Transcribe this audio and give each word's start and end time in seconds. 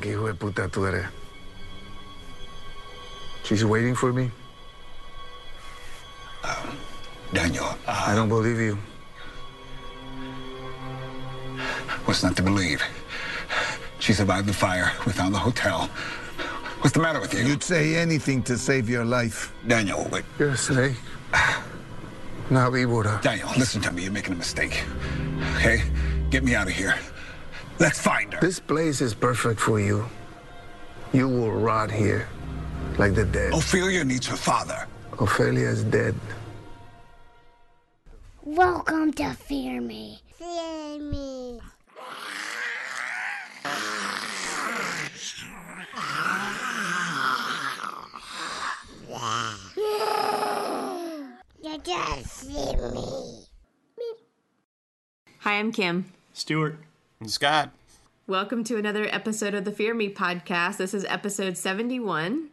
¿Qué 0.00 0.10
hijo 0.10 0.26
de 0.26 0.34
puta 0.34 0.68
tú 0.68 0.86
eres? 0.86 1.06
She's 3.44 3.64
waiting 3.64 3.94
for 3.94 4.12
me? 4.12 4.30
Daniel, 7.32 7.64
uh, 7.86 8.04
I 8.08 8.14
don't 8.14 8.28
believe 8.28 8.60
you. 8.60 8.78
what's 12.04 12.22
not 12.22 12.36
to 12.36 12.42
believe? 12.42 12.82
She 14.00 14.12
survived 14.12 14.46
the 14.46 14.52
fire. 14.52 14.92
We 15.06 15.12
found 15.12 15.34
the 15.34 15.38
hotel. 15.38 15.88
What's 16.80 16.92
the 16.92 17.00
matter 17.00 17.20
with 17.20 17.32
you? 17.32 17.40
You'd 17.40 17.62
say 17.62 17.96
anything 17.96 18.42
to 18.44 18.58
save 18.58 18.90
your 18.90 19.04
life. 19.04 19.54
Daniel, 19.66 20.06
wait. 20.10 20.24
You're 20.38 20.50
a 20.50 20.56
snake. 20.56 20.96
Not 22.50 22.72
víbora. 22.72 23.22
Daniel, 23.22 23.48
listen 23.56 23.80
to 23.82 23.92
me. 23.92 24.02
You're 24.02 24.12
making 24.12 24.34
a 24.34 24.36
mistake. 24.36 24.82
Okay? 25.56 25.82
Get 26.30 26.44
me 26.44 26.54
out 26.54 26.66
of 26.66 26.74
here. 26.74 26.96
Let's 27.82 27.98
find 27.98 28.32
her. 28.32 28.38
This 28.38 28.60
place 28.60 29.00
is 29.00 29.12
perfect 29.12 29.58
for 29.58 29.80
you. 29.80 30.06
You 31.12 31.26
will 31.26 31.50
rot 31.50 31.90
here, 31.90 32.28
like 32.96 33.16
the 33.16 33.24
dead. 33.24 33.52
Ophelia 33.52 34.04
needs 34.04 34.24
her 34.28 34.36
father. 34.36 34.86
Ophelia 35.18 35.66
is 35.66 35.82
dead. 35.82 36.14
Welcome 38.44 39.12
to 39.14 39.34
Fear 39.34 39.80
Me. 39.80 40.20
Fear 40.38 41.00
Me. 41.00 41.58
You 51.62 51.78
just 51.78 52.26
see 52.26 52.76
me. 52.76 53.46
Hi, 55.38 55.58
I'm 55.58 55.72
Kim. 55.72 56.12
Stuart. 56.32 56.76
And 57.22 57.30
Scott. 57.30 57.70
Welcome 58.32 58.64
to 58.64 58.78
another 58.78 59.06
episode 59.12 59.52
of 59.52 59.66
the 59.66 59.72
Fear 59.72 59.92
Me 59.92 60.08
podcast. 60.08 60.78
This 60.78 60.94
is 60.94 61.04
episode 61.04 61.58
71, 61.58 62.48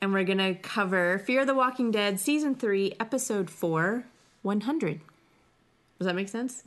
and 0.00 0.12
we're 0.12 0.24
going 0.24 0.38
to 0.38 0.54
cover 0.56 1.20
Fear 1.20 1.46
the 1.46 1.54
Walking 1.54 1.92
Dead 1.92 2.18
season 2.18 2.56
3, 2.56 2.94
episode 2.98 3.48
4, 3.48 4.06
100. 4.42 5.00
Does 6.00 6.06
that 6.08 6.16
make 6.16 6.28
sense? 6.28 6.64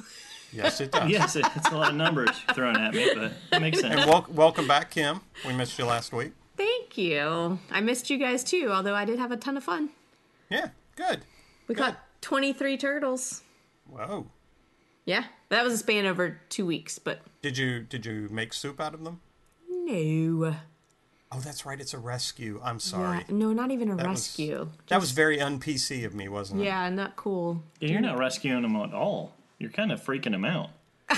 Yes, 0.54 0.80
it 0.80 0.94
does. 0.94 1.10
Yes, 1.10 1.36
it, 1.36 1.46
it's 1.58 1.68
a 1.72 1.76
lot 1.76 1.90
of 1.90 1.98
numbers 1.98 2.30
thrown 2.54 2.78
at 2.78 2.94
me, 2.94 3.12
but 3.14 3.34
it 3.52 3.60
makes 3.60 3.82
sense. 3.82 3.96
And 3.96 4.10
wel- 4.10 4.28
welcome 4.30 4.66
back, 4.66 4.92
Kim. 4.92 5.20
We 5.46 5.52
missed 5.52 5.78
you 5.78 5.84
last 5.84 6.14
week. 6.14 6.32
Thank 6.56 6.98
you. 6.98 7.60
I 7.70 7.82
missed 7.82 8.10
you 8.10 8.18
guys 8.18 8.46
too, 8.46 8.70
although 8.72 8.96
I 8.96 9.04
did 9.04 9.20
have 9.20 9.34
a 9.34 9.38
ton 9.38 9.58
of 9.58 9.66
fun. 9.66 9.90
Yeah, 10.50 10.70
good. 10.96 11.26
We 11.68 11.76
caught 11.76 11.98
23 12.22 12.78
turtles. 12.78 13.42
Whoa. 13.90 14.28
Yeah, 15.04 15.26
that 15.54 15.64
was 15.64 15.74
a 15.74 15.78
span 15.78 16.06
over 16.06 16.40
two 16.50 16.66
weeks, 16.66 17.00
but 17.00 17.22
Did 17.42 17.58
you 17.58 17.80
did 17.82 18.06
you 18.06 18.28
make 18.32 18.54
soup 18.54 18.80
out 18.82 18.94
of 18.94 19.04
them? 19.04 19.20
no. 19.70 20.56
Oh, 21.36 21.40
that's 21.40 21.66
right. 21.66 21.82
It's 21.82 21.96
a 21.96 21.98
rescue. 21.98 22.62
I'm 22.64 22.80
sorry. 22.80 23.18
Yeah, 23.28 23.36
no, 23.36 23.54
not 23.54 23.72
even 23.72 23.90
a 23.90 23.96
That 23.96 24.08
was- 24.08 24.20
rescue. 24.20 24.70
That 24.90 25.00
was 25.02 25.12
very 25.14 25.42
un 25.42 25.60
PC 25.60 26.06
of 26.06 26.14
me, 26.14 26.28
wasn't 26.28 26.62
it? 26.62 26.66
Yeah, 26.66 26.88
not 26.90 27.16
cool. 27.16 27.64
Yeah, 27.80 27.90
You're 27.90 28.02
not 28.02 28.20
rescuing 28.20 28.62
them 28.62 28.76
at 28.76 28.94
all. 28.94 29.34
You're 29.58 29.72
kind 29.72 29.92
of 29.92 30.00
freaking 30.04 30.32
them 30.32 30.46
out. 30.46 30.70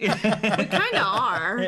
We 0.00 0.06
kind 0.08 0.94
of 0.94 1.02
are. 1.02 1.66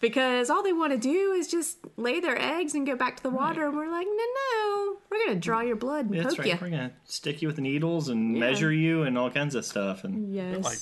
Because 0.00 0.50
all 0.50 0.62
they 0.64 0.72
want 0.72 0.92
to 0.92 0.98
do 0.98 1.32
is 1.32 1.46
just 1.46 1.78
lay 1.96 2.18
their 2.18 2.36
eggs 2.36 2.74
and 2.74 2.84
go 2.84 2.96
back 2.96 3.16
to 3.18 3.22
the 3.22 3.30
water, 3.30 3.66
and 3.68 3.76
we're 3.76 3.88
like, 3.88 4.06
no, 4.06 4.24
no, 4.56 4.96
we're 5.08 5.24
gonna 5.24 5.38
draw 5.38 5.60
your 5.60 5.76
blood 5.76 6.06
and 6.10 6.18
That's 6.18 6.34
poke 6.34 6.40
right. 6.40 6.48
you. 6.54 6.58
We're 6.60 6.70
gonna 6.70 6.92
stick 7.04 7.40
you 7.40 7.46
with 7.46 7.58
needles 7.60 8.08
and 8.08 8.34
measure 8.34 8.72
you 8.72 9.04
and 9.04 9.16
all 9.16 9.30
kinds 9.30 9.54
of 9.54 9.64
stuff, 9.64 10.02
and 10.02 10.34
Yes. 10.34 10.64
Like- 10.64 10.78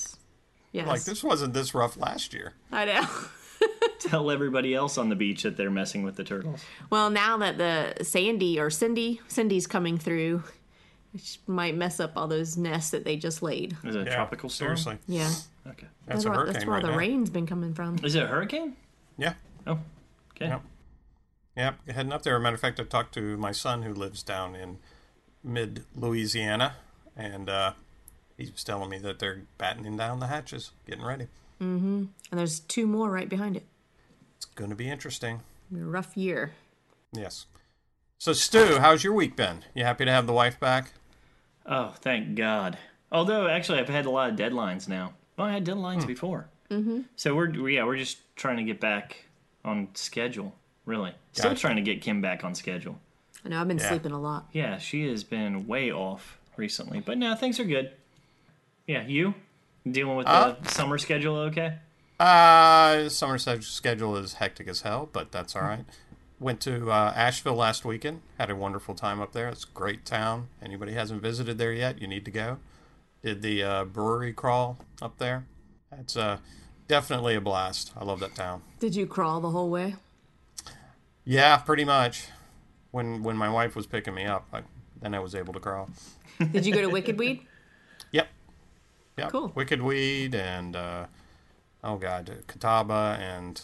yes. 0.71 0.87
Like 0.87 1.03
this 1.03 1.23
wasn't 1.23 1.53
this 1.53 1.73
rough 1.73 1.97
last 1.97 2.33
year. 2.33 2.53
I 2.71 2.85
know. 2.85 3.07
tell 3.99 4.31
everybody 4.31 4.73
else 4.73 4.97
on 4.97 5.09
the 5.09 5.15
beach 5.15 5.43
that 5.43 5.55
they're 5.57 5.69
messing 5.71 6.03
with 6.03 6.15
the 6.15 6.23
turtles. 6.23 6.63
Well, 6.89 7.09
now 7.09 7.37
that 7.37 7.57
the 7.57 8.03
Sandy 8.03 8.59
or 8.59 8.69
Cindy, 8.69 9.21
Cindy's 9.27 9.67
coming 9.67 9.97
through, 9.97 10.43
which 11.13 11.39
might 11.47 11.75
mess 11.75 11.99
up 11.99 12.13
all 12.15 12.27
those 12.27 12.57
nests 12.57 12.91
that 12.91 13.03
they 13.05 13.17
just 13.17 13.43
laid. 13.43 13.75
Is 13.83 13.95
it 13.95 14.01
a 14.01 14.09
Yeah, 14.09 14.15
tropical 14.15 14.49
storm? 14.49 14.77
Seriously. 14.77 14.97
Yeah. 15.07 15.31
Okay. 15.67 15.87
That's, 16.07 16.25
a 16.25 16.29
where, 16.31 16.45
that's 16.45 16.65
where 16.65 16.75
all 16.77 16.81
right 16.81 16.85
the 16.85 16.91
now. 16.91 16.97
rain's 16.97 17.29
been 17.29 17.45
coming 17.45 17.73
from. 17.73 17.97
Is 18.03 18.15
it 18.15 18.23
a 18.23 18.27
hurricane? 18.27 18.75
Yeah. 19.17 19.33
Oh, 19.67 19.79
okay. 20.35 20.47
Yep. 20.47 20.61
Yep. 21.57 21.75
Heading 21.89 22.11
up 22.13 22.23
there. 22.23 22.39
Matter 22.39 22.55
of 22.55 22.61
fact, 22.61 22.79
I 22.79 22.83
talked 22.83 23.13
to 23.15 23.37
my 23.37 23.51
son 23.51 23.83
who 23.83 23.93
lives 23.93 24.23
down 24.23 24.55
in 24.55 24.79
mid 25.43 25.83
Louisiana, 25.95 26.75
and 27.15 27.49
uh, 27.49 27.73
he 28.45 28.51
was 28.51 28.63
telling 28.63 28.89
me 28.89 28.97
that 28.99 29.19
they're 29.19 29.41
battening 29.57 29.97
down 29.97 30.19
the 30.19 30.27
hatches, 30.27 30.71
getting 30.87 31.03
ready. 31.03 31.27
Mm-hmm. 31.61 32.05
And 32.31 32.39
there's 32.39 32.59
two 32.59 32.87
more 32.87 33.09
right 33.09 33.29
behind 33.29 33.55
it. 33.55 33.65
It's 34.37 34.45
going 34.45 34.69
to 34.69 34.75
be 34.75 34.89
interesting. 34.89 35.41
A 35.73 35.77
rough 35.77 36.17
year. 36.17 36.51
Yes. 37.13 37.45
So, 38.17 38.33
Stu, 38.33 38.77
how's 38.79 39.03
your 39.03 39.13
week 39.13 39.35
been? 39.35 39.63
You 39.73 39.83
happy 39.83 40.05
to 40.05 40.11
have 40.11 40.27
the 40.27 40.33
wife 40.33 40.59
back? 40.59 40.93
Oh, 41.65 41.93
thank 41.99 42.35
God. 42.35 42.77
Although, 43.11 43.47
actually, 43.47 43.79
I've 43.79 43.89
had 43.89 44.05
a 44.05 44.09
lot 44.11 44.29
of 44.29 44.35
deadlines 44.35 44.87
now. 44.87 45.13
Well, 45.37 45.47
I 45.47 45.53
had 45.53 45.65
deadlines 45.65 46.05
before. 46.05 46.47
Mm-hmm. 46.69 47.01
So 47.15 47.35
we're 47.35 47.49
yeah, 47.69 47.83
we're 47.83 47.97
just 47.97 48.17
trying 48.35 48.57
to 48.57 48.63
get 48.63 48.79
back 48.79 49.25
on 49.65 49.89
schedule. 49.93 50.55
Really, 50.85 51.13
still 51.33 51.53
trying 51.55 51.75
to 51.75 51.81
get 51.81 52.01
Kim 52.01 52.21
back 52.21 52.43
on 52.43 52.55
schedule. 52.55 52.97
I 53.45 53.49
know 53.49 53.59
I've 53.59 53.67
been 53.67 53.77
Yeah. 53.77 53.89
sleeping 53.89 54.11
a 54.13 54.19
lot. 54.19 54.47
Yeah, 54.53 54.77
she 54.77 55.07
has 55.09 55.23
been 55.23 55.67
way 55.67 55.91
off 55.91 56.39
recently, 56.57 56.99
but 56.99 57.17
now 57.17 57.35
things 57.35 57.59
are 57.59 57.65
good. 57.65 57.91
Yeah, 58.91 59.07
you 59.07 59.33
dealing 59.89 60.17
with 60.17 60.27
Uh, 60.27 60.55
the 60.61 60.69
summer 60.69 60.97
schedule? 60.97 61.37
Okay. 61.37 61.75
Uh, 62.19 63.07
summer 63.07 63.37
schedule 63.37 64.17
is 64.17 64.33
hectic 64.33 64.67
as 64.67 64.81
hell, 64.81 65.07
but 65.13 65.31
that's 65.31 65.55
all 65.55 65.61
right. 65.61 65.85
Went 66.41 66.59
to 66.61 66.91
uh, 66.91 67.13
Asheville 67.15 67.55
last 67.55 67.85
weekend. 67.85 68.21
Had 68.37 68.49
a 68.49 68.55
wonderful 68.55 68.93
time 68.93 69.21
up 69.21 69.31
there. 69.31 69.47
It's 69.47 69.63
a 69.63 69.67
great 69.73 70.05
town. 70.05 70.49
Anybody 70.61 70.91
hasn't 70.91 71.21
visited 71.21 71.57
there 71.57 71.71
yet, 71.71 72.01
you 72.01 72.07
need 72.07 72.25
to 72.25 72.31
go. 72.31 72.57
Did 73.23 73.41
the 73.41 73.63
uh, 73.63 73.85
brewery 73.85 74.33
crawl 74.33 74.77
up 75.01 75.17
there. 75.19 75.45
That's 75.89 76.17
uh, 76.17 76.39
definitely 76.89 77.35
a 77.35 77.41
blast. 77.41 77.93
I 77.95 78.03
love 78.03 78.19
that 78.19 78.35
town. 78.35 78.61
Did 78.79 78.93
you 78.95 79.07
crawl 79.07 79.39
the 79.39 79.51
whole 79.51 79.69
way? 79.69 79.95
Yeah, 81.23 81.55
pretty 81.57 81.85
much. 81.85 82.25
When 82.91 83.23
when 83.23 83.37
my 83.37 83.47
wife 83.49 83.73
was 83.73 83.87
picking 83.87 84.13
me 84.15 84.25
up, 84.25 84.47
I, 84.51 84.63
then 85.01 85.13
I 85.15 85.19
was 85.19 85.33
able 85.33 85.53
to 85.53 85.59
crawl. 85.61 85.89
Did 86.51 86.65
you 86.65 86.73
go 86.73 86.81
to 86.81 86.89
Wicked 86.89 87.17
Weed? 87.17 87.45
Yep. 89.21 89.25
Yep. 89.27 89.31
Cool. 89.31 89.51
Wicked 89.55 89.81
Weed 89.81 90.35
and 90.35 90.75
uh, 90.75 91.05
oh 91.83 91.97
god, 91.97 92.43
Catawba 92.47 93.17
and 93.19 93.61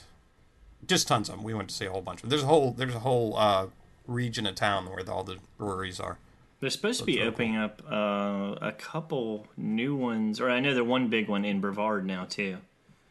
just 0.85 1.07
tons 1.07 1.29
of 1.29 1.35
them. 1.35 1.44
We 1.44 1.53
went 1.53 1.69
to 1.69 1.75
see 1.75 1.85
a 1.85 1.91
whole 1.91 2.01
bunch 2.01 2.18
of. 2.19 2.22
Them. 2.23 2.29
There's 2.31 2.44
a 2.44 2.47
whole 2.47 2.72
there's 2.72 2.95
a 2.95 3.00
whole 3.00 3.38
uh, 3.38 3.68
region 4.07 4.45
of 4.45 4.56
town 4.56 4.90
where 4.90 5.07
all 5.09 5.23
the 5.23 5.38
breweries 5.57 6.00
are. 6.00 6.18
They're 6.59 6.69
supposed 6.72 7.00
to 7.01 7.06
be 7.06 7.18
really 7.18 7.28
opening 7.28 7.56
up 7.56 7.84
uh, 7.90 8.56
a 8.62 8.72
couple 8.78 9.45
new 9.57 9.95
ones, 9.95 10.40
or 10.41 10.50
I 10.50 10.59
know 10.59 10.73
they're 10.73 10.84
one 10.84 11.07
big 11.07 11.28
one 11.28 11.45
in 11.45 11.62
Brevard 11.62 12.06
now 12.06 12.25
too. 12.25 12.57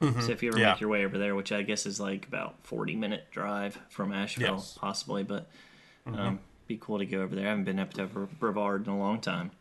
So 0.01 0.31
if 0.33 0.43
you 0.43 0.51
ever 0.51 0.57
Mm-hmm. 0.57 0.59
Yeah. 0.59 0.71
make 0.73 0.81
your 0.81 0.91
way 0.91 1.05
over 1.07 1.17
there, 1.17 1.34
which 1.34 1.53
I 1.53 1.63
guess 1.63 1.87
is 1.87 1.99
like 2.01 2.27
about 2.27 2.57
forty 2.65 2.95
minute 2.97 3.25
drive 3.31 3.78
from 3.89 4.13
Asheville, 4.13 4.57
Yes. 4.57 4.73
Mm-hmm. 4.73 4.81
possibly, 4.81 5.23
but 5.23 5.49
um, 6.07 6.39
be 6.67 6.77
cool 6.81 6.99
to 6.99 7.07
go 7.07 7.23
over 7.23 7.34
there. 7.34 7.47
I 7.47 7.51
haven't 7.51 7.65
been 7.65 7.78
up 7.78 7.95
to 7.95 8.07
Brevard 8.07 8.87
in 8.87 8.93
a 8.93 8.99
long 8.99 9.21
time. 9.21 9.53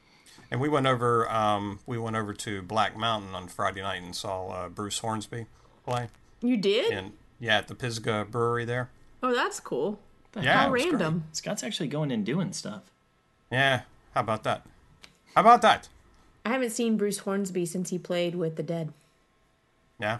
And 0.51 0.61
we 0.61 0.69
went 0.69 0.85
over 0.87 1.29
um, 1.31 1.79
we 1.85 1.97
went 1.97 2.15
over 2.15 2.33
to 2.33 2.61
Black 2.61 2.95
Mountain 2.97 3.33
on 3.35 3.47
Friday 3.47 3.81
night 3.81 4.01
and 4.01 4.15
saw 4.15 4.47
uh, 4.49 4.69
Bruce 4.69 4.99
Hornsby 4.99 5.45
play. 5.85 6.09
You 6.41 6.57
did? 6.57 6.91
And 6.91 7.13
yeah, 7.39 7.57
at 7.57 7.67
the 7.67 7.75
Pisgah 7.75 8.25
Brewery 8.29 8.65
there. 8.65 8.89
Oh, 9.23 9.33
that's 9.33 9.59
cool. 9.59 9.99
Yeah, 10.39 10.59
How 10.59 10.67
it 10.67 10.71
was 10.71 10.81
great. 10.83 10.91
random. 10.93 11.23
Scott's 11.31 11.63
actually 11.63 11.87
going 11.87 12.11
and 12.11 12.25
doing 12.25 12.51
stuff. 12.53 12.83
Yeah, 13.51 13.81
how 14.13 14.21
about 14.21 14.43
that? 14.43 14.65
How 15.33 15.41
about 15.41 15.61
that? 15.61 15.87
I 16.45 16.49
haven't 16.49 16.71
seen 16.71 16.97
Bruce 16.97 17.19
Hornsby 17.19 17.65
since 17.65 17.89
he 17.89 17.97
played 17.97 18.35
with 18.35 18.55
the 18.55 18.63
Dead. 18.63 18.93
Yeah, 19.99 20.19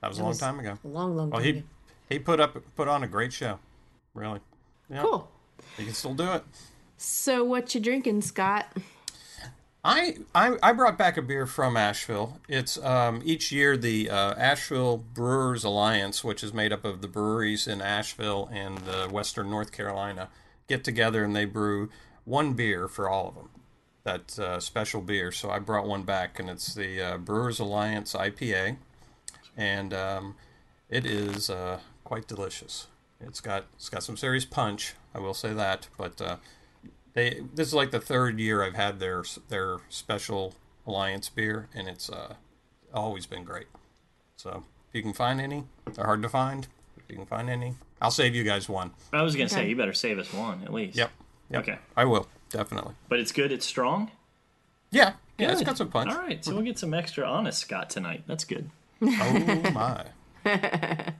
that 0.00 0.08
was 0.08 0.18
a 0.18 0.22
long 0.22 0.30
was 0.30 0.38
time 0.38 0.58
ago. 0.58 0.78
A 0.82 0.88
long, 0.88 1.16
long 1.16 1.30
Well, 1.30 1.40
time 1.40 1.44
he 1.44 1.58
ago. 1.58 1.66
he 2.08 2.18
put 2.18 2.40
up 2.40 2.56
put 2.74 2.88
on 2.88 3.04
a 3.04 3.06
great 3.06 3.32
show, 3.32 3.58
really. 4.14 4.40
Yeah, 4.90 5.02
Cool. 5.02 5.30
He 5.76 5.84
can 5.84 5.94
still 5.94 6.14
do 6.14 6.32
it. 6.32 6.42
So, 6.96 7.44
what 7.44 7.74
you 7.74 7.80
drinking, 7.80 8.22
Scott? 8.22 8.66
I, 9.82 10.18
I 10.34 10.56
I 10.62 10.72
brought 10.72 10.98
back 10.98 11.16
a 11.16 11.22
beer 11.22 11.46
from 11.46 11.76
Asheville. 11.76 12.38
It's 12.48 12.76
um, 12.84 13.22
each 13.24 13.50
year 13.50 13.78
the 13.78 14.10
uh, 14.10 14.34
Asheville 14.34 14.98
Brewers 14.98 15.64
Alliance, 15.64 16.22
which 16.22 16.44
is 16.44 16.52
made 16.52 16.72
up 16.72 16.84
of 16.84 17.00
the 17.00 17.08
breweries 17.08 17.66
in 17.66 17.80
Asheville 17.80 18.50
and 18.52 18.86
uh, 18.86 19.08
Western 19.08 19.48
North 19.48 19.72
Carolina, 19.72 20.28
get 20.68 20.84
together 20.84 21.24
and 21.24 21.34
they 21.34 21.46
brew 21.46 21.88
one 22.24 22.52
beer 22.52 22.88
for 22.88 23.08
all 23.08 23.28
of 23.28 23.34
them. 23.34 23.48
That 24.04 24.38
uh, 24.38 24.60
special 24.60 25.00
beer. 25.00 25.32
So 25.32 25.50
I 25.50 25.58
brought 25.58 25.86
one 25.86 26.02
back, 26.02 26.38
and 26.38 26.50
it's 26.50 26.74
the 26.74 27.00
uh, 27.00 27.18
Brewers 27.18 27.58
Alliance 27.58 28.12
IPA, 28.12 28.76
and 29.56 29.94
um, 29.94 30.34
it 30.90 31.06
is 31.06 31.48
uh, 31.48 31.80
quite 32.04 32.26
delicious. 32.26 32.86
It's 33.18 33.40
got 33.40 33.64
it's 33.76 33.88
got 33.88 34.02
some 34.02 34.18
serious 34.18 34.44
punch. 34.44 34.94
I 35.14 35.20
will 35.20 35.34
say 35.34 35.54
that, 35.54 35.88
but. 35.96 36.20
They 37.20 37.42
this 37.54 37.68
is 37.68 37.74
like 37.74 37.90
the 37.90 38.00
third 38.00 38.40
year 38.40 38.62
I've 38.62 38.74
had 38.74 38.98
their 38.98 39.24
their 39.48 39.76
special 39.90 40.54
alliance 40.86 41.28
beer, 41.28 41.68
and 41.74 41.86
it's 41.86 42.08
uh, 42.08 42.36
always 42.94 43.26
been 43.26 43.44
great. 43.44 43.66
So 44.38 44.64
if 44.88 44.94
you 44.94 45.02
can 45.02 45.12
find 45.12 45.38
any, 45.38 45.64
they're 45.92 46.06
hard 46.06 46.22
to 46.22 46.30
find. 46.30 46.66
If 46.96 47.04
you 47.10 47.16
can 47.16 47.26
find 47.26 47.50
any, 47.50 47.74
I'll 48.00 48.10
save 48.10 48.34
you 48.34 48.42
guys 48.42 48.70
one. 48.70 48.92
I 49.12 49.20
was 49.20 49.36
gonna 49.36 49.50
say 49.50 49.68
you 49.68 49.76
better 49.76 49.92
save 49.92 50.18
us 50.18 50.32
one 50.32 50.62
at 50.64 50.72
least. 50.72 50.96
Yep. 50.96 51.10
yep. 51.50 51.62
Okay. 51.62 51.78
I 51.94 52.06
will 52.06 52.26
definitely. 52.48 52.94
But 53.10 53.20
it's 53.20 53.32
good. 53.32 53.52
It's 53.52 53.66
strong. 53.66 54.10
Yeah. 54.90 55.12
Yeah. 55.36 55.52
It's 55.52 55.62
got 55.62 55.76
some 55.76 55.90
punch. 55.90 56.10
All 56.10 56.18
right, 56.18 56.42
so 56.42 56.54
we'll 56.54 56.64
get 56.64 56.78
some 56.78 56.94
extra 56.94 57.26
honest 57.26 57.60
Scott 57.60 57.90
tonight. 57.90 58.24
That's 58.26 58.44
good. 58.44 58.70
Oh 59.02 59.70
my. 59.74 60.06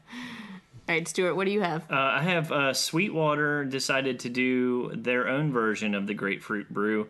All 0.90 0.96
right, 0.96 1.06
Stuart, 1.06 1.36
what 1.36 1.44
do 1.44 1.52
you 1.52 1.60
have? 1.60 1.82
Uh, 1.88 1.94
I 1.94 2.22
have 2.22 2.50
uh, 2.50 2.74
Sweetwater 2.74 3.64
decided 3.64 4.18
to 4.20 4.28
do 4.28 4.90
their 4.96 5.28
own 5.28 5.52
version 5.52 5.94
of 5.94 6.08
the 6.08 6.14
grapefruit 6.14 6.68
brew. 6.68 7.06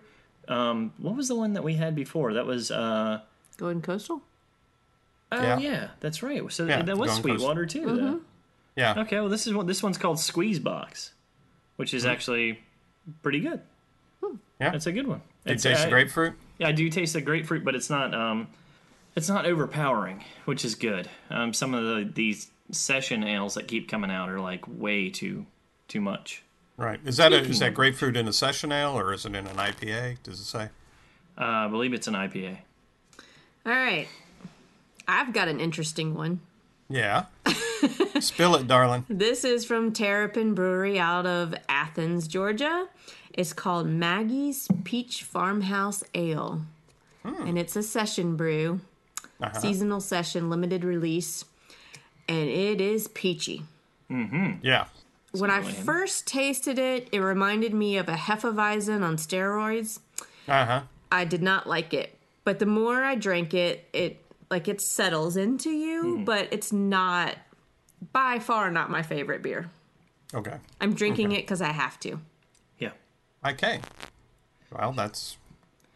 Um, 0.49 0.93
what 0.99 1.17
was 1.17 1.29
the 1.29 1.35
one 1.35 1.55
that 1.55 1.65
we 1.65 1.77
had 1.77 1.95
before? 1.95 2.35
That 2.35 2.45
was 2.45 2.71
uh, 2.71 3.21
Golden 3.57 3.81
Coastal? 3.81 4.21
oh 5.33 5.43
Yeah. 5.43 5.59
yeah. 5.61 5.89
that's 6.01 6.23
right. 6.23 6.43
So 6.53 6.67
Yeah, 6.67 6.83
that 6.83 6.99
was 6.99 7.13
Golden 7.13 7.23
Coast. 7.23 7.39
Sweetwater 7.41 7.65
too. 7.65 7.87
Mm-hmm. 7.87 8.17
Yeah. 8.77 9.01
Okay, 9.01 9.19
well 9.19 9.31
this 9.31 9.47
is 9.47 9.55
what 9.55 9.67
this 9.67 9.83
one's 9.83 9.97
called 9.97 10.21
Squeeze 10.21 10.59
Box, 10.59 11.13
which 11.77 11.95
is 11.95 12.05
actually 12.05 12.61
pretty 13.23 13.41
good. 13.41 13.63
Yeah. 14.61 14.73
That's 14.73 14.87
a 14.89 14.93
good 14.93 15.07
one. 15.07 15.23
You 15.47 15.53
It's- 15.55 15.63
taste 15.63 15.85
the 15.85 15.89
grapefruit? 15.89 16.35
Yeah, 16.59 16.69
I 16.69 16.73
do 16.73 16.91
taste 16.91 17.15
the 17.15 17.23
grapefruit, 17.23 17.65
but 17.65 17.75
it's 17.75 17.89
not 17.89 18.13
um, 18.15 18.49
it's 19.17 19.31
not 19.31 19.47
overpowering, 19.47 20.23
which 20.45 20.67
is 20.67 20.75
good. 20.75 21.09
Um, 21.31 21.55
some 21.55 21.73
of 21.73 21.83
the 21.83 22.11
these 22.13 22.51
session 22.73 23.25
ales 23.25 23.55
that 23.55 23.69
keep 23.69 23.89
coming 23.89 24.11
out 24.11 24.29
are 24.29 24.41
like 24.41 24.65
way 24.67 25.11
too 25.11 25.47
too 25.89 26.01
much. 26.01 26.43
Right. 26.77 27.01
Is 27.05 27.19
that 27.19 27.33
a, 27.33 27.41
is 27.41 27.59
that 27.59 27.75
grapefruit 27.75 28.17
in 28.17 28.27
a 28.27 28.33
session 28.33 28.73
ale 28.73 28.99
or 28.99 29.13
is 29.13 29.27
it 29.27 29.35
in 29.35 29.47
an 29.47 29.57
IPA? 29.57 30.17
Does 30.23 30.41
it 30.41 30.45
say? 30.45 30.69
Uh, 31.37 31.45
I 31.45 31.69
believe 31.69 31.93
it's 31.93 32.07
an 32.07 32.15
IPA. 32.15 32.59
All 33.67 33.73
right. 33.73 34.09
I've 35.07 35.33
got 35.33 35.49
an 35.49 35.61
interesting 35.61 36.15
one. 36.15 36.41
Yeah. 36.89 37.27
Spill 38.21 38.55
it, 38.57 38.67
darling. 38.67 39.05
This 39.09 39.45
is 39.45 39.65
from 39.65 39.93
Terrapin 39.93 40.55
Brewery 40.55 40.99
out 40.99 41.27
of 41.27 41.55
Athens, 41.69 42.27
Georgia. 42.27 42.89
It's 43.33 43.53
called 43.53 43.87
Maggie's 43.87 44.69
Peach 44.85 45.23
Farmhouse 45.23 46.03
Ale. 46.15 46.63
And 47.25 47.59
it's 47.59 47.77
a 47.77 47.83
session 47.83 48.37
brew, 48.37 48.81
seasonal 49.59 50.01
session, 50.01 50.49
limited 50.51 50.85
release. 50.85 51.45
And 52.31 52.49
it 52.49 52.81
is 52.81 53.09
peachy. 53.09 53.65
Mm-hmm. 54.09 54.65
Yeah. 54.65 54.85
When 55.33 55.51
I 55.51 55.63
first 55.63 56.29
tasted 56.29 56.79
it, 56.79 57.09
it 57.11 57.19
reminded 57.19 57.75
me 57.75 57.97
of 57.97 58.09
a 58.09 58.15
Hefeweizen 58.15 59.03
on 59.03 59.17
steroids. 59.17 59.99
Uh 60.47 60.65
huh. 60.65 60.81
I 61.11 61.25
did 61.25 61.43
not 61.43 61.69
like 61.69 61.93
it. 61.93 62.17
But 62.45 62.61
the 62.61 62.67
more 62.67 63.03
I 63.03 63.17
drank 63.17 63.53
it, 63.53 63.89
it 63.93 64.25
like 64.49 64.69
it 64.69 64.81
settles 64.81 65.37
into 65.37 65.71
you, 65.71 66.23
but 66.25 66.49
it's 66.53 66.73
not 66.73 67.37
by 68.13 68.39
far 68.39 68.71
not 68.71 68.91
my 68.91 69.03
favorite 69.03 69.43
beer. 69.43 69.71
Okay. 70.33 70.57
I'm 70.81 70.95
drinking 70.95 71.33
it 71.33 71.43
because 71.43 71.61
I 71.61 71.73
have 71.73 71.99
to. 72.01 72.21
Yeah. 72.79 72.93
Okay. 73.45 73.81
Well, 74.73 74.93
that's. 74.93 75.37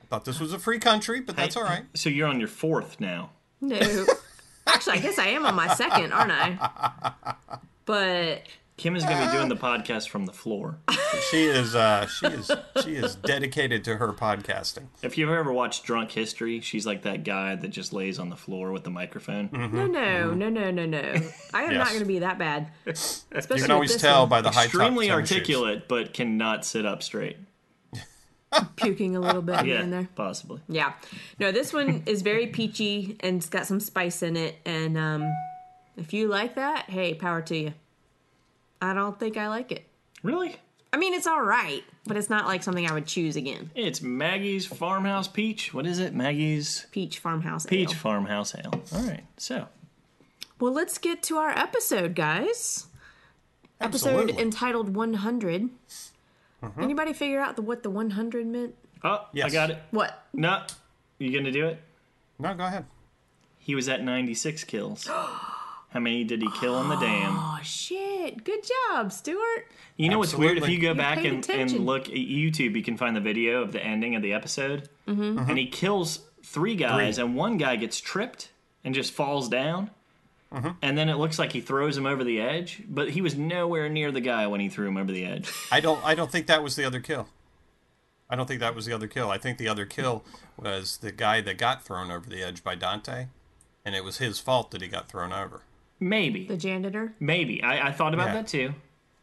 I 0.03 0.07
thought 0.07 0.25
this 0.25 0.41
was 0.41 0.53
a 0.53 0.59
free 0.59 0.79
country, 0.81 1.21
but 1.21 1.37
that's 1.37 1.57
all 1.57 1.63
right. 1.63 1.85
So 1.95 2.09
you're 2.09 2.29
on 2.29 2.39
your 2.41 2.49
fourth 2.49 3.01
now. 3.01 3.31
No. 3.61 3.79
Actually, 4.67 4.99
I 4.99 5.01
guess 5.01 5.19
I 5.19 5.27
am 5.29 5.47
on 5.47 5.55
my 5.55 5.73
second, 5.75 6.13
aren't 6.13 6.33
I? 6.33 7.35
But 7.87 8.43
Kim 8.77 8.97
is 8.97 9.05
going 9.05 9.19
to 9.19 9.27
be 9.27 9.33
doing 9.37 9.49
the 9.49 9.57
podcast 9.57 10.09
from 10.09 10.27
the 10.27 10.33
floor. 10.33 10.79
She 11.31 11.45
is. 11.45 11.75
Uh, 11.75 12.07
she 12.07 12.27
is. 12.27 12.51
She 12.83 12.95
is 12.97 13.15
dedicated 13.15 13.85
to 13.85 13.97
her 13.97 14.13
podcasting. 14.13 14.87
If 15.03 15.17
you've 15.19 15.31
ever 15.31 15.53
watched 15.53 15.85
Drunk 15.85 16.11
History, 16.11 16.61
she's 16.61 16.87
like 16.87 17.03
that 17.03 17.25
guy 17.25 17.55
that 17.55 17.69
just 17.69 17.93
lays 17.93 18.19
on 18.19 18.31
the 18.31 18.37
floor 18.37 18.73
with 18.73 18.83
the 18.85 18.91
microphone. 18.91 19.49
no, 19.53 19.87
no, 19.87 20.33
no, 20.33 20.49
no, 20.49 20.71
no, 20.71 20.87
no. 20.87 21.21
I 21.53 21.65
am 21.65 21.75
not 21.75 21.89
going 21.89 22.01
to 22.01 22.07
be 22.07 22.19
that 22.21 22.39
bad. 22.39 22.71
Especially 22.87 23.57
You 23.59 23.63
can 23.63 23.71
always 23.71 23.97
tell 23.97 24.21
one. 24.23 24.29
by 24.31 24.41
the 24.41 24.51
high 24.51 24.65
Extremely 24.65 25.09
tennis 25.09 25.29
shoes. 25.29 25.37
articulate, 25.39 25.89
but 25.89 26.13
cannot 26.15 26.65
sit 26.65 26.85
up 26.87 27.03
straight. 27.03 27.37
Puking 28.77 29.17
a 29.17 29.21
little 29.21 29.43
bit 29.43 29.61
here 29.61 29.77
Yeah, 29.77 29.83
and 29.83 29.93
there. 29.93 30.09
possibly. 30.15 30.61
Yeah. 30.69 30.93
No, 31.39 31.53
this 31.53 31.73
one 31.73 32.03
is 32.07 32.23
very 32.23 32.47
peachy 32.47 33.17
and 33.21 33.37
it's 33.37 33.49
got 33.49 33.67
some 33.67 33.81
spice 33.81 34.23
in 34.23 34.37
it. 34.37 34.57
And 34.65 34.97
um, 34.99 35.33
if 35.97 36.13
you 36.13 36.29
like 36.29 36.55
that, 36.57 36.91
hey, 36.91 37.15
power 37.15 37.43
to 37.43 37.57
you. 37.57 37.75
I 38.83 38.93
don't 38.95 39.19
think 39.19 39.37
I 39.37 39.49
like 39.49 39.73
it. 39.73 39.85
Really? 40.23 40.57
I 40.93 40.97
mean, 40.97 41.13
it's 41.15 41.27
all 41.27 41.43
right, 41.43 41.83
but 42.07 42.17
it's 42.17 42.31
not 42.31 42.47
like 42.47 42.63
something 42.63 42.89
I 42.89 42.93
would 42.95 43.07
choose 43.07 43.35
again. 43.37 43.71
It's 43.75 44.01
Maggie's 44.01 44.65
Farmhouse 44.67 45.27
Peach. 45.27 45.75
What 45.75 45.87
is 45.87 45.99
it? 45.99 46.15
Maggie's 46.15 46.87
Peach 46.93 47.19
farmhouse 47.19 47.67
Peach 47.67 47.91
ale. 47.91 47.95
Farmhouse 47.97 48.55
Ale. 48.55 48.81
All 48.95 49.03
right. 49.03 49.25
So, 49.37 49.67
Well, 50.61 50.73
let's 50.73 50.99
get 50.99 51.23
to 51.25 51.37
our 51.39 51.51
episode, 51.51 52.15
guys. 52.15 52.87
Episode 53.81 54.31
entitled 54.39 54.95
100. 54.95 55.69
Anybody 56.79 57.13
figure 57.13 57.41
out 57.41 57.57
the, 57.57 57.63
what 57.63 57.83
the 57.83 57.91
100 57.91 58.47
meant? 58.47 58.75
oh, 59.03 59.27
yes. 59.33 59.47
I 59.47 59.51
got 59.53 59.71
it. 59.71 59.79
What? 59.91 60.25
No, 60.33 60.63
you 61.19 61.37
gonna 61.37 61.53
do 61.53 61.67
it? 61.67 61.81
No, 62.39 62.55
go 62.55 62.65
ahead. 62.65 62.85
He 63.59 63.75
was 63.75 63.89
at 63.89 64.03
96 64.03 64.65
kills. 64.65 65.07
How 65.09 66.01
many 66.01 66.25
did 66.25 66.43
he 66.43 66.49
kill 66.59 66.81
in 66.81 66.89
the 66.89 66.97
dam? 66.97 67.37
Oh, 67.39 67.61
shit. 67.63 68.43
Good 68.43 68.65
job, 68.91 69.13
Stuart. 69.13 69.69
You 69.97 70.09
know 70.09 70.19
what's 70.19 70.35
weird? 70.35 70.59
If 70.59 70.69
you 70.69 70.81
go 70.81 70.89
You 70.89 70.95
back 70.97 71.19
paid 71.19 71.33
and, 71.33 71.49
and 71.51 71.87
look 71.87 72.09
at 72.09 72.15
YouTube, 72.15 72.75
you 72.75 72.83
can 72.83 72.97
find 72.97 73.15
the 73.15 73.21
video 73.21 73.63
of 73.63 73.71
the 73.71 73.81
ending 73.81 74.17
of 74.17 74.23
the 74.23 74.33
episode. 74.33 74.89
Mm-hmm. 75.07 75.49
And 75.49 75.57
he 75.57 75.67
kills 75.69 76.21
three 76.43 76.75
guys, 76.75 77.15
Three. 77.17 77.25
and 77.25 77.37
one 77.37 77.59
guy 77.59 77.77
gets 77.77 78.01
tripped 78.01 78.51
and 78.83 78.93
just 78.93 79.13
falls 79.13 79.49
down. 79.49 79.91
Mm-hmm. 80.55 80.69
And 80.83 80.97
then 80.97 81.09
it 81.09 81.17
looks 81.17 81.39
like 81.39 81.53
he 81.53 81.61
throws 81.61 81.97
him 81.97 82.07
over 82.07 82.23
the 82.25 82.41
edge, 82.41 82.83
but 82.89 83.11
he 83.11 83.21
was 83.21 83.35
nowhere 83.37 83.89
near 83.89 84.13
the 84.13 84.21
guy 84.21 84.47
when 84.47 84.61
he 84.61 84.69
threw 84.69 84.87
him 84.89 84.97
over 84.97 85.11
the 85.13 85.25
edge. 85.27 85.51
I 85.73 85.81
don't. 85.81 86.03
I 86.05 86.15
don't 86.15 86.31
think 86.31 86.47
that 86.47 86.63
was 86.63 86.77
the 86.77 86.85
other 86.85 87.01
kill. 87.01 87.29
I 88.31 88.37
don't 88.37 88.47
think 88.47 88.61
that 88.61 88.75
was 88.75 88.87
the 88.87 88.93
other 88.93 89.07
kill. 89.09 89.31
I 89.31 89.39
think 89.39 89.59
the 89.59 89.69
other 89.69 89.85
kill 89.85 90.25
was 90.57 90.99
the 90.99 91.13
guy 91.13 91.41
that 91.43 91.59
got 91.59 91.83
thrown 91.85 92.11
over 92.11 92.29
the 92.31 92.43
edge 92.43 92.65
by 92.65 92.75
Dante, 92.75 93.27
and 93.85 93.95
it 93.95 94.05
was 94.05 94.19
his 94.19 94.39
fault 94.41 94.71
that 94.71 94.81
he 94.81 94.89
got 94.89 95.09
thrown 95.09 95.33
over. 95.33 95.63
Maybe. 96.01 96.47
The 96.47 96.57
janitor. 96.57 97.15
Maybe. 97.21 97.63
I, 97.63 97.89
I 97.89 97.93
thought 97.93 98.15
about 98.15 98.29
Yeah. 98.29 98.33
that 98.35 98.47
too. 98.49 98.75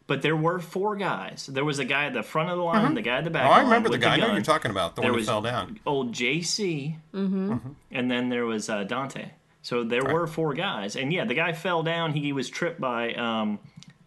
But 0.07 0.21
there 0.23 0.35
were 0.35 0.59
four 0.59 0.95
guys. 0.97 1.45
There 1.51 1.63
was 1.63 1.79
a 1.79 1.85
guy 1.85 2.05
at 2.05 2.13
the 2.13 2.23
front 2.23 2.49
of 2.49 2.57
the 2.57 2.63
line, 2.63 2.93
the 2.95 3.01
guy 3.01 3.17
at 3.19 3.23
the 3.23 3.29
back. 3.29 3.47
Oh, 3.47 3.51
I 3.51 3.61
remember 3.61 3.87
the 3.87 3.93
with 3.93 4.01
guy. 4.01 4.15
I 4.15 4.17
know 4.17 4.33
you're 4.33 4.41
talking 4.41 4.69
about 4.71 4.95
the 4.95 5.01
There 5.01 5.11
one 5.11 5.19
was 5.19 5.25
that 5.27 5.31
fell 5.31 5.41
down. 5.41 5.79
old 5.85 6.11
JC, 6.13 6.95
and 7.13 8.11
then 8.11 8.29
there 8.29 8.45
was 8.45 8.69
uh, 8.69 8.83
Dante. 8.83 9.29
So 9.63 9.83
there 9.83 10.03
were 10.03 10.25
four 10.27 10.53
guys, 10.53 10.95
and 10.95 11.13
yeah, 11.13 11.25
the 11.25 11.35
guy 11.35 11.53
fell 11.53 11.83
down. 11.83 12.13
He 12.13 12.33
was 12.33 12.49
tripped 12.49 12.81
by 12.81 13.13
um, 13.13 13.59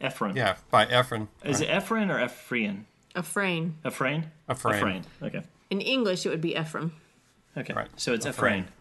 Ephraim. 0.04 0.36
Yeah, 0.36 0.56
by 0.70 0.86
Ephraim. 0.86 1.28
Is 1.44 1.60
it 1.60 1.70
Ephraim 1.70 2.10
or 2.10 2.22
Ephraim? 2.24 2.86
Ephraim. 3.16 3.76
Ephraim. 3.86 4.24
Ephraim. 4.50 4.74
Ephraim. 4.76 5.02
Okay. 5.22 5.42
In 5.70 5.80
English, 5.80 6.26
it 6.26 6.30
would 6.30 6.40
be 6.40 6.56
Ephraim. 6.56 6.92
Okay. 7.56 7.72
Right. 7.72 7.88
So 7.96 8.12
it's 8.12 8.26
Ephraim. 8.26 8.60
Ephraim. 8.62 8.72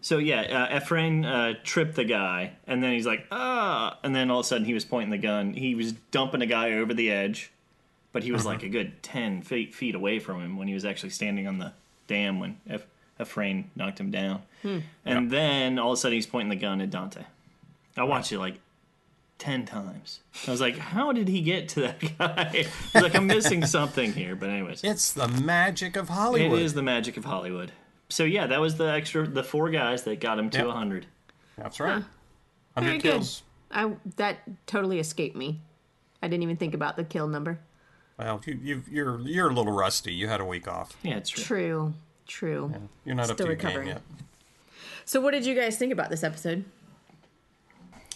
So 0.00 0.18
yeah, 0.18 0.68
uh, 0.70 0.76
Ephraim 0.76 1.24
uh, 1.24 1.54
tripped 1.64 1.96
the 1.96 2.04
guy, 2.04 2.52
and 2.66 2.82
then 2.84 2.92
he's 2.92 3.06
like, 3.06 3.26
ah, 3.32 3.98
and 4.04 4.14
then 4.14 4.30
all 4.30 4.40
of 4.40 4.44
a 4.44 4.48
sudden 4.48 4.64
he 4.66 4.74
was 4.74 4.84
pointing 4.84 5.10
the 5.10 5.18
gun. 5.18 5.54
He 5.54 5.74
was 5.74 5.92
dumping 6.12 6.42
a 6.42 6.46
guy 6.46 6.72
over 6.74 6.92
the 6.94 7.10
edge, 7.10 7.50
but 8.12 8.22
he 8.22 8.30
was 8.30 8.42
Uh-huh. 8.42 8.50
like 8.54 8.62
a 8.62 8.68
good 8.68 9.02
ten 9.02 9.40
feet 9.42 9.74
feet 9.74 9.94
away 9.94 10.18
from 10.18 10.40
him 10.42 10.56
when 10.58 10.68
he 10.68 10.74
was 10.74 10.84
actually 10.84 11.10
standing 11.10 11.48
on 11.48 11.58
the 11.58 11.72
dam 12.06 12.38
when 12.38 12.58
Eph- 12.68 12.86
Ephraim 13.20 13.70
knocked 13.74 13.98
him 13.98 14.10
down. 14.12 14.42
Hmm. 14.62 14.78
And 15.04 15.30
then 15.30 15.78
all 15.78 15.92
of 15.92 15.94
a 15.94 15.96
sudden 16.00 16.14
he's 16.16 16.26
pointing 16.26 16.48
the 16.50 16.56
gun 16.56 16.80
at 16.80 16.90
Dante. 16.90 17.22
I 17.96 18.04
watched 18.04 18.32
it 18.32 18.38
like 18.38 18.60
ten 19.38 19.64
times. 19.66 20.20
I 20.46 20.50
was 20.50 20.60
like, 20.60 20.76
how 20.78 21.12
did 21.12 21.28
he 21.28 21.40
get 21.42 21.68
to 21.70 21.80
that 21.82 22.00
guy? 22.18 22.50
He's 22.92 22.94
like, 23.02 23.14
I'm 23.14 23.26
missing 23.26 23.64
something 23.66 24.12
here. 24.12 24.34
But 24.36 24.50
anyways, 24.50 24.82
It's 24.84 25.12
the 25.12 25.28
magic 25.28 25.96
of 25.96 26.08
it 26.08 26.12
Hollywood. 26.12 26.58
is 26.60 26.74
the 26.74 26.82
magic 26.82 27.16
of 27.16 27.24
Hollywood. 27.24 27.72
So 28.08 28.24
yeah, 28.24 28.46
that 28.46 28.60
was 28.60 28.76
the 28.76 28.90
extra, 28.90 29.26
the 29.26 29.44
four 29.44 29.68
guys 29.70 30.04
that 30.04 30.18
got 30.20 30.38
him 30.38 30.50
to 30.50 30.58
Yep. 30.58 30.66
a 30.66 30.72
hundred. 30.72 31.06
That's 31.56 31.78
right. 31.80 32.02
Very 32.76 32.86
Hundred 32.88 33.02
good. 33.02 33.12
kills. 33.12 33.42
I 33.70 33.92
that 34.16 34.38
totally 34.66 34.98
escaped 34.98 35.36
me. 35.36 35.60
I 36.22 36.28
didn't 36.28 36.42
even 36.42 36.56
think 36.56 36.74
about 36.74 36.96
the 36.96 37.04
kill 37.04 37.28
number. 37.28 37.58
Well, 38.18 38.40
you, 38.46 38.58
you, 38.62 38.82
you're 38.90 39.20
you're 39.20 39.50
a 39.50 39.52
little 39.54 39.72
rusty. 39.72 40.12
You 40.12 40.26
had 40.26 40.40
a 40.40 40.44
week 40.44 40.66
off. 40.66 40.96
Yeah, 41.02 41.16
it's 41.16 41.28
true. 41.30 41.44
True. 41.44 41.94
True. 42.26 42.74
You're 43.04 43.14
not 43.14 43.30
up 43.30 43.36
to 43.36 43.42
Still 43.42 43.46
your 43.46 43.56
game 43.56 43.66
recovering. 43.66 43.88
yet. 43.88 44.02
So, 45.08 45.22
what 45.22 45.30
did 45.30 45.46
you 45.46 45.54
guys 45.54 45.78
think 45.78 45.90
about 45.90 46.10
this 46.10 46.22
episode? 46.22 46.66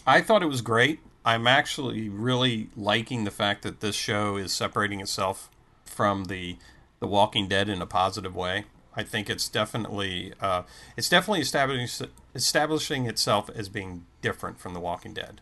I 0.07 0.21
thought 0.21 0.43
it 0.43 0.47
was 0.47 0.61
great. 0.61 1.01
I'm 1.25 1.47
actually 1.47 2.11
really 2.11 2.69
liking 2.77 3.25
the 3.25 3.31
fact 3.31 3.63
that 3.63 3.81
this 3.81 3.97
show 3.97 4.37
is 4.37 4.53
separating 4.53 5.01
itself 5.01 5.49
from 5.87 6.25
the 6.25 6.59
the 7.01 7.07
Walking 7.07 7.49
Dead 7.49 7.71
in 7.71 7.81
a 7.81 7.87
positive 7.87 8.37
way. 8.37 8.67
I 8.95 9.05
think 9.05 9.31
it's 9.31 9.49
definitely 9.49 10.35
uh, 10.39 10.65
it's 10.95 11.09
definitely 11.09 11.41
establishing 11.41 12.11
establishing 12.35 13.07
itself 13.07 13.49
as 13.55 13.71
being 13.71 14.05
different 14.21 14.61
from 14.61 14.75
the 14.75 14.81
Walking 14.81 15.15
Dead. 15.15 15.41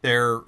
They're 0.00 0.40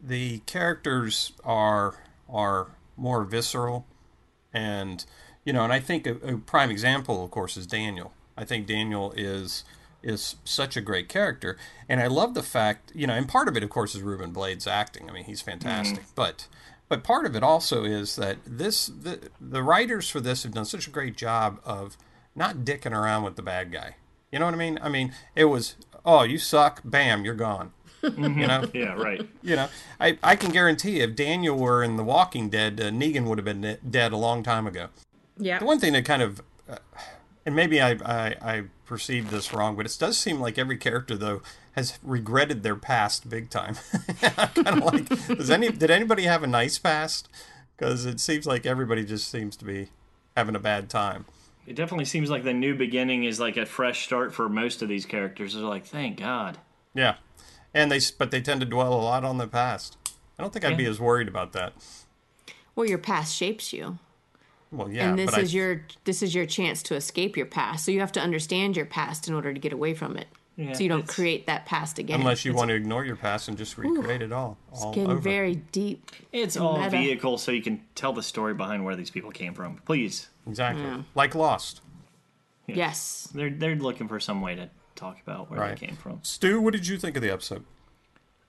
the 0.00 0.42
characters 0.46 1.32
are 1.42 2.04
are 2.28 2.68
more 2.96 3.24
visceral 3.24 3.84
and 4.52 5.04
you 5.44 5.52
know 5.52 5.64
and 5.64 5.72
i 5.72 5.80
think 5.80 6.06
a, 6.06 6.14
a 6.18 6.38
prime 6.38 6.70
example 6.70 7.24
of 7.24 7.30
course 7.30 7.56
is 7.56 7.66
daniel 7.66 8.12
i 8.36 8.44
think 8.44 8.66
daniel 8.66 9.12
is 9.16 9.64
is 10.02 10.36
such 10.44 10.76
a 10.76 10.82
great 10.82 11.08
character, 11.08 11.56
and 11.88 11.98
I 11.98 12.08
love 12.08 12.34
the 12.34 12.42
fact 12.42 12.92
you 12.94 13.06
know, 13.06 13.14
and 13.14 13.26
part 13.26 13.48
of 13.48 13.56
it, 13.56 13.62
of 13.62 13.70
course, 13.70 13.94
is 13.94 14.02
Ruben 14.02 14.32
Blades 14.32 14.66
acting. 14.66 15.08
I 15.08 15.14
mean, 15.14 15.24
he's 15.24 15.40
fantastic, 15.40 16.04
but 16.14 16.46
but 16.90 17.02
part 17.02 17.24
of 17.24 17.34
it 17.34 17.42
also 17.42 17.84
is 17.84 18.16
that 18.16 18.36
this 18.46 18.84
the 18.86 19.30
the 19.40 19.62
writers 19.62 20.10
for 20.10 20.20
this 20.20 20.42
have 20.42 20.52
done 20.52 20.66
such 20.66 20.86
a 20.86 20.90
great 20.90 21.16
job 21.16 21.58
of 21.64 21.96
not 22.36 22.58
dicking 22.66 22.92
around 22.92 23.22
with 23.22 23.36
the 23.36 23.42
bad 23.42 23.72
guy. 23.72 23.96
You 24.30 24.38
know 24.40 24.44
what 24.44 24.52
I 24.52 24.58
mean? 24.58 24.78
I 24.82 24.90
mean, 24.90 25.14
it 25.34 25.46
was 25.46 25.74
oh 26.04 26.22
you 26.22 26.36
suck, 26.36 26.82
bam, 26.84 27.24
you're 27.24 27.34
gone. 27.34 27.72
you 28.02 28.46
know, 28.46 28.68
Yeah, 28.74 28.92
right. 28.92 29.26
you 29.42 29.56
know, 29.56 29.68
I, 29.98 30.18
I 30.22 30.36
can 30.36 30.50
guarantee 30.50 31.00
if 31.00 31.16
Daniel 31.16 31.56
were 31.56 31.82
in 31.82 31.96
The 31.96 32.04
Walking 32.04 32.50
Dead, 32.50 32.78
uh, 32.78 32.90
Negan 32.90 33.24
would 33.24 33.38
have 33.38 33.46
been 33.46 33.78
dead 33.88 34.12
a 34.12 34.18
long 34.18 34.42
time 34.42 34.66
ago. 34.66 34.88
Yeah. 35.38 35.60
The 35.60 35.64
one 35.64 35.80
thing 35.80 35.94
that 35.94 36.04
kind 36.04 36.20
of, 36.20 36.42
uh, 36.68 36.76
and 37.46 37.54
maybe 37.54 37.80
I, 37.80 37.92
I, 38.04 38.36
I 38.40 38.62
perceived 38.86 39.30
this 39.30 39.52
wrong, 39.52 39.76
but 39.76 39.86
it 39.86 39.96
does 39.98 40.18
seem 40.18 40.40
like 40.40 40.58
every 40.58 40.76
character 40.76 41.16
though 41.16 41.42
has 41.72 41.98
regretted 42.02 42.62
their 42.62 42.76
past 42.76 43.28
big 43.28 43.50
time. 43.50 43.76
kind 44.20 44.68
of 44.68 44.84
like, 44.84 45.08
does 45.08 45.50
any 45.50 45.70
did 45.70 45.90
anybody 45.90 46.24
have 46.24 46.42
a 46.42 46.46
nice 46.46 46.78
past? 46.78 47.28
Because 47.76 48.06
it 48.06 48.20
seems 48.20 48.46
like 48.46 48.64
everybody 48.66 49.04
just 49.04 49.28
seems 49.28 49.56
to 49.56 49.64
be 49.64 49.88
having 50.36 50.54
a 50.54 50.60
bad 50.60 50.88
time. 50.88 51.24
It 51.66 51.76
definitely 51.76 52.04
seems 52.04 52.30
like 52.30 52.44
the 52.44 52.52
new 52.52 52.74
beginning 52.74 53.24
is 53.24 53.40
like 53.40 53.56
a 53.56 53.66
fresh 53.66 54.04
start 54.04 54.34
for 54.34 54.48
most 54.48 54.82
of 54.82 54.88
these 54.88 55.06
characters. 55.06 55.54
They're 55.54 55.64
like, 55.64 55.86
thank 55.86 56.18
God. 56.18 56.58
Yeah, 56.94 57.16
and 57.72 57.90
they 57.90 58.00
but 58.18 58.30
they 58.30 58.40
tend 58.40 58.60
to 58.60 58.66
dwell 58.66 58.92
a 58.92 59.02
lot 59.02 59.24
on 59.24 59.38
the 59.38 59.48
past. 59.48 59.96
I 60.38 60.42
don't 60.42 60.52
think 60.52 60.64
I'd 60.64 60.76
be 60.76 60.86
as 60.86 61.00
worried 61.00 61.28
about 61.28 61.52
that. 61.52 61.72
Well, 62.74 62.86
your 62.86 62.98
past 62.98 63.34
shapes 63.34 63.72
you. 63.72 63.98
Well, 64.76 64.90
yeah, 64.90 65.08
and 65.10 65.18
this 65.18 65.30
but 65.30 65.38
I, 65.38 65.42
is 65.42 65.54
your 65.54 65.82
this 66.04 66.22
is 66.22 66.34
your 66.34 66.46
chance 66.46 66.82
to 66.84 66.94
escape 66.94 67.36
your 67.36 67.46
past. 67.46 67.84
So 67.84 67.90
you 67.92 68.00
have 68.00 68.12
to 68.12 68.20
understand 68.20 68.76
your 68.76 68.86
past 68.86 69.28
in 69.28 69.34
order 69.34 69.52
to 69.52 69.60
get 69.60 69.72
away 69.72 69.94
from 69.94 70.16
it. 70.16 70.26
Yeah, 70.56 70.72
so 70.72 70.82
you 70.84 70.88
don't 70.88 71.00
it's- 71.00 71.14
create 71.14 71.46
that 71.46 71.66
past 71.66 71.98
again. 71.98 72.20
unless 72.20 72.44
you 72.44 72.52
It's 72.52 72.58
want 72.58 72.68
to 72.68 72.74
ignore 72.76 73.04
your 73.04 73.16
past 73.16 73.48
and 73.48 73.58
just 73.58 73.76
recreate 73.76 74.22
it 74.22 74.30
all, 74.32 74.56
all 74.72 74.94
getting 74.94 75.10
over. 75.10 75.20
very 75.20 75.56
deep. 75.56 76.12
It's 76.32 76.56
all 76.56 76.78
meta. 76.78 76.90
vehicle 76.90 77.38
so 77.38 77.50
you 77.50 77.60
can 77.62 77.82
tell 77.96 78.12
the 78.12 78.22
story 78.22 78.54
behind 78.54 78.84
where 78.84 78.94
these 78.94 79.10
people 79.10 79.32
came 79.32 79.52
from. 79.54 79.80
Please. 79.84 80.28
exactly 80.46 80.84
like 81.16 81.34
Lost. 81.34 81.80
Yes. 82.66 83.28
They're 83.34 83.50
they're 83.50 83.74
looking 83.76 84.08
for 84.08 84.20
some 84.20 84.40
way 84.40 84.54
to 84.54 84.70
talk 84.94 85.20
about 85.20 85.50
where 85.50 85.60
Right. 85.60 85.78
they 85.78 85.86
came 85.86 85.96
from. 85.96 86.20
Stu, 86.22 86.60
what 86.60 86.72
did 86.72 86.86
you 86.86 86.98
think 86.98 87.16
of 87.16 87.22
the 87.22 87.30
episode? 87.30 87.64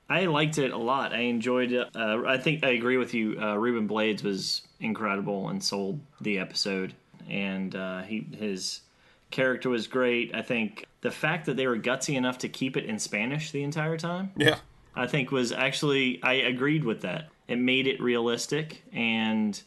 I 0.07 0.25
liked 0.25 0.59
it 0.59 0.71
a 0.71 0.77
lot. 0.77 1.11
I 1.13 1.21
enjoyed 1.21 1.71
it. 1.71 1.87
Uh, 1.95 2.21
I 2.27 2.37
think 2.37 2.63
I 2.63 2.69
agree 2.69 2.97
with 2.97 3.15
you. 3.15 3.39
Uh, 3.41 3.55
Ruben 3.55 3.87
Blades 3.87 4.21
was 4.23 4.61
incredible 4.85 5.49
and 5.49 5.63
sold 5.63 5.99
the 6.21 6.39
episode, 6.39 6.93
and 7.29 7.75
uh, 7.75 8.01
he 8.03 8.27
his 8.37 8.81
character 9.31 9.69
was 9.69 9.87
great. 9.87 10.33
I 10.33 10.41
think 10.41 10.85
the 11.01 11.11
fact 11.11 11.45
that 11.47 11.57
they 11.57 11.67
were 11.67 11.77
gutsy 11.77 12.15
enough 12.15 12.37
to 12.39 12.49
keep 12.49 12.77
it 12.77 12.85
in 12.85 12.99
Spanish 12.99 13.51
the 13.51 13.63
entire 13.63 13.97
time, 13.97 14.31
Yeah, 14.37 14.59
I 14.95 15.07
think 15.07 15.31
was 15.31 15.51
actually 15.51 16.21
I 16.23 16.33
agreed 16.33 16.83
with 16.83 17.01
that. 17.01 17.29
It 17.47 17.57
made 17.57 17.87
it 17.87 18.01
realistic, 18.01 18.83
and 18.93 19.61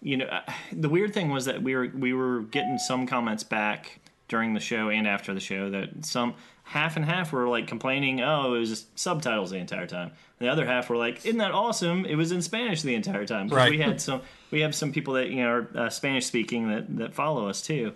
you 0.00 0.16
know, 0.16 0.40
the 0.72 0.88
weird 0.88 1.12
thing 1.14 1.30
was 1.30 1.46
that 1.46 1.62
we 1.62 1.74
were 1.74 1.90
we 1.94 2.12
were 2.12 2.42
getting 2.42 2.78
some 2.78 3.06
comments 3.06 3.42
back 3.44 4.00
during 4.28 4.54
the 4.54 4.60
show 4.60 4.90
and 4.90 5.06
after 5.06 5.32
the 5.34 5.40
show 5.40 5.70
that 5.70 6.04
some 6.04 6.34
half 6.68 6.96
and 6.96 7.04
half 7.04 7.32
were 7.32 7.48
like 7.48 7.66
complaining, 7.66 8.20
oh, 8.20 8.54
it 8.54 8.58
was 8.58 8.68
just 8.68 8.98
subtitles 8.98 9.50
the 9.50 9.56
entire 9.56 9.86
time. 9.86 10.12
And 10.38 10.46
the 10.46 10.52
other 10.52 10.66
half 10.66 10.90
were 10.90 10.98
like, 10.98 11.24
isn't 11.24 11.38
that 11.38 11.50
awesome? 11.50 12.04
It 12.04 12.14
was 12.14 12.30
in 12.30 12.42
Spanish 12.42 12.82
the 12.82 12.94
entire 12.94 13.24
time. 13.24 13.48
Right. 13.48 13.70
We 13.70 13.78
had 13.78 14.00
some 14.00 14.20
we 14.50 14.60
have 14.60 14.74
some 14.74 14.92
people 14.92 15.14
that 15.14 15.30
you 15.30 15.42
know 15.42 15.48
are 15.48 15.70
uh, 15.74 15.90
Spanish 15.90 16.26
speaking 16.26 16.68
that 16.68 16.96
that 16.98 17.14
follow 17.14 17.48
us 17.48 17.62
too, 17.62 17.94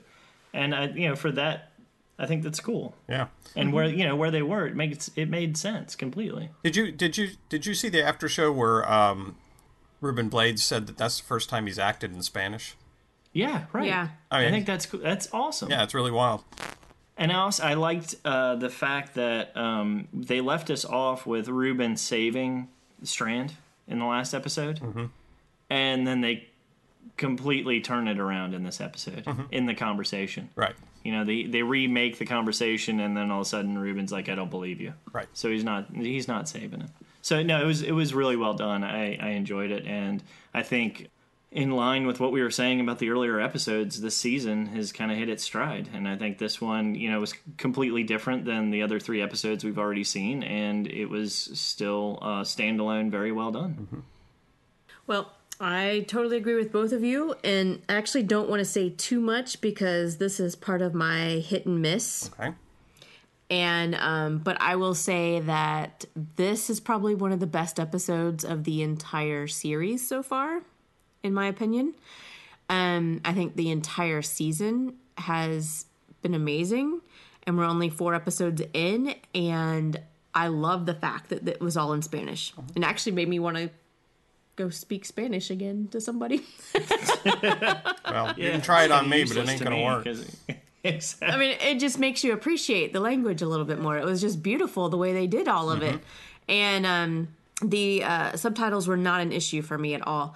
and 0.55 0.75
I 0.75 0.87
you 0.87 1.09
know 1.09 1.17
for 1.17 1.31
that. 1.33 1.69
I 2.19 2.27
think 2.27 2.45
that's 2.45 2.61
cool, 2.61 2.95
yeah. 3.09 3.29
and 3.57 3.73
where 3.73 3.87
you 3.87 4.05
know 4.05 4.15
where 4.15 4.31
they 4.31 4.43
were, 4.43 4.67
it 4.67 4.77
makes 4.77 5.11
it 5.17 5.29
made 5.29 5.57
sense 5.57 5.97
completely. 5.97 6.51
Did 6.63 6.77
you 6.77 6.93
did 6.93 7.17
you 7.17 7.31
did 7.49 7.67
you 7.67 7.75
see 7.75 7.89
the 7.89 8.03
after 8.03 8.29
show 8.29 8.53
where 8.53 8.89
um, 8.91 9.37
Ruben 10.01 10.29
Blades 10.29 10.63
said 10.63 10.87
that 10.87 10.99
that's 10.99 11.19
the 11.19 11.27
first 11.27 11.49
time 11.49 11.67
he's 11.67 11.81
acted 11.81 12.15
in 12.15 12.23
Spanish? 12.23 12.77
Yeah, 13.33 13.65
right. 13.73 13.87
Yeah. 13.87 14.09
I 14.31 14.47
I, 14.47 14.51
think 14.51 14.67
that's. 14.67 14.87
That's 14.87 15.29
awesome. 15.33 15.71
Yeah, 15.71 15.83
it's 15.83 15.95
really 15.95 16.11
wild. 16.11 16.45
And 17.23 17.31
I 17.31 17.37
also 17.37 17.63
I 17.63 17.75
liked 17.75 18.17
uh, 18.25 18.57
the 18.57 18.69
fact 18.69 19.15
that 19.15 19.57
um, 19.57 20.09
they 20.13 20.41
left 20.41 20.71
us 20.71 20.85
off 20.85 21.25
with 21.27 21.49
Ruben 21.49 21.97
saving 21.97 22.69
Strand 23.05 23.55
in 23.87 23.99
the 23.99 24.05
last 24.07 24.35
episode, 24.35 24.81
Mm-hmm. 24.81 25.05
and 25.71 26.07
then 26.07 26.21
they 26.21 26.49
completely 27.17 27.81
turn 27.81 28.09
it 28.09 28.19
around 28.19 28.55
in 28.55 28.63
this 28.65 28.81
episode 28.81 29.25
Mm-hmm. 29.25 29.43
in 29.51 29.67
the 29.67 29.75
conversation. 29.75 30.49
Right, 30.57 30.75
You 31.05 31.13
know, 31.13 31.25
they 31.25 31.45
they 31.45 31.63
remake 31.63 32.19
the 32.19 32.27
conversation, 32.27 33.01
and 33.01 33.17
then 33.17 33.31
all 33.31 33.41
of 33.41 33.47
a 33.47 33.49
sudden 33.49 33.79
Ruben's 33.79 34.13
like, 34.13 34.29
"I 34.29 34.35
don't 34.35 34.51
believe 34.51 34.81
you." 34.81 34.93
right. 35.13 35.29
So 35.33 35.49
he's 35.51 35.65
not 35.65 35.87
he's 35.95 36.27
not 36.29 36.49
saving 36.49 36.81
it. 36.83 36.91
So 37.23 37.43
no, 37.43 37.63
it 37.63 37.67
was 37.67 37.83
it 37.83 37.93
was 37.93 38.15
really 38.15 38.37
well 38.37 38.55
done. 38.55 38.83
I 38.85 39.17
I 39.17 39.29
enjoyed 39.31 39.71
it, 39.71 39.87
and 39.87 40.23
I 40.53 40.63
think 40.63 41.09
in 41.53 41.71
line 41.71 42.07
with 42.07 42.19
what 42.19 42.33
we 42.33 42.43
were 42.43 42.51
saying 42.51 42.81
about 42.81 42.99
the 42.99 43.11
earlier 43.11 43.39
episodes, 43.39 44.01
this 44.01 44.17
season 44.17 44.67
has 44.67 44.91
kind 44.91 45.13
of 45.13 45.19
hit 45.19 45.29
its 45.29 45.45
stride, 45.45 45.89
and 45.93 46.09
I 46.09 46.17
think 46.17 46.39
this 46.39 46.61
one, 46.61 46.95
you 46.95 47.11
know, 47.11 47.21
was 47.21 47.35
completely 47.59 48.03
different 48.03 48.47
than 48.47 48.71
the 48.71 48.83
other 48.83 48.99
three 48.99 49.21
episodes 49.21 49.63
we've 49.63 49.79
already 49.79 50.05
seen, 50.05 50.43
and 50.43 50.87
it 50.87 51.07
was 51.07 51.35
still 51.35 52.19
uh, 52.23 52.43
standalone, 52.43 53.11
very 53.11 53.33
well 53.33 53.53
done. 53.53 54.03
Well, 55.07 55.33
I 55.61 56.07
totally 56.09 56.39
agree 56.39 56.55
with 56.57 56.73
both 56.73 56.91
of 56.91 57.05
you, 57.05 57.35
and 57.45 57.83
I 57.89 57.95
actually 57.95 58.23
don't 58.23 58.49
want 58.49 58.61
to 58.61 58.65
say 58.65 58.89
too 58.89 59.21
much 59.21 59.61
because 59.61 60.17
this 60.17 60.41
is 60.41 60.57
part 60.57 60.81
of 60.81 60.95
my 60.95 61.43
hit 61.47 61.67
and 61.67 61.83
miss. 61.83 62.31
Okay. 62.39 62.55
And 63.51 63.95
um, 63.97 64.39
but 64.39 64.59
I 64.61 64.77
will 64.77 64.95
say 64.95 65.39
that 65.41 66.07
this 66.37 66.71
is 66.71 66.81
probably 66.81 67.15
one 67.15 67.33
of 67.33 67.41
the 67.41 67.47
best 67.47 67.79
episodes 67.79 68.45
of 68.45 68.65
the 68.65 68.83
entire 68.83 69.47
series 69.47 70.09
so 70.09 70.23
far, 70.23 70.63
in 71.23 71.35
my 71.35 71.47
opinion. 71.47 71.95
Um, 72.69 73.21
I 73.25 73.33
think 73.33 73.57
the 73.57 73.71
entire 73.71 74.23
season 74.23 74.95
has 75.19 75.87
been 76.23 76.35
amazing, 76.35 77.01
and 77.47 77.59
we're 77.59 77.65
only 77.65 77.91
four 77.91 78.15
episodes 78.15 78.63
in, 78.73 79.15
and 79.35 80.01
I 80.35 80.47
love 80.49 80.87
the 80.87 80.95
fact 80.95 81.29
that 81.31 81.47
it 81.47 81.61
was 81.61 81.77
all 81.77 81.93
in 81.93 82.03
Spanish. 82.03 82.53
It 82.75 82.83
actually 82.83 83.13
made 83.13 83.29
me 83.29 83.39
want 83.39 83.57
to 83.59 83.71
go 84.57 84.71
speak 84.71 85.05
Spanish 85.05 85.51
again 85.51 85.89
to 85.91 86.01
somebody. 86.01 86.43
Well, 88.05 88.35
you 88.37 88.51
can 88.51 88.61
try 88.61 88.85
it 88.85 88.91
on 88.91 89.09
me, 89.09 89.25
but 89.25 89.39
it 89.39 89.49
ain't 89.49 89.63
gonna 89.63 89.81
work. 89.81 90.07
exactly. 90.85 91.29
I 91.29 91.39
mean, 91.39 91.57
it 91.63 91.79
just 91.79 91.99
makes 91.99 92.23
you 92.23 92.35
appreciate 92.35 92.93
the 92.93 93.01
language 93.01 93.41
a 93.41 93.47
little 93.47 93.65
bit 93.65 93.79
more. 93.79 93.97
It 93.97 94.05
was 94.05 94.21
just 94.21 94.43
beautiful 94.43 94.91
the 94.91 94.99
way 94.99 95.15
they 95.15 95.27
did 95.27 95.49
all 95.49 95.71
of 95.71 95.83
it, 95.83 95.99
and 96.47 96.85
um, 96.85 97.29
the 97.63 98.05
uh, 98.05 98.37
subtitles 98.37 98.87
were 98.87 98.99
not 98.99 99.21
an 99.23 99.33
issue 99.33 99.63
for 99.63 99.79
me 99.79 99.95
at 99.95 100.07
all. 100.07 100.35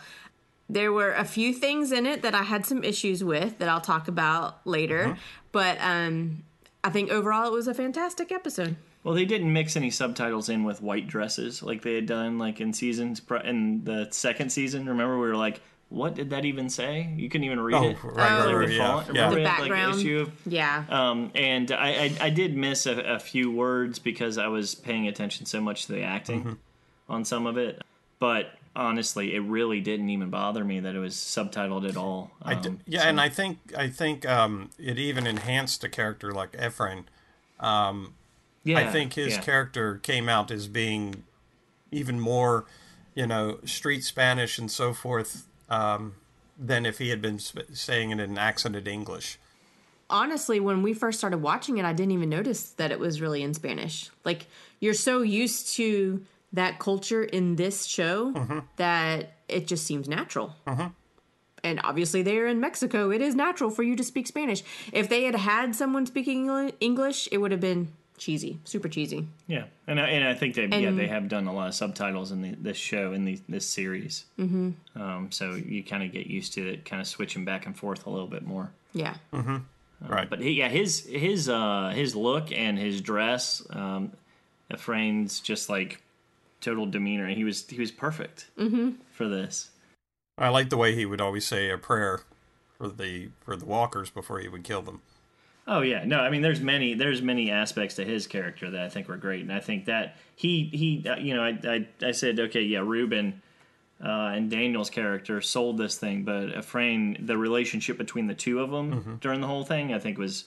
There 0.68 0.92
were 0.92 1.12
a 1.12 1.24
few 1.24 1.52
things 1.52 1.92
in 1.92 2.06
it 2.06 2.22
that 2.22 2.34
I 2.34 2.42
had 2.42 2.66
some 2.66 2.82
issues 2.82 3.22
with 3.22 3.58
that 3.58 3.68
I'll 3.68 3.80
talk 3.80 4.08
about 4.08 4.66
later, 4.66 5.16
but 5.52 5.78
um, 5.80 6.42
I 6.82 6.90
think 6.90 7.10
overall 7.10 7.46
it 7.46 7.52
was 7.52 7.68
a 7.68 7.74
fantastic 7.74 8.32
episode. 8.32 8.76
Well, 9.04 9.14
they 9.14 9.24
didn't 9.24 9.52
mix 9.52 9.76
any 9.76 9.90
subtitles 9.90 10.48
in 10.48 10.64
with 10.64 10.82
white 10.82 11.06
dresses 11.06 11.62
like 11.62 11.82
they 11.82 11.94
had 11.94 12.06
done 12.06 12.38
like 12.38 12.60
in 12.60 12.72
seasons 12.72 13.20
pr- 13.20 13.36
in 13.36 13.84
the 13.84 14.08
second 14.10 14.50
season. 14.50 14.86
Remember, 14.88 15.14
we 15.20 15.28
were 15.28 15.36
like, 15.36 15.60
"What 15.90 16.16
did 16.16 16.30
that 16.30 16.44
even 16.44 16.68
say?" 16.68 17.12
You 17.16 17.28
couldn't 17.28 17.44
even 17.44 17.60
read 17.60 17.74
Oh, 17.76 17.84
it. 17.90 17.96
right, 18.02 18.16
Like 18.16 18.16
right, 18.16 18.46
the 18.46 18.56
right, 18.56 18.70
yeah, 18.70 18.78
font. 19.04 19.06
yeah. 19.06 19.12
Remember 19.28 19.34
The 19.36 19.36
we 19.36 19.46
had, 19.46 19.60
like, 19.60 19.70
background. 19.70 20.00
issue 20.00 20.30
Yeah, 20.46 20.84
Um, 20.88 21.30
and 21.36 21.70
I, 21.70 21.88
I, 21.90 22.12
I 22.22 22.30
did 22.30 22.56
miss 22.56 22.86
a, 22.86 22.98
a 22.98 23.18
few 23.20 23.52
words 23.52 24.00
because 24.00 24.36
I 24.38 24.48
was 24.48 24.74
paying 24.74 25.06
attention 25.06 25.46
so 25.46 25.60
much 25.60 25.86
to 25.86 25.92
the 25.92 26.02
acting 26.02 26.40
Mm-hmm. 26.40 26.52
on 27.12 27.24
some 27.24 27.46
of 27.46 27.56
it. 27.56 27.82
But 28.18 28.46
honestly, 28.76 29.34
it 29.34 29.40
really 29.40 29.80
didn't 29.80 30.10
even 30.10 30.30
bother 30.30 30.64
me 30.64 30.80
that 30.80 30.94
it 30.94 30.98
was 31.00 31.14
subtitled 31.14 31.88
at 31.88 31.96
all. 31.96 32.30
I 32.42 32.54
d- 32.54 32.68
Um, 32.68 32.80
yeah, 32.86 33.08
and 33.08 33.20
I 33.20 33.28
think 33.28 33.58
I 33.76 33.88
think 33.88 34.24
um, 34.28 34.70
it 34.78 34.98
even 34.98 35.26
enhanced 35.26 35.82
a 35.82 35.88
character 35.88 36.30
like 36.32 36.54
Ephraim. 36.54 37.06
yeah, 38.64 38.78
I 38.78 38.90
think 38.92 39.14
his 39.14 39.34
yeah. 39.34 39.40
character 39.42 39.96
came 39.96 40.28
out 40.28 40.50
as 40.50 40.66
being 40.68 41.24
even 41.90 42.20
more, 42.20 42.66
you 43.14 43.26
know, 43.26 43.58
street 43.64 44.04
Spanish 44.04 44.58
and 44.58 44.70
so 44.70 44.92
forth 44.92 45.46
um, 45.70 46.14
than 46.58 46.84
if 46.84 46.98
he 46.98 47.08
had 47.10 47.22
been 47.22 47.38
sp- 47.38 47.72
saying 47.72 48.10
it 48.10 48.20
in 48.20 48.36
accented 48.38 48.86
English. 48.88 49.38
honestly, 50.10 50.60
when 50.60 50.82
we 50.82 50.92
first 50.94 51.18
started 51.18 51.38
watching 51.38 51.78
it, 51.78 51.84
I 51.84 51.92
didn't 51.92 52.12
even 52.12 52.28
notice 52.28 52.70
that 52.70 52.92
it 52.92 52.98
was 53.00 53.20
really 53.20 53.42
in 53.42 53.54
Spanish. 53.54 54.10
Like 54.24 54.46
you're 54.80 54.94
so 54.94 55.22
used 55.22 55.74
to 55.76 56.24
that 56.52 56.78
culture 56.78 57.24
in 57.24 57.56
this 57.56 57.84
show 57.84 58.62
that 58.76 59.32
it 59.48 59.66
just 59.66 59.86
seems 59.86 60.08
natural. 60.08 60.54
And 61.64 61.80
obviously, 61.82 62.22
they're 62.22 62.46
in 62.46 62.60
Mexico. 62.60 63.10
It 63.10 63.20
is 63.20 63.34
natural 63.34 63.70
for 63.70 63.82
you 63.82 63.96
to 63.96 64.04
speak 64.04 64.26
Spanish. 64.26 64.62
If 64.92 65.08
they 65.08 65.24
had 65.24 65.34
had 65.34 65.74
someone 65.74 66.06
speaking 66.06 66.72
English, 66.80 67.28
it 67.32 67.38
would 67.38 67.50
have 67.50 67.60
been 67.60 67.88
cheesy, 68.18 68.58
super 68.64 68.88
cheesy. 68.88 69.26
Yeah, 69.46 69.64
and 69.86 70.00
I, 70.00 70.08
and 70.08 70.26
I 70.26 70.34
think 70.34 70.54
they 70.54 70.66
yeah 70.66 70.90
they 70.90 71.08
have 71.08 71.28
done 71.28 71.46
a 71.46 71.52
lot 71.52 71.68
of 71.68 71.74
subtitles 71.74 72.30
in 72.32 72.40
the, 72.42 72.54
this 72.58 72.76
show 72.76 73.12
in 73.12 73.24
the, 73.24 73.40
this 73.48 73.66
series. 73.66 74.24
Mm-hmm. 74.38 75.00
Um, 75.00 75.32
so 75.32 75.54
you 75.54 75.82
kind 75.82 76.02
of 76.02 76.12
get 76.12 76.26
used 76.26 76.52
to 76.54 76.68
it, 76.68 76.84
kind 76.84 77.00
of 77.02 77.08
switching 77.08 77.44
back 77.44 77.66
and 77.66 77.76
forth 77.76 78.06
a 78.06 78.10
little 78.10 78.28
bit 78.28 78.46
more. 78.46 78.70
Yeah. 78.92 79.16
Right. 80.00 80.28
But 80.28 80.40
he, 80.40 80.52
yeah, 80.52 80.68
his 80.68 81.04
his 81.06 81.48
uh, 81.48 81.92
his 81.94 82.14
look 82.14 82.52
and 82.52 82.78
his 82.78 83.00
dress, 83.00 83.66
um, 83.70 84.12
Ephraim's 84.72 85.40
just 85.40 85.68
like 85.68 86.02
total 86.66 86.86
demeanor. 86.86 87.28
He 87.28 87.44
was 87.44 87.66
he 87.68 87.78
was 87.78 87.90
perfect 87.92 88.50
for 89.12 89.28
this. 89.28 89.70
I 90.38 90.48
like 90.50 90.68
the 90.68 90.76
way 90.76 90.94
he 90.94 91.06
would 91.06 91.20
always 91.20 91.46
say 91.46 91.70
a 91.70 91.78
prayer 91.78 92.20
for 92.76 92.88
the 92.88 93.30
for 93.40 93.56
the 93.56 93.64
walkers 93.64 94.10
before 94.10 94.40
he 94.40 94.48
would 94.48 94.64
kill 94.64 94.82
them. 94.82 95.00
Oh 95.68 95.80
yeah, 95.80 96.04
no, 96.04 96.20
I 96.20 96.30
mean 96.30 96.42
there's 96.42 96.60
many 96.60 96.94
there's 96.94 97.22
many 97.22 97.50
aspects 97.50 97.96
to 97.96 98.04
his 98.04 98.26
character 98.26 98.70
that 98.70 98.82
I 98.82 98.88
think 98.88 99.08
were 99.08 99.16
great, 99.16 99.42
and 99.42 99.52
I 99.52 99.60
think 99.60 99.86
that 99.86 100.16
he 100.36 100.64
he 100.72 101.08
uh, 101.08 101.16
you 101.16 101.34
know 101.34 101.42
I 101.42 101.58
I, 101.64 101.86
I 102.08 102.12
said 102.12 102.38
okay 102.38 102.62
yeah 102.62 102.80
Ruben 102.80 103.40
uh, 104.04 104.34
and 104.36 104.50
Daniel's 104.50 104.90
character 104.90 105.40
sold 105.40 105.78
this 105.78 105.96
thing, 105.98 106.22
but 106.24 106.50
Ephraim 106.56 107.16
the 107.24 107.36
relationship 107.38 107.96
between 107.96 108.26
the 108.26 108.34
two 108.34 108.60
of 108.60 108.70
them 108.70 109.18
during 109.22 109.40
the 109.40 109.46
whole 109.46 109.64
thing 109.64 109.94
I 109.94 109.98
think 109.98 110.18
was 110.18 110.44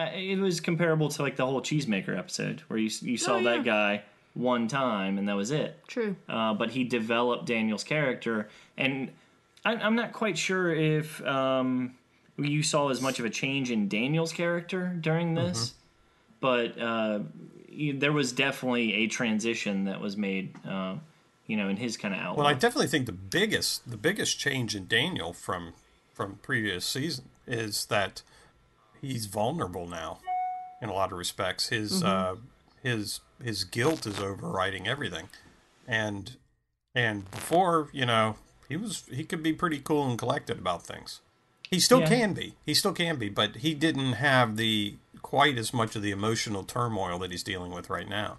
uh, 0.00 0.08
it 0.14 0.38
was 0.38 0.60
comparable 0.60 1.08
to 1.10 1.22
like 1.22 1.36
the 1.36 1.46
whole 1.46 1.60
cheesemaker 1.62 2.16
episode 2.18 2.62
where 2.68 2.78
you 2.78 2.90
you 3.02 3.18
saw 3.18 3.34
Oh, 3.34 3.38
yeah. 3.38 3.50
that 3.56 3.64
guy 3.64 4.02
one 4.36 4.68
time 4.68 5.18
and 5.18 5.28
that 5.28 5.36
was 5.36 5.50
it. 5.50 5.80
True. 5.86 6.16
uh, 6.28 6.54
but 6.54 6.70
he 6.70 6.84
developed 6.84 7.46
Daniel's 7.46 7.84
character, 7.84 8.48
and 8.76 9.10
I, 9.64 9.74
I'm 9.74 9.96
not 9.96 10.12
quite 10.12 10.38
sure 10.38 10.74
if 10.74 11.24
um, 11.24 11.94
you 12.38 12.62
saw 12.62 12.90
as 12.90 13.00
much 13.00 13.18
of 13.18 13.24
a 13.24 13.30
change 13.30 13.70
in 13.70 13.88
Daniel's 13.88 14.32
character 14.32 14.96
during 15.00 15.34
this, 15.34 15.74
but 16.40 16.80
uh, 16.80 17.20
there 17.94 18.12
was 18.12 18.32
definitely 18.32 18.94
a 18.94 19.06
transition 19.06 19.84
that 19.84 20.00
was 20.00 20.16
made, 20.16 20.54
uh, 20.66 20.96
you 21.46 21.56
know, 21.56 21.68
in 21.68 21.76
his 21.76 21.96
kind 21.96 22.14
of 22.14 22.20
outlook. 22.20 22.38
Well, 22.38 22.46
I 22.46 22.54
definitely 22.54 22.88
think 22.88 23.06
the 23.06 23.12
biggest 23.12 23.88
the 23.90 23.96
biggest 23.96 24.38
change 24.38 24.74
in 24.74 24.86
Daniel 24.86 25.32
from 25.32 25.72
from 26.12 26.38
previous 26.42 26.84
season 26.84 27.26
is 27.46 27.86
that 27.86 28.22
he's 29.00 29.26
vulnerable 29.26 29.86
now 29.86 30.20
in 30.80 30.88
a 30.88 30.92
lot 30.92 31.12
of 31.12 31.18
respects. 31.18 31.68
His 31.68 32.02
uh, 32.02 32.36
his 32.86 33.20
his 33.42 33.64
guilt 33.64 34.06
is 34.06 34.20
overriding 34.20 34.86
everything, 34.88 35.28
and 35.86 36.36
and 36.94 37.30
before 37.30 37.88
you 37.92 38.06
know 38.06 38.36
he 38.68 38.76
was 38.76 39.04
he 39.10 39.24
could 39.24 39.42
be 39.42 39.52
pretty 39.52 39.78
cool 39.78 40.08
and 40.08 40.18
collected 40.18 40.58
about 40.58 40.86
things. 40.86 41.20
He 41.70 41.80
still 41.80 42.00
Yeah. 42.00 42.08
can 42.08 42.32
be. 42.32 42.54
He 42.64 42.74
still 42.74 42.92
can 42.92 43.16
be, 43.18 43.28
but 43.28 43.56
he 43.56 43.74
didn't 43.74 44.12
have 44.14 44.56
the 44.56 44.96
quite 45.22 45.58
as 45.58 45.74
much 45.74 45.96
of 45.96 46.02
the 46.02 46.12
emotional 46.12 46.62
turmoil 46.62 47.18
that 47.18 47.32
he's 47.32 47.42
dealing 47.42 47.72
with 47.72 47.90
right 47.90 48.08
now. 48.08 48.38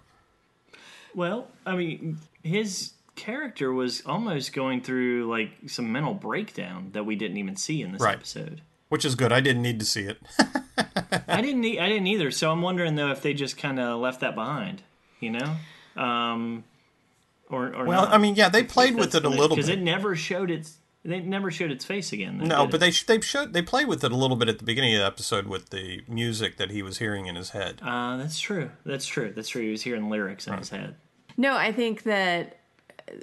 Well, 1.14 1.48
I 1.66 1.76
mean, 1.76 2.18
his 2.42 2.92
character 3.16 3.72
was 3.72 4.02
almost 4.06 4.52
going 4.52 4.80
through 4.80 5.28
like 5.28 5.50
some 5.66 5.92
mental 5.92 6.14
breakdown 6.14 6.90
that 6.92 7.04
we 7.04 7.16
didn't 7.16 7.36
even 7.36 7.56
see 7.56 7.82
in 7.82 7.92
this 7.92 8.00
Right. 8.00 8.16
episode. 8.16 8.62
Which 8.88 9.04
is 9.04 9.14
good. 9.14 9.32
I 9.32 9.40
didn't 9.40 9.62
need 9.62 9.78
to 9.80 9.86
see 9.86 10.02
it. 10.02 10.18
I 11.28 11.42
didn't. 11.42 11.64
e- 11.64 11.78
I 11.78 11.88
didn't 11.88 12.06
either. 12.06 12.30
So 12.30 12.50
I'm 12.50 12.62
wondering 12.62 12.94
though 12.94 13.10
if 13.10 13.22
they 13.22 13.34
just 13.34 13.56
kind 13.58 13.78
of 13.78 14.00
left 14.00 14.20
that 14.20 14.34
behind, 14.34 14.82
you 15.20 15.30
know, 15.30 15.56
um, 16.02 16.64
or 17.50 17.74
or 17.74 17.84
well, 17.84 18.06
I 18.10 18.18
mean, 18.18 18.34
yeah, 18.34 18.48
they 18.48 18.62
played 18.62 18.94
with 18.96 19.14
it 19.14 19.24
a 19.24 19.28
little 19.28 19.48
bit. 19.48 19.56
because 19.56 19.68
it 19.68 19.80
never 19.80 20.16
showed 20.16 20.50
its. 20.50 20.76
They 21.04 21.20
never 21.20 21.50
showed 21.50 21.70
its 21.70 21.84
face 21.84 22.12
again. 22.12 22.38
though, 22.38 22.44
No, 22.44 22.66
but 22.66 22.76
it? 22.76 22.78
they 22.78 22.90
sh- 22.90 23.04
they 23.06 23.20
showed 23.20 23.52
they 23.52 23.62
played 23.62 23.86
with 23.88 24.02
it 24.04 24.10
a 24.12 24.16
little 24.16 24.36
bit 24.36 24.48
at 24.48 24.58
the 24.58 24.64
beginning 24.64 24.94
of 24.94 25.00
the 25.00 25.06
episode 25.06 25.46
with 25.46 25.70
the 25.70 26.02
music 26.08 26.56
that 26.56 26.70
he 26.70 26.82
was 26.82 26.98
hearing 26.98 27.26
in 27.26 27.36
his 27.36 27.50
head. 27.50 27.80
Uh, 27.82 28.16
that's 28.16 28.38
true. 28.40 28.70
That's 28.84 29.06
true. 29.06 29.32
That's 29.34 29.48
true. 29.48 29.62
He 29.62 29.70
was 29.70 29.82
hearing 29.82 30.10
lyrics 30.10 30.46
in 30.46 30.54
his 30.58 30.70
head. 30.70 30.96
No, 31.36 31.56
I 31.56 31.72
think 31.72 32.02
that 32.02 32.58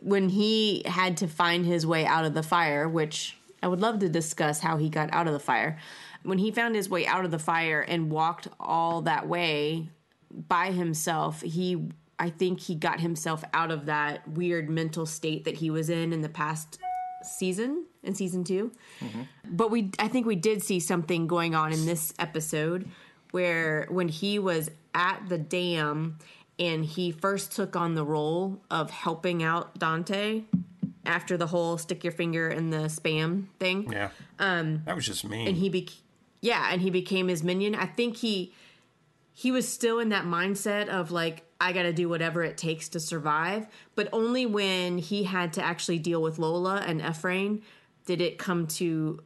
when 0.01 0.29
he 0.29 0.83
had 0.85 1.17
to 1.17 1.27
find 1.27 1.65
his 1.65 1.85
way 1.85 2.05
out 2.05 2.23
of 2.25 2.33
the 2.33 2.41
fire, 2.43 2.87
which 2.87 3.37
I 3.65 3.67
would 3.67 3.81
love 3.81 3.97
to 3.99 4.09
discuss 4.09 4.59
how 4.59 4.77
he 4.77 4.89
got 4.89 5.11
out 5.11 5.25
of 5.25 5.33
the 5.33 5.39
fire. 5.39 5.79
When 6.21 6.37
he 6.37 6.51
found 6.51 6.75
his 6.75 6.87
way 6.87 7.07
out 7.07 7.25
of 7.25 7.31
the 7.31 7.39
fire 7.39 7.81
and 7.81 8.11
walked 8.11 8.47
all 8.59 9.01
that 9.01 9.27
way 9.27 9.89
by 10.29 10.71
himself, 10.71 11.41
he 11.41 11.89
I 12.19 12.29
think 12.29 12.59
he 12.59 12.75
got 12.75 12.99
himself 12.99 13.43
out 13.55 13.71
of 13.71 13.87
that 13.87 14.27
weird 14.27 14.69
mental 14.69 15.07
state 15.07 15.45
that 15.45 15.55
he 15.55 15.71
was 15.71 15.89
in 15.89 16.13
in 16.13 16.21
the 16.21 16.29
past 16.29 16.77
season 17.23 17.85
in 18.03 18.13
season 18.13 18.43
2. 18.43 18.71
Mm-hmm. 19.01 19.21
But 19.49 19.71
we 19.71 19.89
I 19.97 20.09
think 20.09 20.27
we 20.27 20.35
did 20.35 20.61
see 20.61 20.79
something 20.79 21.25
going 21.25 21.55
on 21.55 21.73
in 21.73 21.87
this 21.87 22.13
episode 22.19 22.87
where 23.31 23.87
when 23.89 24.09
he 24.09 24.37
was 24.37 24.69
at 24.93 25.27
the 25.27 25.39
dam 25.39 26.19
and 26.59 26.85
he 26.85 27.11
first 27.11 27.51
took 27.51 27.75
on 27.75 27.95
the 27.95 28.05
role 28.05 28.61
of 28.69 28.91
helping 28.91 29.41
out 29.41 29.79
Dante 29.79 30.43
after 31.05 31.37
the 31.37 31.47
whole 31.47 31.77
stick 31.77 32.03
your 32.03 32.13
finger 32.13 32.49
in 32.49 32.69
the 32.69 32.87
spam 32.87 33.45
thing. 33.59 33.91
Yeah, 33.91 34.09
um, 34.39 34.83
that 34.85 34.95
was 34.95 35.05
just 35.05 35.25
mean. 35.25 35.47
And 35.47 35.57
he 35.57 35.69
be 35.69 35.89
yeah, 36.41 36.69
and 36.71 36.81
he 36.81 36.89
became 36.89 37.27
his 37.27 37.43
minion. 37.43 37.75
I 37.75 37.85
think 37.85 38.17
he 38.17 38.53
he 39.33 39.51
was 39.51 39.67
still 39.67 39.99
in 39.99 40.09
that 40.09 40.25
mindset 40.25 40.87
of 40.87 41.11
like 41.11 41.43
I 41.59 41.73
got 41.73 41.83
to 41.83 41.93
do 41.93 42.09
whatever 42.09 42.43
it 42.43 42.57
takes 42.57 42.89
to 42.89 42.99
survive, 42.99 43.67
but 43.95 44.09
only 44.11 44.45
when 44.45 44.97
he 44.97 45.23
had 45.23 45.53
to 45.53 45.63
actually 45.63 45.99
deal 45.99 46.21
with 46.21 46.37
Lola 46.37 46.83
and 46.85 47.01
Ephraim 47.01 47.61
did 48.05 48.21
it 48.21 48.37
come 48.37 48.67
to 48.67 49.21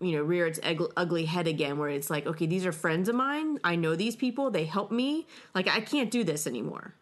you 0.00 0.16
know 0.16 0.22
rear 0.22 0.46
its 0.46 0.58
ug- 0.62 0.92
ugly 0.96 1.26
head 1.26 1.46
again 1.46 1.78
where 1.78 1.90
it's 1.90 2.08
like 2.08 2.26
okay 2.26 2.46
these 2.46 2.64
are 2.64 2.72
friends 2.72 3.08
of 3.08 3.14
mine 3.14 3.58
i 3.62 3.76
know 3.76 3.94
these 3.94 4.16
people 4.16 4.50
they 4.50 4.64
help 4.64 4.90
me 4.90 5.26
like 5.54 5.68
i 5.68 5.80
can't 5.80 6.10
do 6.10 6.24
this 6.24 6.46
anymore 6.46 6.94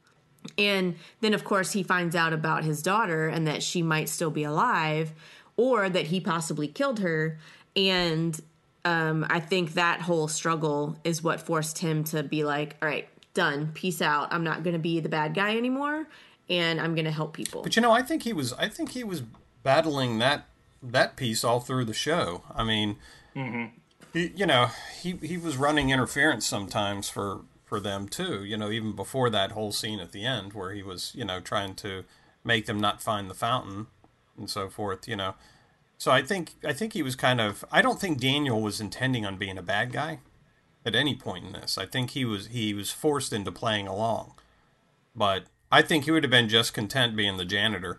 and 0.57 0.97
then 1.21 1.35
of 1.35 1.45
course 1.45 1.73
he 1.73 1.83
finds 1.83 2.15
out 2.15 2.33
about 2.33 2.65
his 2.65 2.83
daughter 2.83 3.29
and 3.29 3.47
that 3.47 3.63
she 3.63 3.83
might 3.83 4.09
still 4.09 4.31
be 4.31 4.45
alive 4.45 5.13
or 5.57 5.89
that 5.89 6.07
he 6.07 6.21
possibly 6.21 6.69
killed 6.69 7.01
her. 7.01 7.39
And 7.75 8.41
um, 8.85 9.27
i 9.29 9.41
think 9.41 9.75
that 9.75 10.03
whole 10.03 10.29
struggle 10.29 10.97
is 11.03 11.23
what 11.23 11.41
forced 11.41 11.79
him 11.79 12.05
to 12.05 12.23
be 12.23 12.45
like 12.45 12.77
all 12.81 12.89
right 12.89 13.09
done. 13.35 13.71
Peace 13.73 14.03
out. 14.03 14.33
I'm 14.33 14.43
not 14.43 14.65
going 14.65 14.73
to 14.73 14.81
be 14.81 14.99
the 14.99 15.09
bad 15.09 15.33
guy 15.33 15.57
anymore 15.57 16.09
and 16.51 16.81
i'm 16.81 16.95
going 16.95 17.05
to 17.05 17.11
help 17.11 17.35
people. 17.35 17.63
But 17.63 17.77
you 17.77 17.83
know, 17.83 17.93
I 17.93 18.03
think 18.03 18.23
he 18.23 18.33
was 18.33 18.53
I 18.55 18.69
think 18.69 18.93
he 18.93 19.05
was 19.05 19.23
battling 19.63 20.19
that 20.19 20.49
that 20.83 21.17
piece 21.17 21.45
all 21.45 21.61
through 21.61 21.85
the 21.85 21.95
show. 21.95 22.43
I 22.55 22.65
mean, 22.65 22.97
he, 24.13 24.33
you 24.35 24.47
know, 24.47 24.71
he 25.01 25.13
he 25.23 25.37
was 25.37 25.57
running 25.57 25.91
interference 25.91 26.47
sometimes 26.47 27.09
for 27.09 27.43
for 27.69 27.81
them 27.81 28.09
too. 28.09 28.45
You 28.45 28.57
know, 28.57 28.71
even 28.71 28.93
before 28.93 29.31
that 29.31 29.53
whole 29.53 29.73
scene 29.73 30.01
at 30.01 30.13
the 30.13 30.25
end 30.25 30.53
where 30.53 30.73
he 30.73 30.83
was 30.83 31.13
you 31.15 31.25
know 31.25 31.41
trying 31.41 31.75
to 31.77 32.05
make 32.45 32.67
them 32.67 32.81
not 32.81 33.03
find 33.03 33.29
the 33.29 33.35
fountain 33.35 33.89
and 34.37 34.49
so 34.49 34.69
forth. 34.69 35.07
You 35.07 35.17
know. 35.17 35.35
So 35.99 36.13
I 36.13 36.23
think 36.23 36.55
I 36.65 36.73
think 36.73 36.93
he 36.93 37.03
was 37.03 37.17
kind 37.17 37.41
of 37.41 37.65
I 37.71 37.83
don't 37.83 38.01
think 38.01 38.21
Daniel 38.21 38.61
was 38.61 38.81
intending 38.81 39.27
on 39.27 39.37
being 39.37 39.59
a 39.59 39.63
bad 39.63 39.93
guy 39.93 40.21
at 40.85 40.95
any 40.95 41.15
point 41.15 41.45
in 41.45 41.53
this. 41.53 41.77
I 41.79 41.87
think 41.87 42.11
he 42.11 42.25
was 42.25 42.49
he 42.49 42.73
was 42.75 42.91
forced 42.91 43.33
into 43.33 43.53
playing 43.53 43.87
along. 43.87 44.33
But 45.15 45.45
I 45.71 45.83
think 45.83 46.05
he 46.05 46.11
would 46.11 46.23
have 46.25 46.31
been 46.31 46.49
just 46.49 46.73
content 46.73 47.17
being 47.17 47.37
the 47.37 47.45
janitor 47.45 47.99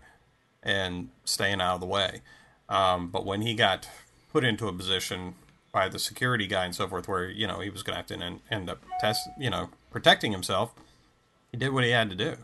and 0.64 1.10
staying 1.26 1.62
out 1.62 1.76
of 1.76 1.82
the 1.82 1.88
way. 1.88 2.22
Um, 2.68 3.10
but 3.10 3.26
when 3.26 3.42
he 3.42 3.54
got 3.56 3.88
put 4.32 4.44
into 4.44 4.68
a 4.68 4.74
position 4.74 5.36
by 5.72 5.88
the 5.90 6.00
security 6.00 6.48
guy 6.48 6.66
and 6.66 6.74
so 6.76 6.88
forth, 6.88 7.08
where 7.08 7.30
you 7.30 7.46
know 7.48 7.60
he 7.60 7.70
was 7.70 7.84
going 7.84 7.94
to 7.94 7.98
have 7.98 8.08
to 8.08 8.26
en- 8.26 8.42
end 8.50 8.70
up 8.70 8.84
test, 9.00 9.22
you 9.40 9.50
know, 9.50 9.70
protecting 9.92 10.32
himself, 10.32 10.74
he 11.52 11.58
did 11.58 11.70
what 11.74 11.84
he 11.84 11.92
had 11.92 12.10
to 12.10 12.16
do. 12.16 12.36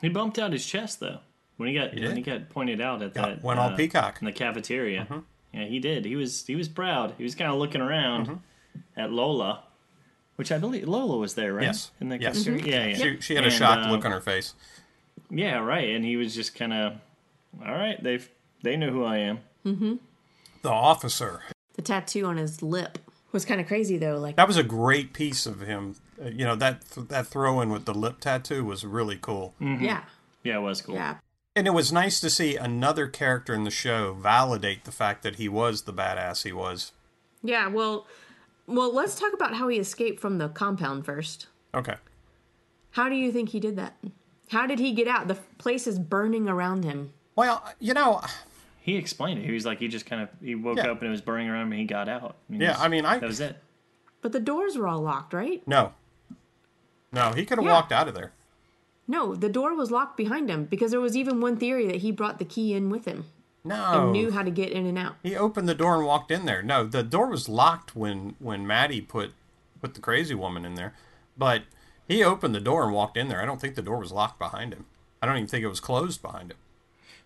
He 0.00 0.08
bumped 0.08 0.38
out 0.38 0.52
his 0.52 0.64
chest 0.66 1.00
though 1.00 1.18
when 1.56 1.68
he 1.68 1.74
got 1.74 1.92
He 1.94 2.02
when 2.06 2.16
he 2.16 2.22
got 2.22 2.48
pointed 2.50 2.80
out 2.80 3.02
at 3.02 3.16
Yeah, 3.16 3.22
that 3.22 3.42
went 3.42 3.58
all 3.58 3.70
uh, 3.70 3.76
peacock. 3.76 4.18
in 4.20 4.26
the 4.26 4.32
cafeteria. 4.32 5.02
Mm-hmm. 5.10 5.18
Yeah, 5.58 5.64
he 5.66 5.80
did. 5.80 6.04
He 6.04 6.14
was 6.16 6.46
he 6.46 6.54
was 6.56 6.68
proud. 6.68 7.14
He 7.18 7.24
was 7.24 7.34
kind 7.34 7.50
of 7.50 7.58
looking 7.58 7.80
around 7.80 8.26
Mm-hmm. 8.26 9.00
at 9.00 9.10
Lola, 9.10 9.64
which 10.36 10.52
I 10.52 10.58
believe 10.58 10.86
Lola 10.86 11.16
was 11.16 11.34
there, 11.34 11.54
right? 11.54 11.64
Yes. 11.64 11.90
In 12.00 12.10
the 12.10 12.20
Yes. 12.20 12.44
cafeteria. 12.44 12.64
Yeah, 12.66 12.86
yeah. 12.86 12.96
She, 13.16 13.20
she 13.20 13.34
had 13.34 13.44
a 13.46 13.50
shocked 13.50 13.86
uh, 13.86 13.90
look 13.90 14.04
on 14.04 14.12
her 14.12 14.20
face. 14.20 14.54
Yeah, 15.30 15.58
right. 15.58 15.90
And 15.90 16.04
he 16.04 16.16
was 16.16 16.34
just 16.34 16.54
kind 16.54 16.72
of, 16.72 16.92
all 17.66 17.72
right. 17.72 18.00
They 18.02 18.12
have 18.12 18.28
they 18.62 18.76
know 18.76 18.90
who 18.90 19.04
I 19.04 19.18
am. 19.18 19.38
The 19.64 20.70
officer. 20.70 21.42
The 21.78 21.82
tattoo 21.82 22.26
on 22.26 22.36
his 22.36 22.60
lip 22.60 22.98
was 23.30 23.44
kind 23.44 23.60
of 23.60 23.68
crazy 23.68 23.96
though 23.98 24.18
like 24.18 24.34
That 24.36 24.48
was 24.48 24.56
a 24.56 24.62
great 24.64 25.12
piece 25.12 25.46
of 25.46 25.60
him. 25.60 25.94
Uh, 26.20 26.28
you 26.28 26.44
know 26.44 26.56
that 26.56 26.82
that 27.08 27.28
throw 27.28 27.60
in 27.60 27.70
with 27.70 27.84
the 27.84 27.94
lip 27.94 28.18
tattoo 28.20 28.64
was 28.64 28.84
really 28.84 29.16
cool. 29.20 29.54
yeah 29.60 30.02
Yeah, 30.42 30.56
it 30.58 30.62
was 30.62 30.82
cool. 30.82 30.96
yeah 30.96 31.18
And 31.54 31.66
it 31.68 31.70
was 31.72 31.92
nice 31.92 32.18
to 32.20 32.30
see 32.30 32.56
another 32.56 33.06
character 33.06 33.54
in 33.54 33.62
the 33.62 33.70
show 33.70 34.12
validate 34.14 34.84
the 34.84 34.90
fact 34.92 35.22
that 35.22 35.36
he 35.36 35.48
was 35.48 35.82
the 35.82 35.92
badass 35.94 36.42
he 36.42 36.52
was. 36.52 36.90
yeah 37.44 37.68
well 37.68 38.06
well 38.66 38.92
let's 38.92 39.14
talk 39.14 39.32
about 39.32 39.54
how 39.54 39.68
he 39.68 39.78
escaped 39.78 40.18
from 40.20 40.38
the 40.38 40.48
compound 40.48 41.04
first 41.06 41.46
Okay. 41.74 41.94
How 42.92 43.08
do 43.08 43.14
you 43.14 43.30
think 43.30 43.50
he 43.50 43.60
did 43.60 43.76
that? 43.76 43.94
How 44.50 44.66
did 44.66 44.78
he 44.80 44.92
get 44.92 45.06
out? 45.06 45.28
The 45.28 45.34
place 45.58 45.86
is 45.86 45.98
burning 45.98 46.48
around 46.48 46.82
him. 46.82 47.12
Well, 47.36 47.62
you 47.78 47.92
know, 47.92 48.22
He 48.88 48.96
explained 48.96 49.40
it. 49.40 49.44
He 49.46 49.52
was 49.52 49.66
like, 49.66 49.78
he 49.80 49.88
just 49.88 50.06
kind 50.06 50.22
of 50.22 50.28
he 50.42 50.54
woke 50.54 50.78
Yeah. 50.78 50.90
up 50.92 50.98
and 51.00 51.08
it 51.08 51.10
was 51.10 51.20
burning 51.20 51.48
around 51.48 51.66
him. 51.66 51.72
and 51.72 51.80
He 51.80 51.86
got 51.86 52.08
out. 52.08 52.36
And 52.48 52.56
he 52.58 52.62
Yeah, 52.64 52.72
was- 52.72 52.80
I 52.80 52.88
mean, 52.88 53.04
I- 53.04 53.18
that 53.18 53.26
was 53.26 53.40
it. 53.40 53.62
But 54.22 54.32
the 54.32 54.40
doors 54.40 54.76
were 54.78 54.88
all 54.88 55.00
locked, 55.00 55.32
right? 55.34 55.62
no. 55.66 55.92
No, 57.12 57.32
he 57.32 57.44
could 57.46 57.58
have 57.58 57.64
Yeah. 57.66 57.72
walked 57.72 57.92
out 57.92 58.08
of 58.08 58.14
there. 58.14 58.32
No, 59.06 59.34
the 59.34 59.48
door 59.48 59.74
was 59.74 59.90
locked 59.90 60.16
behind 60.16 60.50
him 60.50 60.64
because 60.66 60.90
there 60.90 61.00
was 61.00 61.16
even 61.16 61.40
one 61.40 61.56
theory 61.56 61.86
that 61.86 61.96
he 61.96 62.12
brought 62.12 62.38
the 62.38 62.44
key 62.44 62.74
in 62.74 62.90
with 62.90 63.04
him. 63.06 63.24
No. 63.64 64.04
and 64.04 64.12
knew 64.12 64.30
how 64.30 64.42
to 64.42 64.50
get 64.50 64.70
in 64.72 64.86
and 64.86 64.96
out. 64.96 65.16
He 65.22 65.36
opened 65.36 65.68
the 65.68 65.74
door 65.74 65.96
and 65.96 66.06
walked 66.06 66.30
in 66.30 66.46
there. 66.46 66.62
No, 66.62 66.84
the 66.84 67.02
door 67.02 67.26
was 67.26 67.48
locked 67.50 67.94
when 67.94 68.34
when 68.38 68.66
Maddie 68.66 69.00
put 69.02 69.32
put 69.82 69.92
the 69.94 70.00
crazy 70.00 70.34
woman 70.34 70.64
in 70.64 70.74
there, 70.74 70.94
but 71.36 71.64
he 72.06 72.22
opened 72.24 72.54
the 72.54 72.60
door 72.60 72.84
and 72.84 72.92
walked 72.94 73.16
in 73.18 73.28
there. 73.28 73.42
I 73.42 73.44
don't 73.44 73.60
think 73.60 73.74
the 73.74 73.82
door 73.82 73.98
was 73.98 74.10
locked 74.12 74.38
behind 74.38 74.72
him. 74.72 74.86
I 75.20 75.26
don't 75.26 75.36
even 75.36 75.48
think 75.48 75.64
it 75.64 75.68
was 75.68 75.80
closed 75.80 76.22
behind 76.22 76.52
him. 76.52 76.56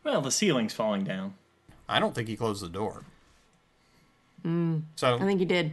Well, 0.03 0.21
the 0.21 0.31
ceiling's 0.33 0.75
falling 0.75 1.05
down. 1.05 1.35
I 1.93 2.01
don't 2.01 2.15
think 2.15 2.29
he 2.29 2.37
closed 2.37 2.63
the 2.63 2.69
door. 2.69 3.05
So 4.45 4.49
Mm. 4.49 4.83
I 5.03 5.19
think 5.25 5.39
he 5.39 5.47
did. 5.47 5.73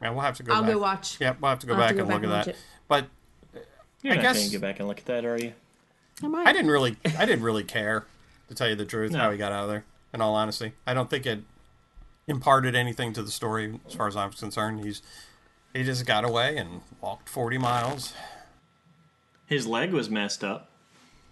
yeah, 0.00 0.10
we'll 0.10 0.20
have 0.20 0.36
to 0.36 0.42
go. 0.44 0.52
I'll 0.54 0.62
back. 0.62 0.72
go 0.72 0.78
watch. 0.78 1.20
Yep, 1.20 1.38
we'll 1.40 1.48
have 1.50 1.58
to 1.60 1.66
go 1.66 1.72
I'll 1.74 1.78
back 1.80 1.94
to 1.96 2.00
and 2.02 2.08
go 2.08 2.14
look 2.14 2.22
back 2.22 2.30
at 2.40 2.44
that. 2.44 2.50
it. 2.50 2.56
But 2.86 3.06
You're 4.02 4.12
I 4.12 4.16
not 4.16 4.22
guess- 4.22 4.36
going 4.36 4.46
to 4.46 4.52
get 4.52 4.60
back 4.60 4.78
and 4.78 4.86
look 4.88 4.98
at 4.98 5.06
that, 5.06 5.24
are 5.24 5.36
you? 5.38 5.52
I 6.22 6.28
might. 6.28 6.46
I 6.46 6.52
didn't 6.52 6.70
really, 6.70 6.96
I 7.18 7.26
didn't 7.26 7.42
really 7.42 7.64
care 7.64 8.06
to 8.48 8.54
tell 8.54 8.68
you 8.68 8.74
the 8.76 8.84
truth 8.84 9.10
No. 9.12 9.18
how 9.18 9.30
he 9.32 9.38
got 9.38 9.50
out 9.52 9.64
of 9.64 9.70
there. 9.70 9.84
In 10.14 10.20
all 10.20 10.34
honesty, 10.36 10.72
I 10.86 10.94
don't 10.94 11.10
think 11.10 11.26
it 11.26 11.40
imparted 12.26 12.74
anything 12.74 13.12
to 13.14 13.22
the 13.22 13.30
story 13.30 13.78
as 13.86 13.94
far 13.94 14.06
as 14.08 14.16
I'm 14.16 14.30
concerned. 14.32 14.84
He's 14.84 15.02
he 15.74 15.82
just 15.84 16.06
got 16.06 16.24
away 16.24 16.56
and 16.56 16.80
walked 17.00 17.28
40 17.28 17.58
miles. 17.58 18.14
His 19.46 19.66
leg 19.66 19.92
was 19.92 20.08
messed 20.08 20.42
up. 20.44 20.67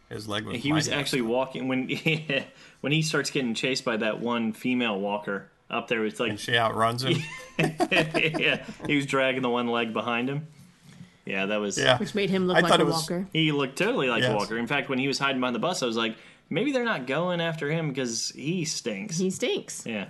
His 0.09 0.29
leg 0.29 0.45
was. 0.45 0.57
He 0.63 0.73
was 0.73 0.89
mighty 0.89 1.01
actually 1.01 1.23
walking 1.23 1.69
when 1.69 1.89
when 2.81 2.93
he 2.93 3.03
starts 3.03 3.31
getting 3.31 3.55
chased 3.55 3.85
by 3.85 3.97
that 3.99 4.21
one 4.21 4.53
female 4.53 4.99
walker 5.01 5.51
up 5.69 5.89
there. 5.89 6.05
It's 6.05 6.21
like 6.21 6.31
and 6.31 6.41
she 6.41 6.57
outruns 6.57 7.03
him. 7.05 7.17
yeah, 7.59 8.65
he 8.87 8.97
was 8.97 9.07
dragging 9.07 9.43
the 9.43 9.51
one 9.51 9.67
leg 9.69 9.93
behind 9.93 10.29
him. 10.29 10.47
Yeah, 11.25 11.47
that 11.47 11.57
was 11.57 11.77
yeah, 11.77 11.99
Which 11.99 12.15
made 12.15 12.31
him 12.31 12.47
look 12.47 12.57
I 12.57 12.61
like 12.61 12.79
a 12.81 12.85
was- 12.85 12.95
walker. 12.95 13.27
He 13.33 13.51
looked 13.51 13.77
totally 13.77 14.09
like 14.09 14.23
Yes. 14.23 14.33
Walker. 14.33 14.57
In 14.57 14.69
fact, 14.69 14.89
when 14.89 14.99
he 15.01 15.09
was 15.09 15.19
hiding 15.19 15.41
behind 15.41 15.57
the 15.57 15.61
bus, 15.61 15.83
I 15.83 15.87
was 15.87 15.97
like, 15.97 16.17
maybe 16.51 16.71
they're 16.71 16.85
not 16.85 17.09
going 17.09 17.41
after 17.41 17.69
him 17.69 17.89
because 17.89 18.31
he 18.31 18.65
stinks. 18.65 19.19
He 19.19 19.31
stinks. 19.31 19.85
yeah. 19.85 20.07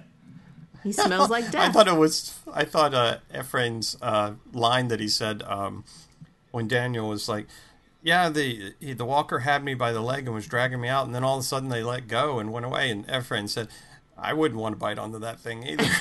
He 0.84 0.92
smells 0.92 1.30
like 1.30 1.50
death. 1.50 1.70
I 1.70 1.72
thought 1.72 1.88
it 1.88 1.96
was. 1.96 2.38
I 2.52 2.64
thought 2.66 2.92
uh, 2.92 3.16
Ephraim's 3.34 3.96
uh, 4.02 4.32
line 4.52 4.88
that 4.88 5.00
he 5.00 5.08
said 5.08 5.42
um, 5.44 5.84
when 6.50 6.68
Daniel 6.68 7.08
was 7.08 7.30
like, 7.30 7.46
"Yeah, 8.02 8.28
the 8.28 8.74
he, 8.80 8.92
the 8.92 9.04
walker 9.04 9.40
had 9.40 9.64
me 9.64 9.74
by 9.74 9.92
the 9.92 10.00
leg 10.00 10.26
and 10.26 10.34
was 10.34 10.46
dragging 10.46 10.80
me 10.80 10.88
out, 10.88 11.06
and 11.06 11.14
then 11.14 11.24
all 11.24 11.36
of 11.36 11.40
a 11.40 11.44
sudden 11.44 11.68
they 11.68 11.82
let 11.82 12.08
go 12.08 12.38
and 12.38 12.52
went 12.52 12.66
away." 12.66 12.90
And 12.90 13.08
Ephraim 13.10 13.48
said, 13.48 13.68
"I 14.16 14.32
wouldn't 14.32 14.60
want 14.60 14.74
to 14.74 14.78
bite 14.78 14.98
onto 14.98 15.18
that 15.18 15.40
thing 15.40 15.66
either." 15.66 15.86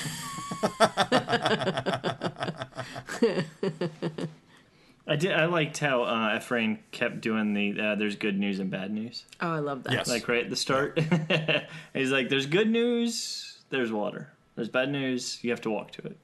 I 5.08 5.14
did. 5.14 5.32
I 5.32 5.46
liked 5.46 5.78
how 5.78 6.02
uh, 6.02 6.36
Ephraim 6.36 6.80
kept 6.90 7.20
doing 7.20 7.54
the 7.54 7.80
uh, 7.80 7.94
"there's 7.94 8.16
good 8.16 8.36
news 8.38 8.58
and 8.58 8.70
bad 8.70 8.90
news." 8.90 9.24
oh, 9.40 9.52
I 9.52 9.60
love 9.60 9.84
that. 9.84 9.92
Yes. 9.92 10.08
Like 10.08 10.26
right 10.28 10.44
at 10.44 10.50
the 10.50 10.56
start, 10.56 10.98
he's 11.94 12.10
like, 12.10 12.28
"There's 12.28 12.46
good 12.46 12.68
news. 12.68 13.58
There's 13.70 13.92
water. 13.92 14.32
There's 14.56 14.68
bad 14.68 14.90
news. 14.90 15.38
You 15.42 15.50
have 15.50 15.60
to 15.62 15.70
walk 15.70 15.92
to 15.92 16.02
it." 16.06 16.18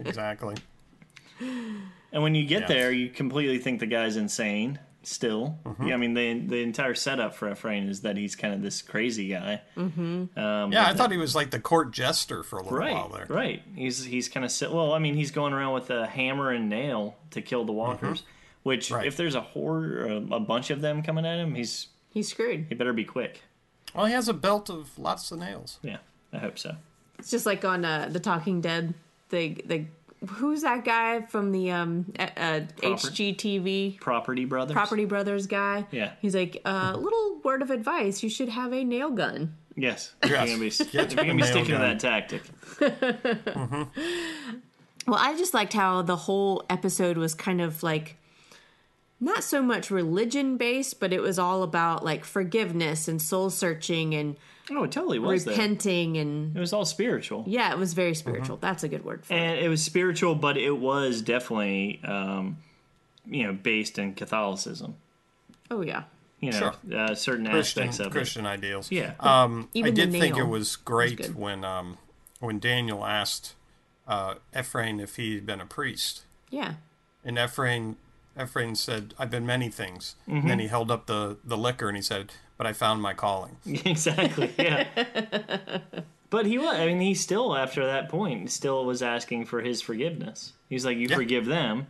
exactly. 0.00 0.56
And 2.12 2.22
when 2.22 2.34
you 2.34 2.44
get 2.46 2.62
Yeah. 2.62 2.68
there, 2.68 2.92
you 2.92 3.08
completely 3.08 3.58
think 3.58 3.80
the 3.80 3.86
guy's 3.86 4.16
insane. 4.16 4.78
Still, 5.02 5.58
Mm-hmm. 5.64 5.86
yeah. 5.86 5.94
I 5.94 5.96
mean, 5.96 6.12
the 6.14 6.40
the 6.40 6.62
entire 6.62 6.94
setup 6.94 7.34
for 7.34 7.50
Ephraim 7.50 7.88
is 7.88 8.02
that 8.02 8.18
he's 8.18 8.36
kind 8.36 8.52
of 8.52 8.60
this 8.60 8.82
crazy 8.82 9.28
guy. 9.28 9.62
Mm-hmm. 9.76 10.38
Um, 10.38 10.72
Yeah, 10.72 10.86
I 10.88 10.92
thought 10.94 11.10
he 11.10 11.16
was 11.16 11.34
like 11.34 11.50
the 11.50 11.58
court 11.60 11.90
jester 11.90 12.42
for 12.42 12.58
a 12.58 12.62
little 12.62 12.76
right, 12.78 12.92
while 12.92 13.08
there. 13.08 13.24
right. 13.30 13.62
He's 13.74 14.04
he's 14.04 14.28
kind 14.28 14.44
of 14.44 14.52
sit. 14.52 14.70
Well, 14.70 14.92
I 14.92 14.98
mean, 14.98 15.14
he's 15.14 15.30
going 15.30 15.54
around 15.54 15.72
with 15.72 15.88
a 15.88 16.06
hammer 16.06 16.50
and 16.50 16.68
nail 16.68 17.16
to 17.30 17.40
kill 17.40 17.64
the 17.64 17.72
walkers. 17.72 18.24
Which, 18.62 18.86
Mm-hmm. 18.88 18.94
Right. 18.94 19.06
if 19.06 19.16
there's 19.16 19.34
a 19.34 19.40
horde, 19.40 19.92
or 19.92 20.06
a, 20.06 20.16
a 20.16 20.40
bunch 20.40 20.68
of 20.68 20.82
them 20.82 21.02
coming 21.02 21.24
at 21.24 21.38
him, 21.38 21.54
he's 21.54 21.86
He's 22.10 22.28
screwed. 22.28 22.66
he 22.68 22.74
better 22.74 22.92
be 22.92 23.04
quick. 23.04 23.40
Well, 23.94 24.04
he 24.04 24.12
has 24.12 24.28
a 24.28 24.34
belt 24.34 24.68
of 24.68 24.98
lots 24.98 25.32
of 25.32 25.38
nails. 25.38 25.78
Yeah, 25.82 25.96
I 26.30 26.38
hope 26.38 26.58
so. 26.58 26.76
It's 27.18 27.30
just 27.30 27.46
like 27.46 27.64
on 27.64 27.86
uh, 27.86 28.08
the 28.12 28.20
Talking 28.20 28.60
Dead. 28.60 28.92
They 29.30 29.54
the 29.64 29.86
who's 30.28 30.62
that 30.62 30.84
guy 30.84 31.22
from 31.22 31.52
the 31.52 31.70
um 31.70 32.12
uh, 32.18 32.28
uh, 32.36 32.60
HGTV 32.82 34.00
Property 34.00 34.44
brothers. 34.44 34.74
Property 34.74 35.04
Brothers 35.04 35.46
guy? 35.46 35.86
Yeah. 35.90 36.12
He's 36.20 36.34
like, 36.34 36.60
uh, 36.64 36.96
little 36.98 37.40
word 37.42 37.62
of 37.62 37.70
advice: 37.70 38.22
you 38.22 38.28
should 38.28 38.48
have 38.48 38.72
a 38.72 38.84
nail 38.84 39.10
gun. 39.10 39.56
Yes. 39.76 40.14
If 40.22 40.30
you're 40.30 40.38
gonna 40.38 40.58
be, 40.58 40.70
Get 40.70 40.94
you're 40.94 41.24
gonna 41.24 41.34
be 41.34 41.42
the 41.42 41.46
sticking 41.46 41.72
to 41.72 41.78
that 41.78 42.00
tactic. 42.00 42.42
Well, 45.06 45.18
I 45.18 45.36
just 45.36 45.54
liked 45.54 45.72
how 45.72 46.02
the 46.02 46.16
whole 46.16 46.64
episode 46.68 47.16
was 47.16 47.34
kind 47.34 47.60
of 47.60 47.82
like 47.82 48.16
not 49.18 49.42
so 49.42 49.62
much 49.62 49.90
religion 49.90 50.56
based, 50.56 51.00
but 51.00 51.12
it 51.12 51.20
was 51.20 51.38
all 51.38 51.62
about 51.62 52.04
like 52.04 52.24
forgiveness 52.24 53.08
and 53.08 53.20
soul 53.20 53.50
searching 53.50 54.14
and 54.14 54.36
Oh, 54.70 54.84
it 54.84 54.92
totally 54.92 55.18
was. 55.18 55.44
There. 55.44 55.52
repenting 55.54 56.16
and 56.16 56.56
It 56.56 56.60
was 56.60 56.72
all 56.72 56.84
spiritual. 56.84 57.44
yeah, 57.46 57.72
it 57.72 57.78
was 57.78 57.92
very 57.94 58.14
spiritual. 58.14 58.56
That's 58.58 58.82
a 58.84 58.88
good 58.88 59.04
word 59.04 59.24
for 59.24 59.34
it. 59.34 59.36
and 59.36 59.58
it 59.58 59.68
was 59.68 59.82
spiritual, 59.82 60.34
but 60.34 60.56
it 60.56 60.70
was 60.78 61.22
definitely, 61.22 62.00
um, 62.04 62.58
you 63.26 63.44
know, 63.46 63.52
based 63.52 63.98
in 63.98 64.14
Catholicism. 64.14 64.96
Oh 65.70 65.82
yeah. 65.82 66.04
You 66.40 66.52
know, 66.52 66.58
Sure. 66.88 66.98
uh, 66.98 67.14
certain 67.14 67.46
Christian 67.46 67.82
aspects 67.88 67.98
of 68.06 68.12
Christian 68.12 68.46
ideals. 68.46 68.90
Yeah. 68.90 69.12
Um, 69.20 69.68
I 69.74 69.78
Even 69.78 69.94
the 69.94 70.00
did 70.06 70.10
think 70.12 70.36
it 70.36 70.38
nail 70.38 70.46
was 70.46 70.76
great 70.76 71.18
good. 71.18 71.34
when 71.36 71.64
um, 71.64 71.98
when 72.38 72.58
Daniel 72.58 73.04
asked 73.04 73.54
uh, 74.08 74.34
Ephraim 74.58 75.00
if 75.00 75.16
he'd 75.16 75.44
been 75.44 75.60
a 75.60 75.66
priest, 75.66 76.22
Yeah. 76.50 76.74
and 77.24 77.38
Ephraim 77.38 77.96
Ephraim 78.40 78.74
said, 78.74 79.12
"I've 79.18 79.30
been 79.30 79.44
many 79.44 79.68
things." 79.68 80.16
Mm-hmm. 80.26 80.36
And 80.38 80.50
then 80.50 80.58
he 80.60 80.68
held 80.68 80.90
up 80.90 81.06
the 81.06 81.36
the 81.44 81.58
liquor 81.58 81.88
and 81.88 81.96
he 81.96 82.02
said, 82.02 82.32
"But 82.60 82.66
I 82.66 82.74
found 82.74 83.00
my 83.00 83.14
calling." 83.14 83.56
exactly. 83.66 84.50
Yeah. 84.58 84.86
but 86.30 86.44
he 86.44 86.58
was. 86.58 86.74
I 86.74 86.84
mean, 86.86 87.00
he 87.00 87.14
still 87.14 87.56
after 87.56 87.86
that 87.86 88.10
point 88.10 88.50
still 88.50 88.84
was 88.84 89.02
asking 89.02 89.46
for 89.46 89.62
his 89.62 89.80
forgiveness. 89.80 90.52
He's 90.68 90.84
like, 90.84 90.98
"You 90.98 91.06
Yeah. 91.08 91.16
forgive 91.16 91.46
them," 91.46 91.86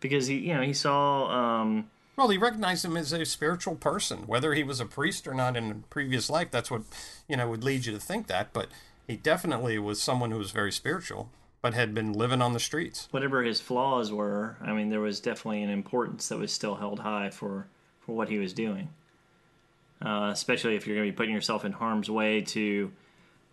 because 0.00 0.26
he, 0.28 0.36
you 0.38 0.54
know, 0.54 0.62
he 0.62 0.72
saw. 0.72 1.26
Um, 1.60 1.90
Well, 2.16 2.30
he 2.30 2.38
recognized 2.38 2.86
him 2.86 2.96
as 2.96 3.12
a 3.12 3.26
spiritual 3.26 3.74
person, 3.76 4.20
whether 4.26 4.54
he 4.54 4.64
was 4.64 4.80
a 4.80 4.86
priest 4.86 5.28
or 5.28 5.34
not 5.34 5.58
in 5.58 5.70
a 5.70 5.74
previous 5.90 6.30
life. 6.30 6.50
That's 6.50 6.70
what 6.70 6.82
you 7.28 7.36
know 7.36 7.46
would 7.50 7.62
lead 7.62 7.84
you 7.84 7.92
to 7.92 8.00
think 8.00 8.28
that. 8.28 8.54
But 8.54 8.68
he 9.06 9.16
definitely 9.16 9.78
was 9.78 10.00
someone 10.00 10.30
who 10.30 10.38
was 10.38 10.52
very 10.52 10.72
spiritual, 10.72 11.28
but 11.60 11.74
had 11.74 11.92
been 11.94 12.14
living 12.14 12.40
on 12.40 12.54
the 12.54 12.60
streets. 12.60 13.08
whatever 13.10 13.42
his 13.42 13.60
flaws 13.60 14.10
were, 14.10 14.56
I 14.62 14.72
mean, 14.72 14.88
there 14.88 15.00
was 15.00 15.20
definitely 15.20 15.62
an 15.62 15.70
importance 15.70 16.28
that 16.28 16.38
was 16.38 16.50
still 16.50 16.76
held 16.76 17.00
high 17.00 17.28
for 17.28 17.66
for 18.00 18.14
what 18.16 18.30
he 18.30 18.38
was 18.38 18.54
doing. 18.54 18.88
Uh, 20.00 20.30
especially 20.32 20.76
if 20.76 20.86
you're 20.86 20.94
going 20.96 21.08
to 21.08 21.12
be 21.12 21.16
putting 21.16 21.34
yourself 21.34 21.64
in 21.64 21.72
harm's 21.72 22.08
way 22.08 22.40
to 22.40 22.92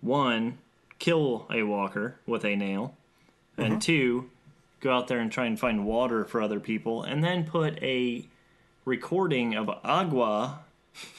one 0.02 0.58
kill 1.00 1.48
a 1.52 1.64
walker 1.64 2.20
with 2.28 2.46
a 2.46 2.56
nail, 2.56 2.96
and 3.58 3.82
two 3.82 4.30
go 4.80 4.92
out 4.96 5.08
there 5.08 5.20
and 5.20 5.32
try 5.32 5.46
and 5.46 5.60
find 5.60 5.86
water 5.86 6.24
for 6.26 6.42
other 6.42 6.60
people, 6.60 7.02
and 7.04 7.24
then 7.24 7.44
put 7.46 7.82
a 7.82 8.26
recording 8.86 9.56
of 9.56 9.70
agua 9.84 10.60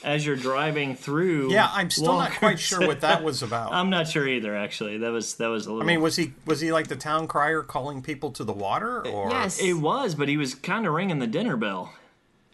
as 0.04 0.24
you're 0.24 0.36
driving 0.36 0.94
through. 0.94 1.50
Yeah, 1.56 1.68
I'm 1.72 1.90
still 1.90 2.16
not 2.18 2.32
quite 2.32 2.58
sure 2.60 2.86
what 2.86 3.00
that 3.00 3.22
was 3.24 3.42
about. 3.48 3.72
I'm 3.72 3.90
not 3.90 4.06
sure 4.08 4.26
either. 4.28 4.54
Actually, 4.56 4.98
that 4.98 5.10
was 5.10 5.34
that 5.34 5.48
was 5.48 5.66
a 5.66 5.70
little. 5.72 5.82
I 5.82 5.86
mean, 5.86 6.00
was 6.00 6.16
he 6.16 6.32
was 6.44 6.60
he 6.60 6.72
like 6.72 6.86
the 6.88 6.96
town 6.96 7.26
crier 7.26 7.62
calling 7.62 8.00
people 8.02 8.30
to 8.32 8.44
the 8.44 8.52
water, 8.52 9.04
or 9.06 9.30
Yes. 9.30 9.58
it 9.60 9.74
was, 9.74 10.14
but 10.14 10.28
he 10.28 10.36
was 10.36 10.54
kind 10.54 10.86
of 10.86 10.92
ringing 10.94 11.18
the 11.18 11.26
dinner 11.26 11.56
bell. 11.56 11.92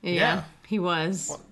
yeah. 0.00 0.12
Yeah. 0.12 0.44
He 0.66 0.78
was. 0.78 1.26
Well, 1.28 1.42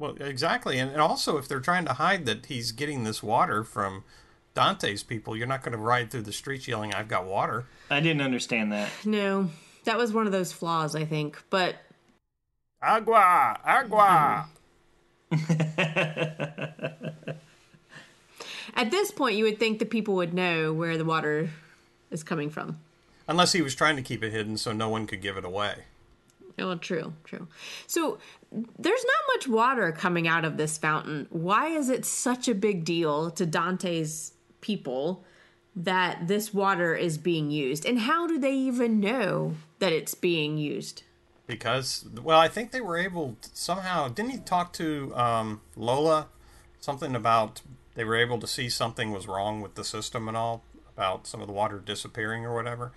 exactly, 0.00 0.78
and, 0.78 0.90
and 0.90 1.00
also 1.00 1.38
if 1.38 1.48
they're 1.48 1.60
trying 1.60 1.84
to 1.86 1.94
hide 1.94 2.26
that 2.26 2.46
he's 2.46 2.72
getting 2.72 3.04
this 3.04 3.22
water 3.22 3.64
from 3.64 4.04
Dante's 4.54 5.02
people, 5.02 5.36
you're 5.36 5.46
not 5.46 5.62
going 5.62 5.72
to 5.72 5.78
ride 5.78 6.10
through 6.10 6.22
the 6.22 6.32
streets 6.32 6.68
yelling, 6.68 6.94
"I've 6.94 7.08
got 7.08 7.26
water." 7.26 7.66
I 7.90 8.00
didn't 8.00 8.22
understand 8.22 8.72
that. 8.72 8.90
No. 9.04 9.50
That 9.84 9.98
was 9.98 10.12
one 10.12 10.26
of 10.26 10.32
those 10.32 10.52
flaws, 10.52 10.96
I 10.96 11.04
think. 11.04 11.42
But 11.48 11.76
Agua, 12.82 13.58
agua. 13.64 14.48
at 18.74 18.90
this 18.90 19.10
point, 19.10 19.36
you 19.36 19.44
would 19.44 19.58
think 19.58 19.78
the 19.78 19.86
people 19.86 20.14
would 20.16 20.34
know 20.34 20.72
where 20.72 20.96
the 20.98 21.04
water 21.04 21.50
is 22.10 22.22
coming 22.22 22.50
from. 22.50 22.78
Unless 23.26 23.52
he 23.52 23.62
was 23.62 23.74
trying 23.74 23.96
to 23.96 24.02
keep 24.02 24.22
it 24.22 24.30
hidden 24.30 24.56
so 24.56 24.72
no 24.72 24.88
one 24.88 25.06
could 25.06 25.20
give 25.20 25.36
it 25.36 25.44
away. 25.44 25.84
Oh, 26.58 26.74
true, 26.76 27.12
true. 27.24 27.48
So 27.86 28.18
there's 28.52 29.04
not 29.04 29.34
much 29.34 29.48
water 29.48 29.92
coming 29.92 30.28
out 30.28 30.44
of 30.44 30.56
this 30.56 30.78
fountain. 30.78 31.26
Why 31.30 31.68
is 31.68 31.88
it 31.88 32.04
such 32.04 32.48
a 32.48 32.54
big 32.54 32.84
deal 32.84 33.30
to 33.32 33.46
Dante's 33.46 34.32
people 34.60 35.24
that 35.74 36.26
this 36.28 36.54
water 36.54 36.94
is 36.94 37.18
being 37.18 37.50
used? 37.50 37.84
And 37.84 38.00
how 38.00 38.26
do 38.26 38.38
they 38.38 38.54
even 38.54 39.00
know 39.00 39.54
that 39.78 39.92
it's 39.92 40.14
being 40.14 40.58
used? 40.58 41.02
Because, 41.46 42.06
well, 42.22 42.40
I 42.40 42.48
think 42.48 42.72
they 42.72 42.80
were 42.80 42.96
able 42.96 43.36
somehow. 43.40 44.08
Didn't 44.08 44.30
he 44.30 44.38
talk 44.38 44.72
to 44.74 45.14
um, 45.14 45.60
Lola? 45.76 46.28
Something 46.80 47.14
about 47.16 47.62
they 47.94 48.04
were 48.04 48.16
able 48.16 48.38
to 48.38 48.46
see 48.46 48.68
something 48.68 49.10
was 49.10 49.26
wrong 49.26 49.60
with 49.60 49.74
the 49.74 49.84
system 49.84 50.28
and 50.28 50.36
all 50.36 50.62
about 50.94 51.26
some 51.26 51.40
of 51.40 51.46
the 51.46 51.52
water 51.52 51.78
disappearing 51.78 52.44
or 52.44 52.54
whatever. 52.54 52.92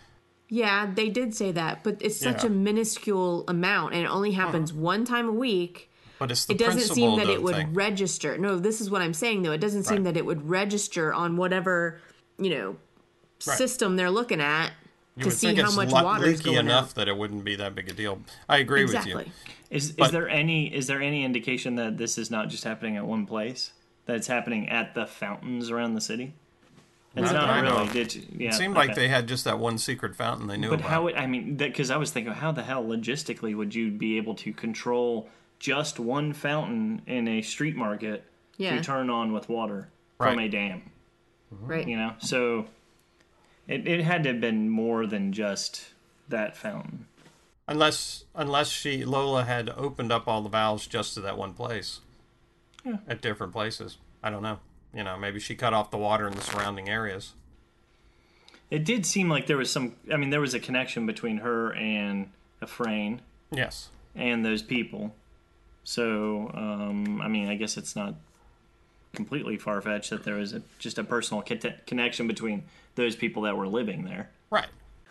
Yeah, 0.49 0.89
they 0.93 1.09
did 1.09 1.35
say 1.35 1.51
that, 1.51 1.83
but 1.83 1.97
it's 2.01 2.17
such 2.19 2.43
Yeah. 2.43 2.47
a 2.47 2.51
minuscule 2.51 3.43
amount 3.47 3.93
and 3.93 4.03
it 4.03 4.09
only 4.09 4.31
happens 4.31 4.71
uh-huh. 4.71 4.79
one 4.81 5.05
time 5.05 5.29
a 5.29 5.31
week. 5.31 5.89
But 6.17 6.31
it's 6.31 6.45
the 6.45 6.53
it 6.53 6.57
doesn't 6.57 6.93
seem 6.95 7.17
that 7.17 7.29
it 7.29 7.41
would 7.41 7.55
thing. 7.55 7.73
register. 7.73 8.37
No, 8.37 8.57
this 8.59 8.81
is 8.81 8.89
what 8.89 9.01
I'm 9.01 9.13
saying 9.13 9.43
though. 9.43 9.51
It 9.51 9.61
doesn't 9.61 9.83
seem 9.83 9.97
Right. 10.03 10.13
that 10.13 10.17
it 10.17 10.25
would 10.25 10.49
register. 10.49 11.09
No, 11.09 11.11
this 11.11 11.13
is 11.13 11.13
what 11.13 11.13
register 11.13 11.13
on 11.13 11.37
whatever 11.37 12.01
you 12.39 12.49
know 12.49 12.75
Right. 13.47 13.57
system 13.57 13.95
they're 13.95 14.11
looking 14.11 14.41
at 14.41 14.71
You 15.15 15.25
to 15.25 15.31
see 15.31 15.53
how 15.55 15.71
much 15.71 15.91
water 15.91 16.25
is 16.25 16.39
leaky 16.39 16.55
going 16.55 16.65
enough 16.65 16.89
out. 16.89 16.95
that 16.95 17.07
it 17.07 17.15
wouldn't 17.17 17.43
be 17.45 17.55
that 17.55 17.75
big 17.75 17.89
a 17.89 17.93
deal. 17.93 18.21
I 18.49 18.57
agree 18.57 18.81
Exactly. 18.81 19.13
with 19.15 19.27
you. 19.27 19.31
Is 19.69 19.91
But- 19.91 20.07
is 20.07 20.11
there 20.11 20.27
any 20.27 20.73
is 20.73 20.87
there 20.87 21.01
any 21.01 21.23
indication 21.23 21.75
that 21.75 21.97
this 21.97 22.17
is 22.17 22.31
not 22.31 22.49
just 22.49 22.63
happening 22.63 22.97
at 22.97 23.05
one 23.05 23.25
place? 23.25 23.71
That 24.07 24.15
it's 24.15 24.27
happening 24.27 24.67
at 24.67 24.95
the 24.95 25.05
fountains 25.05 25.69
around 25.69 25.93
the 25.93 26.01
city? 26.01 26.33
It's 27.15 27.31
Not 27.31 27.33
that 27.33 27.49
I 27.49 27.61
not 27.61 27.63
know 27.65 27.71
really. 27.77 27.87
of. 27.87 27.93
Did 27.93 28.15
you, 28.15 28.23
yeah, 28.37 28.49
It 28.49 28.53
seemed 28.53 28.75
like 28.75 28.93
they 28.95 29.07
had 29.07 29.27
just 29.27 29.43
that 29.45 29.57
one 29.59 29.77
secret 29.79 30.15
fountain 30.15 30.47
they 30.47 30.57
knew 30.57 30.69
But 30.69 30.79
about. 30.79 30.89
how? 30.91 31.03
Would, 31.05 31.15
I 31.15 31.25
mean, 31.25 31.55
because 31.55 31.89
I 31.89 31.97
was 31.97 32.11
thinking, 32.11 32.33
how 32.33 32.51
the 32.51 32.61
hell 32.63 32.83
logistically 32.83 33.55
would 33.55 33.73
you 33.73 33.89
be 33.91 34.17
able 34.17 34.35
to 34.35 34.53
control 34.53 35.27
just 35.57 35.99
one 35.99 36.33
fountain 36.33 37.01
in 37.07 37.27
a 37.27 37.41
street 37.41 37.75
market 37.75 38.23
Yeah. 38.57 38.75
to 38.75 38.83
turn 38.83 39.09
on 39.09 39.33
with 39.33 39.49
water 39.49 39.89
from 40.17 40.37
a 40.39 40.47
dam? 40.47 40.83
Mm-hmm. 41.53 41.65
right? 41.67 41.87
You 41.87 41.97
know, 41.97 42.13
so 42.19 42.67
it 43.67 43.87
it 43.87 44.01
had 44.03 44.21
to 44.23 44.29
have 44.29 44.39
been 44.41 44.69
more 44.69 45.07
than 45.07 45.33
just 45.33 45.87
that 46.27 46.55
fountain. 46.55 47.07
Unless 47.67 48.25
unless 48.35 48.69
she 48.69 49.03
Lola 49.03 49.43
had 49.45 49.69
opened 49.69 50.11
up 50.11 50.27
all 50.27 50.43
the 50.43 50.49
valves 50.49 50.85
just 50.85 51.15
to 51.15 51.21
that 51.21 51.39
one 51.39 51.53
place. 51.53 52.01
Yeah. 52.85 52.97
At 53.07 53.21
different 53.21 53.51
places. 53.51 53.97
I 54.23 54.29
don't 54.29 54.43
know. 54.43 54.59
You 54.93 55.03
know, 55.03 55.17
maybe 55.17 55.39
she 55.39 55.55
cut 55.55 55.73
off 55.73 55.91
the 55.91 55.97
water 55.97 56.27
in 56.27 56.33
the 56.33 56.41
surrounding 56.41 56.89
areas. 56.89 57.33
It 58.71 58.85
did 58.85 59.05
seem 59.05 59.29
like 59.29 59.47
there 59.47 59.57
was 59.57 59.71
some. 59.71 59.95
I 60.11 60.17
mean, 60.17 60.29
there 60.29 60.41
was 60.41 60.53
a 60.53 60.59
connection 60.59 61.05
between 61.05 61.37
her 61.37 61.73
and 61.73 62.29
Ephraim 62.63 63.21
Yes. 63.51 63.89
and 64.15 64.45
those 64.45 64.61
people. 64.61 65.15
So, 65.83 66.51
um, 66.53 67.19
I 67.21 67.27
mean, 67.27 67.49
I 67.49 67.55
guess 67.55 67.77
it's 67.77 67.95
not 67.95 68.15
completely 69.13 69.57
far 69.57 69.81
fetched 69.81 70.11
that 70.11 70.23
there 70.23 70.35
was 70.35 70.53
a, 70.53 70.61
just 70.77 70.99
a 70.99 71.03
personal 71.03 71.41
connect- 71.41 71.87
connection 71.87 72.27
between 72.27 72.63
those 72.93 73.15
people 73.15 73.41
that 73.43 73.57
were 73.57 73.67
living 73.67 74.03
there. 74.05 74.29
Right. 74.51 74.67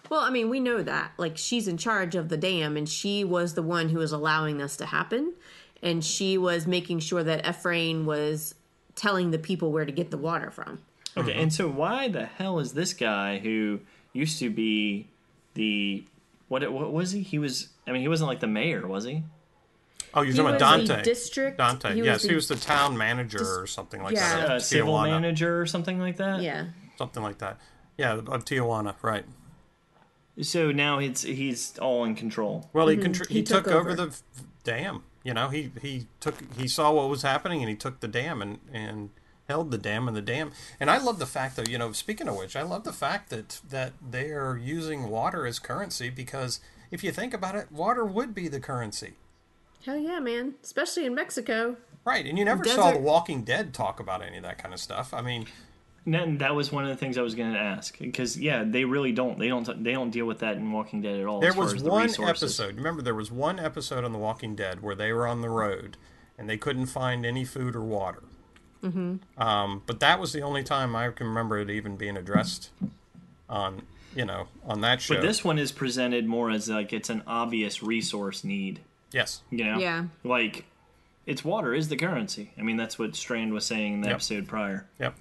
Well, 0.08 0.20
I 0.20 0.30
mean, 0.30 0.48
we 0.48 0.60
know 0.60 0.82
that. 0.82 1.12
Like, 1.16 1.36
she's 1.36 1.66
in 1.66 1.76
charge 1.78 2.14
of 2.14 2.28
the 2.28 2.36
dam, 2.36 2.76
and 2.76 2.88
she 2.88 3.24
was 3.24 3.54
the 3.54 3.62
one 3.62 3.88
who 3.88 3.98
was 3.98 4.12
allowing 4.12 4.58
this 4.58 4.76
to 4.76 4.86
happen. 4.86 5.34
And 5.82 6.04
she 6.04 6.38
was 6.38 6.66
making 6.66 7.00
sure 7.00 7.22
that 7.24 7.46
Ephraim 7.48 8.06
was 8.06 8.54
telling 8.98 9.30
the 9.30 9.38
people 9.38 9.72
where 9.72 9.84
to 9.84 9.92
get 9.92 10.10
the 10.10 10.18
water 10.18 10.50
from. 10.50 10.80
Okay, 11.16 11.32
and 11.32 11.52
so 11.52 11.68
why 11.68 12.08
the 12.08 12.26
hell 12.26 12.58
is 12.58 12.72
this 12.74 12.92
guy 12.94 13.38
who 13.38 13.80
used 14.12 14.38
to 14.40 14.50
be 14.50 15.08
the 15.54 16.04
what? 16.48 16.70
What 16.72 16.92
was 16.92 17.12
he? 17.12 17.22
He 17.22 17.38
was. 17.38 17.68
I 17.86 17.92
mean, 17.92 18.02
he 18.02 18.08
wasn't 18.08 18.28
like 18.28 18.40
the 18.40 18.46
mayor, 18.46 18.86
was 18.86 19.04
he? 19.04 19.22
Oh, 20.14 20.22
you're 20.22 20.32
He 20.32 20.38
talking 20.38 20.56
about 20.56 20.86
Dante. 20.86 21.02
district- 21.02 21.58
Dante. 21.58 21.94
he 21.94 22.00
was 22.00 22.06
yes, 22.06 22.22
the 22.22 22.28
he 22.28 22.34
was 22.34 22.48
the 22.48 22.56
town 22.56 22.96
manager 22.96 23.60
or 23.60 23.66
something 23.66 24.02
like 24.02 24.14
Yeah. 24.14 24.36
that. 24.36 24.44
of 24.46 24.50
Uh, 24.52 24.60
civil 24.60 24.94
Tijuana. 24.94 25.10
manager 25.10 25.60
or 25.60 25.66
something 25.66 25.98
like 26.00 26.16
that. 26.16 26.40
Yeah. 26.40 26.66
Something 26.96 27.22
like 27.22 27.38
that. 27.38 27.58
Yeah, 27.98 28.14
of 28.14 28.44
Tijuana, 28.44 28.94
right. 29.02 29.24
So 30.40 30.70
now 30.72 30.98
it's 30.98 31.22
he's 31.22 31.76
all 31.78 32.04
in 32.04 32.14
control. 32.14 32.70
Well, 32.72 32.88
he 32.88 32.96
contr- 32.96 33.28
He 33.28 33.34
he, 33.38 33.42
took 33.42 33.64
took, 33.64 33.74
over 33.74 33.90
over. 33.90 33.94
the 33.96 34.06
f- 34.08 34.22
dam. 34.64 35.02
You 35.28 35.34
know, 35.34 35.50
he 35.50 35.70
he 35.82 36.06
took 36.20 36.36
he 36.56 36.66
saw 36.66 36.90
what 36.90 37.10
was 37.10 37.20
happening 37.20 37.60
and 37.60 37.68
he 37.68 37.76
took 37.76 38.00
the 38.00 38.08
dam 38.08 38.40
and 38.40 38.60
and 38.72 39.10
held 39.46 39.70
the 39.70 39.76
dam 39.76 40.08
and 40.08 40.16
the 40.16 40.22
dam. 40.22 40.52
And 40.80 40.90
I 40.90 40.96
love 40.96 41.18
the 41.18 41.26
fact 41.26 41.56
that 41.56 41.68
you 41.68 41.76
know, 41.76 41.92
speaking 41.92 42.28
of 42.28 42.36
which, 42.36 42.56
I 42.56 42.62
love 42.62 42.84
the 42.84 42.94
fact 42.94 43.28
that 43.28 43.60
that 43.68 43.92
they 44.10 44.30
are 44.30 44.56
using 44.56 45.10
water 45.10 45.46
as 45.46 45.58
currency 45.58 46.08
because 46.08 46.60
if 46.90 47.04
you 47.04 47.12
think 47.12 47.34
about 47.34 47.56
it, 47.56 47.70
water 47.70 48.06
would 48.06 48.34
be 48.34 48.48
the 48.48 48.58
currency. 48.58 49.16
Hell 49.84 49.98
yeah, 49.98 50.18
man. 50.18 50.54
Especially 50.64 51.04
in 51.04 51.14
Mexico. 51.14 51.76
Right, 52.06 52.24
and 52.24 52.38
you 52.38 52.46
never 52.46 52.64
saw 52.64 52.92
The 52.92 52.98
Walking 52.98 53.42
Dead 53.42 53.74
talk 53.74 54.00
about 54.00 54.22
any 54.22 54.38
of 54.38 54.42
that 54.44 54.56
kind 54.56 54.72
of 54.72 54.80
stuff. 54.80 55.12
I 55.12 55.20
mean, 55.20 55.44
And 56.14 56.38
that 56.38 56.54
was 56.54 56.72
one 56.72 56.84
of 56.84 56.90
the 56.90 56.96
things 56.96 57.18
I 57.18 57.22
was 57.22 57.34
going 57.34 57.52
to 57.52 57.58
ask 57.58 57.98
because 57.98 58.38
yeah, 58.38 58.64
they 58.66 58.84
really 58.84 59.12
don't. 59.12 59.38
They 59.38 59.48
don't. 59.48 59.84
They 59.84 59.92
don't 59.92 60.10
deal 60.10 60.26
with 60.26 60.38
that 60.38 60.56
in 60.56 60.72
Walking 60.72 61.02
Dead 61.02 61.20
at 61.20 61.26
all. 61.26 61.40
There 61.40 61.50
as 61.50 61.54
far 61.56 61.64
was 61.64 61.74
as 61.74 61.82
the 61.82 61.90
one 61.90 62.02
resources. 62.04 62.58
episode. 62.60 62.76
Remember, 62.76 63.02
there 63.02 63.14
was 63.14 63.30
one 63.30 63.58
episode 63.60 64.04
on 64.04 64.12
The 64.12 64.18
Walking 64.18 64.54
Dead 64.56 64.80
where 64.82 64.94
they 64.94 65.12
were 65.12 65.26
on 65.26 65.40
the 65.42 65.50
road 65.50 65.96
and 66.38 66.48
they 66.48 66.56
couldn't 66.56 66.86
find 66.86 67.26
any 67.26 67.44
food 67.44 67.74
or 67.76 67.82
water. 67.82 68.22
Mm-hmm. 68.82 69.16
Um, 69.42 69.82
but 69.86 70.00
that 70.00 70.20
was 70.20 70.32
the 70.32 70.40
only 70.42 70.62
time 70.62 70.94
I 70.94 71.10
can 71.10 71.26
remember 71.26 71.58
it 71.58 71.68
even 71.68 71.96
being 71.96 72.16
addressed 72.16 72.70
on, 73.48 73.82
you 74.14 74.24
know, 74.24 74.46
on 74.64 74.80
that 74.82 75.00
show. 75.00 75.14
But 75.16 75.22
this 75.22 75.42
one 75.44 75.58
is 75.58 75.72
presented 75.72 76.26
more 76.26 76.50
as 76.50 76.68
like 76.68 76.92
it's 76.92 77.10
an 77.10 77.22
obvious 77.26 77.82
resource 77.82 78.44
need. 78.44 78.80
yes, 79.12 79.42
You 79.50 79.64
know? 79.64 79.78
Yeah. 79.78 80.04
Like, 80.22 80.64
it's 81.26 81.44
water 81.44 81.74
is 81.74 81.88
the 81.88 81.96
currency. 81.96 82.52
I 82.56 82.62
mean, 82.62 82.76
that's 82.76 82.98
what 82.98 83.16
Strand 83.16 83.52
was 83.52 83.66
saying 83.66 83.94
in 83.94 84.00
the 84.02 84.08
Yep. 84.08 84.14
episode 84.14 84.46
prior. 84.48 84.86
yep, 84.98 85.14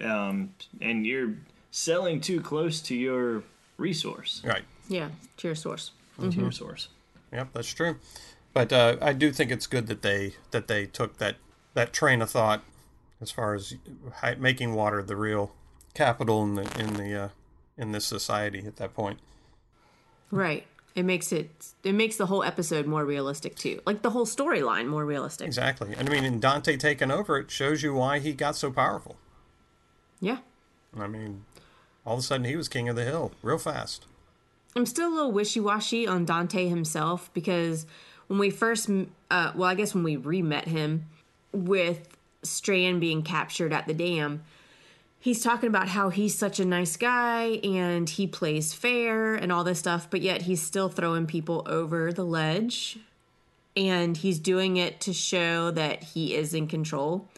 Um, 0.00 0.54
and 0.80 1.06
you're 1.06 1.34
selling 1.70 2.20
too 2.20 2.40
close 2.40 2.80
to 2.82 2.94
your 2.94 3.42
resource, 3.76 4.42
right, 4.44 4.64
Yeah. 4.88 5.10
To 5.38 5.48
your 5.48 5.54
source. 5.54 5.90
to 6.20 6.30
your 6.30 6.52
source. 6.52 6.88
yep, 7.32 7.48
that's 7.52 7.72
true. 7.72 7.96
But 8.54 8.72
uh, 8.72 8.96
I 9.02 9.12
do 9.12 9.30
think 9.32 9.50
it's 9.50 9.66
good 9.66 9.86
that 9.88 10.00
they 10.00 10.34
that 10.50 10.66
they 10.66 10.86
took 10.86 11.18
that 11.18 11.36
that 11.74 11.92
train 11.92 12.22
of 12.22 12.30
thought 12.30 12.62
as 13.20 13.30
far 13.30 13.54
as 13.54 13.74
making 14.38 14.74
water 14.74 15.02
the 15.02 15.16
real 15.16 15.52
capital 15.92 16.42
in 16.42 16.54
the 16.54 16.62
in 16.80 16.94
the 16.94 17.14
uh, 17.24 17.28
in 17.76 17.92
this 17.92 18.06
society 18.06 18.64
at 18.66 18.76
that 18.76 18.94
point. 18.94 19.18
Right. 20.30 20.66
It 20.94 21.04
makes 21.04 21.30
it 21.32 21.50
it 21.84 21.92
makes 21.92 22.16
the 22.16 22.26
whole 22.26 22.42
episode 22.42 22.86
more 22.86 23.04
realistic 23.04 23.56
too. 23.56 23.82
Like 23.84 24.00
the 24.00 24.10
whole 24.10 24.24
storyline 24.24 24.86
more 24.86 25.04
realistic. 25.04 25.46
Exactly. 25.46 25.94
And 25.94 26.08
I 26.08 26.12
mean, 26.12 26.24
in 26.24 26.40
Dante 26.40 26.78
taking 26.78 27.10
over, 27.10 27.36
it 27.36 27.50
shows 27.50 27.82
you 27.82 27.92
why 27.92 28.18
he 28.20 28.32
got 28.32 28.56
so 28.56 28.70
powerful. 28.70 29.16
Yeah. 30.20 30.38
I 30.98 31.06
mean, 31.06 31.44
all 32.04 32.14
of 32.14 32.20
a 32.20 32.22
sudden 32.22 32.44
he 32.44 32.56
was 32.56 32.68
king 32.68 32.88
of 32.88 32.96
the 32.96 33.04
hill 33.04 33.32
real 33.42 33.58
fast. 33.58 34.06
I'm 34.74 34.86
still 34.86 35.08
a 35.08 35.14
little 35.14 35.32
wishy 35.32 35.60
washy 35.60 36.06
on 36.06 36.24
Dante 36.24 36.68
himself 36.68 37.30
because 37.32 37.86
when 38.26 38.38
we 38.38 38.50
first, 38.50 38.90
uh, 39.30 39.52
well, 39.54 39.70
I 39.70 39.74
guess 39.74 39.94
when 39.94 40.04
we 40.04 40.16
re 40.16 40.42
met 40.42 40.68
him 40.68 41.06
with 41.52 42.08
Strand 42.42 43.00
being 43.00 43.22
captured 43.22 43.72
at 43.72 43.86
the 43.86 43.94
dam, 43.94 44.42
he's 45.18 45.42
talking 45.42 45.68
about 45.68 45.88
how 45.88 46.10
he's 46.10 46.36
such 46.36 46.60
a 46.60 46.64
nice 46.64 46.96
guy 46.96 47.58
and 47.64 48.08
he 48.08 48.26
plays 48.26 48.72
fair 48.72 49.34
and 49.34 49.50
all 49.50 49.64
this 49.64 49.78
stuff, 49.78 50.08
but 50.10 50.20
yet 50.20 50.42
he's 50.42 50.62
still 50.62 50.88
throwing 50.88 51.26
people 51.26 51.62
over 51.66 52.12
the 52.12 52.24
ledge 52.24 52.98
and 53.76 54.16
he's 54.16 54.38
doing 54.38 54.76
it 54.76 55.00
to 55.00 55.12
show 55.12 55.70
that 55.70 56.02
he 56.02 56.34
is 56.34 56.54
in 56.54 56.66
control. 56.66 57.28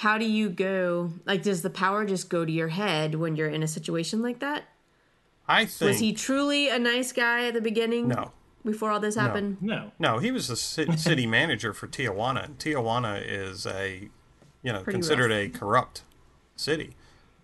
How 0.00 0.18
do 0.18 0.24
you 0.26 0.48
go? 0.50 1.12
Like, 1.24 1.42
does 1.42 1.62
the 1.62 1.70
power 1.70 2.04
just 2.04 2.28
go 2.28 2.44
to 2.44 2.52
your 2.52 2.68
head 2.68 3.14
when 3.14 3.34
you're 3.36 3.48
in 3.48 3.62
a 3.62 3.68
situation 3.68 4.20
like 4.22 4.40
that? 4.40 4.64
I 5.48 5.64
think 5.64 5.88
Was 5.90 6.00
he 6.00 6.12
truly 6.12 6.68
a 6.68 6.78
nice 6.78 7.12
guy 7.12 7.46
at 7.46 7.54
the 7.54 7.60
beginning? 7.62 8.08
no, 8.08 8.32
Before 8.64 8.90
all 8.90 9.00
this 9.00 9.14
happened? 9.14 9.56
No. 9.60 9.92
no, 9.98 10.18
he 10.18 10.30
was 10.32 10.48
the 10.48 10.56
city 10.96 11.26
manager 11.26 11.72
for 11.72 11.86
Tijuana. 11.86 12.44
And 12.44 12.58
Tijuana 12.58 13.22
is 13.26 13.64
a, 13.66 14.10
you 14.62 14.72
know, 14.72 14.82
Pretty 14.82 14.96
considered 14.98 15.30
rough. 15.30 15.38
a 15.38 15.48
corrupt 15.58 16.02
city. 16.56 16.94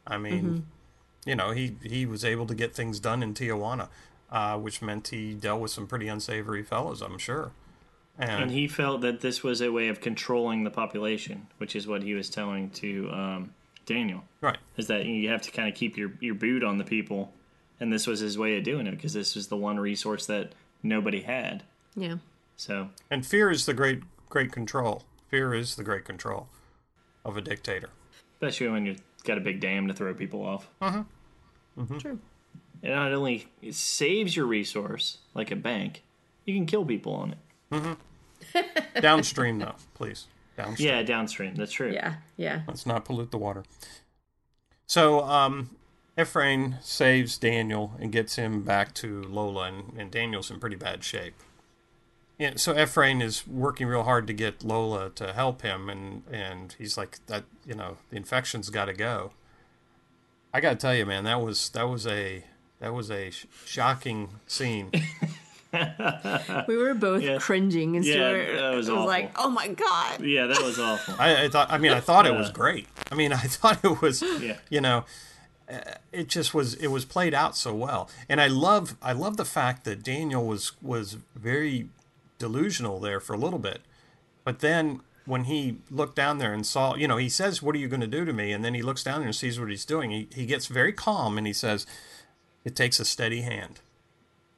I 0.06 0.18
mean, 0.18 0.42
Mm-hmm. 0.44 1.28
you 1.30 1.36
know, 1.36 1.52
he 1.52 1.76
he 1.82 2.04
was 2.04 2.24
able 2.24 2.46
to 2.46 2.54
get 2.54 2.74
things 2.74 2.98
done 3.00 3.22
in 3.22 3.32
Tijuana, 3.34 3.88
uh, 4.30 4.58
which 4.58 4.82
meant 4.82 5.08
he 5.08 5.32
dealt 5.34 5.60
with 5.60 5.70
some 5.70 5.86
pretty 5.86 6.08
unsavory 6.08 6.64
fellows, 6.64 7.00
I'm 7.00 7.16
sure. 7.18 7.52
And, 8.18 8.44
And 8.44 8.50
he 8.50 8.68
felt 8.68 9.00
that 9.00 9.20
this 9.20 9.42
was 9.42 9.60
a 9.60 9.70
way 9.70 9.88
of 9.88 10.00
controlling 10.00 10.64
the 10.64 10.70
population, 10.70 11.46
which 11.58 11.74
is 11.74 11.86
what 11.86 12.02
he 12.02 12.14
was 12.14 12.28
telling 12.28 12.70
to 12.70 13.10
um, 13.10 13.54
Daniel. 13.86 14.22
right, 14.40 14.58
Is 14.76 14.86
that 14.88 15.06
you 15.06 15.28
have 15.30 15.42
to 15.42 15.50
kind 15.50 15.68
of 15.68 15.74
keep 15.74 15.96
your, 15.96 16.12
your 16.20 16.34
boot 16.34 16.62
on 16.62 16.78
the 16.78 16.84
people. 16.84 17.32
And 17.80 17.92
this 17.92 18.06
was 18.06 18.20
his 18.20 18.38
way 18.38 18.56
of 18.58 18.64
doing 18.64 18.86
it 18.86 18.92
because 18.92 19.12
this 19.12 19.34
was 19.34 19.48
the 19.48 19.56
one 19.56 19.80
resource 19.80 20.26
that 20.26 20.52
nobody 20.82 21.22
had. 21.22 21.64
Yeah. 21.96 22.16
So, 22.56 22.90
and 23.10 23.26
fear 23.26 23.50
is 23.50 23.66
the 23.66 23.74
great 23.74 24.02
great 24.28 24.52
control. 24.52 25.02
Fear 25.30 25.54
is 25.54 25.74
the 25.74 25.82
great 25.82 26.04
control 26.04 26.48
of 27.24 27.36
a 27.36 27.40
dictator. 27.40 27.88
especially 28.34 28.68
when 28.68 28.86
you've 28.86 29.00
got 29.24 29.36
a 29.38 29.40
big 29.40 29.60
dam 29.60 29.88
to 29.88 29.94
throw 29.94 30.14
people 30.14 30.42
off. 30.44 30.68
Uh 30.80 31.04
huh. 31.78 31.84
True. 31.98 32.18
It 32.82 32.90
not 32.90 33.12
only 33.12 33.48
it 33.62 33.74
saves 33.74 34.36
your 34.36 34.46
resource, 34.46 35.18
like 35.34 35.50
a 35.50 35.56
bank, 35.56 36.02
you 36.44 36.54
can 36.54 36.66
kill 36.66 36.84
people 36.84 37.14
on 37.14 37.32
it. 37.32 37.38
Downstream, 39.00 39.58
though, 39.58 39.74
please. 39.94 40.26
Downstream. 40.56 40.88
Yeah, 40.88 41.02
downstream. 41.02 41.54
That's 41.54 41.72
true. 41.72 41.90
Yeah. 41.90 42.16
Yeah. 42.36 42.62
Let's 42.68 42.86
not 42.86 43.04
pollute 43.04 43.30
the 43.30 43.38
water. 43.38 43.64
So, 44.86 45.22
um, 45.24 45.70
Ephraim 46.18 46.76
saves 46.82 47.38
Daniel 47.38 47.94
and 47.98 48.12
gets 48.12 48.36
him 48.36 48.62
back 48.62 48.92
to 48.94 49.22
Lola, 49.22 49.68
and, 49.68 49.98
and 49.98 50.10
Daniel's 50.10 50.50
in 50.50 50.60
pretty 50.60 50.76
bad 50.76 51.02
shape. 51.02 51.34
Yeah, 52.38 52.54
so 52.56 52.78
Ephraim 52.78 53.22
is 53.22 53.46
working 53.46 53.86
real 53.86 54.02
hard 54.02 54.26
to 54.26 54.32
get 54.32 54.64
Lola 54.64 55.10
to 55.10 55.32
help 55.32 55.62
him, 55.62 55.88
and, 55.88 56.24
and 56.30 56.74
he's 56.76 56.98
like, 56.98 57.24
that 57.26 57.44
you 57.64 57.74
know, 57.74 57.98
the 58.10 58.16
infection's 58.16 58.68
got 58.68 58.86
to 58.86 58.92
go. 58.92 59.32
I 60.52 60.60
got 60.60 60.70
to 60.70 60.76
tell 60.76 60.94
you, 60.94 61.06
man, 61.06 61.24
that 61.24 61.40
was 61.40 61.70
that 61.70 61.88
was 61.88 62.06
a 62.06 62.44
that 62.80 62.92
was 62.92 63.10
a 63.10 63.30
sh- 63.30 63.46
shocking 63.64 64.28
scene. 64.46 64.90
We 66.68 66.76
were 66.76 66.94
both 66.94 67.22
Yeah. 67.22 67.38
cringing, 67.38 67.96
and 67.96 68.04
Yeah, 68.04 68.14
Stuart 68.14 68.56
that 68.56 68.74
was 68.74 68.90
was 68.90 69.06
like, 69.06 69.32
"Oh 69.38 69.50
my 69.50 69.68
god!" 69.68 70.20
Yeah, 70.20 70.46
that 70.46 70.62
was 70.62 70.78
awful. 70.78 71.14
I, 71.18 71.44
I 71.44 71.48
thought. 71.48 71.70
I 71.72 71.78
mean, 71.78 71.92
I 71.92 72.00
thought 72.00 72.26
it 72.26 72.34
was 72.34 72.50
great. 72.50 72.86
I 73.10 73.14
mean, 73.14 73.32
I 73.32 73.38
thought 73.38 73.84
it 73.84 74.00
was. 74.02 74.22
Yeah. 74.22 74.56
You 74.70 74.80
know, 74.80 75.04
uh, 75.70 75.78
it 76.12 76.28
just 76.28 76.52
was. 76.54 76.74
It 76.74 76.88
was 76.88 77.04
played 77.04 77.32
out 77.34 77.56
so 77.56 77.74
well, 77.74 78.10
and 78.28 78.40
I 78.40 78.46
love. 78.48 78.96
I 79.02 79.12
love 79.12 79.36
the 79.36 79.44
fact 79.44 79.84
that 79.84 80.02
Daniel 80.02 80.46
was 80.46 80.72
was 80.82 81.16
very 81.34 81.88
delusional 82.38 83.00
there 83.00 83.20
for 83.20 83.32
a 83.34 83.38
little 83.38 83.58
bit, 83.58 83.80
but 84.44 84.58
then 84.60 85.00
when 85.24 85.44
he 85.44 85.78
looked 85.88 86.16
down 86.16 86.38
there 86.38 86.52
and 86.52 86.66
saw, 86.66 86.96
you 86.96 87.06
know, 87.06 87.16
he 87.16 87.28
says, 87.28 87.62
"What 87.62 87.74
are 87.76 87.78
you 87.78 87.88
going 87.88 88.00
to 88.00 88.06
do 88.06 88.24
to 88.24 88.32
me?" 88.32 88.52
And 88.52 88.64
then 88.64 88.74
he 88.74 88.82
looks 88.82 89.02
down 89.04 89.20
there 89.20 89.28
and 89.28 89.36
sees 89.36 89.58
what 89.58 89.70
he's 89.70 89.84
doing. 89.86 90.10
He 90.10 90.28
he 90.34 90.44
gets 90.46 90.66
very 90.66 90.92
calm 90.92 91.38
and 91.38 91.46
he 91.46 91.52
says, 91.52 91.86
"It 92.64 92.74
takes 92.76 92.98
a 93.00 93.04
steady 93.04 93.40
hand," 93.42 93.80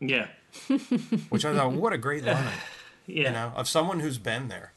Yeah. 0.01 0.29
which 1.29 1.45
I 1.45 1.55
thought, 1.55 1.73
what 1.73 1.93
a 1.93 1.99
great 1.99 2.25
line, 2.25 2.45
Yeah. 3.07 3.27
you 3.29 3.31
know, 3.33 3.53
of 3.57 3.69
someone 3.69 4.01
who's 4.01 4.19
been 4.19 4.49
there. 4.49 4.73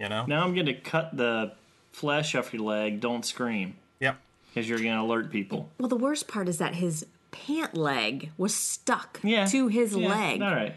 You 0.00 0.08
know. 0.08 0.24
Now 0.26 0.44
I'm 0.44 0.54
going 0.54 0.66
to 0.66 0.74
cut 0.74 1.16
the 1.16 1.52
flesh 1.92 2.34
off 2.34 2.52
your 2.52 2.62
leg. 2.62 3.00
Don't 3.00 3.24
scream 3.24 3.76
Yep. 4.00 4.16
because 4.48 4.68
you're 4.68 4.78
going 4.78 4.94
to 4.94 5.00
alert 5.02 5.30
people. 5.32 5.70
Well, 5.78 5.88
the 5.88 5.96
worst 5.96 6.28
part 6.28 6.48
is 6.48 6.58
that 6.58 6.76
his 6.76 7.06
pant 7.30 7.74
leg 7.76 8.30
was 8.38 8.54
stuck 8.54 9.18
Yeah. 9.22 9.46
to 9.46 9.68
his 9.68 9.94
Yeah, 9.96 10.08
leg, 10.08 10.42
All 10.42 10.54
right. 10.54 10.74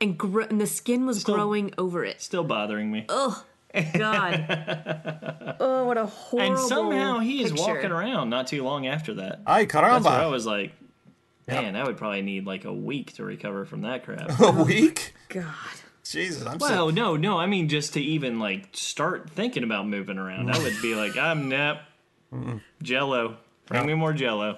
and 0.00 0.18
gr- 0.18 0.42
and 0.42 0.60
the 0.60 0.66
skin 0.66 1.06
was 1.06 1.20
Still- 1.20 1.34
growing 1.36 1.72
over 1.78 2.04
it. 2.04 2.20
Still 2.20 2.44
bothering 2.44 2.90
me. 2.90 3.04
Oh 3.08 3.44
God! 3.94 5.56
oh, 5.60 5.84
what 5.84 5.98
a 5.98 6.06
horrible! 6.06 6.54
and 6.56 6.58
somehow 6.68 7.18
he 7.20 7.42
is 7.42 7.52
picture. 7.52 7.74
walking 7.74 7.92
around 7.92 8.30
not 8.30 8.46
too 8.46 8.62
long 8.64 8.86
after 8.86 9.14
that. 9.14 9.40
Ay 9.46 9.64
That's 9.64 9.74
where 10.04 10.12
I 10.14 10.26
was 10.26 10.46
like, 10.46 10.72
man, 11.46 11.76
I 11.76 11.84
would 11.84 11.96
probably 11.96 12.22
need 12.22 12.46
like 12.46 12.64
a 12.64 12.72
week 12.72 13.14
to 13.14 13.24
recover 13.24 13.64
from 13.64 13.82
that 13.82 14.04
crap. 14.04 14.38
A 14.40 14.64
week. 14.64 15.14
God. 15.28 15.54
Jesus, 16.04 16.46
I'm 16.46 16.58
well, 16.58 16.88
so. 16.88 16.90
no, 16.90 17.16
no. 17.16 17.38
I 17.38 17.46
mean, 17.46 17.68
just 17.68 17.94
to 17.94 18.00
even 18.00 18.38
like 18.38 18.68
start 18.72 19.30
thinking 19.30 19.64
about 19.64 19.88
moving 19.88 20.18
around, 20.18 20.50
I 20.50 20.58
would 20.58 20.80
be 20.80 20.94
like, 20.94 21.16
I'm 21.20 21.48
nap, 21.48 21.82
Jello. 22.82 23.38
Bring 23.66 23.86
me 23.86 23.94
more 23.94 24.12
Jello. 24.12 24.56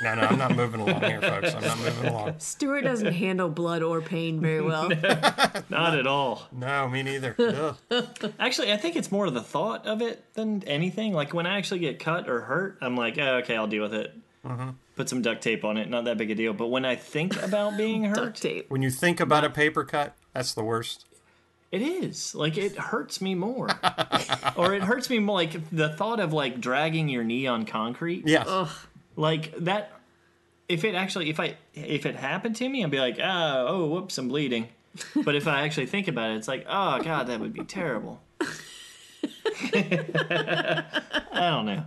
No, 0.00 0.14
no, 0.14 0.22
I'm 0.22 0.38
not 0.38 0.54
moving 0.54 0.80
along 0.80 1.02
here, 1.02 1.20
folks. 1.20 1.52
I'm 1.54 1.62
not 1.62 1.78
moving 1.78 2.06
along. 2.06 2.34
Stuart 2.38 2.82
doesn't 2.82 3.12
handle 3.14 3.48
blood 3.48 3.82
or 3.82 4.00
pain 4.00 4.40
very 4.40 4.60
well. 4.60 4.88
Not 5.68 5.98
at 5.98 6.06
all. 6.06 6.46
No, 6.52 6.88
me 6.88 7.02
neither. 7.02 7.74
Actually, 8.38 8.72
I 8.72 8.76
think 8.76 8.94
it's 8.94 9.10
more 9.10 9.28
the 9.28 9.42
thought 9.42 9.86
of 9.88 10.00
it 10.00 10.22
than 10.34 10.62
anything. 10.68 11.12
Like 11.12 11.34
when 11.34 11.46
I 11.46 11.58
actually 11.58 11.80
get 11.80 11.98
cut 11.98 12.28
or 12.28 12.42
hurt, 12.42 12.78
I'm 12.80 12.96
like, 12.96 13.18
oh, 13.18 13.38
okay, 13.38 13.56
I'll 13.56 13.66
deal 13.66 13.82
with 13.82 13.94
it. 13.94 14.14
Mm-hmm. 14.48 14.70
Put 14.96 15.08
some 15.08 15.22
duct 15.22 15.42
tape 15.42 15.64
on 15.64 15.76
it. 15.76 15.88
Not 15.90 16.04
that 16.06 16.16
big 16.18 16.30
a 16.30 16.34
deal. 16.34 16.52
But 16.52 16.68
when 16.68 16.84
I 16.84 16.96
think 16.96 17.40
about 17.42 17.76
being 17.76 18.02
Duct 18.12 18.16
hurt, 18.18 18.34
tape. 18.36 18.70
When 18.70 18.82
you 18.82 18.90
think 18.90 19.20
about 19.20 19.44
a 19.44 19.50
paper 19.50 19.84
cut, 19.84 20.16
that's 20.32 20.54
the 20.54 20.64
worst. 20.64 21.04
it 21.70 21.82
is 21.82 22.34
like 22.34 22.56
it 22.56 22.76
hurts 22.76 23.20
me 23.20 23.34
more, 23.34 23.68
or 24.56 24.74
it 24.74 24.82
hurts 24.82 25.10
me 25.10 25.18
more. 25.18 25.36
Like 25.36 25.68
the 25.70 25.90
thought 25.90 26.18
of 26.18 26.32
like 26.32 26.60
dragging 26.60 27.08
your 27.08 27.22
knee 27.24 27.46
on 27.46 27.66
concrete. 27.66 28.26
Yeah. 28.26 28.68
like 29.16 29.54
that. 29.58 29.92
If 30.68 30.84
it 30.84 30.94
actually, 30.94 31.30
if 31.30 31.40
I, 31.40 31.56
if 31.74 32.04
it 32.04 32.14
happened 32.16 32.56
to 32.56 32.68
me, 32.68 32.84
I'd 32.84 32.90
be 32.90 33.00
like, 33.00 33.18
oh, 33.18 33.66
oh, 33.68 33.86
whoops, 33.86 34.18
I'm 34.18 34.28
bleeding. 34.28 34.68
But 35.24 35.34
if 35.34 35.46
I 35.46 35.62
actually 35.62 35.86
think 35.86 36.08
about 36.08 36.30
it, 36.30 36.36
it's 36.36 36.48
like, 36.48 36.66
oh 36.68 37.00
god, 37.02 37.28
that 37.28 37.40
would 37.40 37.52
be 37.52 37.64
terrible. 37.64 38.20
I 39.72 40.84
don't 41.32 41.66
know. 41.66 41.84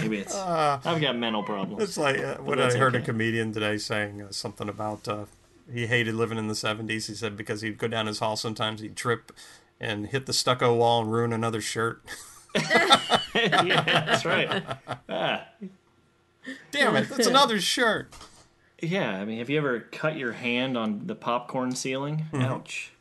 Maybe 0.00 0.18
it's 0.18 0.34
I've 0.34 1.00
got 1.00 1.16
mental 1.16 1.42
problems. 1.42 1.82
It's 1.82 1.96
like 1.96 2.18
uh, 2.18 2.36
when 2.36 2.60
I 2.60 2.72
heard 2.76 2.94
a 2.94 3.00
comedian 3.00 3.52
today 3.52 3.78
saying 3.78 4.22
uh, 4.22 4.30
something 4.30 4.68
about 4.68 5.06
uh, 5.08 5.24
he 5.72 5.86
hated 5.86 6.14
living 6.14 6.38
in 6.38 6.48
the 6.48 6.54
70s. 6.54 7.06
He 7.06 7.14
said 7.14 7.36
because 7.36 7.60
he'd 7.62 7.78
go 7.78 7.88
down 7.88 8.06
his 8.06 8.18
hall 8.18 8.36
sometimes 8.36 8.80
he'd 8.80 8.96
trip 8.96 9.32
and 9.80 10.06
hit 10.06 10.26
the 10.26 10.32
stucco 10.32 10.74
wall 10.74 11.02
and 11.02 11.12
ruin 11.12 11.32
another 11.32 11.60
shirt. 11.60 12.02
yeah, 13.34 13.82
that's 13.84 14.24
right. 14.24 14.62
Damn 16.70 16.96
it, 16.96 17.08
that's 17.08 17.26
another 17.26 17.60
shirt. 17.60 18.14
Yeah, 18.80 19.18
I 19.18 19.24
mean, 19.24 19.38
have 19.38 19.50
you 19.50 19.58
ever 19.58 19.80
cut 19.80 20.16
your 20.16 20.32
hand 20.32 20.76
on 20.76 21.06
the 21.06 21.14
popcorn 21.14 21.74
ceiling? 21.74 22.26
Ouch. 22.34 22.92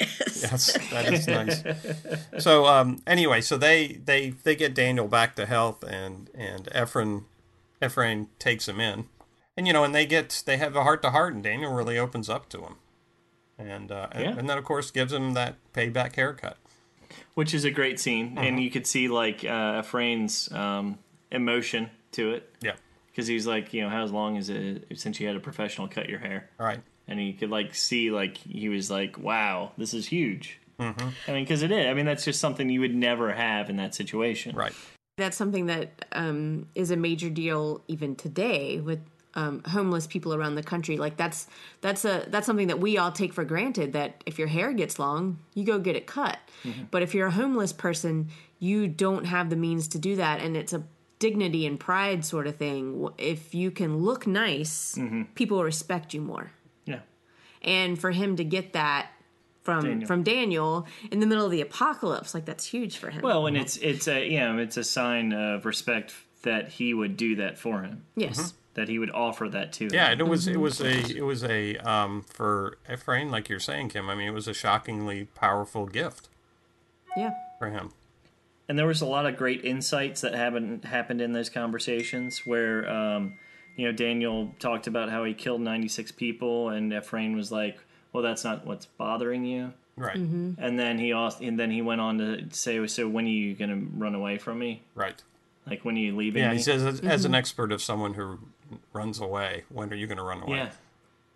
Yes, 0.00 0.76
that 0.90 1.12
is 1.12 1.26
nice. 1.26 1.62
So 2.42 2.66
um, 2.66 3.02
anyway, 3.06 3.40
so 3.40 3.56
they, 3.56 3.98
they 4.04 4.30
they 4.30 4.54
get 4.54 4.74
Daniel 4.74 5.08
back 5.08 5.34
to 5.36 5.46
health, 5.46 5.82
and 5.82 6.30
and 6.34 6.66
Efrain 6.66 7.24
Efrain 7.80 8.28
takes 8.38 8.68
him 8.68 8.80
in, 8.80 9.06
and 9.56 9.66
you 9.66 9.72
know, 9.72 9.82
and 9.84 9.94
they 9.94 10.06
get 10.06 10.42
they 10.46 10.56
have 10.58 10.76
a 10.76 10.82
heart 10.82 11.02
to 11.02 11.10
heart, 11.10 11.34
and 11.34 11.42
Daniel 11.42 11.72
really 11.72 11.98
opens 11.98 12.28
up 12.28 12.48
to 12.50 12.60
him, 12.60 12.74
and 13.58 13.90
uh, 13.90 14.08
and- 14.12 14.24
Yeah. 14.24 14.38
and, 14.38 14.48
then 14.48 14.58
of 14.58 14.64
course 14.64 14.90
gives 14.90 15.12
him 15.12 15.34
that 15.34 15.56
payback 15.72 16.16
haircut. 16.16 16.58
Which 17.34 17.54
is 17.54 17.64
a 17.64 17.70
great 17.70 17.98
scene, 18.00 18.36
and 18.38 18.62
you 18.62 18.70
could 18.70 18.86
see 18.86 19.08
like 19.08 19.44
uh, 19.44 19.82
Efrain's 19.82 20.50
um, 20.52 20.98
emotion 21.30 21.90
to 22.12 22.32
it 22.32 22.54
Yeah, 22.62 22.72
because 23.08 23.26
he's 23.26 23.46
like, 23.46 23.72
you 23.74 23.82
know, 23.82 23.88
how 23.90 24.04
long 24.06 24.36
is 24.36 24.48
it 24.50 24.86
since 24.96 25.18
you 25.20 25.26
had 25.26 25.36
a 25.36 25.40
professional 25.40 25.86
cut 25.88 26.08
your 26.08 26.18
hair? 26.18 26.50
all 26.60 26.66
right. 26.66 26.80
And 27.08 27.24
you 27.24 27.32
could 27.34 27.50
like 27.50 27.74
see 27.74 28.10
like 28.10 28.36
he 28.36 28.68
was 28.68 28.90
like 28.90 29.18
wow 29.18 29.72
this 29.78 29.94
is 29.94 30.06
huge 30.06 30.58
mm-hmm. 30.80 31.08
i 31.28 31.32
mean 31.32 31.44
because 31.44 31.62
it 31.62 31.70
is 31.70 31.86
i 31.86 31.94
mean 31.94 32.06
that's 32.06 32.24
just 32.24 32.40
something 32.40 32.68
you 32.68 32.80
would 32.80 32.94
never 32.94 33.32
have 33.32 33.70
in 33.70 33.76
that 33.76 33.94
situation 33.94 34.56
Right. 34.56 34.72
That's 35.18 35.36
something 35.36 35.66
that 35.66 36.04
um, 36.12 36.68
is 36.74 36.90
a 36.90 36.96
major 36.96 37.30
deal 37.30 37.82
even 37.88 38.16
today 38.16 38.80
with 38.80 39.00
um, 39.34 39.62
homeless 39.64 40.06
people 40.06 40.34
around 40.34 40.56
the 40.56 40.62
country. 40.62 40.96
Like 40.98 41.16
that's 41.16 41.46
that's 41.80 42.04
a 42.04 42.26
that's 42.28 42.46
something 42.46 42.66
that 42.66 42.80
we 42.80 42.98
all 42.98 43.12
take 43.12 43.32
for 43.32 43.44
granted. 43.44 43.92
That 43.94 44.22
if 44.26 44.38
your 44.38 44.48
hair 44.48 44.72
gets 44.72 44.98
long, 44.98 45.38
you 45.54 45.64
go 45.64 45.78
get 45.78 45.96
it 45.96 46.06
cut. 46.06 46.38
But 46.90 47.02
if 47.02 47.14
you're 47.14 47.28
a 47.28 47.32
homeless 47.32 47.72
person, 47.72 48.28
you 48.58 48.88
don't 48.88 49.24
have 49.24 49.48
the 49.48 49.56
means 49.56 49.88
to 49.88 49.98
do 49.98 50.16
that, 50.16 50.40
and 50.40 50.56
it's 50.56 50.72
a 50.72 50.84
dignity 51.18 51.66
and 51.66 51.80
pride 51.80 52.24
sort 52.24 52.46
of 52.46 52.56
thing. 52.56 53.08
If 53.16 53.54
you 53.54 53.70
can 53.70 53.98
look 53.98 54.26
nice, 54.26 54.98
people 55.34 55.62
respect 55.62 56.12
you 56.12 56.20
more. 56.20 56.50
Yeah 57.66 57.72
And 57.72 57.98
for 57.98 58.10
him 58.12 58.36
to 58.36 58.44
get 58.44 58.72
that 58.74 59.08
from 59.62 59.82
Daniel. 59.82 60.06
from 60.06 60.22
Daniel 60.22 60.86
in 61.10 61.18
the 61.20 61.26
middle 61.26 61.44
of 61.44 61.50
the 61.50 61.60
apocalypse, 61.60 62.34
like 62.34 62.44
that's 62.44 62.64
huge 62.66 62.98
for 62.98 63.10
him. 63.10 63.22
well 63.22 63.46
and 63.46 63.56
it's 63.56 63.76
it's 63.78 64.06
a 64.08 64.26
you 64.28 64.38
know 64.40 64.58
it's 64.58 64.76
a 64.76 64.84
sign 64.84 65.32
of 65.32 65.64
respect 65.66 66.14
that 66.42 66.68
he 66.68 66.94
would 66.94 67.16
do 67.16 67.34
that 67.36 67.58
for 67.58 67.82
him 67.82 68.04
yes. 68.14 68.54
that 68.74 68.88
he 68.88 68.98
would 69.00 69.10
offer 69.10 69.48
that 69.48 69.72
to 69.72 69.84
him. 69.86 69.90
Yeah, 69.92 70.06
him. 70.06 70.12
and 70.12 70.20
it 70.20 70.28
was 70.28 70.46
it 70.46 70.60
was 70.60 70.80
a 70.80 71.16
it 71.16 71.24
was 71.24 71.42
a 71.42 71.76
um 71.78 72.22
for 72.28 72.78
Efrain, 72.88 73.30
like 73.30 73.48
you're 73.48 73.58
saying, 73.58 73.88
Kim. 73.88 74.08
I 74.08 74.14
mean, 74.14 74.28
it 74.28 74.34
was 74.34 74.46
a 74.46 74.54
shockingly 74.54 75.24
powerful 75.34 75.86
gift 75.86 76.28
Yeah. 77.16 77.32
for 77.58 77.70
him. 77.70 77.90
and 78.68 78.78
there 78.78 78.86
was 78.86 79.00
a 79.00 79.06
lot 79.06 79.26
of 79.26 79.36
great 79.36 79.64
insights 79.64 80.20
that 80.20 80.34
happened 80.34 80.84
happened 80.84 81.20
in 81.20 81.32
those 81.32 81.50
conversations 81.50 82.42
where 82.46 82.88
um, 82.88 83.34
you 83.76 83.86
know 83.86 83.92
Daniel 83.92 84.54
talked 84.58 84.86
about 84.86 85.10
how 85.10 85.24
he 85.24 85.34
killed 85.34 85.60
96 85.60 86.12
people 86.12 86.70
and 86.70 86.92
Efrain 86.92 87.34
was 87.36 87.52
like 87.52 87.78
well 88.12 88.22
that's 88.22 88.44
not 88.44 88.66
what's 88.66 88.86
bothering 88.86 89.44
you 89.44 89.72
Right. 89.98 90.16
and 90.16 90.78
then 90.78 90.98
he 90.98 91.12
also 91.12 91.42
and 91.44 91.58
then 91.58 91.70
he 91.70 91.80
went 91.80 92.00
on 92.02 92.18
to 92.18 92.44
say 92.50 92.86
so 92.86 93.08
when 93.08 93.24
are 93.24 93.28
you 93.28 93.54
going 93.54 93.70
to 93.70 93.98
run 93.98 94.14
away 94.14 94.36
from 94.38 94.58
me 94.58 94.82
Right. 94.94 95.22
like 95.66 95.84
when 95.84 95.94
are 95.96 96.00
you 96.00 96.14
leaving 96.16 96.42
Yeah, 96.42 96.50
me 96.50 96.56
he 96.58 96.62
says 96.62 96.84
as, 96.84 97.00
as 97.00 97.24
an 97.24 97.34
expert 97.34 97.72
of 97.72 97.80
someone 97.82 98.14
who 98.14 98.38
runs 98.92 99.20
away, 99.20 99.62
when 99.70 99.90
are 99.92 99.96
you 99.96 100.06
going 100.06 100.18
to 100.18 100.24
run 100.24 100.42
away? 100.42 100.56
yeah 100.58 100.70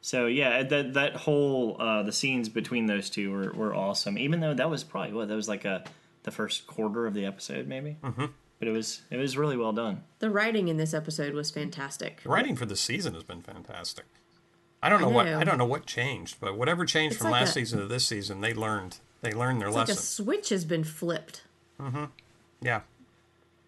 so 0.03 0.27
yeah 0.27 0.63
that 0.63 0.95
that 0.95 1.15
whole 1.17 1.77
uh, 1.81 2.03
the 2.03 2.13
scenes 2.13 2.49
between 2.49 2.87
those 2.87 3.09
two 3.11 3.31
were, 3.31 3.53
were 3.53 3.75
awesome 3.75 4.17
even 4.19 4.41
though 4.41 4.55
that 4.55 4.69
was 4.71 4.83
probably 4.85 5.13
what 5.13 5.29
that 5.29 5.35
was 5.37 5.49
like 5.49 5.65
a 5.65 5.85
the 6.23 6.31
first 6.31 6.67
quarter 6.67 7.07
of 7.07 7.15
the 7.15 7.25
episode 7.25 7.67
maybe 7.67 7.97
mm-hmm. 8.03 8.27
But 8.61 8.69
it 8.69 8.71
was 8.71 9.01
it 9.11 9.17
was 9.17 9.37
really 9.37 9.57
well 9.57 9.73
done 9.73 10.05
The 10.21 10.31
writing 10.31 10.69
in 10.69 10.77
this 10.77 10.95
episode 10.95 11.35
was 11.35 11.51
fantastic. 11.51 12.23
The 12.23 12.29
writing 12.29 12.55
for 12.55 12.67
the 12.67 12.77
season 12.77 13.15
has 13.15 13.25
been 13.25 13.43
fantastic. 13.43 14.05
I 14.83 14.89
don't 14.89 15.01
know, 15.01 15.09
what 15.09 15.27
know. 15.27 15.39
I 15.41 15.45
don't 15.45 15.59
know 15.59 15.67
what 15.67 15.85
changed, 15.87 16.37
but 16.41 16.57
whatever 16.57 16.87
changed 16.87 17.15
It's 17.15 17.23
from 17.23 17.33
like 17.33 17.41
last 17.41 17.51
a- 17.51 17.55
season 17.55 17.81
to 17.81 17.87
this 17.87 18.07
season, 18.07 18.41
they 18.41 18.55
learned 18.55 18.99
they 19.23 19.33
learned 19.33 19.61
their 19.61 19.69
It's 19.69 19.77
like 19.77 19.89
a 19.89 19.95
switch 19.95 20.51
has 20.51 20.65
been 20.65 20.85
flipped. 20.85 21.43
Mm-hmm. 21.81 22.05
yeah, 22.63 22.83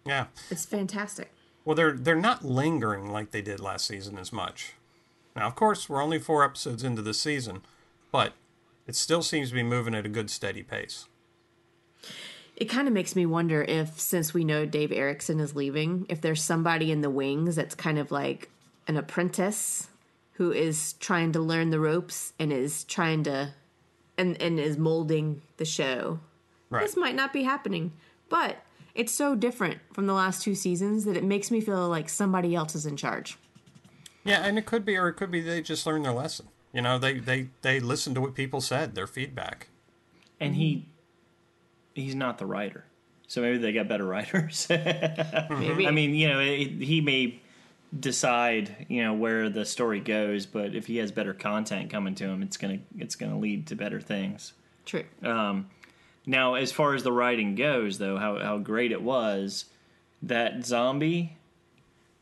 yeah. 0.05 0.27
It's 0.49 0.65
fantastic. 0.65 1.31
Well, 1.65 1.75
they're 1.75 1.91
they're 1.93 2.15
not 2.15 2.43
lingering 2.45 3.09
like 3.11 3.31
they 3.31 3.41
did 3.41 3.59
last 3.59 3.85
season 3.85 4.17
as 4.17 4.31
much. 4.31 4.73
Now, 5.35 5.47
of 5.47 5.55
course, 5.55 5.89
we're 5.89 6.01
only 6.01 6.19
four 6.19 6.43
episodes 6.43 6.83
into 6.83 7.01
the 7.01 7.13
season, 7.13 7.61
but 8.11 8.33
it 8.85 8.95
still 8.95 9.23
seems 9.23 9.49
to 9.49 9.55
be 9.55 9.63
moving 9.63 9.95
at 9.95 10.05
a 10.05 10.09
good 10.09 10.29
steady 10.29 10.61
pace. 10.61 11.07
It 12.55 12.65
kind 12.65 12.87
of 12.87 12.93
makes 12.93 13.15
me 13.15 13.25
wonder 13.25 13.63
if, 13.63 13.99
since 13.99 14.33
we 14.33 14.43
know 14.43 14.65
Dave 14.65 14.91
Erickson 14.91 15.39
is 15.39 15.55
leaving, 15.55 16.05
if 16.07 16.21
there's 16.21 16.43
somebody 16.43 16.91
in 16.91 17.01
the 17.01 17.09
wings 17.09 17.55
that's 17.55 17.73
kind 17.75 17.97
of 17.97 18.11
like 18.11 18.49
an 18.87 18.95
apprentice 18.95 19.87
who 20.33 20.51
is 20.51 20.93
trying 20.93 21.31
to 21.31 21.39
learn 21.39 21.69
the 21.69 21.79
ropes 21.79 22.33
and 22.39 22.51
is 22.51 22.83
trying 22.83 23.23
to 23.23 23.53
and 24.17 24.39
and 24.41 24.59
is 24.59 24.77
molding 24.77 25.41
the 25.57 25.65
show. 25.65 26.19
Right. 26.69 26.83
This 26.83 26.95
might 26.97 27.15
not 27.15 27.33
be 27.33 27.43
happening, 27.43 27.93
but 28.29 28.57
it's 28.95 29.11
so 29.11 29.35
different 29.35 29.79
from 29.91 30.05
the 30.05 30.13
last 30.13 30.43
two 30.43 30.55
seasons 30.55 31.05
that 31.05 31.17
it 31.17 31.23
makes 31.23 31.49
me 31.49 31.61
feel 31.61 31.87
like 31.87 32.09
somebody 32.09 32.55
else 32.55 32.75
is 32.75 32.85
in 32.85 32.97
charge. 32.97 33.37
Yeah, 34.23 34.45
and 34.45 34.57
it 34.57 34.65
could 34.65 34.85
be, 34.85 34.95
or 34.95 35.07
it 35.09 35.13
could 35.13 35.31
be 35.31 35.41
they 35.41 35.61
just 35.61 35.85
learned 35.85 36.05
their 36.05 36.13
lesson. 36.13 36.47
You 36.71 36.81
know, 36.81 36.97
they 36.97 37.19
they 37.19 37.49
they 37.61 37.79
listened 37.79 38.15
to 38.15 38.21
what 38.21 38.35
people 38.35 38.61
said, 38.61 38.95
their 38.95 39.07
feedback. 39.07 39.67
and 40.39 40.55
he 40.55 40.85
he's 41.93 42.15
not 42.15 42.37
the 42.37 42.45
writer, 42.45 42.85
so 43.27 43.41
maybe 43.41 43.57
they 43.57 43.73
got 43.73 43.87
better 43.87 44.05
writers. 44.15 44.67
Maybe. 44.69 45.87
I 45.87 45.91
mean, 45.91 46.15
you 46.15 46.27
know, 46.27 46.39
it, 46.39 46.69
he 46.81 47.01
may 47.01 47.39
decide, 47.97 48.85
you 48.89 49.03
know, 49.03 49.13
where 49.13 49.49
the 49.49 49.65
story 49.65 49.99
goes, 49.99 50.45
but 50.45 50.75
if 50.75 50.87
he 50.87 50.97
has 50.97 51.11
better 51.11 51.33
content 51.33 51.91
coming 51.91 52.15
to 52.15 52.25
him, 52.25 52.41
it's 52.41 52.57
gonna 52.57 52.79
it's 52.97 53.15
gonna 53.15 53.37
lead 53.37 53.67
to 53.67 53.75
better 53.75 54.01
things. 54.01 54.53
true. 54.85 55.03
Um, 55.21 55.69
now, 56.25 56.55
as 56.55 56.71
far 56.71 56.93
as 56.93 57.03
the 57.03 57.11
writing 57.11 57.55
goes, 57.55 57.97
though, 57.97 58.17
how 58.17 58.39
how 58.39 58.57
great 58.57 58.91
it 58.91 59.01
was 59.01 59.65
that 60.21 60.65
zombie 60.65 61.37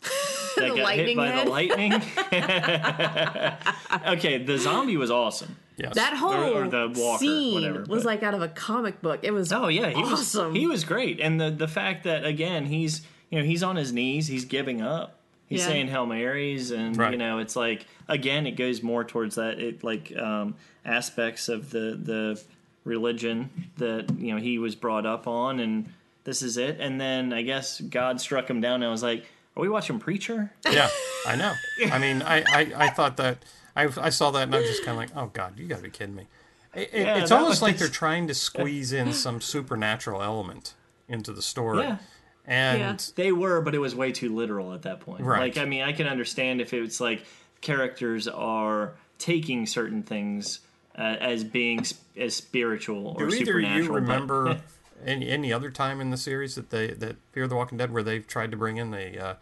that 0.57 0.76
got 0.76 0.93
hit 0.95 1.15
by 1.15 1.28
head. 1.30 1.45
the 1.45 1.49
lightning. 1.49 1.93
okay, 4.17 4.43
the 4.43 4.57
zombie 4.57 4.97
was 4.97 5.11
awesome. 5.11 5.55
Yes. 5.82 5.95
That 5.95 6.13
whole 6.15 6.34
or 6.34 6.67
the 6.67 6.93
walker, 6.95 7.19
scene 7.19 7.53
whatever, 7.55 7.86
was 7.88 8.05
like 8.05 8.21
out 8.23 8.34
of 8.34 8.41
a 8.41 8.47
comic 8.49 9.01
book. 9.01 9.21
It 9.23 9.32
was 9.32 9.51
Oh 9.51 9.67
yeah, 9.67 9.89
he 9.89 9.95
awesome. 10.03 10.47
was 10.53 10.55
he 10.55 10.67
was 10.67 10.84
great, 10.84 11.19
and 11.19 11.39
the 11.41 11.49
the 11.49 11.67
fact 11.67 12.03
that 12.03 12.23
again 12.25 12.65
he's 12.67 13.01
you 13.29 13.39
know 13.39 13.45
he's 13.45 13.63
on 13.63 13.75
his 13.77 13.91
knees, 13.91 14.27
he's 14.27 14.45
giving 14.45 14.82
up, 14.82 15.17
he's 15.47 15.61
Yeah. 15.61 15.67
saying 15.67 15.88
Hail 15.88 16.05
Marys, 16.05 16.71
and 16.71 16.95
Right. 16.97 17.11
you 17.13 17.17
know 17.17 17.39
it's 17.39 17.55
like 17.55 17.86
again 18.07 18.45
it 18.45 18.51
goes 18.51 18.84
more 18.84 19.03
towards 19.03 19.36
that 19.36 19.59
it 19.59 19.84
like 19.84 20.15
um, 20.17 20.55
aspects 20.86 21.49
of 21.49 21.71
the 21.71 21.97
the 22.01 22.41
religion 22.84 23.49
that 23.77 24.09
you 24.19 24.34
know 24.34 24.39
he 24.41 24.57
was 24.59 24.75
brought 24.75 25.05
up 25.05 25.27
on, 25.27 25.59
and 25.59 25.91
this 26.23 26.41
is 26.41 26.57
it, 26.57 26.77
and 26.79 26.99
then 26.99 27.34
I 27.34 27.41
guess 27.41 27.79
God 27.82 28.19
struck 28.21 28.49
him 28.49 28.61
down, 28.61 28.75
and 28.75 28.86
I 28.86 28.89
was 28.91 29.03
like, 29.03 29.25
are 29.55 29.61
we 29.61 29.69
watching 29.69 29.99
Preacher? 29.99 30.51
yeah, 30.69 30.89
I 31.27 31.36
know. 31.36 31.53
I 31.91 31.97
mean, 31.99 32.21
I, 32.21 32.43
I, 32.47 32.71
I 32.86 32.89
thought 32.89 33.17
that 33.17 33.39
I, 33.82 34.05
I 34.05 34.09
saw 34.09 34.32
that 34.32 34.43
and 34.43 34.55
I 34.55 34.59
was 34.59 34.69
just 34.69 34.84
kind 34.86 34.91
of 34.91 34.97
like, 34.97 35.09
oh 35.15 35.29
god, 35.34 35.57
you 35.59 35.67
got 35.67 35.77
to 35.77 35.84
be 35.84 35.89
kidding 35.89 36.15
me. 36.15 36.27
It, 36.73 36.89
it- 36.93 37.01
Yeah, 37.01 37.17
it's 37.21 37.32
almost 37.32 37.49
was- 37.49 37.61
like 37.61 37.77
they're 37.77 37.88
trying 37.88 38.27
to 38.27 38.34
squeeze 38.34 38.91
in 38.93 39.13
some 39.25 39.41
supernatural 39.41 40.21
element 40.21 40.73
into 41.07 41.34
the 41.34 41.41
story, 41.41 41.79
Yeah. 41.84 41.97
and 42.45 42.79
Yeah. 42.79 42.97
They 43.15 43.32
were, 43.32 43.59
but 43.61 43.75
it 43.75 43.79
was 43.79 43.93
way 43.95 44.11
too 44.11 44.34
literal 44.34 44.73
at 44.73 44.84
that 44.84 45.01
point. 45.01 45.21
Right. 45.23 45.39
Like, 45.41 45.57
I 45.57 45.65
mean, 45.65 45.82
I 45.84 45.91
can 45.91 46.07
understand 46.07 46.61
if 46.61 46.73
it's 46.73 47.01
like 47.01 47.25
characters 47.59 48.27
are 48.27 48.93
taking 49.17 49.65
certain 49.65 50.03
things 50.03 50.59
uh, 50.97 51.01
as 51.19 51.43
being 51.43 51.84
sp- 51.86 51.99
as 52.17 52.36
spiritual 52.36 53.07
or 53.07 53.27
do 53.27 53.36
either 53.36 53.45
supernatural. 53.45 53.77
you 53.84 53.88
but- 53.89 53.93
remember 53.95 54.61
any 55.05 55.29
any 55.29 55.51
other 55.53 55.69
time 55.71 55.99
in 56.01 56.09
the 56.11 56.17
series 56.17 56.55
that 56.55 56.69
they 56.69 56.88
that 56.88 57.15
Fear 57.32 57.47
the 57.47 57.55
Walking 57.55 57.77
Dead 57.77 57.91
where 57.91 58.03
they've 58.03 58.25
tried 58.27 58.51
to 58.51 58.57
bring 58.57 58.77
in 58.77 58.93
a 58.93 59.17
uh, 59.17 59.34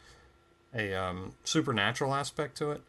a 0.74 0.94
um, 0.94 1.34
supernatural 1.44 2.14
aspect 2.14 2.58
to 2.58 2.72
it? 2.72 2.82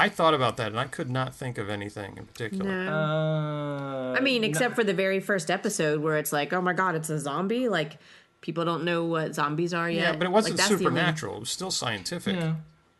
I 0.00 0.08
thought 0.08 0.34
about 0.34 0.56
that 0.58 0.68
and 0.68 0.78
I 0.80 0.84
could 0.86 1.10
not 1.10 1.34
think 1.34 1.58
of 1.58 1.68
anything 1.68 2.16
in 2.16 2.26
particular. 2.26 2.84
No. 2.86 2.92
Uh, 2.92 4.14
I 4.16 4.20
mean, 4.20 4.44
except 4.44 4.74
for 4.74 4.84
the 4.84 4.94
very 4.94 5.20
first 5.20 5.50
episode 5.50 6.00
where 6.00 6.16
it's 6.16 6.32
like, 6.32 6.52
oh 6.52 6.60
my 6.60 6.72
god, 6.72 6.94
it's 6.94 7.10
a 7.10 7.18
zombie. 7.18 7.68
Like 7.68 7.98
people 8.40 8.64
don't 8.64 8.84
know 8.84 9.04
what 9.04 9.34
zombies 9.34 9.74
are 9.74 9.90
yet. 9.90 10.00
Yeah, 10.02 10.16
but 10.16 10.24
it 10.26 10.30
wasn't 10.30 10.54
Like, 10.54 10.58
that's 10.58 10.68
the 10.70 10.74
only- 10.74 10.84
supernatural. 10.86 11.36
It 11.36 11.40
was 11.40 11.50
still 11.50 11.70
scientific. 11.70 12.36
yeah, 12.36 12.54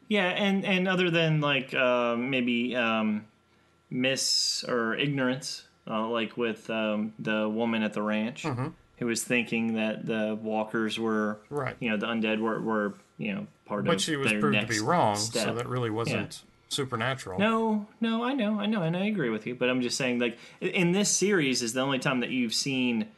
yeah, 0.09 0.29
and 0.29 0.65
and 0.65 0.87
other 0.89 1.11
than 1.11 1.41
like 1.41 1.73
uh, 1.75 2.17
maybe 2.17 2.77
um, 2.77 3.25
miss 3.91 4.65
or 4.69 4.95
ignorance, 4.97 5.67
uh, 5.89 6.07
like 6.09 6.37
with 6.37 6.69
um, 6.71 7.13
the 7.19 7.49
woman 7.49 7.83
at 7.83 7.93
the 7.93 8.03
ranch 8.03 8.45
who 8.99 9.07
was 9.07 9.25
thinking 9.25 9.75
that 9.77 10.05
the 10.05 10.39
walkers 10.43 10.99
were 10.99 11.39
Mm-hmm. 11.47 11.55
Right. 11.55 11.77
you 11.81 11.91
know, 11.91 11.97
the 11.97 12.07
undead 12.07 12.39
were 12.41 12.61
were 12.61 12.95
you 13.19 13.35
know 13.35 13.47
part 13.67 13.81
of. 13.81 13.87
But 13.87 13.95
of 13.97 14.03
she 14.03 14.17
was 14.17 14.29
their 14.31 14.41
proved 14.41 14.61
to 14.61 14.67
be 14.67 14.75
next 14.75 14.81
wrong, 14.83 15.17
step. 15.17 15.47
so 15.49 15.55
that 15.55 15.69
really 15.69 15.91
wasn't 15.91 16.43
supernatural. 16.71 17.39
No, 17.39 17.87
no, 18.01 18.25
I 18.25 18.33
know, 18.33 18.59
I 18.59 18.67
know, 18.67 18.83
and 18.83 18.97
I 18.97 19.07
agree 19.07 19.29
with 19.29 19.47
you. 19.47 19.55
But 19.55 19.69
I'm 19.69 19.83
just 19.83 19.97
saying, 19.97 20.21
like, 20.21 20.39
in 20.61 20.93
this 20.93 21.11
series 21.11 21.63
is 21.63 21.75
the 21.75 21.81
only 21.81 21.99
time 21.99 22.21
that 22.21 22.31
you've 22.31 22.55
seen 22.55 23.09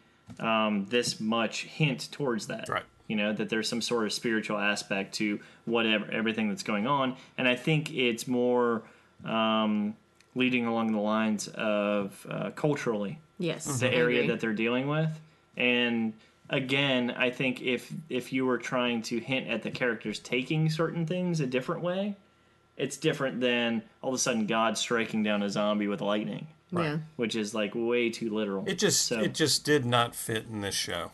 um, 0.41 0.87
this 0.89 1.21
much 1.21 1.65
hint 1.65 2.11
towards 2.11 2.49
that. 2.49 2.69
Right. 2.69 2.83
You 3.09 3.17
know 3.17 3.33
that 3.33 3.51
there's 3.51 3.69
some 3.69 3.83
sort 3.83 4.07
of 4.07 4.13
spiritual 4.13 4.57
aspect 4.59 5.15
to 5.17 5.39
whatever 5.67 6.11
everything 6.11 6.49
that's 6.49 6.63
going 6.63 6.87
on, 6.87 7.17
and 7.37 7.47
I 7.47 7.57
think 7.57 7.93
it's 7.93 8.27
more 8.27 8.83
um, 9.25 9.97
leading 10.35 10.67
along 10.67 10.93
the 10.93 11.01
lines 11.01 11.49
of 11.49 12.27
uh, 12.31 12.51
culturally 12.51 13.19
Yes, 13.39 13.81
the 13.81 13.91
I 13.91 13.95
area 13.95 14.27
that 14.29 14.41
they're 14.41 14.55
dealing 14.55 14.89
with. 14.89 15.21
And 15.59 16.15
again, 16.49 17.11
I 17.11 17.31
think 17.31 17.61
if 17.61 17.93
if 18.09 18.33
you 18.33 18.47
were 18.47 18.57
trying 18.57 19.03
to 19.03 19.19
hint 19.19 19.49
at 19.49 19.63
the 19.63 19.71
characters 19.71 20.19
taking 20.19 20.71
certain 20.71 21.05
things 21.05 21.41
a 21.41 21.47
different 21.47 21.83
way, 21.83 22.17
it's 22.77 22.97
different 22.97 23.41
than 23.41 23.83
all 24.03 24.11
of 24.11 24.15
a 24.15 24.19
sudden 24.19 24.47
God 24.47 24.77
striking 24.79 25.23
down 25.23 25.43
a 25.43 25.51
zombie 25.51 25.87
with 25.89 26.01
lightning, 26.01 26.47
yeah. 26.71 26.99
which 27.17 27.37
is 27.37 27.55
like 27.55 27.73
way 27.75 28.11
too 28.11 28.31
literal. 28.31 28.65
It 28.67 28.79
just 28.79 29.07
So- 29.07 29.21
it 29.21 29.35
just 29.35 29.65
did 29.65 29.85
not 29.85 30.15
fit 30.15 30.47
in 30.51 30.61
this 30.63 30.75
show. 30.75 31.11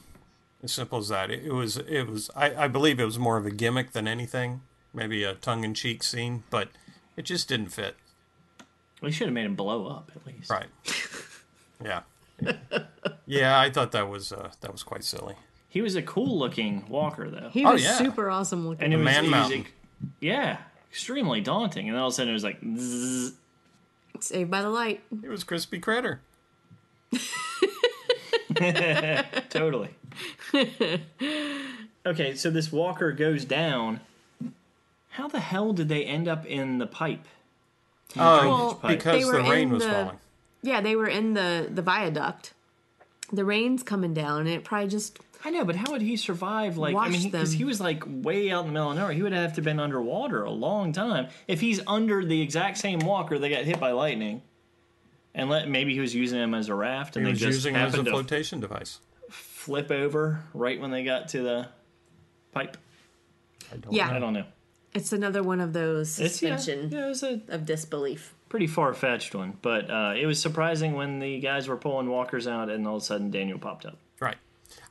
As 0.62 0.72
simple 0.72 0.98
as 0.98 1.08
that. 1.08 1.30
It, 1.30 1.44
it 1.44 1.52
was 1.52 1.76
it 1.76 2.08
was 2.08 2.30
I, 2.34 2.64
I 2.64 2.68
believe 2.68 2.98
it 2.98 3.04
was 3.04 3.18
more 3.18 3.36
of 3.36 3.46
a 3.46 3.50
gimmick 3.50 3.92
than 3.92 4.08
anything. 4.08 4.60
Maybe 4.92 5.22
a 5.22 5.34
tongue 5.34 5.62
in 5.64 5.74
cheek 5.74 6.02
scene, 6.02 6.42
but 6.50 6.68
it 7.16 7.22
just 7.24 7.48
didn't 7.48 7.68
fit. 7.68 7.94
we 9.00 9.12
should 9.12 9.28
have 9.28 9.34
made 9.34 9.46
him 9.46 9.54
blow 9.54 9.86
up 9.86 10.10
at 10.16 10.26
least. 10.26 10.50
Right. 10.50 10.66
Yeah. 11.84 12.00
Yeah, 13.26 13.60
I 13.60 13.70
thought 13.70 13.92
that 13.92 14.08
was 14.08 14.32
uh, 14.32 14.50
that 14.62 14.72
was 14.72 14.82
quite 14.82 15.04
silly. 15.04 15.34
He 15.68 15.80
was 15.82 15.94
a 15.96 16.02
cool 16.02 16.38
looking 16.38 16.88
walker 16.88 17.28
though, 17.30 17.50
He 17.50 17.64
Oh, 17.64 17.72
was 17.74 17.84
yeah. 17.84 17.96
super 17.98 18.30
awesome 18.30 18.66
looking. 18.68 18.84
and 18.84 18.94
it 18.94 18.96
was, 18.96 19.04
Man 19.04 19.16
it 19.18 19.22
was 19.22 19.30
Mountain. 19.30 19.66
yeah, 20.20 20.56
extremely 20.90 21.40
daunting. 21.40 21.86
And 21.88 21.94
then 21.94 22.00
all 22.02 22.08
of 22.08 22.12
a 22.12 22.16
sudden 22.16 22.30
it 22.30 22.34
was 22.34 22.44
like, 22.44 22.58
zzz. 22.76 23.32
Saved 24.20 24.50
by 24.50 24.62
the 24.62 24.70
light. 24.70 25.00
It 25.22 25.28
was 25.28 25.44
crispy 25.44 25.78
critter. 25.78 26.20
totally. 29.50 29.90
okay, 32.06 32.34
so 32.34 32.50
this 32.50 32.72
walker 32.72 33.12
goes 33.12 33.44
down. 33.44 34.00
How 35.10 35.28
the 35.28 35.40
hell 35.40 35.72
did 35.72 35.88
they 35.88 36.04
end 36.04 36.28
up 36.28 36.44
in 36.46 36.78
the 36.78 36.86
pipe? 36.86 37.24
Oh, 38.16 38.48
Well, 38.82 38.94
because 38.94 39.30
they 39.30 39.38
the 39.38 39.48
rain 39.48 39.70
was 39.70 39.84
the- 39.84 39.90
falling. 39.90 40.18
Yeah, 40.62 40.80
they 40.80 40.96
were 40.96 41.06
in 41.06 41.34
the 41.34 41.68
the 41.70 41.82
viaduct. 41.82 42.52
The 43.32 43.44
rain's 43.44 43.84
coming 43.84 44.12
down, 44.12 44.40
and 44.40 44.48
it 44.48 44.64
probably 44.64 44.88
just 44.88 45.18
I 45.44 45.50
know, 45.50 45.64
but 45.64 45.76
how 45.76 45.92
would 45.92 46.02
he 46.02 46.16
survive? 46.16 46.76
Like, 46.76 46.96
I 46.96 47.08
mean, 47.08 47.22
because 47.22 47.50
them. 47.50 47.58
he 47.58 47.64
was 47.64 47.80
like 47.80 48.02
way 48.06 48.50
out 48.50 48.62
in 48.62 48.66
the 48.68 48.72
middle 48.72 48.90
of 48.90 48.96
nowhere. 48.96 49.12
He 49.12 49.22
would 49.22 49.32
have 49.32 49.52
to 49.54 49.62
been 49.62 49.78
underwater 49.78 50.42
a 50.42 50.50
long 50.50 50.92
time. 50.92 51.28
If 51.46 51.60
he's 51.60 51.80
under 51.86 52.24
the 52.24 52.40
exact 52.42 52.78
same 52.78 52.98
walker 53.00 53.38
that 53.38 53.48
got 53.48 53.64
hit 53.64 53.78
by 53.78 53.92
lightning, 53.92 54.42
and 55.34 55.48
let 55.48 55.68
maybe 55.68 55.94
he 55.94 56.00
was 56.00 56.14
using 56.14 56.40
him 56.40 56.54
as 56.54 56.68
a 56.68 56.74
raft, 56.74 57.14
He 57.14 57.20
and 57.20 57.26
they 57.26 57.30
was 57.30 57.40
just 57.40 57.54
using 57.54 57.76
it 57.76 57.78
as 57.78 57.82
a 57.94 57.96
happened 57.98 58.06
to 58.06 58.10
flotation 58.10 58.58
device. 58.60 58.98
flip 59.30 59.90
over 59.92 60.42
right 60.54 60.80
when 60.80 60.90
they 60.90 61.04
got 61.04 61.28
to 61.28 61.42
the 61.42 61.68
pipe. 62.52 62.76
I 63.72 63.76
don't 63.76 63.92
Yeah. 63.92 64.08
I 64.08 64.14
know. 64.14 64.20
don't 64.20 64.32
know. 64.34 64.44
it's 64.94 65.12
another 65.12 65.42
one 65.44 65.60
of 65.60 65.72
those 65.72 66.18
It's 66.18 66.42
yeah, 66.42 66.56
suspension 66.56 66.90
yeah, 66.90 67.04
it 67.04 67.08
was 67.08 67.22
a 67.22 67.40
of 67.48 67.64
disbelief. 67.64 68.34
pretty 68.48 68.66
far 68.66 68.92
fetched 68.94 69.34
one, 69.36 69.56
but 69.62 69.88
uh, 69.88 70.14
it 70.16 70.26
was 70.26 70.40
surprising 70.40 70.94
when 70.94 71.20
the 71.20 71.38
guys 71.38 71.68
were 71.68 71.76
pulling 71.76 72.08
walkers 72.08 72.48
out, 72.48 72.68
and 72.70 72.88
all 72.88 72.96
of 72.96 73.02
a 73.02 73.04
sudden 73.04 73.30
Daniel 73.30 73.58
popped 73.58 73.86
up. 73.86 73.98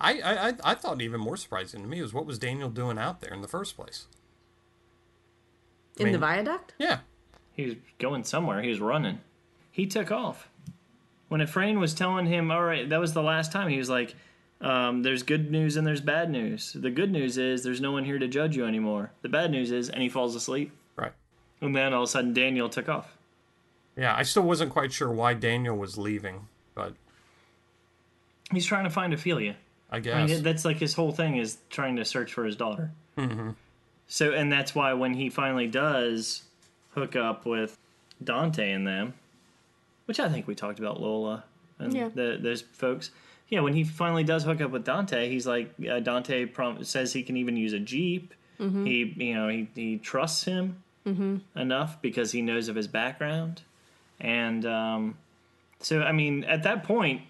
Right. 0.01 0.21
I, 0.23 0.33
I, 0.35 0.47
I- 0.49 0.71
I 0.71 0.73
thought 0.75 1.01
even 1.01 1.19
more 1.19 1.37
surprising 1.37 1.81
to 1.81 1.87
me 1.87 2.01
was 2.01 2.13
what 2.13 2.25
was 2.25 2.37
Daniel 2.39 2.69
doing 2.69 2.97
out 2.97 3.21
there 3.21 3.33
in 3.33 3.41
the 3.41 3.47
first 3.47 3.75
place? 3.75 4.05
In 5.97 6.05
mean- 6.05 6.13
the 6.13 6.19
viaduct? 6.19 6.73
Yeah. 6.77 6.99
He 7.53 7.65
was 7.65 7.75
going 7.97 8.23
somewhere. 8.23 8.61
He 8.61 8.69
was 8.69 8.79
running. 8.79 9.19
He 9.71 9.87
took 9.87 10.11
off. 10.11 10.47
When 11.27 11.41
Efrain 11.41 11.79
was 11.79 11.93
telling 11.93 12.27
him, 12.27 12.51
all 12.51 12.63
right, 12.63 12.87
that 12.89 12.99
was 12.99 13.13
the 13.13 13.21
last 13.23 13.51
time, 13.51 13.69
he 13.69 13.77
was 13.77 13.89
like, 13.89 14.15
um, 14.61 15.03
there's 15.03 15.23
good 15.23 15.51
news 15.51 15.75
and 15.75 15.85
there's 15.85 16.01
bad 16.01 16.29
news. 16.29 16.73
The 16.73 16.89
good 16.91 17.11
news 17.11 17.37
is 17.37 17.63
there's 17.63 17.81
no 17.81 17.91
one 17.91 18.05
here 18.05 18.17
to 18.19 18.27
judge 18.27 18.55
you 18.55 18.65
anymore. 18.65 19.11
The 19.23 19.29
bad 19.29 19.51
news 19.51 19.71
is, 19.71 19.89
and 19.89 20.01
he 20.01 20.09
falls 20.09 20.35
asleep. 20.35 20.71
Right. 20.95 21.11
And 21.61 21.75
then 21.75 21.93
all 21.93 22.03
of 22.03 22.09
a 22.09 22.11
sudden, 22.11 22.33
Daniel 22.33 22.69
took 22.69 22.87
off. 22.89 23.17
Yeah, 23.95 24.15
I 24.15 24.23
still 24.23 24.43
wasn't 24.43 24.71
quite 24.71 24.91
sure 24.93 25.11
why 25.11 25.33
Daniel 25.33 25.75
was 25.75 25.97
leaving, 25.97 26.47
but 26.75 26.93
He's 28.51 28.65
trying 28.65 28.85
to 28.85 28.89
find 28.89 29.13
Ophelia. 29.13 29.57
I 29.91 29.97
I 29.97 29.99
guess. 29.99 30.29
mean, 30.29 30.43
that's 30.43 30.65
like 30.65 30.77
his 30.77 30.93
whole 30.93 31.11
thing 31.11 31.37
is 31.37 31.57
trying 31.69 31.95
to 31.97 32.05
search 32.05 32.33
for 32.33 32.43
his 32.45 32.55
daughter. 32.55 32.91
Mm-hmm. 33.17 33.51
So, 34.07 34.31
and 34.31 34.51
that's 34.51 34.73
why 34.75 34.93
when 34.93 35.13
he 35.13 35.29
finally 35.29 35.67
does 35.67 36.43
hook 36.91 37.15
up 37.15 37.45
with 37.45 37.77
Dante 38.23 38.71
and 38.71 38.85
them, 38.87 39.13
which 40.05 40.19
I 40.19 40.29
think 40.29 40.47
we 40.47 40.55
talked 40.55 40.79
about 40.79 40.99
Lola 41.01 41.43
and 41.79 41.93
Yeah. 41.93 42.09
the, 42.13 42.37
those 42.41 42.61
folks. 42.61 43.11
Yeah, 43.49 43.61
when 43.61 43.73
he 43.73 43.83
finally 43.85 44.23
does 44.25 44.43
hook 44.43 44.59
up 44.61 44.71
with 44.71 44.83
Dante, 44.83 45.29
he's 45.29 45.47
like 45.47 45.73
uh, 45.89 45.99
Dante 46.01 46.45
prom- 46.45 46.83
says 46.83 47.13
he 47.13 47.23
can 47.23 47.37
even 47.37 47.55
use 47.55 47.73
a 47.73 47.79
jeep. 47.79 48.33
He, 48.59 49.13
you 49.17 49.35
know, 49.35 49.47
he 49.49 49.69
he 49.75 49.97
trusts 49.97 50.43
him 50.45 50.81
enough 51.55 52.01
because 52.01 52.31
he 52.31 52.41
knows 52.41 52.67
of 52.69 52.75
his 52.75 52.87
background, 52.87 53.61
and 54.19 54.65
um, 54.65 55.17
so 55.79 56.01
I 56.01 56.11
mean, 56.11 56.43
at 56.43 56.63
that 56.63 56.83
point, 56.83 57.21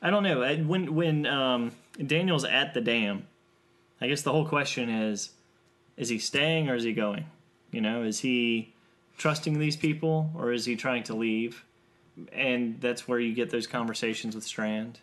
I 0.00 0.08
don't 0.10 0.22
know. 0.22 0.40
When 0.66 0.94
when 0.94 1.26
um, 1.26 1.72
Daniel's 2.04 2.44
at 2.44 2.74
the 2.74 2.80
dam, 2.80 3.26
I 4.00 4.08
guess 4.08 4.22
the 4.22 4.32
whole 4.32 4.46
question 4.46 4.88
is: 4.88 5.30
Is 5.96 6.08
he 6.08 6.18
staying 6.18 6.68
or 6.68 6.74
is 6.74 6.84
he 6.84 6.92
going? 6.92 7.26
You 7.70 7.80
know, 7.80 8.02
is 8.02 8.20
he 8.20 8.74
trusting 9.16 9.58
these 9.58 9.76
people 9.76 10.30
or 10.34 10.52
is 10.52 10.64
he 10.64 10.76
trying 10.76 11.04
to 11.04 11.14
leave? 11.14 11.64
And 12.32 12.80
that's 12.80 13.08
where 13.08 13.18
you 13.18 13.34
get 13.34 13.50
those 13.50 13.66
conversations 13.66 14.34
with 14.34 14.44
Strand 14.44 15.00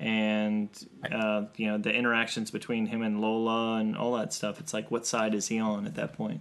and 0.00 0.68
uh, 1.10 1.44
you 1.56 1.66
know 1.66 1.78
the 1.78 1.92
interactions 1.92 2.50
between 2.50 2.86
him 2.86 3.02
and 3.02 3.20
Lola 3.20 3.76
and 3.76 3.96
all 3.96 4.16
that 4.16 4.32
stuff. 4.32 4.60
It's 4.60 4.72
like 4.72 4.90
what 4.90 5.06
side 5.06 5.34
is 5.34 5.48
he 5.48 5.58
on 5.58 5.86
at 5.86 5.94
that 5.96 6.12
point? 6.12 6.40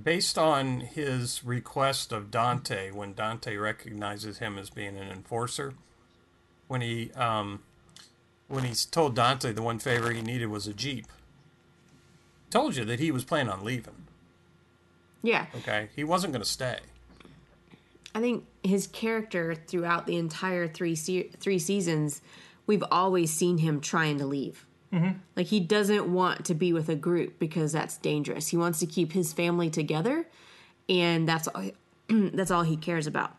Based 0.00 0.38
on 0.38 0.80
his 0.80 1.44
request 1.44 2.12
of 2.12 2.30
Dante, 2.30 2.90
when 2.90 3.12
Dante 3.12 3.56
recognizes 3.56 4.38
him 4.38 4.58
as 4.58 4.70
being 4.70 4.96
an 4.96 5.08
enforcer, 5.08 5.74
when 6.68 6.80
he 6.80 7.12
um, 7.12 7.62
when 8.50 8.64
he's 8.64 8.84
told 8.84 9.14
Dante 9.14 9.52
the 9.52 9.62
one 9.62 9.78
favor 9.78 10.10
he 10.10 10.20
needed 10.20 10.48
was 10.48 10.66
a 10.66 10.74
jeep, 10.74 11.06
told 12.50 12.76
you 12.76 12.84
that 12.84 12.98
he 12.98 13.10
was 13.10 13.24
planning 13.24 13.52
on 13.52 13.64
leaving. 13.64 14.06
Yeah. 15.22 15.46
Okay, 15.56 15.88
he 15.94 16.02
wasn't 16.04 16.32
going 16.32 16.42
to 16.42 16.48
stay. 16.48 16.80
I 18.14 18.20
think 18.20 18.44
his 18.64 18.88
character 18.88 19.54
throughout 19.54 20.06
the 20.06 20.16
entire 20.16 20.66
three 20.66 20.96
se- 20.96 21.30
three 21.38 21.60
seasons, 21.60 22.20
we've 22.66 22.84
always 22.90 23.32
seen 23.32 23.58
him 23.58 23.80
trying 23.80 24.18
to 24.18 24.26
leave. 24.26 24.66
Mm-hmm. 24.92 25.18
Like 25.36 25.46
he 25.46 25.60
doesn't 25.60 26.12
want 26.12 26.44
to 26.46 26.54
be 26.54 26.72
with 26.72 26.88
a 26.88 26.96
group 26.96 27.38
because 27.38 27.70
that's 27.70 27.96
dangerous. 27.98 28.48
He 28.48 28.56
wants 28.56 28.80
to 28.80 28.86
keep 28.86 29.12
his 29.12 29.32
family 29.32 29.70
together, 29.70 30.26
and 30.88 31.28
that's 31.28 31.46
all, 31.46 31.70
that's 32.08 32.50
all 32.50 32.64
he 32.64 32.76
cares 32.76 33.06
about. 33.06 33.36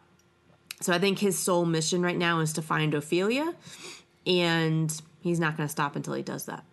So 0.80 0.94
I 0.94 1.00
think 1.00 1.20
his 1.20 1.38
sole 1.38 1.66
mission 1.66 2.02
right 2.02 2.18
now 2.18 2.40
is 2.40 2.54
to 2.54 2.62
find 2.62 2.94
Ophelia, 2.94 3.54
and 4.26 5.02
he's 5.22 5.40
not 5.40 5.58
going 5.58 5.68
to 5.68 5.72
stop 5.72 5.96
until 5.96 6.14
he 6.14 6.24
does 6.24 6.46
that. 6.46 6.64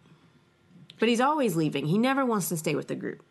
But 0.99 1.09
he's 1.09 1.21
always 1.21 1.57
leaving. 1.57 1.87
He 1.87 1.99
never 1.99 2.25
wants 2.25 2.49
to 2.49 2.57
stay 2.57 2.75
with 2.75 2.89
the 2.89 2.95
group. 2.95 3.23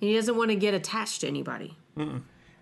He 0.00 0.14
doesn't 0.14 0.36
want 0.36 0.50
to 0.50 0.56
get 0.56 0.74
attached 0.74 1.20
to 1.20 1.28
anybody. 1.28 1.76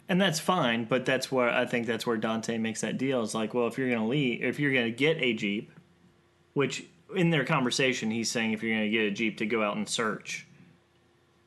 And 0.08 0.20
that's 0.20 0.40
fine, 0.40 0.84
but 0.84 1.06
that's 1.06 1.30
where 1.30 1.48
I 1.48 1.64
think 1.66 1.86
that's 1.86 2.04
where 2.04 2.16
Dante 2.16 2.58
makes 2.58 2.80
that 2.80 2.98
deal. 2.98 3.22
It's 3.22 3.32
like, 3.32 3.54
well, 3.54 3.68
if 3.68 3.78
you're 3.78 3.88
going 3.88 4.00
to 4.00 4.06
leave, 4.06 4.42
if 4.42 4.58
you're 4.58 4.72
going 4.72 4.86
to 4.86 4.90
get 4.90 5.18
a 5.18 5.32
jeep, 5.32 5.70
which 6.52 6.84
in 7.14 7.30
their 7.30 7.44
conversation 7.44 8.10
he's 8.10 8.30
saying 8.30 8.52
if 8.52 8.62
you're 8.62 8.76
going 8.76 8.90
to 8.90 8.96
get 8.96 9.04
a 9.04 9.10
jeep 9.10 9.38
to 9.38 9.46
go 9.46 9.62
out 9.62 9.76
and 9.76 9.88
search, 9.88 10.48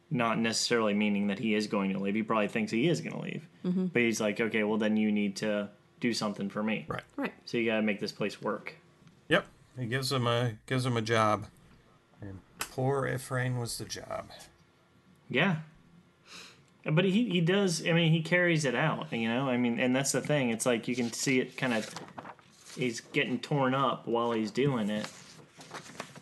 not 0.09 0.39
necessarily 0.39 0.93
meaning 0.93 1.27
that 1.27 1.39
he 1.39 1.55
is 1.55 1.67
going 1.67 1.91
to 1.91 1.99
leave. 1.99 2.15
He 2.15 2.23
probably 2.23 2.47
thinks 2.47 2.71
he 2.71 2.87
is 2.87 3.01
going 3.01 3.15
to 3.15 3.21
leave, 3.21 3.47
mm-hmm. 3.65 3.87
but 3.87 4.01
he's 4.01 4.21
like, 4.21 4.39
okay, 4.39 4.63
well 4.63 4.77
then 4.77 4.95
you 4.95 5.11
need 5.11 5.35
to 5.37 5.69
do 5.99 6.13
something 6.13 6.49
for 6.49 6.63
me, 6.63 6.85
Right. 6.87 7.03
Right. 7.17 7.33
So 7.45 7.57
you 7.57 7.69
got 7.69 7.77
to 7.77 7.81
make 7.81 7.99
this 7.99 8.11
place 8.11 8.41
work. 8.41 8.75
He 9.77 9.85
gives 9.85 10.11
him 10.11 10.27
a 10.27 10.53
gives 10.65 10.85
him 10.85 10.97
a 10.97 11.01
job, 11.01 11.45
and 12.21 12.39
poor 12.59 13.03
Efrain 13.03 13.59
was 13.59 13.77
the 13.77 13.85
job. 13.85 14.29
Yeah. 15.29 15.57
But 16.85 17.05
he, 17.05 17.29
he 17.29 17.39
does, 17.39 17.87
I 17.87 17.93
mean, 17.93 18.11
he 18.11 18.21
carries 18.21 18.65
it 18.65 18.75
out, 18.75 19.11
you 19.13 19.29
know? 19.29 19.47
I 19.47 19.55
mean, 19.55 19.79
and 19.79 19.95
that's 19.95 20.11
the 20.11 20.19
thing. 20.19 20.49
It's 20.49 20.65
like 20.65 20.87
you 20.89 20.97
can 20.97 21.13
see 21.13 21.39
it 21.39 21.55
kind 21.55 21.73
of, 21.73 21.89
he's 22.75 22.99
getting 22.99 23.39
torn 23.39 23.73
up 23.73 24.05
while 24.05 24.33
he's 24.33 24.51
doing 24.51 24.89
it. 24.89 25.07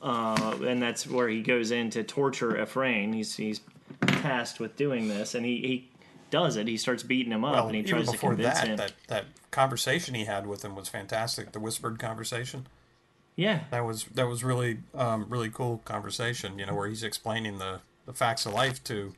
Uh, 0.03 0.55
and 0.63 0.79
that's 0.79 1.07
where 1.07 1.27
he 1.27 1.41
goes 1.41 1.71
in 1.71 1.89
to 1.91 2.03
torture 2.03 2.51
Efrain. 2.51 3.13
He's, 3.13 3.35
he's 3.35 3.61
tasked 4.05 4.59
with 4.59 4.75
doing 4.75 5.07
this, 5.07 5.33
and 5.33 5.43
he, 5.47 5.57
he 5.61 5.89
does 6.29 6.57
it. 6.57 6.67
He 6.67 6.77
starts 6.77 7.01
beating 7.01 7.31
him 7.31 7.43
up, 7.43 7.55
Well, 7.55 7.65
and 7.65 7.75
he 7.75 7.79
even 7.79 7.89
tries 7.91 8.05
to 8.05 8.11
before 8.11 8.35
convince 8.35 8.59
that, 8.59 8.67
him. 8.67 8.77
that 8.77 8.93
that 9.07 9.25
conversation 9.49 10.13
he 10.13 10.25
had 10.25 10.45
with 10.45 10.63
him 10.63 10.75
was 10.75 10.87
fantastic. 10.89 11.53
The 11.53 11.59
whispered 11.59 11.97
conversation. 11.97 12.67
Yeah. 13.35 13.61
That 13.71 13.85
was 13.85 14.05
that 14.13 14.27
was 14.27 14.43
really 14.43 14.79
um, 14.93 15.25
really 15.29 15.49
cool 15.49 15.81
conversation. 15.85 16.59
You 16.59 16.65
know, 16.65 16.75
where 16.75 16.87
he's 16.87 17.03
explaining 17.03 17.57
the, 17.57 17.79
the 18.05 18.13
facts 18.13 18.45
of 18.45 18.53
life 18.53 18.83
to 18.85 19.13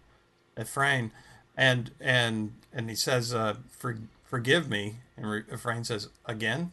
Efrain, 0.58 1.12
and 1.58 1.92
and 2.00 2.54
and 2.72 2.90
he 2.90 2.96
says, 2.96 3.34
uh, 3.34 3.56
For, 3.70 3.98
"Forgive 4.24 4.70
me," 4.70 4.96
and 5.18 5.30
Re- 5.30 5.44
Efrain 5.44 5.86
says, 5.86 6.10
"Again." 6.26 6.72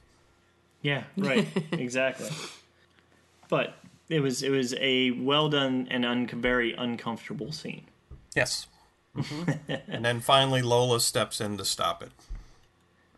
Yeah, 0.82 1.04
right, 1.16 1.46
exactly. 1.72 2.30
But 3.48 3.74
it 4.08 4.20
was 4.20 4.42
it 4.42 4.50
was 4.50 4.74
a 4.78 5.10
well 5.12 5.48
done 5.48 5.88
and 5.90 6.04
un- 6.04 6.26
very 6.28 6.72
uncomfortable 6.74 7.52
scene. 7.52 7.84
Yes. 8.36 8.66
Mm-hmm. 9.16 9.72
and 9.88 10.04
then 10.04 10.20
finally, 10.20 10.62
Lola 10.62 11.00
steps 11.00 11.40
in 11.40 11.58
to 11.58 11.64
stop 11.64 12.02
it, 12.02 12.12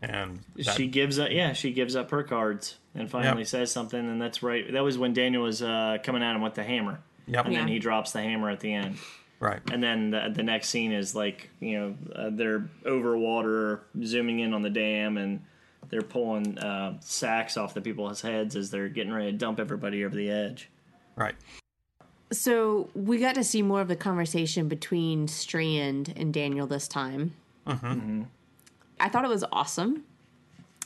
and 0.01 0.39
that- 0.55 0.75
she 0.75 0.87
gives 0.87 1.19
up 1.19 1.29
yeah 1.29 1.53
she 1.53 1.71
gives 1.71 1.95
up 1.95 2.09
her 2.11 2.23
cards 2.23 2.79
and 2.95 3.09
finally 3.09 3.39
Yep. 3.41 3.47
says 3.47 3.71
something 3.71 3.99
and 3.99 4.21
that's 4.21 4.43
right 4.43 4.71
that 4.71 4.83
was 4.83 4.97
when 4.97 5.13
daniel 5.13 5.43
was 5.43 5.61
uh, 5.61 5.97
coming 6.03 6.21
at 6.23 6.35
him 6.35 6.41
with 6.41 6.53
the 6.55 6.63
hammer 6.63 6.99
Yep. 7.27 7.45
and 7.47 7.55
then 7.55 7.67
he 7.67 7.79
drops 7.79 8.11
the 8.11 8.21
hammer 8.21 8.49
at 8.49 8.59
the 8.59 8.73
end 8.73 8.97
right. 9.39 9.61
and 9.71 9.81
then 9.81 10.11
the, 10.11 10.31
the 10.33 10.43
next 10.43 10.69
scene 10.69 10.91
is 10.91 11.15
like 11.15 11.49
you 11.59 11.79
know 11.79 11.95
uh, 12.15 12.29
they're 12.31 12.69
over 12.85 13.17
water 13.17 13.81
zooming 14.03 14.39
in 14.39 14.53
on 14.53 14.61
the 14.61 14.69
dam 14.69 15.17
and 15.17 15.41
they're 15.89 16.01
pulling 16.01 16.57
uh, 16.59 16.97
sacks 17.01 17.55
off 17.57 17.73
the 17.73 17.81
people's 17.81 18.21
heads 18.21 18.55
as 18.55 18.71
they're 18.71 18.89
getting 18.89 19.13
ready 19.13 19.31
to 19.31 19.37
dump 19.37 19.59
everybody 19.59 20.03
over 20.05 20.15
the 20.15 20.29
edge 20.29 20.69
Right. 21.15 21.35
So 22.31 22.89
we 22.95 23.19
got 23.19 23.35
to 23.35 23.43
see 23.43 23.61
more 23.61 23.79
of 23.81 23.87
the 23.87 23.95
conversation 23.95 24.67
between 24.67 25.27
Strand 25.27 26.11
and 26.17 26.33
Daniel 26.33 26.65
this 26.65 26.87
time. 26.87 27.35
I 27.67 29.09
thought 29.09 29.23
it 29.25 29.29
was 29.29 29.45
awesome. 29.51 30.03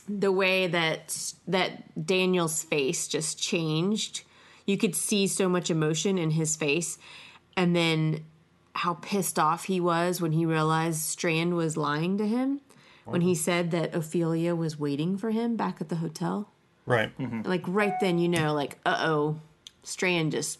The 0.08 0.32
way 0.32 0.66
that 0.66 1.32
that 1.46 2.06
Daniel's 2.06 2.62
face 2.62 3.08
just 3.08 3.38
changed. 3.38 4.22
You 4.66 4.76
could 4.76 4.94
see 4.94 5.26
so 5.26 5.48
much 5.48 5.70
emotion 5.70 6.18
in 6.18 6.32
his 6.32 6.56
face, 6.56 6.98
and 7.56 7.74
then 7.74 8.24
how 8.74 8.94
pissed 8.94 9.38
off 9.38 9.64
he 9.64 9.80
was 9.80 10.20
when 10.20 10.32
he 10.32 10.44
realized 10.44 11.00
Strand 11.00 11.54
was 11.54 11.76
lying 11.76 12.18
to 12.18 12.26
him. 12.26 12.60
When 13.04 13.22
he 13.22 13.34
said 13.34 13.70
that 13.70 13.94
Ophelia 13.94 14.54
was 14.54 14.78
waiting 14.78 15.16
for 15.16 15.30
him 15.30 15.56
back 15.56 15.80
at 15.80 15.88
the 15.88 15.96
hotel. 15.96 16.50
Right. 16.84 17.10
Like 17.46 17.64
right 17.66 17.94
then, 18.00 18.18
you 18.18 18.28
know, 18.28 18.52
like 18.52 18.78
uh 18.84 18.98
oh, 19.00 19.40
Strand 19.82 20.32
just 20.32 20.58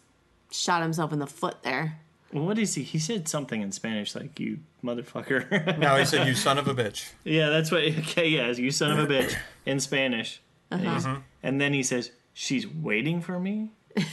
shot 0.51 0.80
himself 0.80 1.12
in 1.12 1.18
the 1.18 1.26
foot 1.26 1.62
there. 1.62 2.01
Well, 2.33 2.45
what 2.45 2.59
is 2.59 2.74
he 2.74 2.83
he 2.83 2.99
said 2.99 3.29
something 3.29 3.62
in 3.62 3.72
spanish 3.72 4.14
like 4.14 4.39
you 4.39 4.59
motherfucker 4.83 5.79
no, 5.79 5.97
he 5.97 6.05
said, 6.05 6.26
"You 6.26 6.35
son 6.35 6.59
of 6.59 6.68
a 6.68 6.74
bitch." 6.74 7.11
Yeah, 7.24 7.49
that's 7.49 7.70
what. 7.70 7.83
Okay, 7.99 8.29
yeah, 8.29 8.51
you 8.51 8.70
son 8.70 8.93
of 8.93 8.99
a 8.99 9.12
bitch 9.12 9.37
in 9.66 9.81
Spanish, 9.81 10.41
uh-huh. 10.70 10.81
and, 10.81 10.91
he's- 10.91 11.07
mm-hmm. 11.07 11.20
and 11.43 11.61
then 11.61 11.72
he 11.72 11.83
says, 11.83 12.11
"She's 12.33 12.66
waiting 12.66 13.20
for 13.20 13.39
me." 13.39 13.70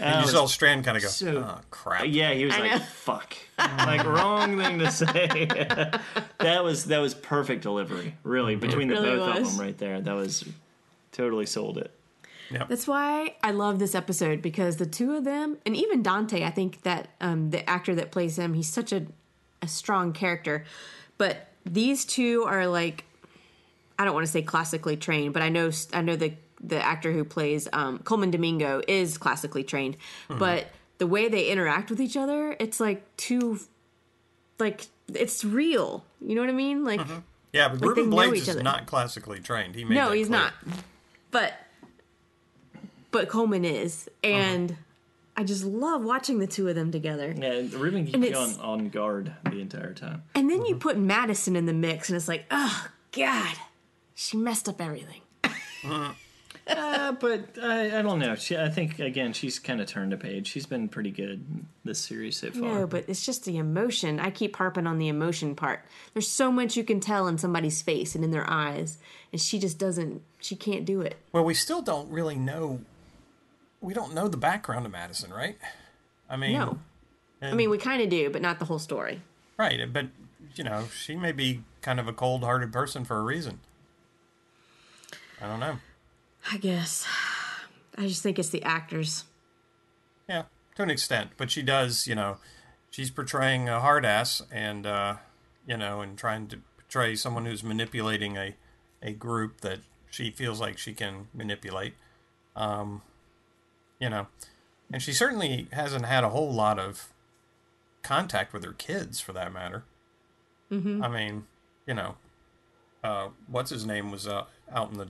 And 0.00 0.24
you 0.24 0.30
saw 0.30 0.46
Strand 0.46 0.84
kind 0.84 0.96
of 0.96 1.02
go, 1.02 1.08
so- 1.08 1.38
"Oh 1.38 1.60
crap." 1.72 2.02
Uh, 2.02 2.04
yeah, 2.04 2.32
he 2.32 2.44
was 2.44 2.54
I 2.54 2.60
like, 2.60 2.70
know. 2.70 2.78
"Fuck," 2.78 3.36
like 3.58 4.06
wrong 4.06 4.56
thing 4.56 4.78
to 4.78 4.92
say. 4.92 5.48
that 6.38 6.62
was 6.62 6.84
that 6.84 6.98
was 6.98 7.14
perfect 7.14 7.64
delivery, 7.64 8.14
really, 8.22 8.52
mm-hmm. 8.52 8.60
between 8.64 8.86
the 8.86 8.94
Really 8.94 9.16
both 9.16 9.38
of 9.38 9.44
them 9.44 9.60
right 9.60 9.76
there. 9.76 10.00
That 10.00 10.14
was 10.14 10.44
totally 11.10 11.46
sold 11.46 11.78
it. 11.78 11.90
That's 12.50 12.86
why 12.86 13.34
I 13.42 13.50
love 13.50 13.78
this 13.78 13.94
episode 13.94 14.42
because 14.42 14.76
the 14.76 14.86
two 14.86 15.14
of 15.14 15.24
them, 15.24 15.58
and 15.66 15.76
even 15.76 16.02
Dante, 16.02 16.44
I 16.44 16.50
think 16.50 16.82
that 16.82 17.08
um, 17.20 17.50
the 17.50 17.68
actor 17.68 17.94
that 17.94 18.10
plays 18.10 18.38
him, 18.38 18.54
he's 18.54 18.68
such 18.68 18.92
a, 18.92 19.06
a 19.62 19.68
strong 19.68 20.12
character. 20.12 20.64
But 21.18 21.48
these 21.64 22.04
two 22.04 22.44
are 22.44 22.66
like, 22.66 23.04
I 23.98 24.04
don't 24.04 24.14
want 24.14 24.26
to 24.26 24.32
say 24.32 24.42
classically 24.42 24.96
trained, 24.96 25.34
but 25.34 25.42
I 25.42 25.48
know 25.48 25.70
I 25.92 26.02
know 26.02 26.16
the 26.16 26.32
the 26.60 26.82
actor 26.82 27.12
who 27.12 27.24
plays 27.24 27.68
um, 27.72 27.98
Colman 27.98 28.30
Domingo 28.30 28.82
is 28.88 29.18
classically 29.18 29.62
trained. 29.64 29.96
But 30.28 30.68
the 30.98 31.06
way 31.06 31.28
they 31.28 31.48
interact 31.48 31.90
with 31.90 32.00
each 32.00 32.16
other, 32.16 32.56
it's 32.58 32.80
like 32.80 33.04
two, 33.16 33.60
like 34.58 34.86
it's 35.12 35.44
real. 35.44 36.04
You 36.20 36.34
know 36.34 36.40
what 36.40 36.50
I 36.50 36.54
mean? 36.54 36.84
Like. 36.84 37.00
Yeah, 37.52 37.68
but 37.68 37.80
they 37.80 37.86
Ruben 37.86 38.10
Blades 38.10 38.46
is 38.46 38.56
not 38.56 38.86
classically 38.86 39.40
trained. 39.40 39.74
He 39.74 39.82
made 39.84 39.94
No, 39.94 40.12
he's 40.12 40.28
clear. 40.28 40.40
not. 40.40 40.52
But 41.30 41.54
but 43.10 43.28
Colman 43.28 43.64
is, 43.64 44.08
uh-huh. 44.24 44.32
and 44.32 44.76
I 45.36 45.44
just 45.44 45.64
love 45.64 46.02
watching 46.02 46.38
the 46.38 46.46
two 46.46 46.68
of 46.68 46.74
them 46.74 46.90
together. 46.90 47.34
Yeah, 47.36 47.62
Ruben 47.72 48.04
keeps 48.04 48.14
And 48.14 48.24
you 48.24 48.36
on 48.36 48.54
on 48.60 48.88
guard 48.88 49.32
the 49.44 49.60
entire 49.60 49.94
time. 49.94 50.22
And 50.34 50.50
then 50.50 50.64
you 50.64 50.74
uh-huh. 50.74 50.80
put 50.80 50.98
Madison 50.98 51.56
in 51.56 51.66
the 51.66 51.72
mix, 51.72 52.08
and 52.08 52.16
it's 52.16 52.28
like, 52.28 52.44
oh 52.50 52.88
God, 53.12 53.54
she 54.14 54.36
messed 54.36 54.68
up 54.68 54.80
everything. 54.80 55.20
Uh-huh. 55.44 56.12
Uh, 56.68 57.12
but 57.12 57.56
I, 57.62 57.98
I 57.98 58.02
don't 58.02 58.18
know. 58.18 58.34
She, 58.34 58.56
I 58.56 58.68
think 58.68 58.98
again, 58.98 59.32
she's 59.32 59.58
kind 59.58 59.80
of 59.80 59.86
turned 59.86 60.12
a 60.12 60.18
page. 60.18 60.48
She's 60.48 60.66
been 60.66 60.88
pretty 60.88 61.10
good 61.10 61.64
this 61.84 61.98
series 61.98 62.36
so 62.36 62.50
far. 62.50 62.60
No, 62.60 62.86
but 62.86 63.06
it's 63.08 63.24
just 63.24 63.46
the 63.46 63.56
emotion. 63.56 64.20
I 64.20 64.30
keep 64.30 64.54
harping 64.56 64.86
on 64.86 64.98
the 64.98 65.08
emotion 65.08 65.54
part. 65.54 65.80
There's 66.12 66.28
so 66.28 66.52
much 66.52 66.76
you 66.76 66.84
can 66.84 67.00
tell 67.00 67.26
in 67.26 67.38
somebody's 67.38 67.80
face 67.80 68.14
and 68.14 68.22
in 68.22 68.32
their 68.32 68.48
eyes, 68.48 68.98
and 69.32 69.40
she 69.40 69.58
just 69.58 69.78
doesn't. 69.78 70.20
She 70.40 70.56
can't 70.56 70.84
do 70.84 71.00
it. 71.00 71.16
Well, 71.32 71.44
we 71.44 71.54
still 71.54 71.80
don't 71.80 72.10
really 72.10 72.36
know. 72.36 72.80
We 73.80 73.94
don't 73.94 74.14
know 74.14 74.28
the 74.28 74.36
background 74.36 74.86
of 74.86 74.92
Madison, 74.92 75.32
right? 75.32 75.56
I 76.28 76.36
mean, 76.36 76.52
No, 76.52 76.78
I 77.40 77.54
mean 77.54 77.70
we 77.70 77.78
kind 77.78 78.02
of 78.02 78.08
do, 78.08 78.28
but 78.30 78.42
not 78.42 78.58
the 78.58 78.64
whole 78.64 78.78
story. 78.78 79.22
right? 79.56 79.90
But 79.92 80.06
you 80.54 80.64
know, 80.64 80.86
she 80.96 81.14
may 81.14 81.32
be 81.32 81.62
kind 81.82 82.00
of 82.00 82.08
a 82.08 82.12
cold-hearted 82.12 82.72
person 82.72 83.04
for 83.04 83.16
a 83.18 83.22
reason. 83.22 83.60
I 85.40 85.46
don't 85.46 85.60
know. 85.60 85.78
I 86.50 86.56
guess. 86.58 87.06
I 87.96 88.06
just 88.08 88.22
think 88.22 88.38
it's 88.38 88.48
the 88.50 88.62
actors. 88.62 89.24
Yeah, 90.28 90.44
to 90.76 90.82
an 90.82 90.90
extent, 90.90 91.30
but 91.36 91.50
she 91.50 91.62
does. 91.62 92.06
You 92.06 92.14
know, 92.14 92.38
she's 92.90 93.10
portraying 93.10 93.68
a 93.68 93.80
hard 93.80 94.04
ass, 94.04 94.42
and 94.50 94.86
uh, 94.86 95.16
you 95.66 95.76
know, 95.76 96.00
and 96.00 96.18
trying 96.18 96.48
to 96.48 96.58
portray 96.78 97.14
someone 97.14 97.46
who's 97.46 97.62
manipulating 97.62 98.36
a 98.36 98.54
a 99.02 99.12
group 99.12 99.60
that 99.60 99.80
she 100.10 100.30
feels 100.30 100.60
like 100.60 100.78
she 100.78 100.92
can 100.92 101.28
manipulate. 101.32 101.94
Um, 102.56 103.02
you 104.00 104.08
know, 104.08 104.26
and 104.92 105.02
she 105.02 105.12
certainly 105.12 105.68
hasn't 105.72 106.06
had 106.06 106.24
a 106.24 106.30
whole 106.30 106.52
lot 106.52 106.78
of 106.78 107.08
contact 108.02 108.52
with 108.52 108.64
her 108.64 108.72
kids, 108.72 109.20
for 109.20 109.32
that 109.32 109.52
matter. 109.52 109.84
Mm-hmm. 110.70 111.02
I 111.02 111.08
mean, 111.08 111.44
you 111.86 111.94
know, 111.94 112.16
uh, 113.02 113.28
what's 113.46 113.70
his 113.70 113.86
name 113.86 114.10
was 114.10 114.26
uh, 114.26 114.44
out 114.72 114.90
in 114.90 114.98
the 114.98 115.08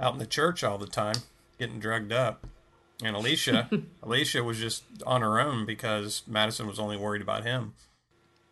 out 0.00 0.12
in 0.12 0.18
the 0.18 0.26
church 0.26 0.62
all 0.62 0.78
the 0.78 0.86
time, 0.86 1.16
getting 1.58 1.80
drugged 1.80 2.12
up, 2.12 2.46
and 3.02 3.16
Alicia, 3.16 3.68
Alicia 4.02 4.44
was 4.44 4.58
just 4.58 4.84
on 5.06 5.22
her 5.22 5.40
own 5.40 5.66
because 5.66 6.22
Madison 6.26 6.66
was 6.66 6.78
only 6.78 6.96
worried 6.96 7.22
about 7.22 7.44
him. 7.44 7.74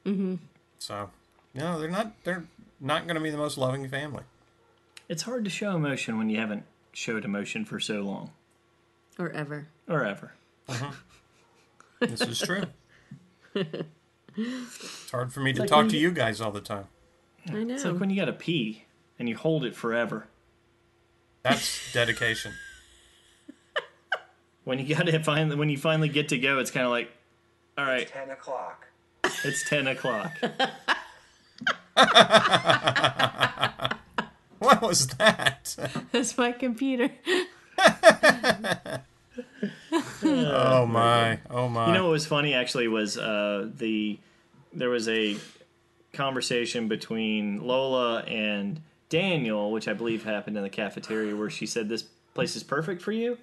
Mm-hmm. 0.04 0.36
So, 0.78 1.10
no, 1.54 1.78
they're 1.78 1.90
not. 1.90 2.12
They're 2.24 2.44
not 2.80 3.06
going 3.06 3.14
to 3.16 3.22
be 3.22 3.30
the 3.30 3.36
most 3.36 3.56
loving 3.56 3.88
family. 3.88 4.24
It's 5.08 5.22
hard 5.22 5.44
to 5.44 5.50
show 5.50 5.74
emotion 5.74 6.18
when 6.18 6.28
you 6.28 6.38
haven't 6.38 6.64
showed 6.92 7.24
emotion 7.24 7.64
for 7.64 7.78
so 7.78 8.00
long 8.02 8.30
Or 9.18 9.30
ever. 9.30 9.68
or 9.88 10.04
ever. 10.04 10.32
Uh-huh. 10.68 10.90
This 12.00 12.20
is 12.20 12.38
true. 12.40 12.64
it's 13.54 15.10
hard 15.10 15.32
for 15.32 15.40
me 15.40 15.54
to 15.54 15.60
like 15.60 15.70
talk 15.70 15.88
to 15.88 15.96
you- 15.96 16.08
you 16.08 16.14
guys 16.14 16.42
all 16.42 16.50
the 16.52 16.60
time. 16.60 16.84
I 17.48 17.64
know. 17.64 17.74
It's 17.74 17.84
like 17.86 17.98
when 17.98 18.10
you 18.10 18.16
got 18.16 18.26
to 18.26 18.34
pee 18.34 18.84
and 19.18 19.28
you 19.30 19.36
hold 19.36 19.64
it 19.64 19.74
forever. 19.74 20.26
That's 21.42 21.92
dedication. 21.92 22.52
When 24.64 24.80
you 24.84 24.94
got 24.96 25.06
to 25.06 25.22
finally, 25.22 25.54
when 25.56 25.68
you 25.70 25.78
finally 25.78 26.08
get 26.08 26.28
to 26.30 26.38
go, 26.38 26.58
it's 26.58 26.72
kind 26.72 26.84
of 26.84 26.90
like, 26.90 27.08
all 27.78 27.84
right, 27.84 28.08
10 28.08 28.30
o'clock. 28.30 28.88
it's 29.44 29.68
ten 29.68 29.86
o'clock. 29.86 30.32
What 34.58 34.82
was 34.82 35.06
that? 35.18 35.76
That's 36.12 36.36
my 36.36 36.52
computer. 36.52 37.10
Oh 40.22 40.86
my! 40.86 41.38
Oh 41.50 41.68
my! 41.68 41.88
You 41.88 41.94
know 41.94 42.04
what 42.04 42.10
was 42.12 42.26
funny 42.26 42.54
actually 42.54 42.88
was 42.88 43.16
uh, 43.18 43.68
the 43.76 44.18
there 44.72 44.90
was 44.90 45.08
a 45.08 45.36
conversation 46.12 46.88
between 46.88 47.62
Lola 47.66 48.20
and 48.22 48.80
Daniel, 49.08 49.70
which 49.70 49.88
I 49.88 49.92
believe 49.92 50.24
happened 50.24 50.56
in 50.56 50.62
the 50.62 50.68
cafeteria, 50.70 51.34
where 51.36 51.50
she 51.50 51.66
said, 51.66 51.88
"This 51.88 52.02
place 52.34 52.56
is 52.56 52.62
perfect 52.62 53.02
for 53.02 53.12
you." 53.12 53.38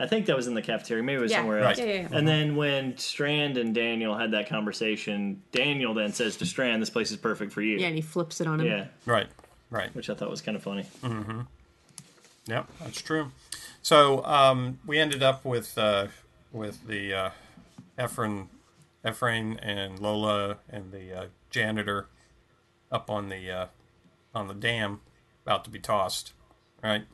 I 0.00 0.06
think 0.06 0.26
that 0.26 0.36
was 0.36 0.46
in 0.46 0.54
the 0.54 0.62
cafeteria. 0.62 1.02
Maybe 1.02 1.18
it 1.18 1.22
was 1.22 1.32
Yeah. 1.32 1.38
somewhere 1.38 1.60
Right. 1.60 1.70
else. 1.70 1.78
Yeah, 1.80 1.84
yeah, 1.86 2.00
yeah. 2.02 2.08
And 2.12 2.28
then 2.28 2.54
when 2.54 2.96
Strand 2.98 3.56
and 3.58 3.74
Daniel 3.74 4.16
had 4.16 4.30
that 4.30 4.48
conversation, 4.48 5.42
Daniel 5.50 5.92
then 5.92 6.12
says 6.12 6.36
to 6.36 6.46
Strand, 6.46 6.80
"This 6.80 6.90
place 6.90 7.10
is 7.10 7.16
perfect 7.16 7.52
for 7.52 7.62
you." 7.62 7.78
Yeah, 7.78 7.88
and 7.88 7.96
he 7.96 8.02
flips 8.02 8.40
it 8.40 8.46
on 8.46 8.60
him. 8.60 8.66
Yeah, 8.66 8.84
right, 9.06 9.26
right. 9.70 9.92
which 9.96 10.08
I 10.08 10.14
thought 10.14 10.30
was 10.30 10.40
kind 10.40 10.56
of 10.56 10.62
funny. 10.62 10.84
Yep, 12.48 12.66
that's 12.80 13.00
true. 13.02 13.30
So 13.82 14.24
um, 14.24 14.80
we 14.86 14.98
ended 14.98 15.22
up 15.22 15.44
with 15.44 15.76
uh, 15.78 16.08
with 16.50 16.86
the 16.86 17.14
uh, 17.14 17.30
Efrain, 17.98 18.48
Efrain 19.04 19.58
and 19.62 19.98
Lola 19.98 20.58
and 20.68 20.90
the 20.90 21.12
uh, 21.12 21.26
janitor 21.50 22.08
up 22.90 23.10
on 23.10 23.28
the 23.28 23.50
uh, 23.50 23.66
on 24.34 24.48
the 24.48 24.54
dam, 24.54 25.00
about 25.44 25.64
to 25.64 25.70
be 25.70 25.78
tossed, 25.78 26.32
right? 26.82 27.04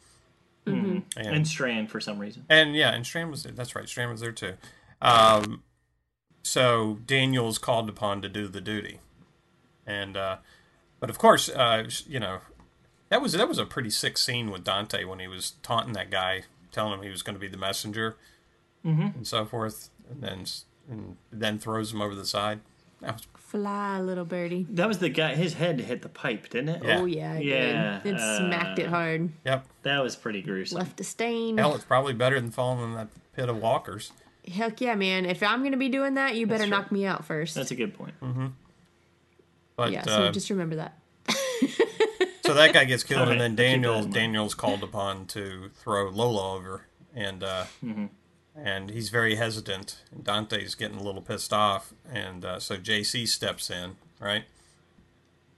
Mm-hmm. 0.66 1.01
And, 1.18 1.37
And 1.37 1.49
Strand 1.49 1.91
for 1.91 2.01
some 2.01 2.18
reason. 2.18 2.47
and 2.49 2.74
yeah, 2.74 2.95
and 2.95 3.05
Strand 3.05 3.30
was 3.30 3.43
there. 3.43 3.53
That's 3.53 3.74
right, 3.74 3.89
Strand 3.89 4.11
was 4.11 4.20
there 4.20 4.32
too. 4.32 4.55
Um, 5.03 5.62
so 6.43 7.01
Daniel's 7.05 7.59
called 7.59 7.89
upon 7.89 8.22
to 8.22 8.28
do 8.28 8.49
the 8.49 8.61
duty, 8.61 9.01
and 9.87 10.16
uh, 10.16 10.37
but 11.01 11.11
of 11.11 11.18
course, 11.18 11.49
uh, 11.51 11.89
you 12.07 12.20
know, 12.20 12.39
that 13.15 13.23
was 13.23 13.33
that 13.33 13.49
was 13.49 13.59
a 13.59 13.65
pretty 13.65 13.91
sick 13.91 14.19
scene 14.19 14.51
with 14.51 14.65
Dante 14.65 15.05
when 15.05 15.21
he 15.21 15.29
was 15.29 15.53
taunting 15.62 15.93
that 15.93 16.11
guy, 16.11 16.43
telling 16.73 16.95
him 16.95 17.03
he 17.05 17.11
was 17.11 17.23
going 17.23 17.37
to 17.37 17.41
be 17.41 17.47
the 17.47 17.57
messenger, 17.57 18.17
mm-hmm. 18.85 19.17
and 19.17 19.25
so 19.25 19.45
forth, 19.45 19.91
and 20.11 20.21
then 20.21 20.45
and 20.91 21.17
then 21.31 21.61
throws 21.61 21.93
him 21.93 22.03
over 22.03 22.17
the 22.17 22.27
side. 22.27 22.59
That 23.01 23.12
was 23.12 23.29
Fly, 23.37 24.01
little 24.01 24.25
birdie. 24.25 24.67
That 24.69 24.89
was 24.89 24.99
the 24.99 25.11
guy. 25.11 25.37
His 25.37 25.55
head 25.55 25.79
hit 25.79 26.03
the 26.03 26.09
pipe, 26.09 26.49
didn't 26.49 26.71
it? 26.71 26.83
Yeah. 26.85 26.99
Oh, 26.99 27.05
yeah. 27.05 27.35
It 27.35 27.45
Yeah, 27.45 28.01
Did. 28.03 28.17
It 28.17 28.19
smacked 28.19 28.81
it 28.81 28.87
uh, 28.87 28.91
hard. 28.91 29.31
yep. 29.45 29.65
That 29.85 30.03
was 30.03 30.17
pretty 30.17 30.43
gruesome. 30.43 30.79
Left 30.79 30.99
a 30.99 31.05
stain. 31.05 31.59
Hell, 31.59 31.77
it's 31.77 31.85
probably 31.85 32.15
better 32.15 32.41
than 32.41 32.51
falling 32.51 32.83
in 32.83 32.95
that 32.95 33.11
pit 33.37 33.49
of 33.49 33.59
walkers. 33.59 34.11
Heck 34.53 34.81
yeah, 34.81 34.97
man. 34.97 35.25
If 35.25 35.41
I'm 35.41 35.61
going 35.61 35.71
to 35.71 35.79
be 35.79 35.89
doing 35.89 36.15
that, 36.15 36.35
you 36.35 36.49
better 36.49 36.67
knock 36.67 36.91
me 36.91 37.07
out 37.07 37.25
first. 37.25 37.55
That's 37.55 37.71
a 37.71 37.77
good 37.77 37.95
point. 37.95 38.15
But 39.77 39.93
yeah, 39.93 40.03
so 40.03 40.25
uh, 40.25 40.33
just 40.33 40.51
remember 40.51 40.75
that. 40.75 40.99
So 42.45 42.53
that 42.55 42.75
guy 42.75 42.85
gets 42.85 43.03
killed, 43.03 43.23
Okay, 43.29 43.33
and 43.33 43.41
then 43.41 43.51
keep 43.53 43.57
that 43.57 43.65
in 43.75 43.81
Daniel. 43.83 44.05
Daniel's 44.05 44.55
called 44.55 44.83
upon 44.83 45.27
to 45.29 45.71
throw 45.83 46.09
Lola 46.11 46.57
over, 46.57 46.87
and 47.15 47.43
uh, 47.43 47.65
Mm-hmm. 47.85 48.07
and 48.55 48.91
he's 48.91 49.09
very 49.09 49.37
hesitant. 49.37 50.03
And 50.13 50.25
Dante's 50.25 50.75
getting 50.75 50.99
a 50.99 51.03
little 51.03 51.23
pissed 51.23 51.53
off, 51.55 51.95
and 52.11 52.45
uh, 52.45 52.61
so 52.61 52.77
JC 52.77 53.27
steps 53.27 53.71
in. 53.71 53.97
Right, 54.21 54.45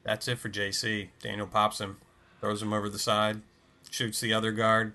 that's 0.04 0.28
it 0.28 0.38
for 0.38 0.48
JC. 0.48 1.08
Daniel 1.22 1.46
pops 1.46 1.80
him, 1.80 1.96
throws 2.40 2.62
him 2.62 2.72
over 2.72 2.88
the 2.88 2.98
side, 2.98 3.40
shoots 3.90 4.20
the 4.20 4.32
other 4.32 4.52
guard, 4.52 4.92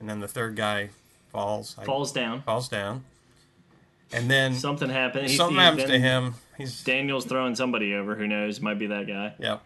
and 0.00 0.08
then 0.08 0.20
the 0.20 0.28
third 0.28 0.54
guy 0.56 0.90
falls. 1.32 1.74
I- 1.78 1.84
Falls 1.84 2.12
down. 2.12 2.42
falls 2.42 2.68
down, 2.68 3.04
and 4.12 4.30
then 4.30 4.54
Something 4.54 4.90
happened. 4.90 5.26
He's- 5.26 5.36
something 5.36 5.56
he- 5.56 5.62
happens 5.62 5.84
to 5.84 5.98
him. 5.98 6.34
He's 6.56 6.82
Daniel's 6.84 7.26
throwing 7.26 7.54
somebody 7.56 7.94
over. 7.94 8.14
Who 8.14 8.26
knows? 8.28 8.60
Might 8.60 8.78
be 8.78 8.86
that 8.86 9.06
guy. 9.08 9.34
yeah. 9.40 9.58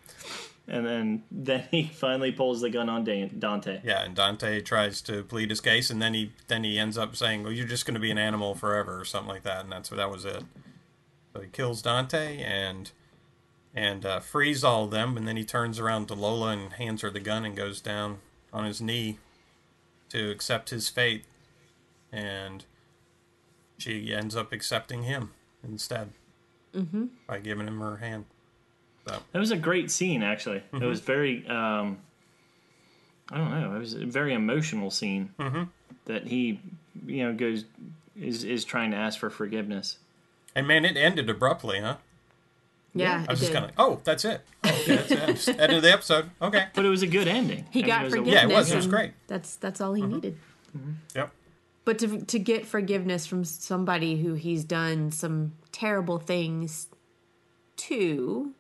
And 0.70 0.86
then 0.86 1.22
then 1.30 1.64
he 1.70 1.84
finally 1.84 2.32
pulls 2.32 2.60
the 2.60 2.70
gun 2.70 2.88
on 2.88 3.04
Dan- 3.04 3.36
Dante. 3.38 3.80
Yeah, 3.84 4.04
and 4.04 4.14
Dante 4.14 4.60
tries 4.60 5.02
to 5.02 5.24
plead 5.24 5.50
his 5.50 5.60
case, 5.60 5.90
and 5.90 6.00
then 6.00 6.14
he 6.14 6.32
then 6.46 6.64
he 6.64 6.78
ends 6.78 6.96
up 6.96 7.16
saying, 7.16 7.42
"Well, 7.42 7.52
you're 7.52 7.66
just 7.66 7.84
going 7.84 7.94
to 7.94 8.00
be 8.00 8.10
an 8.10 8.18
animal 8.18 8.54
forever," 8.54 9.00
or 9.00 9.04
something 9.04 9.28
like 9.28 9.42
that, 9.42 9.64
and 9.64 9.72
that's 9.72 9.90
that 9.90 10.10
was 10.10 10.24
it. 10.24 10.44
So 11.34 11.40
he 11.40 11.48
kills 11.48 11.82
Dante 11.82 12.42
and 12.42 12.90
and 13.74 14.04
uh, 14.06 14.20
frees 14.20 14.64
all 14.64 14.84
of 14.84 14.90
them, 14.90 15.16
and 15.16 15.26
then 15.28 15.36
he 15.36 15.44
turns 15.44 15.78
around 15.78 16.06
to 16.06 16.14
Lola 16.14 16.48
and 16.48 16.72
hands 16.72 17.02
her 17.02 17.10
the 17.10 17.20
gun 17.20 17.44
and 17.44 17.56
goes 17.56 17.80
down 17.80 18.18
on 18.52 18.64
his 18.64 18.80
knee 18.80 19.18
to 20.08 20.30
accept 20.30 20.70
his 20.70 20.88
fate, 20.88 21.24
and 22.12 22.64
she 23.78 24.12
ends 24.12 24.34
up 24.34 24.52
accepting 24.52 25.04
him 25.04 25.30
instead 25.62 26.10
mm-hmm. 26.74 27.06
by 27.26 27.38
giving 27.38 27.66
him 27.66 27.80
her 27.80 27.98
hand. 27.98 28.24
So 29.08 29.16
That 29.32 29.38
was 29.38 29.50
a 29.50 29.56
great 29.56 29.90
scene, 29.90 30.22
actually. 30.22 30.58
Mm-hmm. 30.72 30.82
It 30.82 30.86
was 30.86 31.00
very. 31.00 31.46
Um, 31.48 31.98
I 33.30 33.38
don't 33.38 33.50
know. 33.50 33.76
It 33.76 33.78
was 33.78 33.94
a 33.94 34.04
very 34.06 34.34
emotional 34.34 34.90
scene 34.90 35.30
Mm-hmm. 35.38 35.62
that 36.06 36.26
he, 36.26 36.60
you 37.06 37.24
know, 37.24 37.32
goes 37.32 37.64
is 38.20 38.44
is 38.44 38.64
trying 38.64 38.90
to 38.90 38.96
ask 38.96 39.18
for 39.18 39.30
forgiveness. 39.30 39.98
and 40.54 40.66
man, 40.66 40.84
it 40.84 40.96
ended 40.96 41.30
abruptly, 41.30 41.80
huh? 41.80 41.96
Yeah, 42.92 43.24
I 43.28 43.32
was 43.32 43.38
it 43.38 43.42
just 43.42 43.52
did. 43.52 43.52
kind 43.52 43.64
of, 43.66 43.70
oh, 43.78 44.00
that's 44.02 44.24
it. 44.24 44.40
Oh, 44.64 44.68
okay, 44.68 44.96
that's 44.96 45.10
it. 45.12 45.26
Just 45.26 45.48
End 45.60 45.72
of 45.72 45.82
the 45.82 45.92
episode. 45.92 46.28
Okay. 46.42 46.66
But 46.74 46.84
it 46.84 46.88
was 46.88 47.02
a 47.02 47.06
good 47.06 47.28
ending. 47.28 47.66
He 47.70 47.84
I 47.84 47.86
got 47.86 48.00
it 48.02 48.04
was 48.06 48.12
a- 48.14 48.16
forgiveness. 48.16 48.42
Yeah, 48.42 48.48
it 48.48 48.52
was. 48.52 48.72
It 48.72 48.76
was 48.76 48.86
great. 48.88 49.12
That's 49.28 49.54
that's 49.56 49.80
all 49.80 49.94
he 49.94 50.02
needed. 50.02 50.36
Yep. 51.14 51.30
But 51.84 51.98
to 52.00 52.20
to 52.24 52.38
get 52.40 52.66
forgiveness 52.66 53.26
from 53.26 53.44
somebody 53.44 54.20
who 54.22 54.34
he's 54.34 54.64
done 54.64 55.12
some 55.12 55.52
terrible 55.72 56.18
things 56.18 56.88
to, 57.76 58.52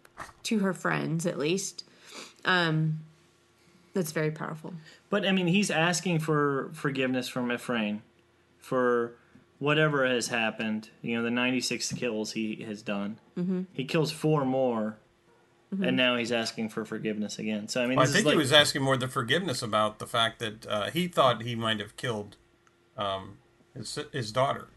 to 0.44 0.60
her 0.60 0.72
friends 0.72 1.26
at 1.26 1.38
least, 1.38 1.84
um, 2.44 3.00
that's 3.94 4.12
very 4.12 4.30
powerful. 4.30 4.74
But 5.08 5.26
I 5.26 5.32
mean, 5.32 5.48
he's 5.48 5.70
asking 5.70 6.20
for 6.20 6.70
forgiveness 6.72 7.28
from 7.28 7.48
Efrain 7.48 8.00
for 8.58 9.12
whatever 9.58 10.06
has 10.06 10.28
happened. 10.28 10.90
You 11.02 11.18
know, 11.18 11.22
the 11.22 11.30
96 11.30 11.92
kills 11.94 12.32
he 12.32 12.64
has 12.66 12.82
done. 12.82 13.18
Mm-hmm. 13.36 13.62
He 13.72 13.84
kills 13.84 14.12
four 14.12 14.44
more, 14.44 14.96
and 15.82 15.96
now 15.96 16.16
he's 16.16 16.32
asking 16.32 16.70
for 16.70 16.84
forgiveness 16.84 17.38
again. 17.38 17.68
So 17.68 17.82
I 17.82 17.86
mean, 17.86 17.96
Well, 17.96 18.04
I 18.04 18.06
think 18.06 18.20
is 18.20 18.24
like, 18.26 18.32
he 18.32 18.38
was 18.38 18.52
asking 18.52 18.82
more 18.82 18.96
the 18.96 19.08
forgiveness 19.08 19.62
about 19.62 19.98
the 19.98 20.06
fact 20.06 20.40
that 20.40 20.66
uh, 20.66 20.90
he 20.90 21.08
thought 21.08 21.42
he 21.42 21.54
might 21.54 21.78
have 21.80 21.96
killed 21.96 22.36
um, 22.96 23.38
his 23.74 23.98
his 24.12 24.32
daughter. 24.32 24.68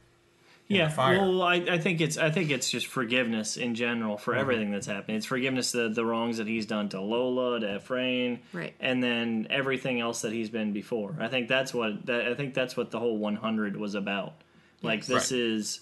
Yeah. 0.76 0.90
fire. 0.90 1.20
Well, 1.20 1.42
I, 1.42 1.56
I 1.56 1.78
think 1.78 2.02
it's 2.02 2.18
I 2.18 2.30
think 2.30 2.50
it's 2.52 2.70
just 2.70 2.88
forgiveness 2.88 3.58
in 3.58 3.76
general 3.76 4.16
Mm-hmm. 4.16 4.24
for 4.24 4.36
everything 4.36 4.72
that's 4.72 4.88
happened. 4.88 5.18
It's 5.18 5.26
forgiveness 5.26 5.72
the 5.72 5.90
the 5.90 6.06
wrongs 6.06 6.38
that 6.38 6.48
he's 6.48 6.66
done 6.66 6.90
to 6.90 7.02
Lola, 7.02 7.60
to 7.60 7.66
Efrain, 7.80 8.40
Right. 8.54 8.74
and 8.80 9.02
then 9.04 9.48
everything 9.50 10.00
else 10.02 10.22
that 10.22 10.32
he's 10.34 10.50
been 10.50 10.74
before. 10.74 11.16
I 11.20 11.28
think 11.28 11.48
that's 11.48 11.74
what 11.74 12.06
that, 12.08 12.28
I 12.28 12.34
think 12.36 12.54
that's 12.54 12.76
what 12.78 12.92
the 12.92 13.00
whole 13.00 13.18
100 13.18 13.78
was 13.78 13.96
about. 13.96 14.34
Like 14.82 15.00
Yes. 15.00 15.08
this 15.08 15.32
Right. 15.32 15.40
is, 15.42 15.80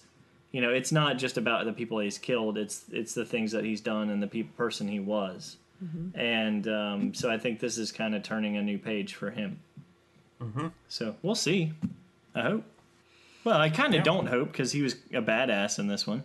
you 0.51 0.61
know, 0.61 0.69
it's 0.69 0.91
not 0.91 1.17
just 1.17 1.37
about 1.37 1.65
the 1.65 1.73
people 1.73 1.99
he's 1.99 2.17
killed. 2.17 2.57
It's 2.57 2.85
it's 2.91 3.13
the 3.13 3.25
things 3.25 3.51
that 3.53 3.63
he's 3.63 3.81
done 3.81 4.09
and 4.09 4.21
the 4.21 4.27
pe- 4.27 4.43
person 4.43 4.87
he 4.87 4.99
was. 4.99 5.57
And 6.13 6.67
um, 6.67 7.13
so 7.15 7.31
I 7.31 7.39
think 7.39 7.59
this 7.59 7.79
is 7.79 7.91
kind 7.91 8.13
of 8.13 8.21
turning 8.21 8.55
a 8.55 8.61
new 8.61 8.77
page 8.77 9.15
for 9.15 9.31
him. 9.31 9.57
Mm-hmm. 10.39 10.67
So 10.89 11.15
we'll 11.23 11.33
see. 11.33 11.73
I 12.35 12.41
hope. 12.41 12.63
Well, 13.43 13.59
I 13.59 13.69
kind 13.69 13.93
of 13.93 13.99
Yeah. 13.99 14.03
don't 14.03 14.27
hope 14.27 14.51
because 14.51 14.71
he 14.71 14.81
was 14.81 14.93
a 15.13 15.21
badass 15.21 15.79
in 15.79 15.87
this 15.87 16.05
one. 16.05 16.23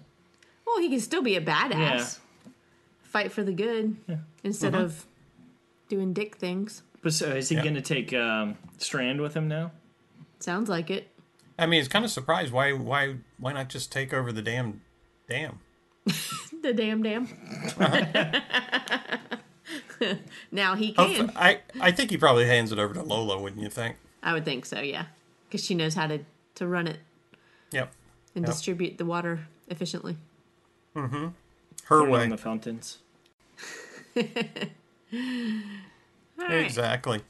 Well, 0.67 0.79
he 0.79 0.89
can 0.91 1.01
still 1.01 1.23
be 1.23 1.37
a 1.37 1.41
badass. 1.41 1.73
Yeah. 1.73 2.07
fight 3.03 3.33
for 3.33 3.43
the 3.43 3.53
good 3.53 3.97
instead 4.45 4.75
Mm-hmm. 4.75 4.83
of 4.85 5.07
doing 5.89 6.13
dick 6.13 6.37
things. 6.37 6.83
But 7.03 7.15
so 7.15 7.29
is 7.31 7.49
he 7.49 7.57
Yeah. 7.57 7.63
going 7.63 7.75
to 7.77 7.81
take 7.81 8.13
um, 8.13 8.59
Strand 8.79 9.21
with 9.23 9.33
him 9.35 9.49
now? 9.49 9.71
Sounds 10.41 10.69
like 10.69 10.91
it. 10.91 11.09
I 11.59 11.65
mean, 11.67 11.81
it's 11.81 11.89
kind 11.89 12.05
of 12.05 12.11
surprised 12.11 12.53
why 12.53 12.73
why 12.75 13.17
why 13.39 13.53
not 13.55 13.71
just 13.71 13.91
take 13.91 14.13
over 14.13 14.31
the 14.33 14.43
damn 14.43 14.83
dam? 15.29 15.61
The 16.63 16.73
damn 16.75 17.03
damn. 17.03 17.29
now 20.51 20.75
he 20.75 20.93
can. 20.93 21.31
I 21.37 21.61
I 21.81 21.93
think 21.93 22.11
he 22.11 22.17
probably 22.17 22.47
hands 22.47 22.73
it 22.73 22.79
over 22.79 22.95
to 22.95 23.03
Lola, 23.03 23.41
wouldn't 23.41 23.63
you 23.63 23.69
think? 23.71 23.97
I 24.23 24.33
would 24.33 24.45
think 24.45 24.67
so, 24.67 24.81
yeah, 24.81 25.07
because 25.49 25.65
she 25.65 25.75
knows 25.75 25.95
how 25.95 26.07
to 26.09 26.21
to 26.57 26.67
run 26.67 26.87
it 26.87 26.99
Yep, 27.73 27.93
and 28.35 28.45
Yep. 28.45 28.53
distribute 28.53 28.99
the 28.99 29.05
water 29.07 29.47
efficiently. 29.69 30.17
Mm-hmm. 30.95 31.27
her 31.85 32.01
Put 32.01 32.05
it 32.09 32.11
way. 32.11 32.23
on 32.25 32.29
the 32.31 32.39
fountains. 32.39 32.99
All 34.17 34.23
right. 36.39 36.65
Exactly. 36.65 37.21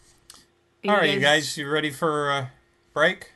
Are 0.86 0.94
All 0.94 1.00
right, 1.00 1.12
you 1.14 1.20
guys, 1.20 1.56
you 1.56 1.68
ready 1.68 1.90
for 1.90 2.30
a 2.30 2.52
break? 2.92 3.32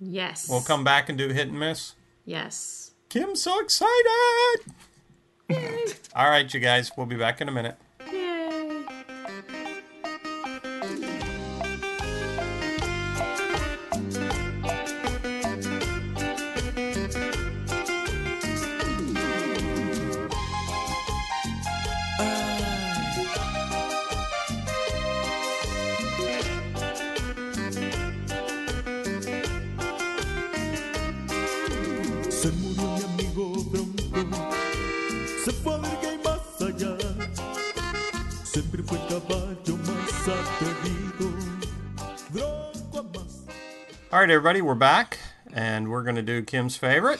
Yes. 0.00 0.48
We'll 0.48 0.60
come 0.62 0.84
back 0.84 1.08
and 1.08 1.16
do 1.18 1.28
hit 1.28 1.48
and 1.48 1.58
miss. 1.58 1.94
Yes. 2.24 2.92
Kim's 3.08 3.42
so 3.42 3.58
excited. 3.60 4.60
All 6.14 6.28
right, 6.30 6.52
you 6.52 6.60
guys, 6.60 6.92
we'll 6.96 7.06
be 7.06 7.16
back 7.16 7.40
in 7.40 7.48
a 7.48 7.52
minute. 7.52 7.76
All 44.14 44.20
right, 44.20 44.30
everybody, 44.30 44.62
we're 44.62 44.76
back, 44.76 45.18
and 45.52 45.90
we're 45.90 46.04
going 46.04 46.14
to 46.14 46.22
do 46.22 46.40
Kim's 46.40 46.76
favorite 46.76 47.18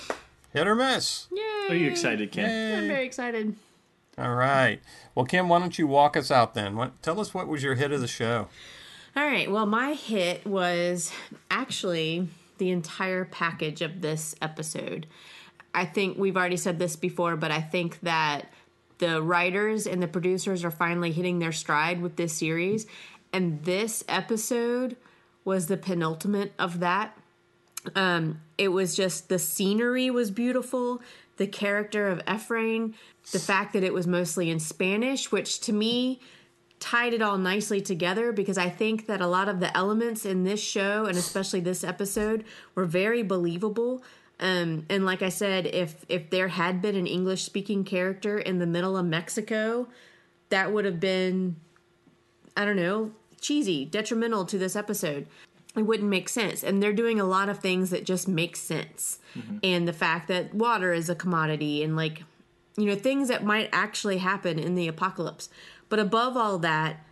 hit 0.53 0.68
or 0.68 0.76
miss. 0.76 1.26
Yay. 1.32 1.66
Are 1.70 1.74
you 1.74 1.90
excited, 1.90 2.30
Ken? 2.30 2.84
I'm 2.84 2.86
very 2.86 3.05
excited. 3.05 3.57
All 4.16 4.36
right. 4.36 4.78
Well, 5.12 5.26
Kim, 5.26 5.49
why 5.49 5.59
don't 5.59 5.76
you 5.76 5.88
walk 5.88 6.16
us 6.16 6.30
out 6.30 6.55
then? 6.55 6.76
What, 6.76 7.03
tell 7.03 7.18
us 7.18 7.34
what 7.34 7.49
was 7.49 7.64
your 7.64 7.74
hit 7.74 7.90
of 7.90 8.01
the 8.01 8.07
show. 8.07 8.47
All 9.16 9.24
right. 9.24 9.51
Well, 9.51 9.66
my 9.66 9.95
hit 9.95 10.47
was 10.47 11.11
actually 11.51 12.28
the 12.59 12.70
entire 12.70 13.24
package 13.24 13.82
of 13.82 14.01
this 14.01 14.36
episode. 14.40 15.09
I 15.74 15.86
think 15.86 16.16
we've 16.16 16.36
already 16.36 16.57
said 16.57 16.78
this 16.78 16.95
before, 16.95 17.34
but 17.34 17.51
I 17.51 17.61
think 17.61 17.99
that 18.03 18.53
the 18.99 19.20
writers 19.20 19.88
and 19.88 20.01
the 20.01 20.07
producers 20.07 20.64
are 20.64 20.70
finally 20.70 21.11
hitting 21.11 21.40
their 21.40 21.51
stride 21.51 22.01
with 22.01 22.14
this 22.14 22.34
series. 22.34 22.86
And 23.32 23.64
this 23.64 24.05
episode 24.07 24.97
was 25.45 25.66
the 25.66 25.76
penultimate 25.76 26.53
of 26.59 26.80
that. 26.80 27.16
Um, 27.95 28.40
it 28.57 28.68
was 28.68 28.97
just 28.97 29.28
the 29.28 29.38
scenery 29.38 30.11
was 30.11 30.30
beautiful, 30.30 31.03
the 31.36 31.47
character 31.47 32.09
of 32.09 32.24
Efrain, 32.24 32.95
the 33.32 33.38
fact 33.38 33.72
that 33.74 33.82
it 33.82 33.92
was 33.92 34.07
mostly 34.07 34.51
in 34.51 34.59
Spanish, 34.59 35.30
which 35.30 35.61
to 35.61 35.72
me 35.72 36.20
tied 36.80 37.14
it 37.14 37.22
all 37.22 37.38
nicely 37.38 37.80
together 37.80 38.32
because 38.32 38.59
I 38.59 38.68
think 38.68 39.07
that 39.07 39.20
a 39.20 39.26
lot 39.26 39.49
of 39.49 39.61
the 39.61 39.74
elements 39.76 40.26
in 40.26 40.45
this 40.45 40.61
show 40.61 41.07
and 41.07 41.16
especially 41.16 41.61
this 41.61 41.82
episode 41.82 42.45
were 42.74 42.84
very 42.84 43.22
believable. 43.22 44.03
Um, 44.40 44.84
and 44.90 45.07
like 45.07 45.22
I 45.22 45.28
said, 45.28 45.66
if 45.66 46.05
if 46.09 46.28
there 46.30 46.49
had 46.49 46.82
been 46.82 46.97
an 46.97 47.07
English 47.07 47.45
speaking 47.45 47.84
character 47.84 48.38
in 48.38 48.59
the 48.59 48.66
middle 48.66 48.97
of 48.97 49.07
Mexico, 49.07 49.88
that 50.51 50.72
would 50.72 50.84
have 50.84 51.01
been 51.01 51.57
I 52.57 52.64
don't 52.64 52.76
know, 52.76 53.12
cheesy, 53.45 53.84
detrimental 53.84 54.45
to 54.47 54.59
this 54.59 54.74
episode. 54.74 55.26
It 55.76 55.82
wouldn't 55.82 56.09
make 56.09 56.28
sense. 56.28 56.62
And 56.62 56.82
they're 56.82 56.92
doing 56.92 57.20
a 57.20 57.24
lot 57.24 57.49
of 57.49 57.59
things 57.59 57.90
that 57.90 58.05
just 58.05 58.26
make 58.26 58.57
sense. 58.57 59.18
Mm-hmm. 59.36 59.59
And 59.62 59.86
the 59.86 59.92
fact 59.92 60.28
that 60.28 60.55
water 60.55 60.92
is 60.92 61.09
a 61.09 61.14
commodity 61.14 61.82
and 61.82 61.97
like, 61.97 62.24
you 62.76 62.86
know, 62.86 62.95
things 62.95 63.28
that 63.28 63.45
might 63.45 63.68
actually 63.72 64.18
happen 64.18 64.59
in 64.59 64.74
the 64.74 64.88
apocalypse. 64.88 65.49
But 65.88 65.99
above 65.99 66.36
all 66.36 66.59
that, 66.59 67.05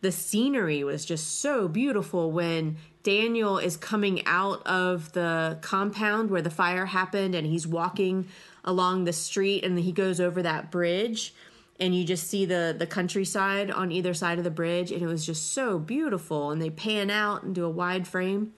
the 0.00 0.12
scenery 0.12 0.84
was 0.84 1.04
just 1.04 1.40
so 1.40 1.68
beautiful 1.68 2.30
when 2.30 2.76
Daniel 3.02 3.58
is 3.58 3.76
coming 3.76 4.26
out 4.26 4.66
of 4.66 5.12
the 5.12 5.58
compound 5.60 6.30
where 6.30 6.42
the 6.42 6.50
fire 6.50 6.86
happened 6.86 7.34
and 7.34 7.46
he's 7.46 7.66
walking 7.66 8.28
along 8.64 9.04
the 9.04 9.12
street 9.12 9.64
and 9.64 9.78
he 9.78 9.92
goes 9.92 10.20
over 10.20 10.42
that 10.42 10.70
bridge 10.70 11.32
and 11.78 11.94
you 11.94 12.04
just 12.04 12.28
see 12.28 12.44
the 12.44 12.74
the 12.76 12.86
countryside 12.86 13.70
on 13.70 13.92
either 13.92 14.14
side 14.14 14.38
of 14.38 14.44
the 14.44 14.50
bridge 14.50 14.90
and 14.92 15.02
it 15.02 15.06
was 15.06 15.24
just 15.26 15.52
so 15.52 15.78
beautiful 15.78 16.50
and 16.50 16.60
they 16.60 16.70
pan 16.70 17.10
out 17.10 17.42
and 17.42 17.54
do 17.54 17.64
a 17.64 17.70
wide 17.70 18.06
frame. 18.08 18.52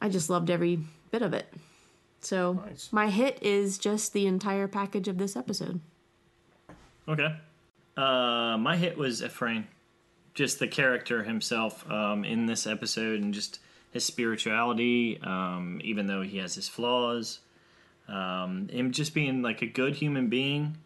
I 0.00 0.08
just 0.08 0.28
loved 0.28 0.50
every 0.50 0.80
bit 1.10 1.22
of 1.22 1.32
it. 1.34 1.52
So 2.20 2.62
Nice. 2.66 2.88
my 2.92 3.10
hit 3.10 3.38
is 3.42 3.78
just 3.78 4.12
the 4.12 4.26
entire 4.26 4.68
package 4.68 5.08
of 5.08 5.18
this 5.18 5.36
episode. 5.36 5.80
Okay. 7.08 7.34
Uh, 7.96 8.56
my 8.58 8.76
hit 8.76 8.96
was 8.96 9.22
Efrain. 9.22 9.64
Just 10.34 10.58
the 10.58 10.68
character 10.68 11.24
himself 11.24 11.88
um, 11.90 12.24
in 12.24 12.46
this 12.46 12.66
episode 12.66 13.20
and 13.20 13.34
just 13.34 13.58
his 13.90 14.04
spirituality, 14.04 15.20
um, 15.22 15.80
even 15.84 16.06
though 16.06 16.22
he 16.22 16.38
has 16.38 16.54
his 16.54 16.68
flaws. 16.68 17.40
Um, 18.08 18.68
him 18.68 18.92
just 18.92 19.14
being 19.14 19.42
like 19.42 19.62
a 19.62 19.66
good 19.66 19.94
human 19.96 20.28
being. 20.28 20.78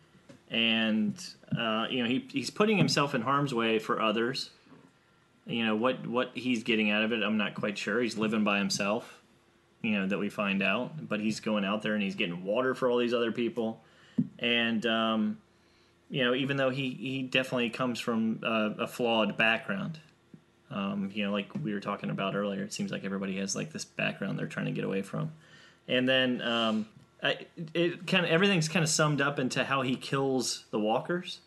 And, 0.50 1.14
uh, 1.58 1.86
you 1.90 2.02
know, 2.02 2.08
he, 2.08 2.26
he's 2.30 2.50
putting 2.50 2.78
himself 2.78 3.14
in 3.14 3.22
harm's 3.22 3.52
way 3.52 3.78
for 3.78 4.00
others. 4.00 4.50
You 5.46 5.64
know, 5.64 5.76
what, 5.76 6.06
what 6.06 6.30
he's 6.34 6.62
getting 6.62 6.90
out 6.90 7.02
of 7.02 7.12
it, 7.12 7.22
I'm 7.22 7.36
not 7.36 7.54
quite 7.54 7.78
sure. 7.78 8.00
He's 8.00 8.16
living 8.16 8.44
by 8.44 8.58
himself, 8.58 9.20
you 9.82 9.92
know, 9.92 10.06
that 10.06 10.18
we 10.18 10.28
find 10.28 10.62
out. 10.62 11.08
But 11.08 11.20
he's 11.20 11.40
going 11.40 11.64
out 11.64 11.82
there 11.82 11.94
and 11.94 12.02
he's 12.02 12.14
getting 12.14 12.44
water 12.44 12.74
for 12.74 12.90
all 12.90 12.98
these 12.98 13.14
other 13.14 13.32
people. 13.32 13.80
And, 14.38 14.84
um, 14.86 15.38
you 16.08 16.24
know, 16.24 16.34
even 16.34 16.56
though 16.56 16.70
he, 16.70 16.90
he 16.90 17.22
definitely 17.22 17.70
comes 17.70 17.98
from 17.98 18.40
uh, 18.44 18.70
a 18.78 18.86
flawed 18.86 19.36
background. 19.36 19.98
Um, 20.70 21.10
you 21.14 21.24
know, 21.24 21.32
like 21.32 21.50
we 21.62 21.72
were 21.72 21.80
talking 21.80 22.10
about 22.10 22.34
earlier, 22.34 22.62
it 22.62 22.72
seems 22.72 22.90
like 22.90 23.04
everybody 23.04 23.36
has 23.38 23.54
like 23.54 23.72
this 23.72 23.84
background 23.84 24.38
they're 24.38 24.46
trying 24.46 24.66
to 24.66 24.72
get 24.72 24.84
away 24.84 25.02
from. 25.02 25.32
And 25.88 26.08
then 26.08 26.42
um, 26.42 26.86
I, 27.22 27.46
it 27.74 28.06
kind 28.06 28.24
of 28.24 28.30
everything's 28.30 28.68
kind 28.68 28.82
of 28.82 28.88
summed 28.88 29.20
up 29.20 29.38
into 29.38 29.64
how 29.64 29.82
he 29.82 29.96
kills 29.96 30.64
the 30.70 30.78
walkers. 30.78 31.40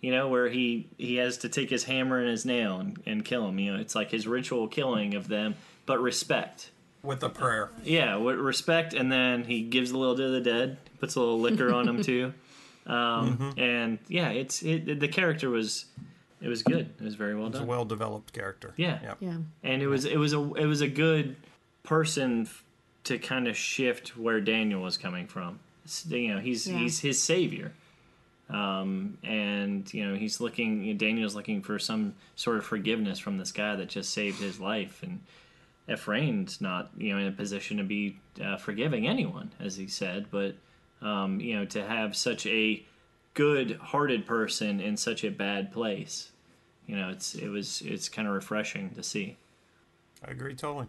You 0.00 0.10
know, 0.10 0.28
where 0.28 0.48
he 0.48 0.88
he 0.98 1.16
has 1.16 1.38
to 1.38 1.48
take 1.48 1.70
his 1.70 1.84
hammer 1.84 2.18
and 2.18 2.28
his 2.28 2.44
nail 2.44 2.80
and, 2.80 3.00
and 3.06 3.24
kill 3.24 3.46
them. 3.46 3.58
You 3.60 3.74
know, 3.74 3.80
it's 3.80 3.94
like 3.94 4.10
his 4.10 4.26
ritual 4.26 4.66
killing 4.68 5.14
of 5.14 5.28
them, 5.28 5.54
but 5.86 6.00
respect. 6.00 6.70
With 7.04 7.22
a 7.22 7.28
prayer. 7.28 7.70
Yeah, 7.84 8.16
with 8.16 8.36
respect, 8.36 8.94
and 8.94 9.10
then 9.12 9.44
he 9.44 9.62
gives 9.62 9.90
a 9.92 9.98
little 9.98 10.16
to 10.16 10.28
the 10.30 10.40
dead, 10.40 10.78
puts 11.00 11.14
a 11.16 11.20
little 11.20 11.40
liquor 11.40 11.72
on 11.72 11.88
him 11.88 12.02
too, 12.02 12.32
um, 12.86 13.54
and 13.56 13.98
yeah, 14.08 14.30
it's 14.30 14.62
it, 14.62 14.98
the 15.00 15.08
character 15.08 15.50
was 15.50 15.84
it 16.40 16.48
was 16.48 16.62
good. 16.64 16.90
It 17.00 17.04
was 17.04 17.14
very 17.14 17.34
well 17.36 17.46
It's 17.48 17.56
a 17.56 17.60
done. 17.60 17.68
well 17.68 17.84
developed 17.84 18.32
character. 18.32 18.72
Yeah. 18.76 18.98
Yep. 19.02 19.16
Yeah. 19.20 19.36
and 19.62 19.82
it 19.82 19.86
was 19.86 20.04
it 20.04 20.16
was 20.16 20.32
a 20.32 20.40
it 20.54 20.66
was 20.66 20.80
a 20.80 20.88
good 20.88 21.36
person 21.84 22.42
f- 22.42 22.64
to 23.04 23.18
kind 23.18 23.48
of 23.48 23.56
shift 23.56 24.16
where 24.16 24.40
Daniel 24.40 24.82
was 24.82 24.96
coming 24.96 25.26
from. 25.26 25.58
S- 25.84 26.06
You 26.08 26.34
know, 26.34 26.40
he's 26.40 26.66
Yeah. 26.68 26.78
he's 26.78 27.00
his 27.00 27.22
savior, 27.22 27.72
um, 28.48 29.18
and 29.22 29.92
you 29.92 30.04
know 30.08 30.14
he's 30.16 30.40
looking. 30.40 30.84
You 30.84 30.94
know, 30.94 30.98
Daniel's 30.98 31.34
looking 31.34 31.62
for 31.62 31.78
some 31.78 32.14
sort 32.36 32.58
of 32.58 32.64
forgiveness 32.64 33.18
from 33.18 33.38
this 33.38 33.52
guy 33.52 33.74
that 33.76 33.88
just 33.88 34.10
saved 34.12 34.40
his 34.40 34.60
life, 34.60 35.02
and 35.02 35.20
Efrain's 35.88 36.60
not 36.60 36.90
you 36.96 37.12
know 37.12 37.18
in 37.18 37.26
a 37.26 37.32
position 37.32 37.76
to 37.78 37.84
be 37.84 38.18
uh, 38.42 38.56
forgiving 38.56 39.06
anyone, 39.06 39.50
as 39.58 39.76
he 39.76 39.88
said, 39.88 40.26
but 40.30 40.54
um, 41.00 41.40
you 41.40 41.56
know 41.56 41.64
to 41.66 41.84
have 41.84 42.14
such 42.16 42.46
a 42.46 42.84
good-hearted 43.34 44.26
person 44.26 44.78
in 44.80 44.96
such 44.96 45.24
a 45.24 45.30
bad 45.30 45.72
place. 45.72 46.30
You 46.86 46.96
know, 46.96 47.08
it's 47.10 47.34
it 47.34 47.48
was 47.48 47.80
it's 47.82 48.08
kind 48.08 48.28
of 48.28 48.34
refreshing 48.34 48.90
to 48.90 49.02
see. 49.02 49.36
I 50.24 50.30
agree 50.30 50.54
totally. 50.54 50.86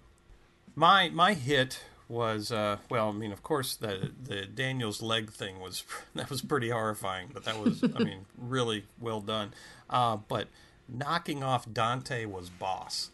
My 0.75 1.09
my 1.09 1.33
hit 1.33 1.83
was 2.13 2.51
uh, 2.51 2.77
well, 2.89 3.09
I 3.09 3.11
mean, 3.11 3.31
of 3.31 3.43
course, 3.43 3.75
the 3.75 4.11
the 4.23 4.45
Daniel's 4.45 5.01
leg 5.01 5.31
thing 5.31 5.59
was 5.59 5.83
that 6.15 6.29
was 6.29 6.41
pretty 6.41 6.69
horrifying, 6.69 7.29
but 7.33 7.43
that 7.45 7.59
was 7.59 7.83
I 7.83 8.03
mean 8.03 8.25
really 8.37 8.85
well 8.99 9.19
done. 9.19 9.53
Uh, 9.89 10.17
but 10.27 10.47
knocking 10.87 11.43
off 11.43 11.71
Dante 11.71 12.25
was 12.25 12.49
boss. 12.49 13.09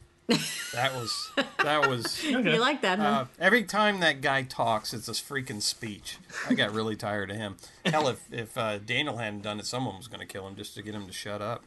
That 0.74 0.94
was 0.94 1.32
that 1.64 1.90
was. 1.90 2.24
Okay. 2.30 2.54
You 2.54 2.60
like 2.60 2.82
that, 2.82 3.00
huh? 3.00 3.06
Uh, 3.06 3.26
every 3.40 3.64
time 3.64 4.02
that 4.02 4.22
guy 4.22 4.44
talks, 4.44 4.94
it's 4.94 5.08
a 5.08 5.14
freaking 5.14 5.62
speech. 5.62 6.18
I 6.48 6.54
got 6.54 6.72
really 6.72 6.96
tired 6.96 7.32
of 7.32 7.38
him. 7.38 7.58
Hell, 7.86 8.08
if 8.08 8.32
if 8.32 8.56
uh, 8.58 8.78
Daniel 8.78 9.18
hadn't 9.18 9.42
done 9.42 9.60
it, 9.60 9.66
someone 9.66 9.98
was 9.98 10.08
going 10.08 10.20
to 10.20 10.28
kill 10.28 10.48
him 10.48 10.56
just 10.56 10.76
to 10.76 10.84
get 10.84 10.94
him 10.94 11.08
to 11.08 11.14
shut 11.14 11.42
up. 11.42 11.64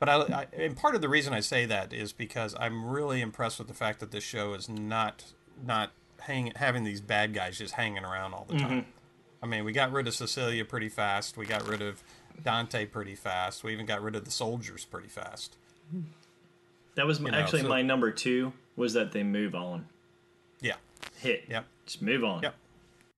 But 0.00 0.08
I, 0.08 0.14
I, 0.16 0.46
and 0.52 0.76
part 0.76 0.96
of 0.96 1.00
the 1.00 1.08
reason 1.08 1.32
I 1.32 1.38
say 1.38 1.64
that 1.66 1.92
is 1.92 2.12
because 2.12 2.56
I'm 2.58 2.86
really 2.86 3.20
impressed 3.20 3.60
with 3.60 3.68
the 3.68 3.74
fact 3.74 4.00
that 4.00 4.10
this 4.10 4.24
show 4.24 4.54
is 4.54 4.68
not 4.68 5.26
not 5.64 5.92
hang, 6.22 6.52
having 6.56 6.84
these 6.84 7.00
bad 7.00 7.34
guys 7.34 7.58
just 7.58 7.74
hanging 7.74 8.04
around 8.04 8.34
all 8.34 8.46
the 8.48 8.54
mm-hmm. 8.54 8.68
time. 8.68 8.86
I 9.42 9.46
mean, 9.46 9.64
we 9.64 9.72
got 9.72 9.92
rid 9.92 10.06
of 10.06 10.14
Cecilia 10.14 10.64
pretty 10.64 10.88
fast. 10.88 11.36
We 11.36 11.46
got 11.46 11.66
rid 11.66 11.82
of 11.82 12.02
Dante 12.42 12.86
pretty 12.86 13.14
fast. 13.14 13.64
We 13.64 13.72
even 13.72 13.86
got 13.86 14.02
rid 14.02 14.14
of 14.14 14.24
the 14.24 14.30
soldiers 14.30 14.84
pretty 14.84 15.08
fast. 15.08 15.56
That 16.94 17.06
was 17.06 17.20
my, 17.20 17.30
know, 17.30 17.38
actually 17.38 17.62
so- 17.62 17.68
my 17.68 17.82
number 17.82 18.10
two. 18.10 18.52
Was 18.74 18.94
that 18.94 19.12
they 19.12 19.22
move 19.22 19.54
on, 19.54 19.86
Yeah. 20.62 20.76
hit, 21.18 21.44
Yep. 21.46 21.66
just 21.84 22.00
move 22.00 22.24
on. 22.24 22.42
Yep. 22.42 22.54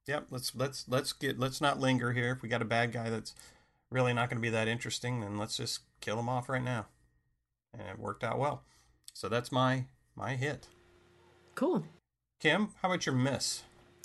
Yep. 0.07 0.27
Let's 0.31 0.53
let's 0.57 0.85
let's 0.89 1.13
get 1.13 1.39
let's 1.39 1.61
not 1.61 1.79
linger 1.79 2.13
here. 2.13 2.33
If 2.33 2.43
we 2.43 2.49
got 2.49 2.61
a 2.61 2.65
bad 2.65 2.91
guy 2.91 3.09
that's 3.09 3.37
really 3.89 4.13
not 4.13 4.29
going 4.29 4.39
to 4.39 4.43
be 4.43 4.51
that 4.51 4.67
interesting, 4.67 5.21
then 5.21 5.39
let's 5.39 5.57
just 5.57 5.83
kill 6.01 6.19
him 6.19 6.29
off 6.29 6.49
right 6.49 6.63
now. 6.63 6.87
And 7.73 7.83
it 7.83 8.01
worked 8.01 8.25
out 8.25 8.41
well. 8.41 8.65
So 9.13 9.29
that's 9.29 9.53
my 9.53 9.87
my 10.17 10.35
hit. 10.35 10.67
Cool. 11.55 11.85
Kim, 12.41 12.69
how 12.83 12.89
about 12.89 13.07
your 13.07 13.15
miss? 13.15 13.63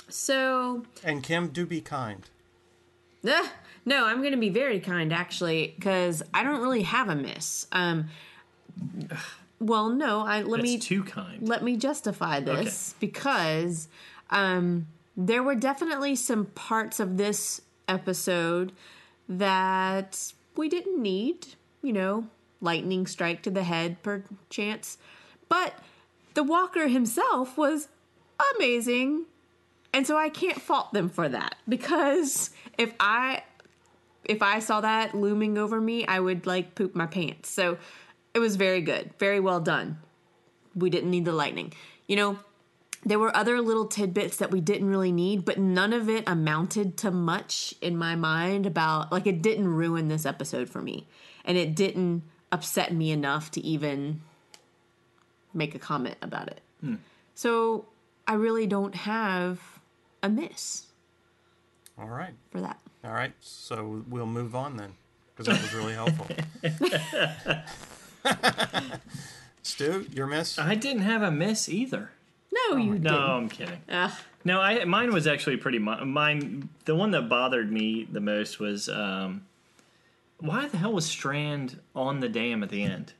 So, 0.08 0.84
And 1.04 1.22
Kim, 1.24 1.50
do 1.50 1.66
be 1.66 1.82
kind. 1.82 2.30
eh, 3.28 3.48
no, 3.86 4.06
I'm 4.06 4.20
going 4.20 4.32
to 4.32 4.38
be 4.38 4.50
very 4.50 4.80
kind 4.80 5.12
actually 5.14 5.74
because 5.78 6.24
I 6.34 6.44
don't 6.44 6.62
really 6.62 6.84
have 6.84 7.10
a 7.10 7.16
miss. 7.16 7.68
Um, 7.72 8.10
well, 9.60 9.90
no, 9.90 10.22
I 10.22 10.42
let 10.42 10.58
That's 10.62 10.64
me 10.64 10.78
too 10.80 11.04
kind. 11.04 11.48
let 11.48 11.64
me 11.64 11.76
justify 11.76 12.40
this 12.40 12.96
because 13.00 13.88
um, 14.30 14.88
there 15.18 15.44
were 15.44 15.56
definitely 15.56 16.16
some 16.16 16.46
parts 16.46 17.00
of 17.00 17.18
this 17.18 17.62
episode 17.88 18.72
that 19.28 20.34
we 20.56 20.70
didn't 20.70 21.02
need. 21.02 21.48
You 21.82 21.94
know, 21.94 22.28
lightning 22.62 23.06
strike 23.08 23.42
to 23.44 23.52
the 23.52 23.64
head, 23.64 24.02
perchance. 24.04 24.98
But 25.50 25.76
the 26.34 26.44
Walker 26.44 26.88
himself 26.88 27.58
was 27.58 27.88
amazing. 28.56 29.26
And 29.94 30.06
so 30.06 30.18
I 30.18 30.30
can't 30.30 30.62
fault 30.62 30.94
them 30.94 31.10
for 31.10 31.28
that 31.30 31.56
because 31.68 32.52
if 32.78 32.94
I 33.00 33.44
if 34.26 34.44
I 34.44 34.60
saw 34.60 34.82
that 34.82 35.16
looming 35.16 35.58
over 35.58 35.82
me, 35.82 36.06
I 36.06 36.20
would 36.20 36.46
like 36.46 36.76
poop 36.76 36.96
my 36.96 37.08
pants. 37.08 37.50
So 37.50 37.78
it 38.34 38.40
was 38.40 38.56
very 38.56 38.82
good, 38.82 39.12
very 39.18 39.40
well 39.40 39.60
done. 39.60 39.98
We 40.76 40.92
didn't 40.92 41.10
need 41.10 41.26
the 41.26 41.34
lightning. 41.34 41.74
You 42.08 42.16
know, 42.16 42.40
there 43.04 43.18
were 43.18 43.36
other 43.36 43.60
little 43.62 43.86
tidbits 43.86 44.38
that 44.38 44.52
we 44.52 44.62
didn't 44.62 44.90
really 44.90 45.12
need, 45.12 45.46
but 45.46 45.58
none 45.58 45.94
of 45.94 46.10
it 46.10 46.24
amounted 46.28 46.98
to 46.98 47.12
much 47.12 47.74
in 47.82 47.98
my 47.98 48.16
mind 48.16 48.66
about 48.66 49.12
like 49.12 49.26
it 49.26 49.42
didn't 49.42 49.68
ruin 49.68 50.10
this 50.10 50.26
episode 50.26 50.70
for 50.70 50.82
me. 50.82 51.08
And 51.44 51.58
it 51.58 51.76
didn't 51.76 52.24
upset 52.52 52.94
me 52.94 53.12
enough 53.12 53.50
to 53.52 53.62
even 53.62 54.22
make 55.54 55.74
a 55.74 55.80
comment 55.80 56.18
about 56.22 56.50
it. 56.50 56.62
Hmm. 56.82 56.96
So 57.34 57.86
I 58.30 58.34
really 58.36 58.68
don't 58.68 58.94
have 58.94 59.60
a 60.24 60.30
miss 60.30 60.86
All 61.98 62.08
right. 62.08 62.34
for 62.52 62.62
that. 62.62 62.80
All 63.04 63.12
right. 63.12 63.34
So 63.42 64.04
we'll 64.08 64.26
move 64.28 64.56
on 64.56 64.78
then, 64.78 64.94
because 65.36 65.48
that 65.48 65.62
was 65.62 65.74
really 65.74 65.94
helpful. 65.96 66.28
Stu, 69.64 70.06
your 70.14 70.28
miss? 70.28 70.58
I 70.58 70.76
didn't 70.76 71.02
have 71.04 71.22
a 71.22 71.32
miss 71.32 71.68
either. 71.70 72.12
No, 72.52 72.78
you 72.78 72.86
No, 72.86 72.94
didn't. 72.94 73.04
No, 73.04 73.18
I'm 73.18 73.50
kidding. 73.50 73.80
Ugh. 73.90 74.12
No, 74.46 74.62
I 74.62 74.84
mine 74.86 75.12
was 75.12 75.28
actually 75.28 75.58
pretty. 75.58 75.80
mi- 75.80 76.04
Mine, 76.06 76.70
the 76.86 76.96
one 76.96 77.12
that 77.12 77.24
bothered 77.30 77.72
me 77.72 78.08
the 78.12 78.22
most 78.22 78.60
was 78.60 78.88
um, 78.90 79.46
why 80.40 80.68
the 80.68 80.78
hell 80.78 80.94
was 80.94 81.06
Strand 81.06 81.80
on 81.96 82.20
the 82.22 82.30
dam 82.30 82.64
at 82.64 82.70
the 82.70 82.84
end? 82.84 83.14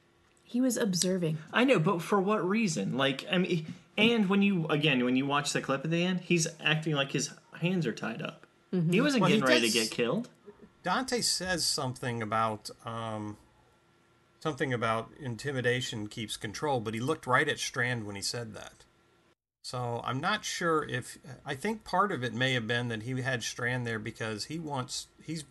he 0.44 0.60
was 0.62 0.78
observing. 0.78 1.38
I 1.54 1.64
know, 1.64 1.78
but 1.78 2.02
for 2.02 2.20
what 2.20 2.48
reason? 2.48 2.98
Like, 2.98 3.24
I 3.32 3.38
mean, 3.38 3.72
and 4.00 4.30
when 4.30 4.42
you 4.42 4.66
again 4.68 5.04
when 5.06 5.16
you 5.16 5.26
watch 5.26 5.54
the 5.54 5.62
clip 5.62 5.84
at 5.86 5.92
the 5.92 6.04
end, 6.04 6.22
he's 6.22 6.48
acting 6.64 6.94
like 6.96 7.12
his 7.12 7.32
hands 7.60 7.86
are 7.86 7.94
tied 7.94 8.22
up. 8.22 8.46
He 8.72 9.02
wasn't 9.02 9.22
Well, 9.22 9.30
he 9.32 9.38
getting 9.38 9.48
ready 9.48 9.62
does- 9.62 9.74
to 9.74 9.80
get 9.80 9.92
killed. 9.92 10.30
Dante 10.84 11.22
says 11.22 11.66
something 11.66 12.22
about 12.22 12.70
um, 12.86 13.38
something 14.40 14.74
about 14.74 15.10
intimidation 15.20 16.08
keeps 16.08 16.38
control, 16.38 16.80
but 16.80 16.94
he 16.94 17.00
looked 17.00 17.28
right 17.28 17.48
at 17.48 17.60
Strand 17.60 18.06
when 18.06 18.16
he 18.16 18.22
said 18.22 18.54
that. 18.54 18.86
So 19.62 20.02
I'm 20.06 20.20
not 20.22 20.46
sure 20.46 20.84
if 20.88 21.18
I 21.46 21.54
think 21.56 21.84
part 21.84 22.12
of 22.12 22.24
it 22.24 22.34
may 22.34 22.54
have 22.54 22.66
been 22.66 22.88
that 22.88 23.04
he 23.04 23.22
had 23.22 23.44
Strand 23.44 23.86
there 23.86 24.00
because 24.00 24.46
he 24.46 24.58
wants 24.58 25.08
he's 25.22 25.44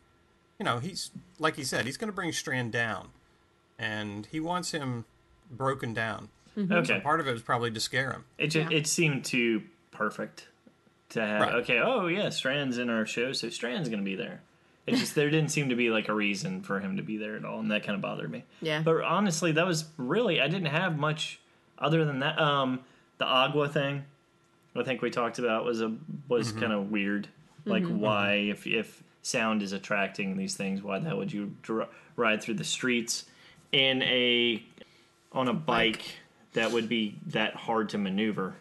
you 0.58 0.64
know 0.64 0.78
he's 0.78 1.10
like 1.38 1.56
he 1.56 1.64
said 1.64 1.84
he's 1.84 1.96
going 1.98 2.08
to 2.10 2.14
bring 2.16 2.32
Strand 2.32 2.72
down, 2.72 3.08
and 3.78 4.26
he 4.26 4.40
wants 4.40 4.70
him 4.70 5.04
broken 5.50 5.92
down. 5.92 6.30
Mm-hmm. 6.58 6.72
Okay, 6.72 7.00
Part 7.00 7.20
of 7.20 7.28
it 7.28 7.32
was 7.32 7.42
probably 7.42 7.70
to 7.70 7.80
scare 7.80 8.10
him. 8.10 8.24
it 8.36 8.48
just, 8.48 8.72
it 8.72 8.86
seemed 8.88 9.24
too 9.24 9.62
perfect 9.92 10.48
to 11.10 11.24
have. 11.24 11.40
Right. 11.40 11.54
Okay, 11.56 11.78
oh 11.78 12.08
yeah, 12.08 12.30
Strand's 12.30 12.78
in 12.78 12.90
our 12.90 13.06
show, 13.06 13.32
so 13.32 13.48
Strand's 13.48 13.88
gonna 13.88 14.02
be 14.02 14.16
there. 14.16 14.40
It 14.86 14.96
just 14.96 15.14
there 15.14 15.30
didn't 15.30 15.50
seem 15.50 15.68
to 15.68 15.76
be 15.76 15.90
like 15.90 16.08
a 16.08 16.14
reason 16.14 16.62
for 16.62 16.80
him 16.80 16.96
to 16.96 17.02
be 17.02 17.16
there 17.16 17.36
at 17.36 17.44
all, 17.44 17.60
and 17.60 17.70
that 17.70 17.84
kind 17.84 17.94
of 17.94 18.00
bothered 18.00 18.30
me. 18.30 18.44
Yeah. 18.60 18.82
But 18.82 19.02
honestly, 19.02 19.52
that 19.52 19.66
was 19.66 19.84
really 19.96 20.40
I 20.40 20.48
didn't 20.48 20.66
have 20.66 20.98
much 20.98 21.38
other 21.78 22.04
than 22.04 22.20
that. 22.20 22.40
Um, 22.40 22.80
the 23.18 23.26
agua 23.26 23.68
thing, 23.68 24.04
I 24.74 24.82
think 24.82 25.02
we 25.02 25.10
talked 25.10 25.38
about 25.38 25.64
was 25.64 25.80
a 25.80 25.94
was 26.28 26.50
mm-hmm. 26.50 26.60
kind 26.60 26.72
of 26.72 26.90
weird. 26.90 27.28
Mm-hmm. 27.66 27.70
Like 27.70 27.86
why 27.86 28.34
if 28.34 28.66
if 28.66 29.02
sound 29.22 29.62
is 29.62 29.72
attracting 29.72 30.36
these 30.36 30.56
things, 30.56 30.82
why 30.82 30.98
the 30.98 31.08
hell 31.08 31.18
would 31.18 31.32
you 31.32 31.54
dr- 31.62 31.88
ride 32.16 32.42
through 32.42 32.54
the 32.54 32.64
streets 32.64 33.26
in 33.72 34.02
a 34.02 34.62
on 35.32 35.48
a 35.48 35.54
bike 35.54 36.16
that 36.58 36.72
would 36.72 36.88
be 36.88 37.16
that 37.28 37.54
hard 37.54 37.88
to 37.90 37.98
maneuver? 37.98 38.54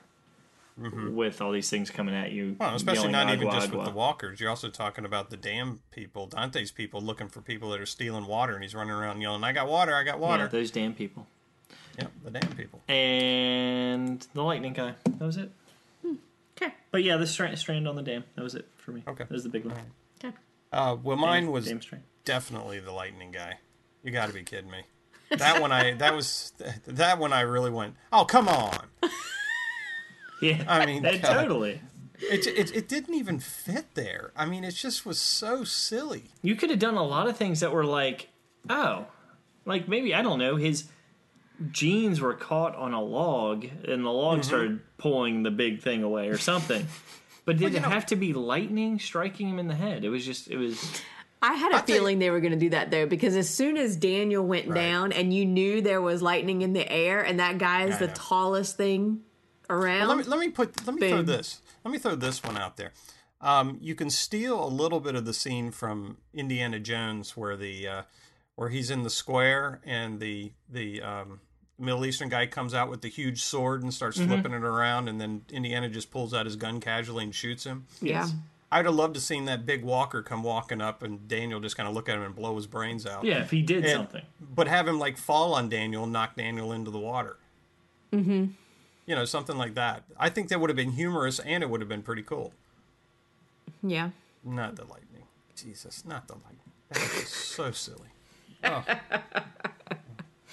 With 0.80 1.41
all 1.41 1.52
these 1.52 1.72
things 1.72 1.89
coming 1.89 2.14
at 2.14 2.32
you, 2.32 2.56
Well, 2.60 2.76
especially 2.76 3.10
yelling 3.10 3.12
not 3.14 3.34
even 3.34 3.48
agua, 3.48 3.60
just 3.62 3.74
with 3.74 3.86
the 3.86 3.91
walkers. 3.91 4.39
You're 4.39 4.52
also 4.52 4.70
talking 4.70 5.06
about 5.06 5.32
the 5.32 5.38
damn 5.38 5.80
people, 5.89 6.28
Dante's 6.28 6.70
people, 6.70 7.02
looking 7.02 7.30
for 7.30 7.41
people 7.41 7.72
that 7.72 7.82
are 7.82 7.88
stealing 7.88 8.28
water, 8.28 8.54
and 8.54 8.62
he's 8.64 8.76
running 8.76 8.93
around 8.93 9.20
yelling, 9.22 9.43
"I 9.43 9.54
got 9.54 9.68
water! 9.68 9.95
I 9.95 10.04
got 10.04 10.20
water!" 10.20 10.43
Yeah, 10.43 10.50
those 10.50 10.70
damn 10.70 10.93
people. 10.93 11.26
Yep, 11.98 12.12
the 12.26 12.30
damn 12.30 12.56
people. 12.56 12.80
and 12.88 14.28
the 14.36 14.43
lightning 14.43 14.74
guy. 14.74 14.93
That 15.06 15.20
was 15.26 15.38
it. 15.38 15.50
Okay. 16.62 16.72
But 16.91 17.04
yeah, 17.04 17.18
the 17.18 17.26
strand, 17.26 17.58
strand 17.58 17.88
on 17.88 17.95
the 17.95 18.04
dam. 18.04 18.24
That 18.36 18.43
was 18.43 18.54
it 18.54 18.68
for 18.78 18.91
me. 18.91 19.02
Okay. 19.08 19.24
that 19.24 19.32
was 19.32 19.41
the 19.41 19.50
big 19.50 19.66
one. 19.66 19.76
Okay. 20.24 20.36
Uh, 20.72 20.95
well, 21.02 21.18
mine 21.18 21.45
Dam- 21.45 21.52
was 21.54 21.66
dam 21.66 21.82
strand. 21.82 22.04
definitely 22.24 22.80
the 22.80 22.91
lightning 22.91 23.32
guy. 23.32 23.58
You 24.04 24.12
got 24.12 24.28
to 24.28 24.34
be 24.34 24.43
kidding 24.43 24.70
me. 24.70 24.84
That 25.30 25.61
one, 25.61 25.71
I 25.71 25.93
that 25.95 26.15
was 26.15 26.53
that 26.88 27.19
one. 27.19 27.34
I 27.34 27.41
really 27.41 27.71
went. 27.71 27.95
Oh, 28.13 28.25
come 28.25 28.47
on! 28.47 28.78
Yeah, 30.41 30.63
I 30.67 30.86
mean, 30.86 31.01
totally. 31.21 31.82
It, 32.19 32.45
it 32.45 32.75
it 32.75 32.88
didn't 32.88 33.15
even 33.15 33.39
fit 33.39 33.86
there. 33.95 34.32
I 34.36 34.45
mean, 34.45 34.63
it 34.63 34.71
just 34.75 35.03
was 35.05 35.19
so 35.19 35.63
silly. 35.63 36.25
You 36.43 36.55
could 36.55 36.69
have 36.69 36.78
done 36.80 36.95
a 36.95 37.03
lot 37.03 37.28
of 37.28 37.38
things 37.38 37.59
that 37.61 37.71
were 37.71 37.86
like, 37.86 38.30
oh, 38.69 39.07
like 39.65 39.88
maybe 39.88 40.13
I 40.13 40.21
don't 40.21 40.38
know. 40.38 40.55
His 40.55 40.86
jeans 41.71 42.21
were 42.21 42.36
caught 42.36 42.75
on 42.75 42.93
a 42.93 43.01
log, 43.01 43.65
and 43.88 44.05
the 44.05 44.11
log 44.11 44.39
Mm-hmm. 44.39 44.47
started 44.47 44.97
pulling 44.99 45.41
the 45.41 45.49
big 45.51 45.82
thing 45.82 46.03
away, 46.03 46.28
or 46.30 46.38
something. 46.38 46.86
But 47.45 47.55
did 47.59 47.71
you 47.71 47.78
it 47.78 47.82
know- 47.82 47.89
have 47.89 48.05
to 48.07 48.17
be 48.17 48.34
lightning 48.34 48.99
striking 48.99 49.47
him 49.47 49.57
in 49.57 49.69
the 49.69 49.75
head? 49.75 50.03
It 50.03 50.09
was 50.09 50.25
just, 50.25 50.49
it 50.49 50.57
was. 50.57 51.01
I 51.41 51.53
had 51.53 51.71
a 51.71 51.75
I'll 51.75 51.81
feeling 51.83 52.19
they 52.19 52.29
were 52.31 52.39
going 52.39 52.53
to 52.53 52.57
do 52.59 52.69
that 52.71 52.89
though, 52.91 53.05
because 53.05 53.35
as 53.35 53.47
soon 53.49 53.77
as 53.77 53.95
Daniel 53.95 54.45
went 54.45 54.67
Right. 54.67 54.75
down 54.75 55.11
and 55.11 55.33
you 55.33 55.45
knew 55.45 55.81
there 55.81 56.01
was 56.01 56.21
lightning 56.21 56.61
in 56.63 56.73
the 56.73 56.89
air, 56.91 57.21
and 57.21 57.39
that 57.39 57.57
guy 57.59 57.83
is 57.85 57.95
I 57.95 57.99
the 57.99 58.07
know. 58.07 58.13
tallest 58.15 58.75
thing 58.77 59.21
around. 59.69 60.07
Let 60.07 60.17
me 60.17 60.23
let 60.23 60.39
me 60.39 60.49
put 60.49 60.85
let 60.88 60.95
me 60.95 61.09
throw 61.09 61.21
this. 61.21 61.61
Let 61.83 61.91
me 61.91 61.99
throw 61.99 62.15
this 62.15 62.43
one 62.43 62.57
out 62.57 62.77
there. 62.77 62.91
Um, 63.39 63.77
you 63.81 63.93
can 63.93 64.09
steal 64.09 64.63
a 64.63 64.67
little 64.67 64.99
bit 64.99 65.13
of 65.15 65.25
the 65.25 65.33
scene 65.33 65.69
from 65.71 66.17
Indiana 66.33 66.79
Jones, 66.79 67.38
where 67.38 67.55
the 67.55 67.88
uh, 67.88 68.01
where 68.55 68.69
he's 68.69 68.89
in 68.89 69.03
the 69.03 69.09
square 69.11 69.79
and 69.85 70.19
the 70.19 70.53
the 70.67 71.01
um, 71.03 71.39
Middle 71.77 72.03
Eastern 72.07 72.29
guy 72.29 72.47
comes 72.47 72.73
out 72.73 72.89
with 72.89 73.01
the 73.01 73.09
huge 73.09 73.43
sword 73.43 73.83
and 73.83 73.93
starts 73.93 74.17
Mm-hmm. 74.17 74.27
flipping 74.33 74.53
it 74.53 74.63
around, 74.63 75.07
and 75.07 75.21
then 75.21 75.43
Indiana 75.51 75.88
just 75.88 76.09
pulls 76.09 76.33
out 76.33 76.47
his 76.47 76.55
gun 76.55 76.79
casually 76.79 77.25
and 77.25 77.35
shoots 77.35 77.63
him. 77.63 77.85
yeah. 78.01 78.27
I'd 78.72 78.86
have 78.86 78.95
loved 78.95 79.13
to 79.15 79.22
seen 79.22 79.45
that 79.45 79.65
big 79.65 79.84
walker 79.84 80.22
come 80.22 80.43
walking 80.43 80.82
up 80.82 81.01
and 81.01 81.26
Daniel 81.28 81.59
just 81.61 81.78
kind 81.78 81.88
of 81.88 81.95
look 81.95 82.09
at 82.09 82.15
him 82.18 82.24
and 82.24 82.36
blow 82.36 82.55
his 82.57 82.68
brains 82.68 83.05
out. 83.05 83.24
Yeah, 83.24 83.39
if 83.41 83.51
he 83.51 83.61
did 83.61 83.86
And- 83.86 83.93
something. 83.93 84.24
But 84.41 84.68
have 84.68 84.88
him 84.88 84.99
like 84.99 85.18
fall 85.18 85.53
on 85.53 85.70
Daniel 85.70 86.03
and 86.03 86.11
knock 86.11 86.36
Daniel 86.36 86.72
into 86.74 86.91
the 86.91 86.99
water. 86.99 87.38
Mm-hmm. 88.11 88.47
You 89.05 89.15
know, 89.15 89.24
something 89.26 89.57
like 89.57 89.76
that. 89.76 90.03
I 90.20 90.30
think 90.30 90.49
that 90.49 90.59
would 90.59 90.70
have 90.70 90.76
been 90.78 90.91
humorous 90.91 91.39
and 91.39 91.63
it 91.63 91.70
would 91.70 91.80
have 91.80 91.88
been 91.89 92.01
pretty 92.03 92.24
cool. 92.24 92.51
Yeah. 93.82 94.09
Not 94.43 94.76
the 94.76 94.84
lightning. 94.84 95.24
Jesus, 95.55 96.03
not 96.05 96.28
the 96.28 96.34
lightning. 96.36 96.59
That 96.91 97.01
was 97.15 97.30
so 97.30 97.72
silly. 97.72 98.09
Oh. 98.63 98.84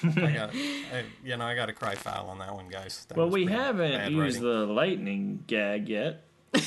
I 0.04 0.32
got, 0.32 0.50
I, 0.54 1.04
you 1.24 1.36
know, 1.36 1.44
I 1.46 1.54
got 1.54 1.66
to 1.66 1.72
cry 1.72 1.94
foul 1.94 2.28
on 2.28 2.38
that 2.40 2.54
one, 2.54 2.68
guys. 2.68 3.06
That 3.08 3.16
Well, 3.16 3.30
we 3.30 3.46
bad- 3.46 3.54
haven't 3.56 3.92
bad 3.92 4.12
used 4.12 4.36
writing. 4.36 4.42
the 4.42 4.66
lightning 4.72 5.44
gag 5.46 5.88
yet. 5.88 6.22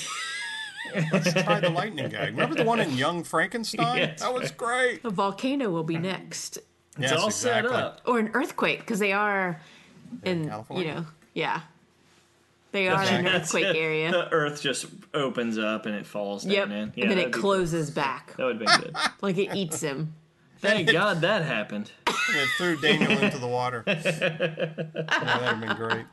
Let's 1.11 1.33
try 1.33 1.59
the 1.59 1.69
lightning 1.69 2.09
gag. 2.09 2.29
Remember 2.31 2.55
the 2.55 2.63
one 2.63 2.79
in 2.79 2.91
Young 2.97 3.23
Frankenstein? 3.23 3.97
Yes. 3.97 4.21
That 4.21 4.33
was 4.33 4.51
great. 4.51 5.03
A 5.03 5.09
volcano 5.09 5.69
will 5.69 5.83
be 5.83 5.97
next, 5.97 6.57
It's 6.57 7.11
Yes, 7.11 7.13
all 7.13 7.31
set 7.31 7.65
exactly. 7.65 7.81
up. 7.81 8.01
or 8.05 8.19
an 8.19 8.29
earthquake 8.33 8.79
because 8.79 8.99
they 8.99 9.11
are 9.13 9.59
in 10.23 10.47
California. 10.49 10.87
you 10.87 10.93
know 10.93 11.05
yeah 11.33 11.61
they 12.71 12.87
are 12.87 13.01
in 13.03 13.25
an 13.25 13.27
earthquake 13.27 13.65
it. 13.65 13.75
area. 13.77 14.11
The 14.11 14.29
earth 14.31 14.61
just 14.61 14.85
opens 15.13 15.57
up 15.57 15.85
and 15.85 15.95
it 15.95 16.05
falls 16.05 16.43
down 16.43 16.51
Yep, 16.53 16.65
in. 16.67 16.71
and 16.73 16.93
then 16.95 17.07
that'd 17.09 17.23
it 17.25 17.33
be- 17.33 17.39
closes 17.39 17.89
back 17.91 18.35
That 18.37 18.45
would 18.45 18.61
have 18.61 18.81
been 18.81 18.81
good. 18.93 18.95
like 19.21 19.37
it 19.37 19.53
eats 19.55 19.81
him. 19.81 20.13
Thank 20.59 20.91
God 20.91 21.21
that 21.21 21.43
happened. 21.43 21.91
It 22.07 22.49
threw 22.57 22.75
Daniel 22.77 23.11
into 23.23 23.37
the 23.37 23.47
water. 23.47 23.83
That 23.85 25.07
would 25.07 25.09
have 25.11 25.61
been 25.61 25.75
great. 25.75 26.05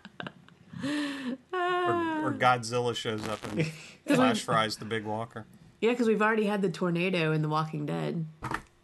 Or, 1.52 2.26
or 2.28 2.32
Godzilla 2.32 2.94
shows 2.94 3.26
up 3.28 3.38
and 3.52 3.66
flash 4.06 4.42
fries 4.42 4.76
the 4.76 4.84
big 4.84 5.04
walker. 5.04 5.44
Yeah, 5.80 5.90
because 5.90 6.06
we've 6.08 6.22
already 6.22 6.44
had 6.46 6.62
the 6.62 6.70
tornado 6.70 7.32
in 7.32 7.42
The 7.42 7.48
Walking 7.48 7.84
Dead. 7.86 8.24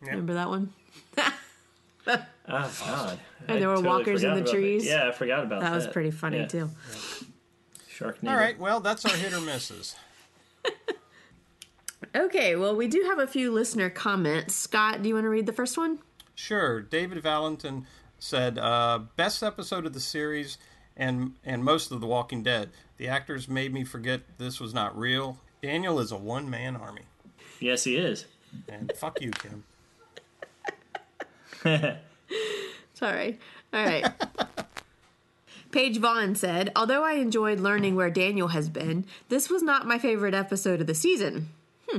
Remember 0.00 0.34
that 0.34 0.48
one? 0.48 0.72
Oh 2.52 2.72
God. 2.84 3.20
And 3.46 3.60
there 3.62 3.68
were 3.68 3.80
walkers 3.80 4.24
in 4.24 4.30
the 4.30 4.36
about 4.38 4.46
that. 4.46 4.52
trees. 4.52 4.84
Yeah, 4.84 5.06
I 5.08 5.12
forgot 5.12 5.44
about 5.44 5.60
that. 5.60 5.70
That 5.70 5.76
was 5.76 5.86
pretty 5.86 6.10
funny 6.10 6.38
Yeah. 6.38 6.46
too. 6.46 6.70
Sharknado. 7.96 8.30
All 8.30 8.36
right, 8.36 8.58
well, 8.58 8.80
that's 8.80 9.04
our 9.04 9.14
hit 9.14 9.32
or 9.32 9.40
misses. 9.40 9.94
Okay, 12.14 12.56
well, 12.56 12.74
we 12.74 12.88
do 12.88 13.02
have 13.08 13.20
a 13.20 13.26
few 13.26 13.52
listener 13.52 13.88
comments. 13.88 14.54
Scott, 14.56 15.00
do 15.02 15.08
you 15.08 15.14
want 15.14 15.26
to 15.26 15.28
read 15.28 15.46
the 15.46 15.52
first 15.52 15.78
one? 15.78 16.00
Sure. 16.34 16.80
David 16.80 17.22
Valentin 17.22 17.86
said, 18.18 18.58
uh, 18.58 19.00
"Best 19.16 19.42
episode 19.44 19.86
of 19.86 19.92
the 19.92 20.00
series, 20.00 20.58
and 21.00 21.32
and 21.44 21.64
most 21.64 21.90
of 21.90 22.00
The 22.00 22.06
Walking 22.06 22.44
Dead. 22.44 22.70
The 22.98 23.08
actors 23.08 23.48
made 23.48 23.72
me 23.72 23.82
forget 23.82 24.20
this 24.38 24.60
was 24.60 24.72
not 24.72 24.96
real. 24.96 25.38
Daniel 25.62 25.98
is 25.98 26.12
a 26.12 26.16
one 26.16 26.48
man 26.48 26.76
army, 26.76 27.02
Yes, 27.58 27.82
he 27.84 27.96
is. 27.96 28.26
and 28.68 28.92
fuck 28.96 29.20
you, 29.20 29.30
Kim. 29.32 29.64
Sorry. 32.94 33.38
All 33.72 33.84
right. 33.84 34.06
Paige 35.70 35.98
Vaughn 35.98 36.34
said, 36.34 36.72
Although 36.74 37.04
I 37.04 37.12
enjoyed 37.14 37.60
learning 37.60 37.94
where 37.96 38.10
Daniel 38.10 38.48
has 38.48 38.68
been, 38.68 39.04
this 39.28 39.48
was 39.48 39.62
not 39.62 39.86
my 39.86 39.98
favorite 39.98 40.34
episode 40.34 40.80
of 40.80 40.86
the 40.86 40.94
season. 40.94 41.48
Hmm. 41.90 41.98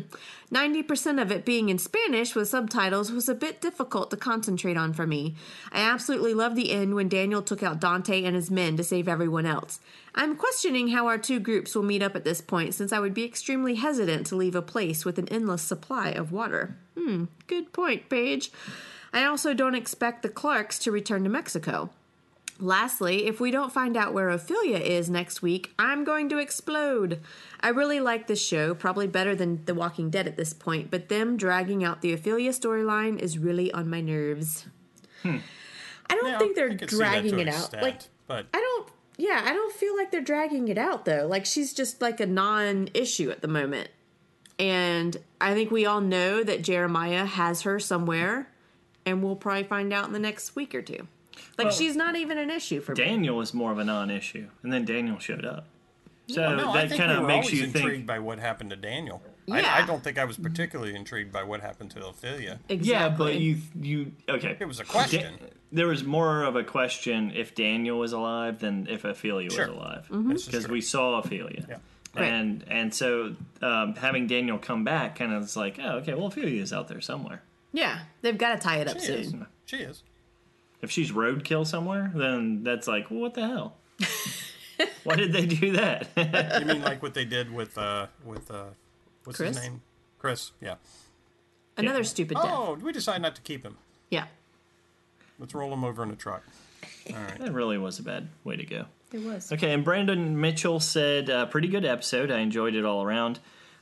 90% 0.54 1.22
of 1.22 1.32
it 1.32 1.46
being 1.46 1.70
in 1.70 1.78
Spanish 1.78 2.36
with 2.36 2.50
subtitles 2.50 3.12
was 3.12 3.30
a 3.30 3.36
bit 3.36 3.62
difficult 3.62 4.10
to 4.12 4.18
concentrate 4.18 4.78
on 4.78 4.94
for 4.94 5.08
me. 5.08 5.36
I 5.72 5.82
absolutely 5.82 6.34
loved 6.34 6.56
the 6.56 6.72
end 6.72 6.94
when 6.94 7.08
Daniel 7.08 7.42
took 7.42 7.64
out 7.64 7.80
Dante 7.80 8.24
and 8.24 8.36
his 8.36 8.52
men 8.52 8.78
to 8.78 8.84
save 8.84 9.08
everyone 9.08 9.46
else. 9.46 9.80
I'm 10.14 10.36
questioning 10.36 10.90
how 10.90 11.08
our 11.08 11.18
two 11.18 11.40
groups 11.40 11.74
will 11.74 11.84
meet 11.84 12.04
up 12.04 12.16
at 12.16 12.26
this 12.26 12.42
point 12.42 12.74
since 12.74 12.92
I 12.92 13.00
would 13.00 13.14
be 13.14 13.24
extremely 13.24 13.76
hesitant 13.76 14.28
to 14.28 14.36
leave 14.36 14.56
a 14.56 14.62
place 14.62 15.06
with 15.06 15.18
an 15.18 15.30
endless 15.30 15.62
supply 15.62 16.10
of 16.10 16.32
water. 16.32 16.76
Hmm, 16.98 17.26
good 17.48 17.72
point, 17.72 18.10
Paige. 18.10 18.52
I 19.14 19.26
also 19.26 19.54
don't 19.54 19.76
expect 19.76 20.22
the 20.22 20.30
Clarks 20.30 20.80
to 20.80 20.92
return 20.92 21.24
to 21.24 21.30
Mexico. 21.30 21.92
Lastly, 22.62 23.26
if 23.26 23.40
we 23.40 23.50
don't 23.50 23.74
find 23.74 23.98
out 23.98 24.14
where 24.14 24.30
Ophelia 24.30 24.78
is 24.78 25.10
next 25.10 25.42
week, 25.42 25.74
I'm 25.80 26.04
going 26.04 26.30
to 26.30 26.38
explode. 26.38 27.20
I 27.60 27.70
really 27.70 28.00
like 28.00 28.28
this 28.28 28.42
show, 28.46 28.76
probably 28.76 29.08
better 29.08 29.36
than 29.36 29.66
The 29.66 29.74
Walking 29.74 30.12
Dead 30.12 30.28
at 30.28 30.38
this 30.38 30.54
point, 30.54 30.92
but 30.92 31.10
them 31.10 31.38
dragging 31.38 31.84
out 31.84 32.02
the 32.02 32.14
Ophelia 32.14 32.52
storyline 32.52 33.18
is 33.18 33.40
really 33.40 33.72
on 33.72 33.90
my 33.90 34.00
nerves. 34.00 34.68
Hmm. 35.24 35.38
I 36.08 36.16
don't 36.16 36.28
Yeah, 36.28 36.38
think 36.38 36.56
they're 36.56 36.72
I 36.72 36.76
could 36.76 36.90
see 36.92 36.98
that 36.98 37.22
to 37.22 37.22
dragging 37.22 37.40
it 37.40 37.48
out. 37.48 37.56
extent, 37.56 37.84
Like 37.84 38.00
but 38.28 38.46
I 38.54 38.60
don't 38.60 38.90
yeah, 39.18 39.42
I 39.46 39.54
don't 39.54 39.74
feel 39.74 39.96
like 39.96 40.12
they're 40.12 40.22
dragging 40.22 40.68
it 40.68 40.78
out 40.78 41.06
though. 41.06 41.28
Like 41.28 41.46
she's 41.46 41.74
just 41.74 42.02
like 42.02 42.20
a 42.20 42.26
non-issue 42.26 43.30
at 43.32 43.42
the 43.42 43.48
moment. 43.48 43.90
And 44.60 45.18
I 45.40 45.54
think 45.54 45.72
we 45.72 45.86
all 45.86 46.02
know 46.02 46.44
that 46.44 46.62
Jeremiah 46.64 47.26
has 47.26 47.62
her 47.64 47.80
somewhere 47.80 48.50
and 49.06 49.24
we'll 49.24 49.36
probably 49.36 49.64
find 49.64 49.92
out 49.94 50.06
in 50.06 50.14
the 50.14 50.20
next 50.20 50.56
week 50.56 50.76
or 50.76 50.82
two. 50.82 51.08
Like 51.58 51.66
Well, 51.66 51.74
she's 51.76 51.96
not 51.96 52.16
even 52.16 52.38
an 52.38 52.50
issue 52.50 52.82
for 52.82 52.94
me. 52.94 53.04
Daniel 53.04 53.38
was 53.38 53.54
more 53.54 53.72
of 53.72 53.78
a 53.80 53.84
non-issue, 53.84 54.48
and 54.64 54.72
then 54.74 54.86
Daniel 54.86 55.20
showed 55.20 55.46
up. 55.46 55.66
So 56.28 56.56
no, 56.56 56.74
that 56.74 56.90
kind 56.92 57.12
of 57.12 57.22
were 57.22 57.28
makes 57.28 57.52
you 57.52 57.66
intrigued 57.66 57.88
think. 57.88 58.06
by 58.06 58.20
what 58.20 58.40
happened 58.40 58.70
to 58.70 58.76
Daniel. 58.78 59.22
Yeah. 59.48 59.56
I, 59.76 59.84
I 59.84 59.86
don't 59.86 60.02
think 60.04 60.18
I 60.18 60.24
was 60.24 60.38
particularly 60.38 60.96
intrigued 60.96 61.32
by 61.34 61.44
what 61.44 61.60
happened 61.62 61.92
to 61.92 62.06
Ophelia. 62.08 62.60
Exactly. 62.70 62.88
Yeah, 62.92 63.10
but 63.10 63.36
you 63.40 63.58
you 63.82 64.12
okay. 64.30 64.56
It 64.60 64.66
was 64.68 64.80
a 64.80 64.86
question. 64.86 65.34
Da- 65.40 65.46
there 65.74 65.88
was 65.88 66.04
more 66.04 66.44
of 66.44 66.56
a 66.56 66.64
question 66.64 67.32
if 67.36 67.56
Daniel 67.56 67.98
was 68.00 68.14
alive 68.14 68.60
than 68.60 68.88
if 68.88 69.04
Ophelia 69.04 69.50
Sure. 69.50 69.68
was 69.68 69.76
alive, 69.76 70.08
This 70.30 70.42
is 70.42 70.46
because 70.46 70.68
we 70.70 70.80
saw 70.82 71.18
Ophelia. 71.20 71.66
Yeah. 71.68 71.78
Right. 72.16 72.26
And 72.32 72.64
and 72.70 72.94
so 72.94 73.36
um, 73.62 73.96
having 73.96 74.28
Daniel 74.28 74.58
come 74.58 74.84
back 74.86 75.18
kind 75.18 75.34
of 75.34 75.44
is 75.44 75.58
like, 75.58 75.80
oh, 75.82 75.98
okay, 75.98 76.14
well 76.14 76.28
Ophelia's 76.28 76.72
out 76.72 76.88
there 76.88 77.02
somewhere. 77.02 77.42
Yeah, 77.74 78.00
they've 78.22 78.38
got 78.38 78.56
to 78.56 78.62
tie 78.62 78.78
it 78.78 78.88
up 78.88 79.00
She 79.00 79.06
soon. 79.06 79.16
is. 79.20 79.34
She 79.66 79.78
is. 79.78 80.04
If 80.82 80.90
she's 80.92 81.12
roadkill 81.12 81.66
somewhere, 81.68 82.12
then 82.16 82.64
that's 82.64 82.88
like, 82.88 83.12
well, 83.12 83.20
what 83.22 83.34
the 83.36 83.48
hell? 83.48 83.78
Why 85.04 85.16
did 85.16 85.32
they 85.32 85.46
do 85.46 85.74
that? 85.74 86.08
You 86.60 86.66
mean 86.66 86.82
like 86.82 87.02
what 87.04 87.14
they 87.14 87.26
did 87.26 87.52
with 87.54 87.78
uh 87.78 88.08
with 88.26 88.50
uh 88.50 88.66
what's 89.24 89.38
Chris? 89.38 89.56
his 89.58 89.64
name? 89.68 89.82
Chris. 90.18 90.52
Yeah. 90.62 90.76
Another 91.78 92.00
Yeah. 92.00 92.04
stupid 92.04 92.36
death. 92.36 92.46
Oh, 92.48 92.74
we 92.82 92.92
decided 92.92 93.22
not 93.22 93.36
to 93.36 93.42
keep 93.42 93.64
him. 93.64 93.78
Yeah, 94.10 94.26
Let's 95.40 95.54
roll 95.56 95.72
him 95.74 95.84
over 95.84 96.04
in 96.04 96.12
a 96.12 96.16
truck. 96.16 96.44
All 97.10 97.16
right. 97.16 97.40
that 97.40 97.52
really 97.54 97.78
was 97.78 97.98
a 98.00 98.04
bad 98.04 98.28
way 98.44 98.56
to 98.58 98.66
go. 98.66 98.86
it 99.12 99.22
was. 99.24 99.52
Okay, 99.52 99.72
and 99.74 99.84
Brandon 99.84 100.40
Mitchell 100.40 100.80
said, 100.80 101.30
uh, 101.30 101.46
pretty 101.48 101.68
good 101.68 101.86
episode. 101.86 102.30
I 102.30 102.40
enjoyed 102.40 102.76
it 102.76 102.86
all 102.86 103.02
around. 103.04 103.40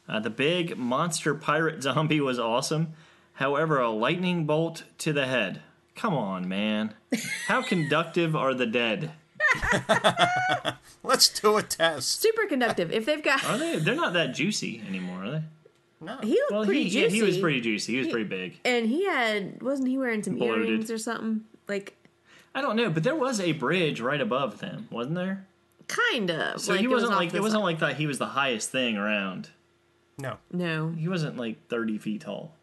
Uh, 0.08 0.20
the 0.20 0.30
big 0.30 0.78
monster 0.78 1.34
pirate 1.36 1.82
zombie 1.84 2.22
was 2.22 2.40
awesome. 2.40 2.94
However, 3.34 3.80
a 3.80 3.90
lightning 3.90 4.46
bolt 4.46 4.84
to 5.00 5.12
the 5.14 5.26
head. 5.28 5.62
Come 6.00 6.14
on, 6.14 6.48
man. 6.48 6.94
How 7.48 7.62
conductive 7.62 8.34
are 8.36 8.54
the 8.54 8.66
dead? 8.66 9.12
Let's 11.04 11.28
do 11.40 11.58
a 11.58 11.64
test. 11.64 12.22
Super 12.22 12.46
conductive. 12.46 12.92
If 12.92 13.06
they've 13.06 13.24
got, 13.24 13.44
Are 13.46 13.58
they? 13.58 13.80
They're 13.80 13.96
not 13.96 14.14
that 14.14 14.34
juicy 14.34 14.82
anymore, 14.88 15.26
are 15.26 15.32
they? 15.32 15.42
No. 16.02 16.18
he 16.22 16.30
looked 16.36 16.52
Well, 16.52 16.66
pretty 16.66 16.84
he, 16.84 16.90
juicy. 16.90 17.00
yeah, 17.02 17.08
he 17.10 17.22
was 17.24 17.38
pretty 17.38 17.60
juicy. 17.60 17.94
He 17.94 18.00
was 18.00 18.08
pretty 18.08 18.30
big. 18.30 18.60
and 18.64 18.88
he 18.88 19.06
had 19.06 19.62
wasn't 19.62 19.90
he 19.90 19.98
wearing 19.98 20.24
some 20.24 20.36
Bloated. 20.36 20.70
earrings 20.70 20.90
or 20.92 20.98
something? 20.98 21.42
Like 21.68 21.96
I 22.56 22.62
don't 22.62 22.78
know, 22.78 22.90
but 22.90 23.04
there 23.04 23.16
was 23.18 23.42
a 23.42 23.52
bridge 23.52 24.00
right 24.00 24.22
above 24.22 24.60
them, 24.60 24.88
wasn't 24.92 25.16
there? 25.16 25.46
kind 25.88 26.30
of. 26.32 26.62
So 26.62 26.72
like 26.74 26.80
he 26.82 26.86
it 26.86 26.88
was 26.88 27.02
wasn't 27.02 27.14
off 27.14 27.20
like 27.20 27.32
the 27.32 27.38
it 27.38 27.42
wasn't 27.42 27.62
side. 27.62 27.66
like 27.66 27.80
that. 27.80 27.96
He 27.98 28.06
was 28.08 28.18
the 28.20 28.28
highest 28.28 28.70
thing 28.70 28.96
around. 28.96 29.50
No. 30.20 30.38
no, 30.52 30.90
He 30.92 31.08
wasn't 31.10 31.36
like 31.38 31.68
thirty 31.68 31.98
feet 31.98 32.22
tall. 32.22 32.54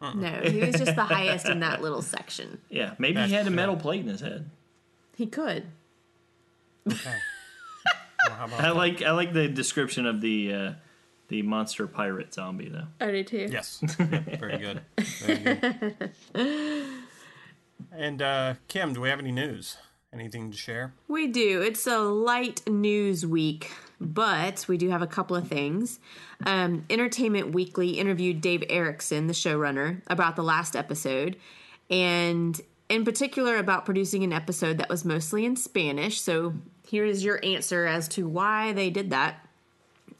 No. 0.00 0.40
He 0.44 0.60
was 0.60 0.76
just 0.76 0.96
the 0.96 1.04
highest 1.04 1.46
in 1.46 1.60
that 1.60 1.82
little 1.82 2.02
section. 2.02 2.58
Yeah, 2.70 2.94
maybe 2.98 3.20
he 3.22 3.32
had 3.34 3.46
a 3.46 3.50
metal 3.50 3.76
plate 3.76 4.00
in 4.00 4.08
his 4.08 4.20
head. 4.20 4.50
He 5.16 5.26
could. 5.26 5.66
Okay. 6.90 7.14
Well, 8.28 8.36
how 8.36 8.44
about 8.44 8.60
I 8.60 8.70
like 8.72 9.00
I 9.00 9.12
like 9.12 9.32
the 9.32 9.48
description 9.48 10.04
of 10.04 10.20
the 10.20 10.52
uh, 10.52 10.72
the 11.28 11.40
monster 11.40 11.86
pirate 11.86 12.34
zombie 12.34 12.68
though. 12.68 12.84
I 13.00 13.10
do 13.12 13.24
too. 13.24 13.48
Yes. 13.50 13.82
Yep, 13.98 14.38
very 14.38 14.58
good. 14.58 14.82
Very 14.98 16.10
good. 16.34 16.86
And 17.92 18.20
uh, 18.20 18.54
Kim, 18.68 18.92
do 18.92 19.00
we 19.00 19.08
have 19.08 19.18
any 19.20 19.32
news? 19.32 19.78
Anything 20.12 20.50
to 20.50 20.56
share? 20.56 20.92
We 21.08 21.28
do. 21.28 21.62
It's 21.62 21.86
a 21.86 21.98
light 22.00 22.68
news 22.68 23.24
week, 23.24 23.70
but 24.00 24.64
we 24.66 24.78
do 24.78 24.88
have 24.88 25.02
a 25.02 25.06
couple 25.06 25.36
of 25.36 25.46
things. 25.46 26.00
Um, 26.46 26.84
Entertainment 26.88 27.52
Weekly 27.52 27.98
interviewed 27.98 28.40
Dave 28.40 28.64
Erickson, 28.70 29.26
the 29.26 29.34
showrunner, 29.34 30.00
about 30.06 30.36
the 30.36 30.42
last 30.42 30.74
episode, 30.74 31.36
and 31.90 32.58
in 32.88 33.04
particular 33.04 33.56
about 33.56 33.84
producing 33.84 34.24
an 34.24 34.32
episode 34.32 34.78
that 34.78 34.88
was 34.88 35.04
mostly 35.04 35.44
in 35.44 35.54
Spanish. 35.54 36.20
So 36.20 36.54
here 36.86 37.04
is 37.04 37.22
your 37.22 37.44
answer 37.44 37.86
as 37.86 38.08
to 38.08 38.26
why 38.26 38.72
they 38.72 38.90
did 38.90 39.10
that. 39.10 39.46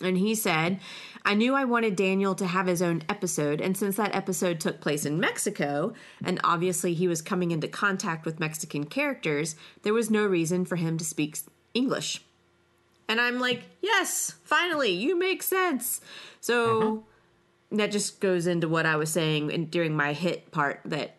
And 0.03 0.17
he 0.17 0.35
said, 0.35 0.81
I 1.25 1.35
knew 1.35 1.55
I 1.55 1.65
wanted 1.65 1.97
Daniel 1.97 2.35
to 2.37 2.47
have 2.47 2.67
his 2.67 2.81
own 2.81 3.03
episode, 3.09 3.61
and 3.61 3.77
since 3.77 3.97
that 3.97 4.15
episode 4.15 4.61
took 4.61 4.81
place 4.81 5.05
in 5.05 5.21
Mexico, 5.21 5.93
and 6.25 6.41
obviously 6.43 6.95
he 6.95 7.07
was 7.07 7.21
coming 7.21 7.51
into 7.51 7.69
contact 7.69 8.25
with 8.25 8.41
Mexican 8.41 8.85
characters, 8.85 9.57
there 9.83 9.93
was 9.93 10.11
no 10.11 10.25
reason 10.25 10.65
for 10.65 10.77
him 10.77 10.97
to 10.97 11.05
speak 11.05 11.39
English. 11.75 12.23
And 13.11 13.21
I'm 13.21 13.41
like, 13.41 13.65
yes, 13.83 14.37
finally, 14.45 14.93
you 14.93 15.19
make 15.19 15.43
sense. 15.43 16.01
So 16.41 16.81
uh-huh. 16.81 16.97
that 17.73 17.91
just 17.91 18.21
goes 18.21 18.47
into 18.47 18.69
what 18.69 18.87
I 18.87 18.95
was 18.95 19.11
saying 19.11 19.51
in, 19.51 19.67
during 19.67 19.97
my 19.97 20.13
hit 20.13 20.53
part 20.53 20.81
that 20.85 21.17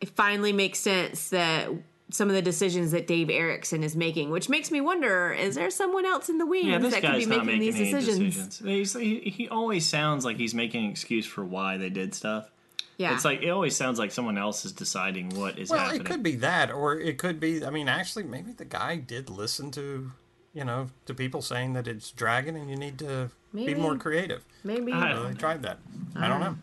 it 0.00 0.08
finally 0.08 0.54
makes 0.54 0.78
sense 0.78 1.28
that 1.28 1.68
some 2.10 2.28
of 2.28 2.34
the 2.34 2.40
decisions 2.40 2.92
that 2.92 3.06
Dave 3.06 3.28
Erickson 3.28 3.82
is 3.82 3.94
making, 3.94 4.30
which 4.30 4.48
makes 4.48 4.70
me 4.70 4.80
wonder: 4.80 5.34
is 5.34 5.54
there 5.54 5.70
someone 5.70 6.06
else 6.06 6.30
in 6.30 6.38
the 6.38 6.46
wings 6.46 6.66
Yeah, 6.66 6.78
that 6.78 7.02
could 7.02 7.18
be 7.18 7.26
making 7.26 7.46
making 7.46 7.60
these 7.60 7.76
decisions? 7.76 8.36
decisions. 8.36 8.94
He, 8.94 9.18
he 9.20 9.48
always 9.50 9.86
sounds 9.86 10.24
like 10.24 10.38
he's 10.38 10.54
making 10.54 10.86
an 10.86 10.90
excuse 10.90 11.26
for 11.26 11.44
why 11.44 11.76
they 11.76 11.90
did 11.90 12.14
stuff. 12.14 12.50
Yeah. 12.96 13.14
It's 13.14 13.24
like 13.24 13.42
it 13.42 13.50
always 13.50 13.76
sounds 13.76 13.98
like 13.98 14.12
someone 14.12 14.38
else 14.38 14.64
is 14.64 14.72
deciding 14.72 15.30
what 15.30 15.58
is 15.58 15.68
Well, 15.68 15.80
happening. 15.80 16.00
it 16.00 16.04
could 16.06 16.22
be 16.22 16.36
that, 16.36 16.70
or 16.70 16.98
it 16.98 17.18
could 17.18 17.38
be. 17.38 17.64
I 17.64 17.68
mean, 17.70 17.88
actually, 17.88 18.24
maybe 18.24 18.52
the 18.52 18.64
guy 18.64 18.96
did 18.96 19.28
listen 19.28 19.70
to, 19.72 20.12
you 20.54 20.64
know, 20.64 20.88
to 21.06 21.14
people 21.14 21.42
saying 21.42 21.72
that 21.74 21.86
it's 21.88 22.10
dragon, 22.12 22.56
and 22.56 22.70
you 22.70 22.76
need 22.76 22.98
to 23.00 23.30
be 23.54 23.74
more 23.74 23.96
creative. 23.96 24.44
Maybe. 24.62 24.92
I- 24.92 25.14
So 25.14 25.28
they 25.28 25.34
tried 25.34 25.62
that. 25.62 25.78
I 26.16 26.28
don't 26.28 26.40
know. 26.40 26.56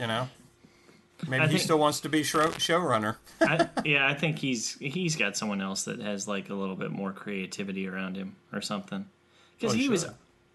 You 0.00 0.06
know, 0.08 0.28
maybe 1.28 1.42
I 1.42 1.46
he 1.46 1.52
think- 1.54 1.62
still 1.62 1.78
wants 1.78 2.00
to 2.00 2.08
be 2.08 2.22
show 2.22 2.48
showrunner. 2.50 3.16
I, 3.40 3.68
yeah, 3.84 4.06
I 4.06 4.14
think 4.14 4.38
he's 4.38 4.74
he's 4.78 5.16
got 5.16 5.36
someone 5.36 5.60
else 5.62 5.84
that 5.84 6.00
has 6.00 6.26
like 6.28 6.50
a 6.50 6.54
little 6.54 6.76
bit 6.76 6.90
more 6.90 7.12
creativity 7.12 7.86
around 7.88 8.16
him 8.16 8.36
or 8.52 8.60
something. 8.60 9.06
Because 9.58 9.72
Oh, 9.72 9.76
he 9.76 9.88
was 9.88 10.06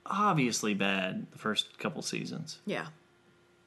obviously 0.05 0.73
bad 0.73 1.25
the 1.31 1.37
first 1.37 1.77
couple 1.79 2.01
seasons, 2.01 2.59
yeah. 2.65 2.87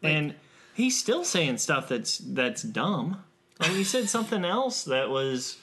and 0.03 0.35
he's 0.75 0.99
still 0.99 1.25
saying 1.25 1.59
stuff 1.59 1.89
that's 1.89 2.19
that's 2.19 2.63
dumb. 2.63 3.25
Like 3.61 3.71
he 3.71 3.85
said 3.85 4.09
something 4.09 4.45
else 4.45 4.85
that 4.85 5.11
was 5.11 5.57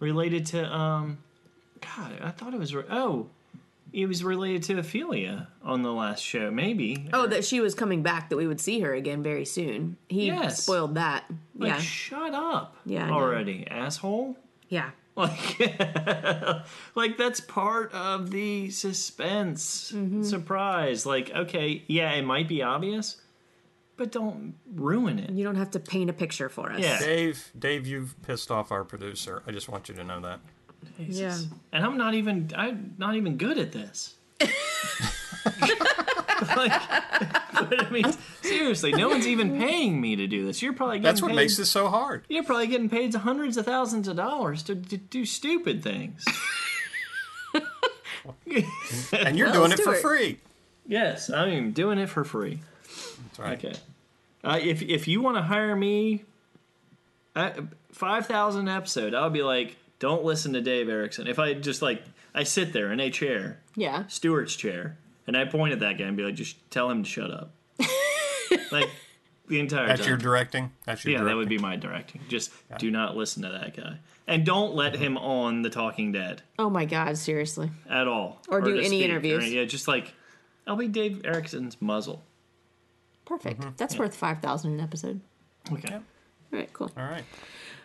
related 0.00 0.46
to 0.46 0.64
um, 0.74 1.18
God, 1.96 2.12
I 2.22 2.30
thought 2.30 2.54
it 2.54 2.58
was 2.60 2.74
re- 2.74 2.84
oh, 2.90 3.28
it 3.92 4.06
was 4.06 4.24
related 4.24 4.62
to 4.64 4.78
Ophelia 4.78 5.48
on 5.62 5.82
the 5.82 5.92
last 5.92 6.20
show, 6.22 6.50
maybe. 6.50 7.08
Oh, 7.12 7.26
that 7.26 7.44
she 7.44 7.60
was 7.60 7.74
coming 7.74 8.02
back, 8.02 8.30
that 8.30 8.36
we 8.36 8.46
would 8.46 8.60
see 8.60 8.80
her 8.80 8.94
again 8.94 9.22
very 9.22 9.44
soon. 9.44 9.96
He 10.08 10.26
Yes. 10.26 10.62
spoiled 10.62 10.94
that. 10.94 11.24
like 11.56 11.72
yeah. 11.72 11.78
shut 11.78 12.32
up, 12.34 12.76
Yeah, 12.86 13.04
I 13.04 13.08
know. 13.08 13.14
already, 13.14 13.66
asshole. 13.70 14.36
yeah. 14.68 14.90
Like, 15.14 15.60
like 16.94 17.18
that's 17.18 17.40
part 17.40 17.92
of 17.92 18.30
the 18.30 18.70
suspense, 18.70 19.92
Mm-hmm. 19.94 20.22
surprise. 20.22 21.04
Like, 21.04 21.30
okay, 21.30 21.82
yeah, 21.86 22.12
it 22.12 22.24
might 22.24 22.48
be 22.48 22.62
obvious, 22.62 23.18
but 23.98 24.10
don't 24.10 24.54
ruin 24.74 25.18
it. 25.18 25.28
You 25.30 25.44
don't 25.44 25.56
have 25.56 25.70
to 25.72 25.80
paint 25.80 26.08
a 26.08 26.14
picture 26.14 26.48
for 26.48 26.72
us. 26.72 26.80
Yeah. 26.80 26.98
Dave, 26.98 27.50
Dave, 27.58 27.86
you've 27.86 28.20
pissed 28.22 28.50
off 28.50 28.72
our 28.72 28.84
producer. 28.84 29.42
I 29.46 29.50
just 29.52 29.68
want 29.68 29.90
you 29.90 29.94
to 29.96 30.02
know 30.04 30.18
that. 30.20 30.40
Yeah. 30.98 31.36
And 31.72 31.84
I'm 31.84 31.96
not 31.96 32.14
even, 32.14 32.50
I'm 32.56 32.94
not 32.98 33.16
even 33.16 33.36
good 33.36 33.58
at 33.58 33.72
this. 33.72 34.14
like, 34.40 34.50
but 37.54 37.86
I 37.86 37.90
mean, 37.90 38.04
seriously, 38.42 38.92
no 38.92 39.08
one's 39.08 39.26
even 39.26 39.58
paying 39.58 40.00
me 40.00 40.16
to 40.16 40.26
do 40.26 40.44
this. 40.46 40.62
You're 40.62 40.72
probably 40.72 40.96
getting 40.98 41.04
That's 41.04 41.22
what 41.22 41.28
paid, 41.28 41.36
makes 41.36 41.58
it 41.58 41.66
so 41.66 41.88
hard. 41.88 42.24
You're 42.28 42.44
probably 42.44 42.66
getting 42.66 42.88
paid 42.88 43.14
hundreds 43.14 43.56
of 43.56 43.64
thousands 43.64 44.08
of 44.08 44.16
dollars 44.16 44.62
to, 44.64 44.74
to 44.74 44.96
do 44.96 45.24
stupid 45.24 45.82
things. 45.82 46.24
And 49.12 49.36
you're 49.36 49.48
Well, 49.48 49.60
doing 49.60 49.72
it 49.72 49.76
for 49.78 49.94
Stuart. 49.96 50.02
free. 50.02 50.38
yes, 50.86 51.30
I'm 51.30 51.72
doing 51.72 51.98
it 51.98 52.08
for 52.08 52.24
free. 52.24 52.60
That's 53.24 53.38
right. 53.38 53.64
Okay. 53.64 53.74
Uh, 54.44 54.58
if 54.62 54.82
if 54.82 55.08
you 55.08 55.20
want 55.22 55.36
to 55.38 55.42
hire 55.42 55.74
me, 55.74 56.24
uh, 57.34 57.50
five 57.90 58.26
thousand 58.26 58.68
episode, 58.68 59.14
I'll 59.14 59.30
be 59.30 59.42
like, 59.42 59.76
don't 60.02 60.24
listen 60.24 60.52
to 60.54 60.60
Dave 60.60 60.88
Erickson. 60.88 61.28
If 61.28 61.38
I 61.38 61.54
just 61.54 61.80
like, 61.80 62.02
I 62.34 62.42
sit 62.42 62.72
there 62.72 62.90
in 62.92 62.98
a 62.98 63.08
chair, 63.08 63.60
Yeah. 63.76 64.04
Stewart's 64.08 64.56
chair, 64.56 64.98
and 65.28 65.36
I 65.36 65.44
point 65.44 65.72
at 65.72 65.78
that 65.80 65.96
guy 65.96 66.06
and 66.06 66.16
be 66.16 66.24
like, 66.24 66.34
just 66.34 66.56
tell 66.72 66.90
him 66.90 67.04
to 67.04 67.08
shut 67.08 67.30
up. 67.30 67.52
like 68.72 68.90
the 69.46 69.60
entire 69.60 69.86
That's 69.86 70.00
time. 70.00 70.08
your 70.08 70.16
directing. 70.18 70.72
That's 70.86 71.04
your 71.04 71.14
yeah, 71.18 71.22
that 71.24 71.36
would 71.36 71.48
be 71.48 71.58
my 71.58 71.76
directing. 71.76 72.20
Just 72.28 72.50
do 72.78 72.90
not 72.90 73.16
listen 73.16 73.42
to 73.44 73.48
that 73.50 73.76
guy, 73.76 73.98
and 74.26 74.44
don't 74.44 74.74
let 74.74 74.96
him 74.96 75.16
on 75.16 75.62
The 75.62 75.70
Talking 75.70 76.10
Dead 76.10 76.42
Oh 76.58 76.68
my 76.68 76.84
God, 76.84 77.16
seriously. 77.16 77.70
at 77.88 78.08
all, 78.08 78.42
Or 78.48 78.60
do 78.60 78.76
any 78.76 78.86
speak, 78.88 79.02
interviews. 79.04 79.52
yeah, 79.52 79.64
just 79.66 79.86
like 79.86 80.14
I'll 80.66 80.74
be 80.74 80.88
Dave 80.88 81.22
Erickson's 81.24 81.80
muzzle. 81.80 82.24
Perfect. 83.24 83.60
Mm-hmm. 83.60 83.70
That's 83.76 83.96
worth 83.96 84.16
5000 84.16 84.72
an 84.72 84.80
episode. 84.80 85.20
Okay. 85.72 85.94
All 85.94 86.02
right, 86.50 86.72
cool. 86.72 86.90
All 86.96 87.04
right. 87.04 87.22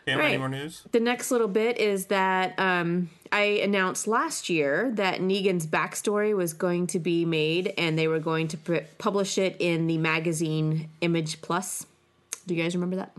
Cam, 0.08 0.20
any 0.20 0.30
Right. 0.32 0.40
more 0.40 0.50
news? 0.50 0.84
The 0.92 1.00
next 1.00 1.32
little 1.32 1.48
bit 1.48 1.78
is 1.78 2.08
that 2.08 2.58
um, 2.60 3.10
I 3.32 3.44
announced 3.64 4.08
last 4.08 4.50
year 4.50 4.92
that 4.96 5.20
Negan's 5.20 5.68
backstory 5.68 6.36
was 6.36 6.54
going 6.54 6.88
to 6.88 7.00
be 7.00 7.26
made 7.26 7.74
and 7.78 7.98
they 7.98 8.08
were 8.08 8.20
going 8.20 8.48
to 8.50 8.58
pr- 8.58 8.78
publish 8.98 9.38
it 9.38 9.56
in 9.60 9.88
the 9.88 9.98
magazine 9.98 10.90
Image 11.02 11.42
Plus. 11.42 11.86
Do 12.46 12.56
you 12.56 12.64
guys 12.64 12.74
remember 12.76 12.96
that? 12.98 13.12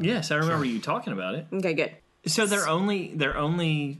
Yes, 0.00 0.30
I 0.30 0.36
remember 0.36 0.64
you 0.64 0.80
talking 0.80 1.12
about 1.12 1.34
it. 1.34 1.46
Okay, 1.52 1.74
good. 1.74 1.92
So 2.26 2.46
they're 2.46 2.68
only 2.68 3.12
they're 3.14 3.36
only 3.36 3.98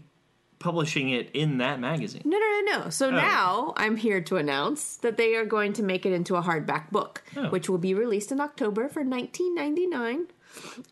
publishing 0.59 1.11
it 1.11 1.31
in 1.35 1.59
that 1.59 1.79
magazine. 1.79 2.23
No, 2.25 2.39
no, 2.39 2.61
no, 2.65 2.79
no. 2.85 2.91
So 2.91 3.11
now 3.11 3.75
I'm 3.77 3.97
here 3.97 4.21
to 4.23 4.37
announce 4.37 4.97
that 4.97 5.17
they 5.19 5.35
are 5.37 5.45
going 5.45 5.75
to 5.75 5.83
make 5.83 6.07
it 6.07 6.13
into 6.13 6.35
a 6.35 6.43
hardback 6.43 6.91
book, 6.91 7.23
Oh. 7.37 7.51
which 7.51 7.69
will 7.69 7.79
be 7.79 7.93
released 7.95 8.33
in 8.33 8.41
October 8.41 8.89
for 8.89 9.05
19.99, 9.05 10.27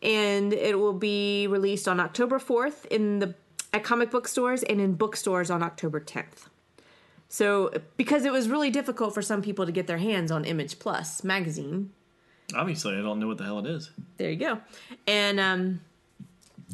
and 0.01 0.53
it 0.53 0.77
will 0.79 0.93
be 0.93 1.47
released 1.47 1.87
on 1.87 1.99
October 1.99 2.39
4th 2.39 2.85
in 2.87 3.19
the 3.19 3.35
at 3.73 3.83
comic 3.83 4.09
book 4.11 4.27
stores 4.27 4.63
and 4.63 4.79
in 4.79 4.93
bookstores 4.93 5.49
on 5.51 5.61
October 5.61 5.99
10th. 5.99 6.47
So, 7.27 7.71
because 7.97 8.23
it 8.23 8.31
was 8.31 8.47
really 8.47 8.69
difficult 8.69 9.13
for 9.13 9.21
some 9.21 9.41
people 9.41 9.65
to 9.65 9.71
get 9.71 9.87
their 9.87 9.97
hands 9.97 10.31
on 10.31 10.45
Image 10.45 10.79
Plus 10.79 11.23
magazine, 11.23 11.91
Obviously, 12.55 12.95
I 12.95 13.01
don't 13.01 13.19
know 13.19 13.27
what 13.27 13.39
the 13.39 13.43
hell 13.43 13.57
it 13.59 13.65
is. 13.65 13.89
there 14.17 14.29
you 14.29 14.35
go, 14.37 14.59
and 15.07 15.39
um, 15.39 15.81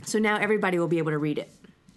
so 0.03 0.19
now 0.19 0.35
everybody 0.37 0.77
will 0.77 0.89
be 0.89 0.97
able 0.97 1.11
to 1.11 1.17
read 1.17 1.37
it. 1.37 1.49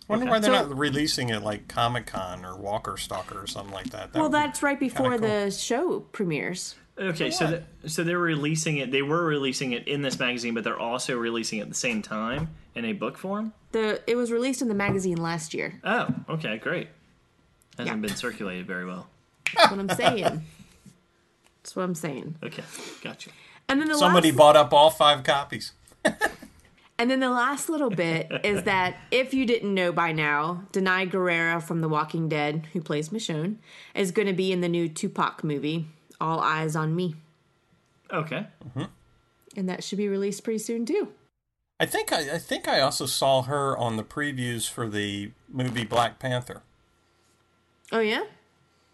wonder 0.06 0.26
why 0.26 0.38
they're 0.38 0.54
So- 0.54 0.68
not 0.68 0.78
releasing 0.78 1.30
it 1.30 1.42
like 1.42 1.66
Comic 1.66 2.06
Con 2.06 2.44
or 2.44 2.56
Walker 2.56 2.96
Stalker 2.96 3.42
or 3.42 3.46
something 3.48 3.74
like 3.74 3.90
that. 3.90 4.12
That 4.12 4.18
Well, 4.20 4.28
that's 4.28 4.62
right 4.62 4.78
before 4.78 5.10
cool. 5.18 5.18
the 5.18 5.50
show 5.50 6.00
premieres. 6.12 6.76
Okay, 6.96 7.30
so 7.30 7.48
th- 7.48 7.62
so 7.92 8.04
they're 8.04 8.18
releasing 8.18 8.76
it. 8.78 8.92
They 8.92 9.02
were 9.02 9.24
releasing 9.24 9.72
it 9.72 9.88
in 9.88 10.02
this 10.02 10.18
magazine, 10.18 10.54
but 10.54 10.62
they're 10.62 10.78
also 10.78 11.16
releasing 11.16 11.58
it 11.58 11.62
at 11.62 11.68
the 11.68 11.74
same 11.74 12.02
time 12.02 12.50
in 12.76 12.84
a 12.84 12.92
book 12.92 13.18
form. 13.18 13.52
The 13.72 14.00
it 14.06 14.14
was 14.16 14.30
released 14.30 14.62
in 14.62 14.68
the 14.68 14.74
magazine 14.74 15.16
last 15.16 15.54
year. 15.54 15.80
Oh, 15.82 16.06
okay, 16.28 16.56
great. 16.58 16.88
Hasn't 17.76 17.96
Yeah. 17.96 18.00
been 18.08 18.16
circulated 18.16 18.66
very 18.68 18.84
well. 18.84 19.08
That's 19.56 19.70
what 19.72 19.80
I'm 19.80 19.88
saying. 19.88 20.42
That's 21.62 21.74
what 21.74 21.82
I'm 21.82 21.94
saying. 21.96 22.36
Okay, 22.42 22.62
gotcha. 23.02 23.30
And 23.68 23.80
then 23.80 23.88
the 23.88 23.96
Somebody 23.96 24.30
last, 24.30 24.38
bought 24.38 24.56
up 24.56 24.72
all 24.72 24.90
five 24.90 25.24
copies. 25.24 25.72
and 26.98 27.10
then 27.10 27.18
the 27.20 27.30
last 27.30 27.68
little 27.68 27.90
bit 27.90 28.30
is 28.44 28.62
that 28.64 28.96
if 29.10 29.34
you 29.34 29.46
didn't 29.46 29.72
know 29.74 29.90
by 29.90 30.12
now, 30.12 30.64
Danai 30.72 31.10
Gurira 31.10 31.60
from 31.62 31.80
The 31.80 31.88
Walking 31.88 32.28
Dead, 32.28 32.68
who 32.72 32.80
plays 32.80 33.08
Michonne, 33.08 33.56
is 33.94 34.12
going 34.12 34.28
to 34.28 34.34
be 34.34 34.52
in 34.52 34.60
the 34.60 34.68
new 34.68 34.88
Tupac 34.88 35.42
movie, 35.42 35.86
All 36.20 36.40
Eyez 36.40 36.78
on 36.78 36.94
Me, 36.94 37.14
Okay, 38.12 38.46
and 39.56 39.68
that 39.68 39.82
should 39.84 39.98
be 39.98 40.08
released 40.08 40.44
pretty 40.44 40.58
soon 40.58 40.84
too. 40.86 41.08
I 41.80 41.86
think 41.86 42.12
I, 42.12 42.34
I 42.34 42.38
think 42.38 42.68
I 42.68 42.80
also 42.80 43.06
saw 43.06 43.42
her 43.42 43.76
on 43.76 43.96
the 43.96 44.04
previews 44.04 44.68
for 44.70 44.88
the 44.88 45.32
movie 45.48 45.84
Black 45.84 46.18
Panther. 46.18 46.62
Oh 47.92 47.98
yeah, 48.00 48.24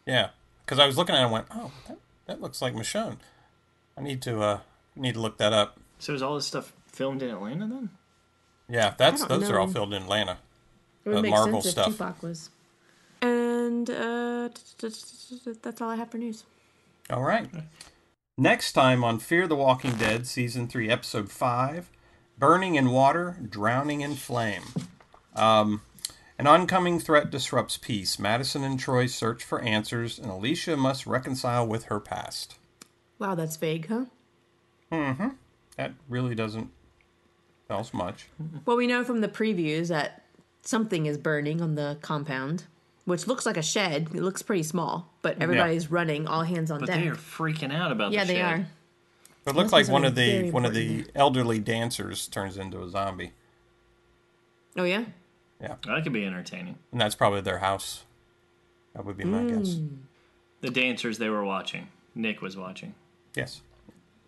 Yeah, 0.07 0.31
because 0.65 0.79
I 0.79 0.87
was 0.87 0.97
looking 0.97 1.15
at 1.15 1.21
it 1.21 1.25
and 1.25 1.33
went, 1.33 1.47
oh, 1.55 1.71
that, 1.89 1.99
that 2.27 2.41
looks 2.41 2.61
like 2.63 2.75
Michonne. 2.75 3.19
I 3.97 4.01
need 4.03 4.23
to 4.23 4.41
uh 4.41 4.61
need 4.97 5.15
to 5.15 5.21
look 5.21 5.37
that 5.39 5.53
up. 5.53 5.79
so 5.99 6.15
is 6.15 6.23
all 6.23 6.35
this 6.35 6.47
stuff 6.47 6.73
filmed 6.91 7.23
in 7.23 7.31
Atlanta 7.31 7.67
then? 7.69 7.91
Yeah, 8.69 8.95
that's 8.97 9.23
I 9.23 9.29
don't 9.29 9.41
those 9.41 9.51
are 9.51 9.59
all 9.59 9.69
filmed 9.69 9.93
in 9.95 10.03
Atlanta. 10.03 10.39
it 11.05 11.11
would 11.11 11.23
make 11.23 11.31
Marvel 11.31 11.61
sense 11.61 11.73
stuff. 11.73 11.89
if 11.89 11.93
Tupac 11.99 12.23
was. 12.23 12.51
And 13.23 13.91
uh, 13.91 14.49
that's 14.81 15.81
all 15.81 15.91
I 15.91 15.97
have 15.97 16.11
for 16.11 16.19
news. 16.19 16.45
All 17.11 17.23
right. 17.23 17.49
Next 18.39 18.73
time 18.73 19.03
on 19.03 19.19
Fear 19.19 19.49
the 19.49 19.57
Walking 19.57 19.97
Dead, 19.97 20.29
Season 20.29 20.69
3, 20.69 20.89
Episode 20.89 21.31
5 21.31 21.91
Burning 22.39 22.77
in 22.77 22.91
Water, 22.91 23.37
Drowning 23.49 24.01
in 24.01 24.15
Flame. 24.15 24.63
Um, 25.35 25.83
an 26.39 26.47
oncoming 26.47 27.01
threat 27.01 27.31
disrupts 27.31 27.77
peace. 27.77 28.19
Madison 28.19 28.63
and 28.63 28.79
Troy 28.79 29.07
search 29.07 29.43
for 29.43 29.61
answers, 29.61 30.21
and 30.21 30.31
Alicia 30.31 30.77
must 30.77 31.05
reconcile 31.05 31.67
with 31.67 31.85
her 31.87 31.99
past. 31.99 32.57
Wow, 33.19 33.35
that's 33.35 33.57
vague, 33.57 33.89
huh? 33.89 34.05
Mm 34.93 35.17
hmm. 35.17 35.29
That 35.77 35.93
really 36.09 36.37
doesn't 36.37 36.71
tell 37.67 37.81
us 37.81 37.93
much. 37.93 38.29
Well, 38.65 38.77
we 38.77 38.87
know 38.87 39.03
from 39.03 39.21
the 39.21 39.29
previews 39.29 39.89
that 39.89 40.25
something 40.63 41.07
is 41.07 41.19
burning 41.19 41.61
on 41.61 41.75
the 41.75 41.99
compound, 42.03 42.65
which 43.05 43.27
looks 43.27 43.47
like 43.47 43.57
a 43.57 43.63
shed. 43.63 44.09
It 44.15 44.23
looks 44.23 44.43
pretty 44.43 44.63
small, 44.63 45.13
but 45.23 45.41
everybody's 45.41 45.91
running, 45.91 46.27
all 46.27 46.43
hands 46.43 46.71
on 46.71 46.81
But 46.81 46.87
deck. 46.87 47.01
they 47.01 47.09
are 47.09 47.15
freaking 47.15 47.73
out 47.75 47.93
about. 47.93 48.13
The 48.13 48.19
shed. 48.19 48.27
Yeah, 48.29 48.33
the 48.33 48.33
they 48.33 48.39
shed. 48.41 48.61
are. 48.61 48.67
It 49.51 49.57
looks 49.57 49.73
like 49.73 49.89
one 49.89 50.05
of 50.05 50.15
the 50.15 50.31
very 50.39 50.51
one 50.51 50.65
of 50.67 50.75
the 50.75 51.07
elderly 51.15 51.59
dancers 51.59 52.29
turns 52.29 52.57
into 52.59 52.83
a 52.83 52.89
zombie, 52.89 53.33
Oh 54.77 54.85
yeah? 54.85 55.05
yeah. 55.61 55.77
That 55.87 56.05
could 56.05 56.13
be 56.13 56.25
entertaining. 56.27 56.77
and 56.93 57.01
that's 57.01 57.15
probably 57.15 57.41
their 57.41 57.59
house. 57.59 58.05
That 58.95 59.05
would 59.05 59.17
be 59.17 59.25
my 59.25 59.45
guess. 59.45 59.77
The 60.61 60.71
dancers 60.71 61.19
they 61.19 61.29
were 61.31 61.45
watching. 61.45 61.89
Nick 62.15 62.43
was 62.43 62.57
watching. 62.57 62.95
Yes. 63.35 63.63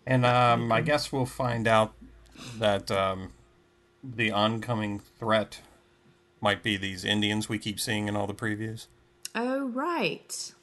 And 0.07 0.25
um, 0.25 0.71
I 0.71 0.81
guess 0.81 1.11
we'll 1.11 1.25
find 1.25 1.67
out 1.67 1.93
that 2.57 2.89
um, 2.91 3.31
the 4.03 4.31
oncoming 4.31 4.99
threat 4.99 5.61
might 6.43 6.61
be 6.61 6.77
these 6.77 7.03
Indians 7.05 7.49
we 7.49 7.57
keep 7.57 7.79
seeing 7.79 8.07
in 8.07 8.15
all 8.15 8.27
the 8.27 8.33
previews. 8.35 8.85
Oh 9.33 9.69
right. 9.69 10.53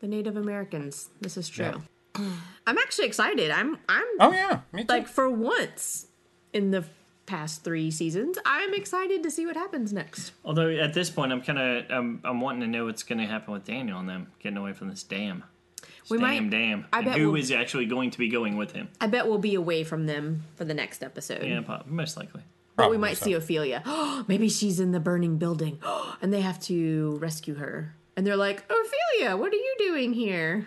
The 0.00 0.08
Native 0.08 0.36
Americans. 0.36 1.10
This 1.20 1.36
is 1.36 1.48
true. 1.48 1.82
Yeah. 2.18 2.24
I'm 2.66 2.78
actually 2.78 3.06
excited. 3.06 3.50
I'm 3.50 3.78
I'm 3.88 4.04
Oh 4.18 4.32
yeah, 4.32 4.60
me 4.72 4.82
too. 4.82 4.86
like 4.92 5.06
for 5.06 5.30
once 5.30 6.06
in 6.52 6.70
the 6.72 6.84
past 7.24 7.62
three 7.64 7.90
seasons, 7.90 8.36
I'm 8.44 8.74
excited 8.74 9.22
to 9.22 9.30
see 9.30 9.46
what 9.46 9.56
happens 9.56 9.92
next. 9.92 10.32
Although 10.44 10.68
at 10.68 10.92
this 10.92 11.08
point, 11.08 11.32
I'm 11.32 11.40
kind 11.42 11.58
of 11.58 11.84
I'm, 11.90 12.20
I'm 12.24 12.40
wanting 12.40 12.62
to 12.62 12.66
know 12.66 12.86
what's 12.86 13.02
going 13.04 13.18
to 13.20 13.26
happen 13.26 13.52
with 13.54 13.64
Daniel 13.64 13.98
and 14.00 14.08
them 14.08 14.32
getting 14.40 14.58
away 14.58 14.72
from 14.72 14.88
this 14.88 15.02
dam. 15.04 15.44
This 15.80 16.10
We 16.10 16.18
damn 16.18 16.44
might- 16.44 16.50
dam. 16.50 16.86
I 16.92 16.98
and 16.98 17.06
bet 17.06 17.16
who 17.18 17.30
we'll- 17.32 17.40
is 17.40 17.50
actually 17.52 17.86
going 17.86 18.10
to 18.10 18.18
be 18.18 18.28
going 18.28 18.56
with 18.56 18.72
him? 18.72 18.88
I 19.00 19.06
bet 19.06 19.26
we'll 19.28 19.38
be 19.38 19.54
away 19.54 19.84
from 19.84 20.06
them 20.06 20.42
for 20.56 20.64
the 20.64 20.74
next 20.74 21.02
episode. 21.02 21.44
Yeah, 21.44 21.60
po- 21.62 21.82
most 21.86 22.16
likely. 22.16 22.42
But 22.82 22.90
we 22.90 22.98
might 22.98 23.16
so. 23.16 23.24
see 23.26 23.32
Ophelia. 23.34 23.82
Maybe 24.28 24.48
she's 24.48 24.78
in 24.80 24.92
the 24.92 25.00
burning 25.00 25.38
building 25.38 25.78
and 26.22 26.32
they 26.32 26.40
have 26.40 26.60
to 26.62 27.16
rescue 27.20 27.54
her. 27.54 27.94
And 28.16 28.26
they're 28.26 28.36
like, 28.36 28.64
Ophelia, 28.70 29.36
what 29.36 29.52
are 29.52 29.56
you 29.56 29.74
doing 29.78 30.12
here? 30.12 30.66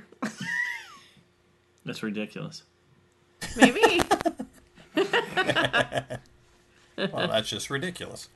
That's 1.85 2.01
ridiculous. 2.01 2.63
Maybe. 3.55 4.01
Well, 6.97 7.27
that's 7.27 7.49
just 7.49 7.69
ridiculous. 7.69 8.29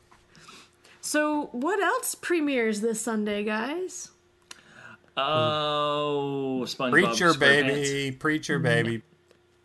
so, 1.00 1.46
what 1.54 1.82
else 1.82 2.14
premieres 2.14 2.82
this 2.82 3.00
Sunday, 3.00 3.44
guys? 3.46 4.10
Oh, 5.16 6.64
SpongeBob 6.66 6.92
Preacher 6.92 7.34
baby, 7.36 8.12
preacher 8.12 8.60
baby. 8.60 9.02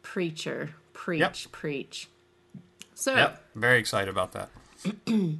Preacher. 0.02 0.70
Preach, 0.92 1.20
Yep. 1.20 1.36
preach. 1.52 2.08
So, 3.04 3.14
Yep, 3.14 3.42
very 3.54 3.78
excited 3.78 4.08
about 4.08 4.32
that. 4.32 4.48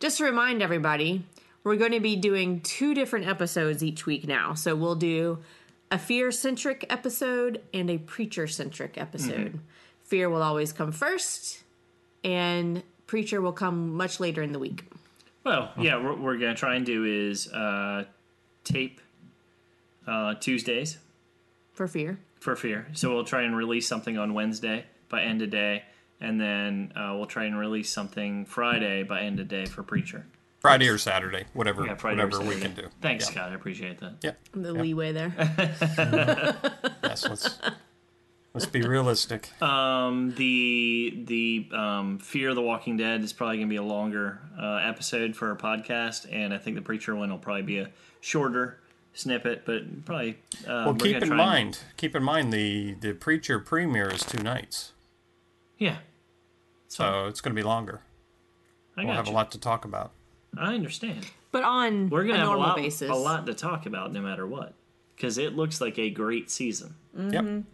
just 0.00 0.18
to 0.18 0.24
remind 0.24 0.62
everybody, 0.62 1.24
we're 1.62 1.76
going 1.76 1.92
to 1.92 2.00
be 2.00 2.16
doing 2.16 2.60
two 2.60 2.92
different 2.92 3.28
episodes 3.28 3.84
each 3.84 4.04
week 4.04 4.26
now. 4.26 4.54
So 4.54 4.74
we'll 4.74 4.96
do 4.96 5.38
a 5.92 5.98
fear 5.98 6.32
centric 6.32 6.84
episode 6.90 7.62
and 7.72 7.88
a 7.88 7.98
preacher 7.98 8.48
centric 8.48 8.98
episode. 8.98 9.60
Fear 10.02 10.28
will 10.28 10.42
always 10.42 10.72
come 10.72 10.90
first, 10.90 11.62
and 12.24 12.82
preacher 13.06 13.40
will 13.40 13.52
come 13.52 13.94
much 13.96 14.18
later 14.18 14.42
in 14.42 14.50
the 14.50 14.58
week. 14.58 14.82
Well, 15.44 15.70
yeah, 15.78 15.94
what 15.94 16.18
we're 16.18 16.38
going 16.38 16.52
to 16.52 16.58
try 16.58 16.74
and 16.74 16.84
do 16.84 17.04
is 17.04 17.46
uh, 17.52 18.06
tape 18.64 19.00
uh, 20.08 20.34
Tuesdays 20.34 20.98
For 21.74 21.86
fear. 21.86 22.18
for 22.40 22.56
Fear. 22.56 22.88
So 22.92 23.14
we'll 23.14 23.22
try 23.22 23.42
and 23.42 23.56
release 23.56 23.86
something 23.86 24.18
on 24.18 24.34
Wednesday 24.34 24.86
by 25.08 25.22
end 25.22 25.42
of 25.42 25.50
day, 25.50 25.84
and 26.20 26.40
then 26.40 26.92
uh, 26.96 27.12
we'll 27.16 27.26
try 27.26 27.44
and 27.44 27.58
release 27.58 27.90
something 27.92 28.44
Friday 28.46 29.02
by 29.02 29.20
end 29.20 29.40
of 29.40 29.48
day 29.48 29.66
for 29.66 29.82
Preacher. 29.82 30.26
Friday 30.60 30.88
or 30.88 30.96
Saturday, 30.96 31.44
whatever, 31.52 31.84
Yeah, 31.84 31.94
Friday 31.96 32.22
or 32.22 32.26
whatever 32.28 32.48
we 32.48 32.58
can 32.58 32.72
do. 32.74 32.88
Thanks, 33.02 33.26
Yeah. 33.26 33.30
Scott. 33.32 33.52
I 33.52 33.54
appreciate 33.54 33.98
that. 34.00 34.14
Yeah, 34.22 34.30
The 34.52 34.72
leeway 34.72 35.12
there. 35.12 35.34
Yes, 37.04 37.28
let's 37.28 37.58
let's 38.54 38.66
be 38.66 38.82
realistic. 38.82 39.50
Um, 39.62 40.34
the 40.36 41.22
the 41.26 41.68
um, 41.76 42.18
Fear 42.18 42.48
of 42.50 42.54
the 42.56 42.62
Walking 42.62 42.96
Dead 42.96 43.22
is 43.22 43.32
probably 43.32 43.56
going 43.58 43.68
to 43.68 43.70
be 43.72 43.76
a 43.76 43.82
longer 43.82 44.40
uh, 44.58 44.76
episode 44.82 45.36
for 45.36 45.50
our 45.50 45.56
podcast, 45.56 46.26
and 46.32 46.54
I 46.54 46.58
think 46.58 46.76
the 46.76 46.82
Preacher 46.82 47.14
one 47.14 47.30
will 47.30 47.38
probably 47.38 47.62
be 47.62 47.78
a 47.80 47.90
shorter 48.20 48.78
snippet, 49.12 49.64
but 49.66 50.04
probably. 50.06 50.38
Uh, 50.66 50.84
well, 50.86 50.94
keep 50.94 51.16
in 51.16 51.20
try 51.24 51.28
and- 51.28 51.36
mind, 51.36 51.78
keep 51.98 52.16
in 52.16 52.22
mind 52.22 52.52
the 52.54 52.94
the 52.94 53.12
preacher 53.12 53.58
premiere 53.60 54.08
is 54.10 54.24
two 54.24 54.42
nights, 54.42 54.92
yeah, 55.78 55.96
so 56.88 57.26
it's 57.26 57.40
going 57.40 57.54
to 57.54 57.60
be 57.60 57.66
longer. 57.66 58.00
I 58.96 59.00
We'll 59.02 59.08
got 59.08 59.16
have 59.16 59.28
a 59.28 59.32
lot 59.32 59.50
to 59.52 59.58
talk 59.58 59.84
about. 59.84 60.12
I 60.56 60.74
understand. 60.74 61.26
But 61.50 61.64
on 61.64 62.10
We're 62.10 62.22
a 62.22 62.26
gonna 62.26 62.38
have 62.38 62.46
a 62.48 62.50
normal 62.50 62.66
lot, 62.68 62.76
basis. 62.76 63.10
a 63.10 63.14
lot 63.14 63.46
to 63.46 63.54
talk 63.54 63.86
about, 63.86 64.12
no 64.12 64.20
matter 64.20 64.46
what, 64.46 64.74
because 65.16 65.36
it 65.38 65.54
looks 65.56 65.80
like 65.80 65.98
a 65.98 66.10
great 66.10 66.50
season, 66.50 66.94
Mm-hmm. 67.16 67.30
Yep. 67.32 67.44
and 67.44 67.64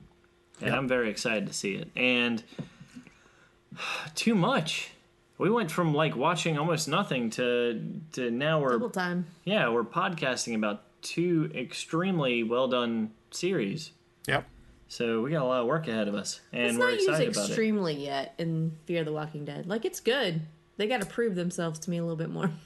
Yep. 0.63 0.73
I'm 0.75 0.89
very 0.89 1.09
excited 1.11 1.47
to 1.47 1.53
see 1.55 1.75
it. 1.75 1.91
And 1.97 2.43
too 4.15 4.35
much. 4.35 4.91
We 5.39 5.49
went 5.51 5.71
from 5.71 5.95
like 5.95 6.17
watching 6.17 6.59
almost 6.59 6.89
nothing 6.89 7.31
to 7.31 7.81
to 8.13 8.31
now 8.31 8.61
we're 8.61 8.73
Double 8.73 8.91
time. 8.91 9.27
yeah 9.45 9.69
we're 9.71 9.85
podcasting 9.85 10.55
about 10.55 10.83
two 11.01 11.51
extremely 11.55 12.43
well 12.43 12.69
done 12.69 13.13
series. 13.31 13.93
Yep. 14.27 14.47
So 14.93 15.23
we 15.23 15.31
got 15.31 15.43
a 15.43 15.47
lot 15.47 15.61
of 15.61 15.69
work 15.69 15.87
ahead 15.87 16.09
of 16.09 16.17
us, 16.17 16.41
and 16.53 16.71
It's 16.71 16.79
we're 16.79 16.87
not 16.87 16.95
used 16.95 17.09
excited 17.09 17.29
about 17.33 17.45
it. 17.45 17.47
extremely 17.51 17.95
yet 17.95 18.35
in 18.39 18.73
Fear 18.87 19.05
the 19.05 19.13
Walking 19.13 19.45
Dead. 19.45 19.67
Like, 19.67 19.85
it's 19.85 20.01
good. 20.01 20.41
They 20.79 20.89
got 20.89 21.01
to 21.01 21.07
prove 21.07 21.37
themselves 21.37 21.79
to 21.81 21.91
me 21.91 21.99
a 21.99 22.03
little 22.03 22.17
bit 22.17 22.29
more. 22.31 22.51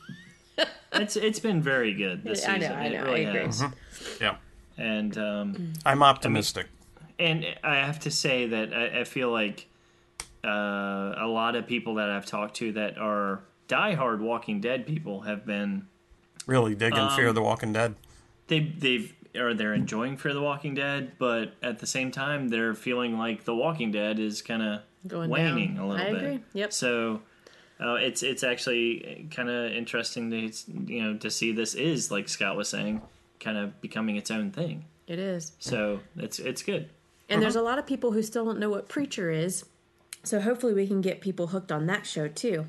It's 0.96 1.16
it's 1.16 1.40
been 1.40 1.60
very 1.60 1.92
good 1.92 2.22
this 2.22 2.46
I 2.46 2.52
know, 2.56 2.60
season. 2.60 2.72
I 2.76 2.88
know, 2.88 2.94
it 2.94 3.02
really 3.02 3.26
I 3.26 3.30
agree. 3.30 3.40
has. 3.46 3.64
Yeah. 4.20 4.36
And 4.78 5.18
um, 5.18 5.72
I'm 5.84 6.04
optimistic. 6.04 6.68
and 7.18 7.44
I 7.64 7.74
have 7.74 7.98
to 8.00 8.12
say 8.12 8.46
that 8.46 8.72
I, 8.72 9.00
I 9.00 9.04
feel 9.04 9.32
like 9.32 9.66
uh, 10.44 10.48
a 11.18 11.26
lot 11.26 11.56
of 11.56 11.66
people 11.66 11.96
that 11.96 12.10
I've 12.10 12.26
talked 12.26 12.54
to 12.58 12.70
that 12.74 12.96
are 12.96 13.40
diehard 13.68 14.20
Walking 14.20 14.60
Dead 14.60 14.86
people 14.86 15.22
have 15.22 15.44
been 15.44 15.88
really 16.46 16.76
digging 16.76 17.00
um, 17.00 17.16
Fear 17.16 17.26
of 17.26 17.34
the 17.34 17.42
Walking 17.42 17.72
Dead. 17.72 17.96
they 18.46 18.60
they've 18.60 19.12
or 19.36 19.54
they're 19.54 19.74
enjoying 19.74 20.16
Fear 20.16 20.34
the 20.34 20.42
Walking 20.42 20.74
Dead, 20.74 21.12
but 21.18 21.54
at 21.62 21.78
the 21.78 21.86
same 21.86 22.10
time 22.10 22.48
they're 22.48 22.74
feeling 22.74 23.18
like 23.18 23.44
The 23.44 23.54
Walking 23.54 23.90
Dead 23.92 24.18
is 24.18 24.42
kind 24.42 24.62
of 24.62 24.82
waning 25.28 25.74
down. 25.74 25.84
a 25.84 25.88
little 25.88 26.06
I 26.06 26.10
bit. 26.12 26.22
agree. 26.22 26.40
Yep. 26.54 26.72
So. 26.72 27.20
Uh, 27.80 27.94
it's 27.94 28.22
it's 28.22 28.44
actually 28.44 29.26
kind 29.32 29.50
of 29.50 29.72
interesting 29.72 30.30
to 30.30 30.48
you 30.86 31.02
know 31.02 31.18
to 31.18 31.28
see 31.28 31.50
this 31.50 31.74
is 31.74 32.08
like 32.08 32.28
Scott 32.28 32.56
was 32.56 32.68
saying, 32.68 33.02
kind 33.40 33.58
of 33.58 33.80
becoming 33.80 34.14
its 34.14 34.30
own 34.30 34.52
thing. 34.52 34.84
It 35.08 35.18
is. 35.18 35.52
So 35.58 35.98
it's 36.16 36.38
it's 36.38 36.62
good. 36.62 36.88
And 37.28 37.42
there's 37.42 37.56
a 37.56 37.62
lot 37.62 37.80
of 37.80 37.86
people 37.86 38.12
who 38.12 38.22
still 38.22 38.44
don't 38.44 38.60
know 38.60 38.70
what 38.70 38.88
Preacher 38.88 39.28
is. 39.28 39.64
So 40.22 40.40
hopefully 40.40 40.72
we 40.72 40.86
can 40.86 41.00
get 41.00 41.20
people 41.20 41.48
hooked 41.48 41.72
on 41.72 41.86
that 41.86 42.06
show 42.06 42.28
too. 42.28 42.66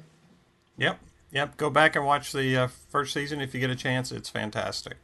Yep. 0.77 0.99
Yep. 1.31 1.57
Go 1.57 1.69
back 1.69 1.95
and 1.95 2.03
watch 2.03 2.31
the 2.31 2.57
uh, 2.57 2.67
first 2.89 3.13
season 3.13 3.41
if 3.41 3.53
you 3.53 3.59
get 3.59 3.69
a 3.69 3.75
chance. 3.75 4.11
It's 4.11 4.29
fantastic. 4.29 4.97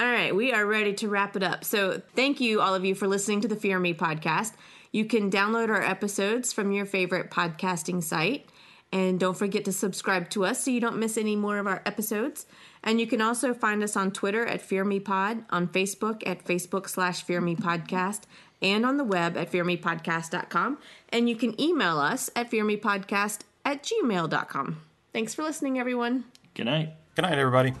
All 0.00 0.06
right, 0.06 0.34
we 0.34 0.50
are 0.50 0.64
ready 0.64 0.94
to 0.94 1.10
wrap 1.10 1.36
it 1.36 1.42
up. 1.42 1.62
So, 1.62 2.00
thank 2.16 2.40
you, 2.40 2.62
all 2.62 2.74
of 2.74 2.86
you, 2.86 2.94
for 2.94 3.06
listening 3.06 3.42
to 3.42 3.48
the 3.48 3.54
Fear 3.54 3.78
Me 3.78 3.92
podcast. 3.92 4.54
You 4.92 5.04
can 5.04 5.30
download 5.30 5.68
our 5.68 5.82
episodes 5.82 6.54
from 6.54 6.72
your 6.72 6.86
favorite 6.86 7.30
podcasting 7.30 8.02
site. 8.02 8.48
And 8.92 9.20
don't 9.20 9.36
forget 9.36 9.66
to 9.66 9.72
subscribe 9.72 10.30
to 10.30 10.46
us 10.46 10.64
so 10.64 10.70
you 10.70 10.80
don't 10.80 10.96
miss 10.96 11.18
any 11.18 11.36
more 11.36 11.58
of 11.58 11.66
our 11.66 11.82
episodes. 11.84 12.46
And 12.82 12.98
you 12.98 13.06
can 13.06 13.20
also 13.20 13.52
find 13.52 13.82
us 13.82 13.94
on 13.94 14.10
Twitter 14.10 14.46
at 14.46 14.62
Fear 14.62 14.86
Me 14.86 15.00
Pod, 15.00 15.44
on 15.50 15.68
Facebook 15.68 16.26
at 16.26 16.46
Facebook 16.46 16.88
slash 16.88 17.22
Fear 17.22 17.42
Me 17.42 17.54
Podcast, 17.54 18.22
and 18.62 18.86
on 18.86 18.96
the 18.96 19.04
web 19.04 19.36
at 19.36 19.52
fearmepodcast.com. 19.52 20.78
And 21.10 21.28
you 21.28 21.36
can 21.36 21.60
email 21.60 21.98
us 21.98 22.30
at 22.34 22.50
fearmepodcast 22.50 23.40
at 23.66 23.82
gmail.com. 23.82 24.80
Thanks 25.12 25.34
for 25.34 25.42
listening, 25.42 25.78
everyone. 25.78 26.24
Good 26.54 26.64
night. 26.64 26.94
Good 27.16 27.22
night, 27.22 27.38
everybody 27.38 27.74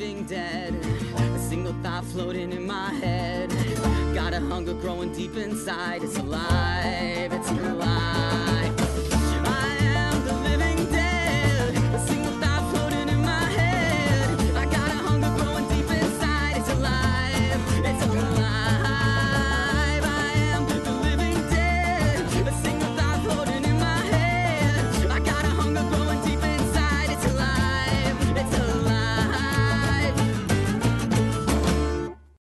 living 0.00 0.24
dead. 0.24 0.74
A 1.18 1.38
single 1.38 1.74
thought 1.82 2.04
floating 2.06 2.52
in 2.52 2.66
my 2.66 2.90
head. 2.94 3.50
Got 4.14 4.32
a 4.32 4.40
hunger 4.40 4.72
growing 4.72 5.12
deep 5.12 5.36
inside. 5.36 6.02
It's 6.02 6.16
alive, 6.16 7.32
it's 7.32 7.50
alive. 7.50 8.49